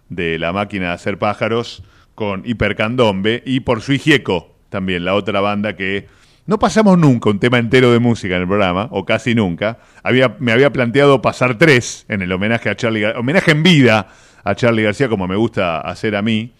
de 0.08 0.38
la 0.38 0.54
máquina 0.54 0.86
de 0.86 0.92
hacer 0.92 1.18
pájaros, 1.18 1.82
con 2.14 2.44
Hipercandombe, 2.46 3.42
y 3.44 3.60
por 3.60 3.82
su 3.82 3.92
Hijieco, 3.92 4.54
también 4.70 5.04
la 5.04 5.16
otra 5.16 5.42
banda 5.42 5.76
que 5.76 6.06
no 6.46 6.58
pasamos 6.58 6.96
nunca 6.96 7.28
un 7.28 7.38
tema 7.38 7.58
entero 7.58 7.92
de 7.92 7.98
música 7.98 8.36
en 8.36 8.40
el 8.40 8.48
programa, 8.48 8.88
o 8.90 9.04
casi 9.04 9.34
nunca. 9.34 9.80
Había, 10.02 10.34
me 10.38 10.50
había 10.50 10.72
planteado 10.72 11.20
pasar 11.20 11.58
tres 11.58 12.06
en 12.08 12.22
el 12.22 12.32
homenaje 12.32 12.70
a 12.70 12.74
Charlie 12.74 13.04
homenaje 13.04 13.50
en 13.50 13.62
vida 13.62 14.08
a 14.42 14.54
Charlie 14.54 14.82
García, 14.82 15.10
como 15.10 15.28
me 15.28 15.36
gusta 15.36 15.80
hacer 15.80 16.16
a 16.16 16.22
mí. 16.22 16.54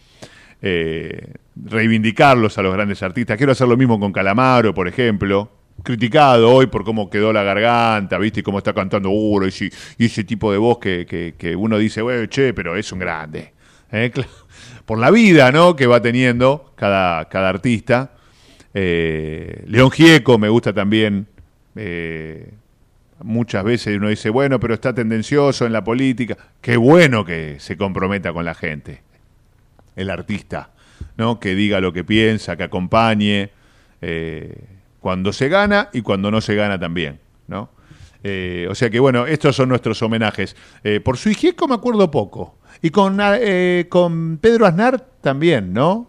Eh, 0.61 1.37
reivindicarlos 1.57 2.59
a 2.59 2.63
los 2.63 2.73
grandes 2.75 3.03
artistas. 3.03 3.37
Quiero 3.37 3.53
hacer 3.53 3.69
lo 3.69 3.77
mismo 3.77 3.99
con 3.99 4.13
Calamaro, 4.13 4.75
por 4.75 4.89
ejemplo. 4.89 5.51
Criticado 5.83 6.53
hoy 6.53 6.67
por 6.67 6.85
cómo 6.85 7.11
quedó 7.11 7.33
la 7.33 7.43
garganta, 7.43 8.19
¿viste? 8.19 8.41
Y 8.41 8.43
cómo 8.43 8.59
está 8.59 8.73
cantando 8.73 9.11
Uro 9.11 9.47
y, 9.47 9.71
ese 9.99 10.25
tipo 10.25 10.53
de 10.53 10.59
voz 10.59 10.79
que, 10.79 11.35
que, 11.37 11.57
uno 11.57 11.79
dice, 11.79 12.01
bueno, 12.01 12.27
che, 12.27 12.55
pero 12.55 12.77
es 12.77 12.91
un 12.93 13.01
grande. 13.01 13.53
¿eh? 13.91 14.13
Por 14.87 14.99
la 14.99 15.11
vida, 15.11 15.51
¿no? 15.51 15.75
Que 15.75 15.87
va 15.87 16.01
teniendo 16.01 16.73
cada, 16.77 17.29
cada 17.29 17.49
artista. 17.49 18.13
Eh, 18.73 19.65
León 19.67 19.91
Gieco 19.91 20.39
me 20.39 20.49
gusta 20.49 20.73
también. 20.73 21.27
Eh, 21.77 22.51
muchas 23.23 23.65
veces 23.65 23.97
uno 23.97 24.09
dice, 24.09 24.31
bueno, 24.31 24.61
pero 24.61 24.75
está 24.75 24.95
tendencioso 24.95 25.67
en 25.67 25.73
la 25.73 25.83
política. 25.83 26.37
Qué 26.61 26.77
bueno 26.77 27.25
que 27.25 27.57
se 27.59 27.77
comprometa 27.77 28.33
con 28.33 28.45
la 28.45 28.55
gente, 28.55 29.03
el 29.97 30.11
artista, 30.11 30.71
¿no? 31.17 31.41
Que 31.41 31.55
diga 31.55 31.81
lo 31.81 31.93
que 31.93 32.05
piensa, 32.05 32.57
que 32.57 32.65
acompañe, 32.65 33.51
eh, 34.01 34.65
cuando 35.01 35.33
se 35.33 35.49
gana 35.49 35.91
y 35.93 36.03
cuando 36.03 36.31
no 36.31 36.41
se 36.41 36.55
gana 36.55 36.79
también, 36.79 37.21
¿no? 37.47 37.71
o 38.71 38.75
sea 38.75 38.89
que 38.89 38.99
bueno, 38.99 39.27
estos 39.27 39.55
son 39.55 39.69
nuestros 39.69 40.01
homenajes. 40.01 40.57
por 41.05 41.19
su 41.19 41.29
Gieco 41.29 41.69
me 41.69 41.75
acuerdo 41.75 42.11
poco. 42.11 42.57
Y 42.81 42.89
con, 42.89 43.19
con 43.91 44.39
Pedro 44.39 44.65
Aznar 44.65 44.99
también, 45.21 45.75
¿no? 45.75 46.09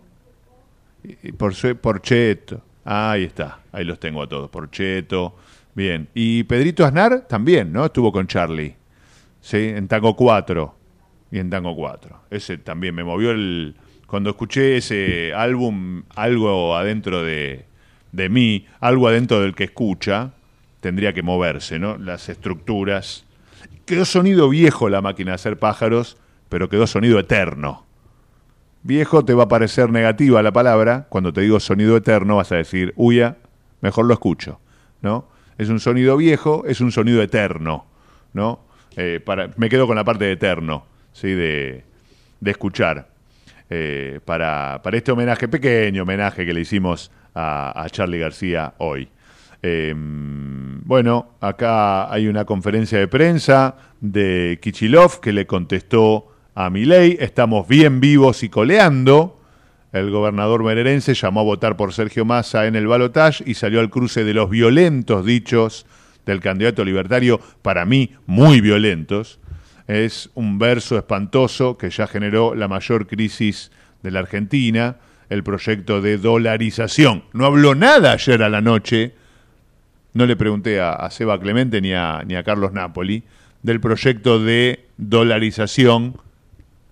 por, 1.37 1.53
Porcheto. 1.77 2.61
ahí 2.83 3.23
está, 3.25 3.59
ahí 3.71 3.83
los 3.83 3.99
tengo 3.99 4.21
a 4.23 4.27
todos. 4.27 4.49
Porcheto, 4.49 5.35
bien. 5.73 6.07
Y 6.13 6.43
Pedrito 6.43 6.85
Aznar 6.85 7.27
también, 7.27 7.71
¿no? 7.71 7.85
Estuvo 7.85 8.11
con 8.11 8.27
Charlie, 8.27 8.75
¿sí? 9.41 9.57
En 9.75 9.87
Tango 9.87 10.15
4 10.15 10.75
y 11.31 11.39
en 11.39 11.49
Tango 11.49 11.75
4. 11.75 12.21
Ese 12.29 12.57
también 12.57 12.95
me 12.95 13.03
movió 13.03 13.31
el... 13.31 13.75
Cuando 14.07 14.29
escuché 14.29 14.77
ese 14.77 15.33
álbum, 15.33 16.03
algo 16.15 16.75
adentro 16.75 17.23
de, 17.23 17.65
de 18.11 18.29
mí, 18.29 18.65
algo 18.79 19.07
adentro 19.07 19.41
del 19.41 19.55
que 19.55 19.65
escucha, 19.65 20.31
tendría 20.79 21.13
que 21.13 21.23
moverse, 21.23 21.79
¿no? 21.79 21.97
Las 21.97 22.29
estructuras. 22.29 23.25
Quedó 23.85 24.05
sonido 24.05 24.49
viejo 24.49 24.89
la 24.89 25.01
máquina 25.01 25.31
de 25.31 25.35
hacer 25.35 25.57
pájaros, 25.57 26.17
pero 26.49 26.69
quedó 26.69 26.87
sonido 26.87 27.19
eterno. 27.19 27.85
Viejo 28.83 29.25
te 29.25 29.33
va 29.33 29.45
a 29.45 29.47
parecer 29.47 29.89
negativa 29.89 30.43
la 30.43 30.53
palabra, 30.53 31.07
cuando 31.09 31.33
te 31.33 31.41
digo 31.41 31.59
sonido 31.59 31.97
eterno 31.97 32.35
vas 32.35 32.51
a 32.51 32.57
decir, 32.57 32.93
uya, 32.95 33.37
mejor 33.81 34.05
lo 34.05 34.13
escucho, 34.13 34.59
¿no? 35.01 35.27
Es 35.57 35.69
un 35.69 35.79
sonido 35.79 36.17
viejo, 36.17 36.63
es 36.67 36.81
un 36.81 36.91
sonido 36.91 37.21
eterno, 37.23 37.85
¿no? 38.33 38.59
Eh, 38.95 39.19
para, 39.25 39.49
me 39.57 39.69
quedo 39.69 39.87
con 39.87 39.95
la 39.95 40.03
parte 40.03 40.25
de 40.25 40.33
eterno, 40.33 40.85
¿sí? 41.13 41.29
De, 41.29 41.83
de 42.39 42.51
escuchar. 42.51 43.09
Eh, 43.69 44.19
para, 44.25 44.81
para, 44.83 44.97
este 44.97 45.11
homenaje, 45.11 45.47
pequeño 45.47 46.03
homenaje 46.03 46.45
que 46.45 46.53
le 46.53 46.61
hicimos 46.61 47.11
a, 47.33 47.81
a 47.83 47.89
Charlie 47.89 48.19
García 48.19 48.73
hoy. 48.77 49.09
Em, 49.61 50.83
bueno, 50.83 51.37
acá 51.41 52.13
hay 52.13 52.27
una 52.27 52.45
conferencia 52.45 52.99
de 52.99 53.07
prensa 53.07 53.75
de 53.99 54.59
Kichilov 54.61 55.19
que 55.19 55.33
le 55.33 55.47
contestó 55.47 56.27
a 56.53 56.69
ley, 56.69 57.17
Estamos 57.19 57.67
bien 57.67 57.99
vivos 57.99 58.43
y 58.43 58.49
coleando. 58.49 59.41
El 59.91 60.11
gobernador 60.11 60.63
mererense 60.63 61.15
llamó 61.15 61.39
a 61.39 61.43
votar 61.43 61.77
por 61.77 61.93
Sergio 61.93 62.25
Massa 62.25 62.67
en 62.67 62.75
el 62.75 62.85
balotaje 62.85 63.43
y 63.47 63.55
salió 63.55 63.79
al 63.79 63.89
cruce 63.89 64.23
de 64.23 64.35
los 64.35 64.49
violentos 64.51 65.25
dichos 65.25 65.87
del 66.25 66.41
candidato 66.41 66.85
libertario, 66.85 67.39
para 67.61 67.85
mí 67.85 68.11
muy 68.27 68.61
violentos. 68.61 69.39
Es 69.87 70.29
un 70.33 70.57
verso 70.57 70.97
espantoso 70.97 71.77
que 71.77 71.89
ya 71.89 72.07
generó 72.07 72.55
la 72.55 72.67
mayor 72.67 73.07
crisis 73.07 73.71
de 74.01 74.11
la 74.11 74.19
Argentina, 74.19 74.97
el 75.29 75.43
proyecto 75.43 76.01
de 76.01 76.17
dolarización. 76.17 77.23
No 77.33 77.45
habló 77.45 77.75
nada 77.75 78.13
ayer 78.13 78.41
a 78.43 78.49
la 78.49 78.61
noche, 78.61 79.13
no 80.13 80.25
le 80.25 80.35
pregunté 80.35 80.79
a, 80.79 81.09
Seba 81.11 81.39
Clemente 81.39 81.81
ni 81.81 81.93
a, 81.93 82.23
ni 82.25 82.35
a 82.35 82.43
Carlos 82.43 82.71
Napoli, 82.71 83.23
del 83.61 83.79
proyecto 83.79 84.39
de 84.39 84.85
dolarización 84.97 86.17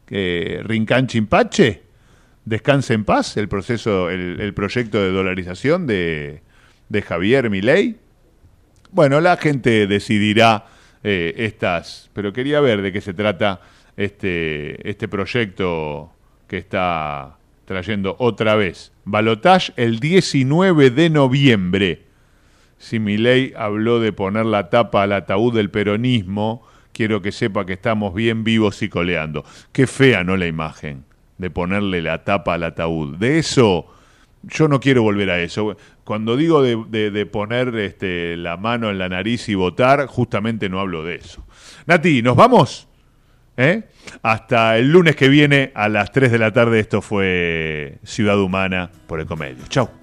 eh, 0.10 0.62
Rincán 0.66 1.08
Chimpache, 1.08 1.84
descanse 2.46 2.94
en 2.94 3.06
paz, 3.06 3.38
el 3.38 3.48
proceso, 3.48 4.10
el, 4.10 4.54
proyecto 4.54 5.02
de 5.02 5.12
dolarización 5.12 5.88
de, 5.88 6.42
de 6.90 7.02
Javier 7.02 7.50
Milei. 7.50 7.98
Bueno, 8.92 9.22
la 9.22 9.38
gente 9.38 9.88
decidirá 9.88 10.66
eh, 11.04 11.34
estas, 11.38 12.10
pero 12.14 12.32
quería 12.34 12.62
ver 12.62 12.82
de 12.82 12.92
qué 12.92 13.02
se 13.02 13.14
trata 13.14 13.62
este, 13.98 14.90
este 14.90 15.08
proyecto 15.08 16.12
que 16.48 16.58
está 16.58 17.38
trayendo 17.66 18.16
otra 18.20 18.56
vez. 18.56 18.92
Balotage 19.06 19.74
el 19.76 20.00
19 20.00 20.90
de 20.90 21.10
noviembre. 21.10 22.02
Si 22.78 23.00
Milei 23.00 23.54
habló 23.56 24.00
de 24.00 24.12
poner 24.12 24.46
la 24.46 24.70
tapa 24.70 25.04
al 25.04 25.14
ataúd 25.14 25.54
del 25.54 25.70
peronismo, 25.70 26.66
quiero 26.92 27.22
que 27.22 27.32
sepa 27.32 27.66
que 27.66 27.74
estamos 27.74 28.14
bien 28.14 28.44
vivos 28.44 28.82
y 28.82 28.90
coleando. 28.90 29.46
Qué 29.72 29.88
fea, 29.88 30.24
¿no? 30.24 30.38
La 30.38 30.48
imagen 30.48 31.06
de 31.38 31.50
ponerle 31.50 32.02
la 32.02 32.24
tapa 32.24 32.56
al 32.56 32.64
ataúd. 32.64 33.18
De 33.18 33.40
eso, 33.40 33.88
yo 34.44 34.68
no 34.68 34.80
quiero 34.80 35.02
volver 35.02 35.30
a 35.30 35.42
eso. 35.42 35.76
Cuando 36.04 36.36
digo 36.36 36.62
de, 36.62 37.26
poner 37.32 37.76
este, 37.78 38.38
la 38.38 38.58
mano 38.58 38.90
en 38.90 38.98
la 38.98 39.10
nariz 39.10 39.50
y 39.50 39.56
votar, 39.56 40.06
justamente 40.08 40.70
no 40.70 40.80
hablo 40.80 41.04
de 41.04 41.16
eso. 41.16 41.46
Nati, 41.86 42.22
¿nos 42.22 42.36
vamos? 42.36 42.88
¿Eh? 43.56 43.84
Hasta 44.22 44.78
el 44.78 44.92
lunes 44.92 45.16
que 45.16 45.30
viene 45.30 45.72
a 45.76 45.88
las 45.88 46.12
3 46.12 46.32
de 46.32 46.40
la 46.40 46.52
tarde. 46.52 46.80
Esto 46.80 47.02
fue 47.02 48.00
Ciudad 48.04 48.40
Humana 48.40 48.92
por 49.08 49.20
el 49.20 49.26
Comedio. 49.26 49.64
Chau. 49.70 50.03